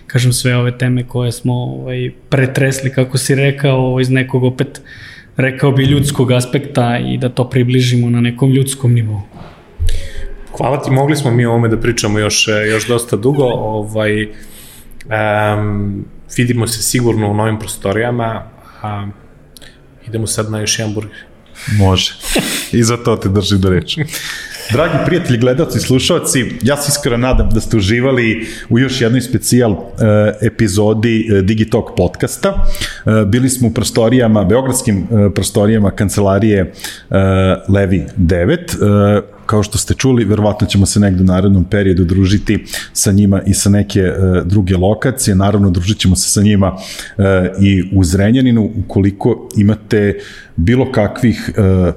kažem 0.06 0.32
sve 0.32 0.56
ove 0.56 0.78
teme 0.78 1.09
koje 1.09 1.32
smo 1.32 1.55
ovaj, 1.55 2.10
pretresli 2.28 2.93
kako 2.93 3.18
si 3.18 3.34
rekao 3.34 3.78
ovaj, 3.78 4.02
iz 4.02 4.10
nekog 4.10 4.44
opet 4.44 4.82
rekao 5.36 5.72
bi 5.72 5.84
ljudskog 5.84 6.32
aspekta 6.32 6.98
i 6.98 7.18
da 7.18 7.28
to 7.28 7.51
približimo 7.51 8.10
na 8.10 8.20
nekom 8.20 8.52
ljudskom 8.52 8.93
nivou. 8.93 9.20
Hvala 10.56 10.82
ti, 10.82 10.90
mogli 10.90 11.16
smo 11.16 11.30
mi 11.30 11.47
o 11.47 11.51
ovome 11.51 11.68
da 11.68 11.76
pričamo 11.76 12.18
još, 12.18 12.48
e, 12.48 12.52
još 12.70 12.89
dosta 12.89 13.16
dugo. 13.16 13.44
Ovaj, 13.44 14.22
um, 14.24 16.05
vidimo 16.36 16.66
se 16.66 16.82
sigurno 16.82 17.30
u 17.30 17.34
novim 17.34 17.59
prostorijama, 17.59 18.42
a 18.82 19.06
idemo 20.09 20.26
sad 20.26 20.50
na 20.50 20.60
još 20.60 20.78
jedan 20.78 20.94
burger. 20.94 21.18
Može. 21.78 22.14
I 22.72 22.82
za 22.82 22.96
to 22.96 23.16
te 23.16 23.28
držim 23.28 23.60
do 23.60 23.70
reči. 23.70 24.04
Dragi 24.72 24.94
prijatelji, 25.06 25.38
gledalci 25.38 25.80
slušalci, 25.80 26.44
ja 26.62 26.76
se 26.76 26.88
iskreno 26.88 27.16
nadam 27.16 27.50
da 27.50 27.60
ste 27.60 27.76
uživali 27.76 28.46
u 28.68 28.78
još 28.78 29.00
jednoj 29.00 29.20
specijal 29.20 29.72
e, 29.72 30.46
epizodi 30.46 31.28
e, 31.30 31.42
Digitalk 31.42 31.96
podcasta. 31.96 32.66
E, 33.06 33.24
bili 33.26 33.48
smo 33.48 33.68
u 33.68 33.72
prostorijama, 33.72 34.44
beogradskim 34.44 34.98
e, 34.98 35.30
prostorijama 35.34 35.90
kancelarije 35.90 36.60
e, 36.60 36.72
Levi 37.68 38.06
9. 38.18 39.18
E, 39.18 39.22
kao 39.46 39.62
što 39.62 39.78
ste 39.78 39.94
čuli, 39.94 40.24
verovatno 40.24 40.66
ćemo 40.66 40.86
se 40.86 41.00
negde 41.00 41.22
u 41.22 41.26
narednom 41.26 41.64
periodu 41.64 42.04
družiti 42.04 42.64
sa 42.92 43.12
njima 43.12 43.42
i 43.46 43.54
sa 43.54 43.70
neke 43.70 44.00
e, 44.00 44.14
druge 44.44 44.76
lokacije. 44.76 45.34
Naravno, 45.34 45.70
družit 45.70 45.98
ćemo 45.98 46.16
se 46.16 46.30
sa 46.30 46.42
njima 46.42 46.76
e, 47.18 47.52
i 47.60 47.82
u 47.94 48.04
Zrenjaninu. 48.04 48.70
Ukoliko 48.84 49.48
imate 49.56 50.18
bilo 50.56 50.92
kakvih 50.92 51.50
e, 51.50 51.52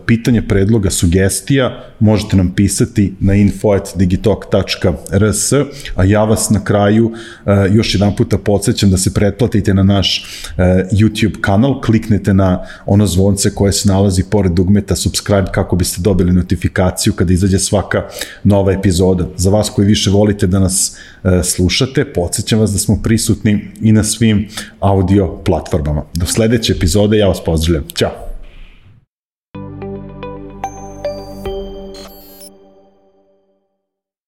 pitanja, 0.06 0.44
predloga, 0.48 0.90
sugestija, 0.90 1.84
možete 2.00 2.38
nam 2.38 2.56
pisati 2.56 3.14
na 3.20 3.34
info.digitalk.rs, 3.34 5.54
a 5.96 6.04
ja 6.04 6.24
vas 6.24 6.50
na 6.50 6.64
kraju 6.64 7.12
e, 7.46 7.52
još 7.72 7.96
jedan 7.96 8.16
puta 8.16 8.38
podsjećam 8.38 8.90
da 8.90 8.98
se 8.98 9.14
pretplatite 9.14 9.74
na 9.74 9.84
naš 9.84 10.26
e, 10.58 10.86
YouTube 10.96 11.42
kanal, 11.42 11.82
kliknete 11.82 12.34
na 12.34 12.66
ono 12.86 13.08
zvonce 13.08 13.56
koje 13.56 13.72
se 13.72 13.90
nalazi 13.90 14.24
pored 14.24 14.52
dugmeta 14.52 14.96
subscribe 14.96 15.52
kako 15.52 15.76
biste 15.76 16.02
dobili 16.02 16.34
notifikaciju 16.34 17.14
kada 17.14 17.34
izađe 17.34 17.60
svaka 17.60 18.04
nova 18.44 18.72
epizoda. 18.72 19.28
Za 19.38 19.50
vas 19.50 19.70
koji 19.70 19.88
više 19.88 20.10
volite 20.10 20.48
da 20.48 20.60
nas 20.60 20.98
e, 21.24 21.44
slušate, 21.44 22.06
podsjećam 22.06 22.60
vas 22.60 22.72
da 22.72 22.78
smo 22.78 23.00
prisutni 23.04 23.72
i 23.82 23.92
na 23.92 24.04
svim 24.04 24.48
audio 24.80 25.38
platformama. 25.46 26.04
Do 26.14 26.26
sledeće 26.26 26.74
epizode 26.74 27.18
ja 27.18 27.28
vas 27.28 27.44
pozdravljam. 27.44 27.84
Ćao! 27.96 28.25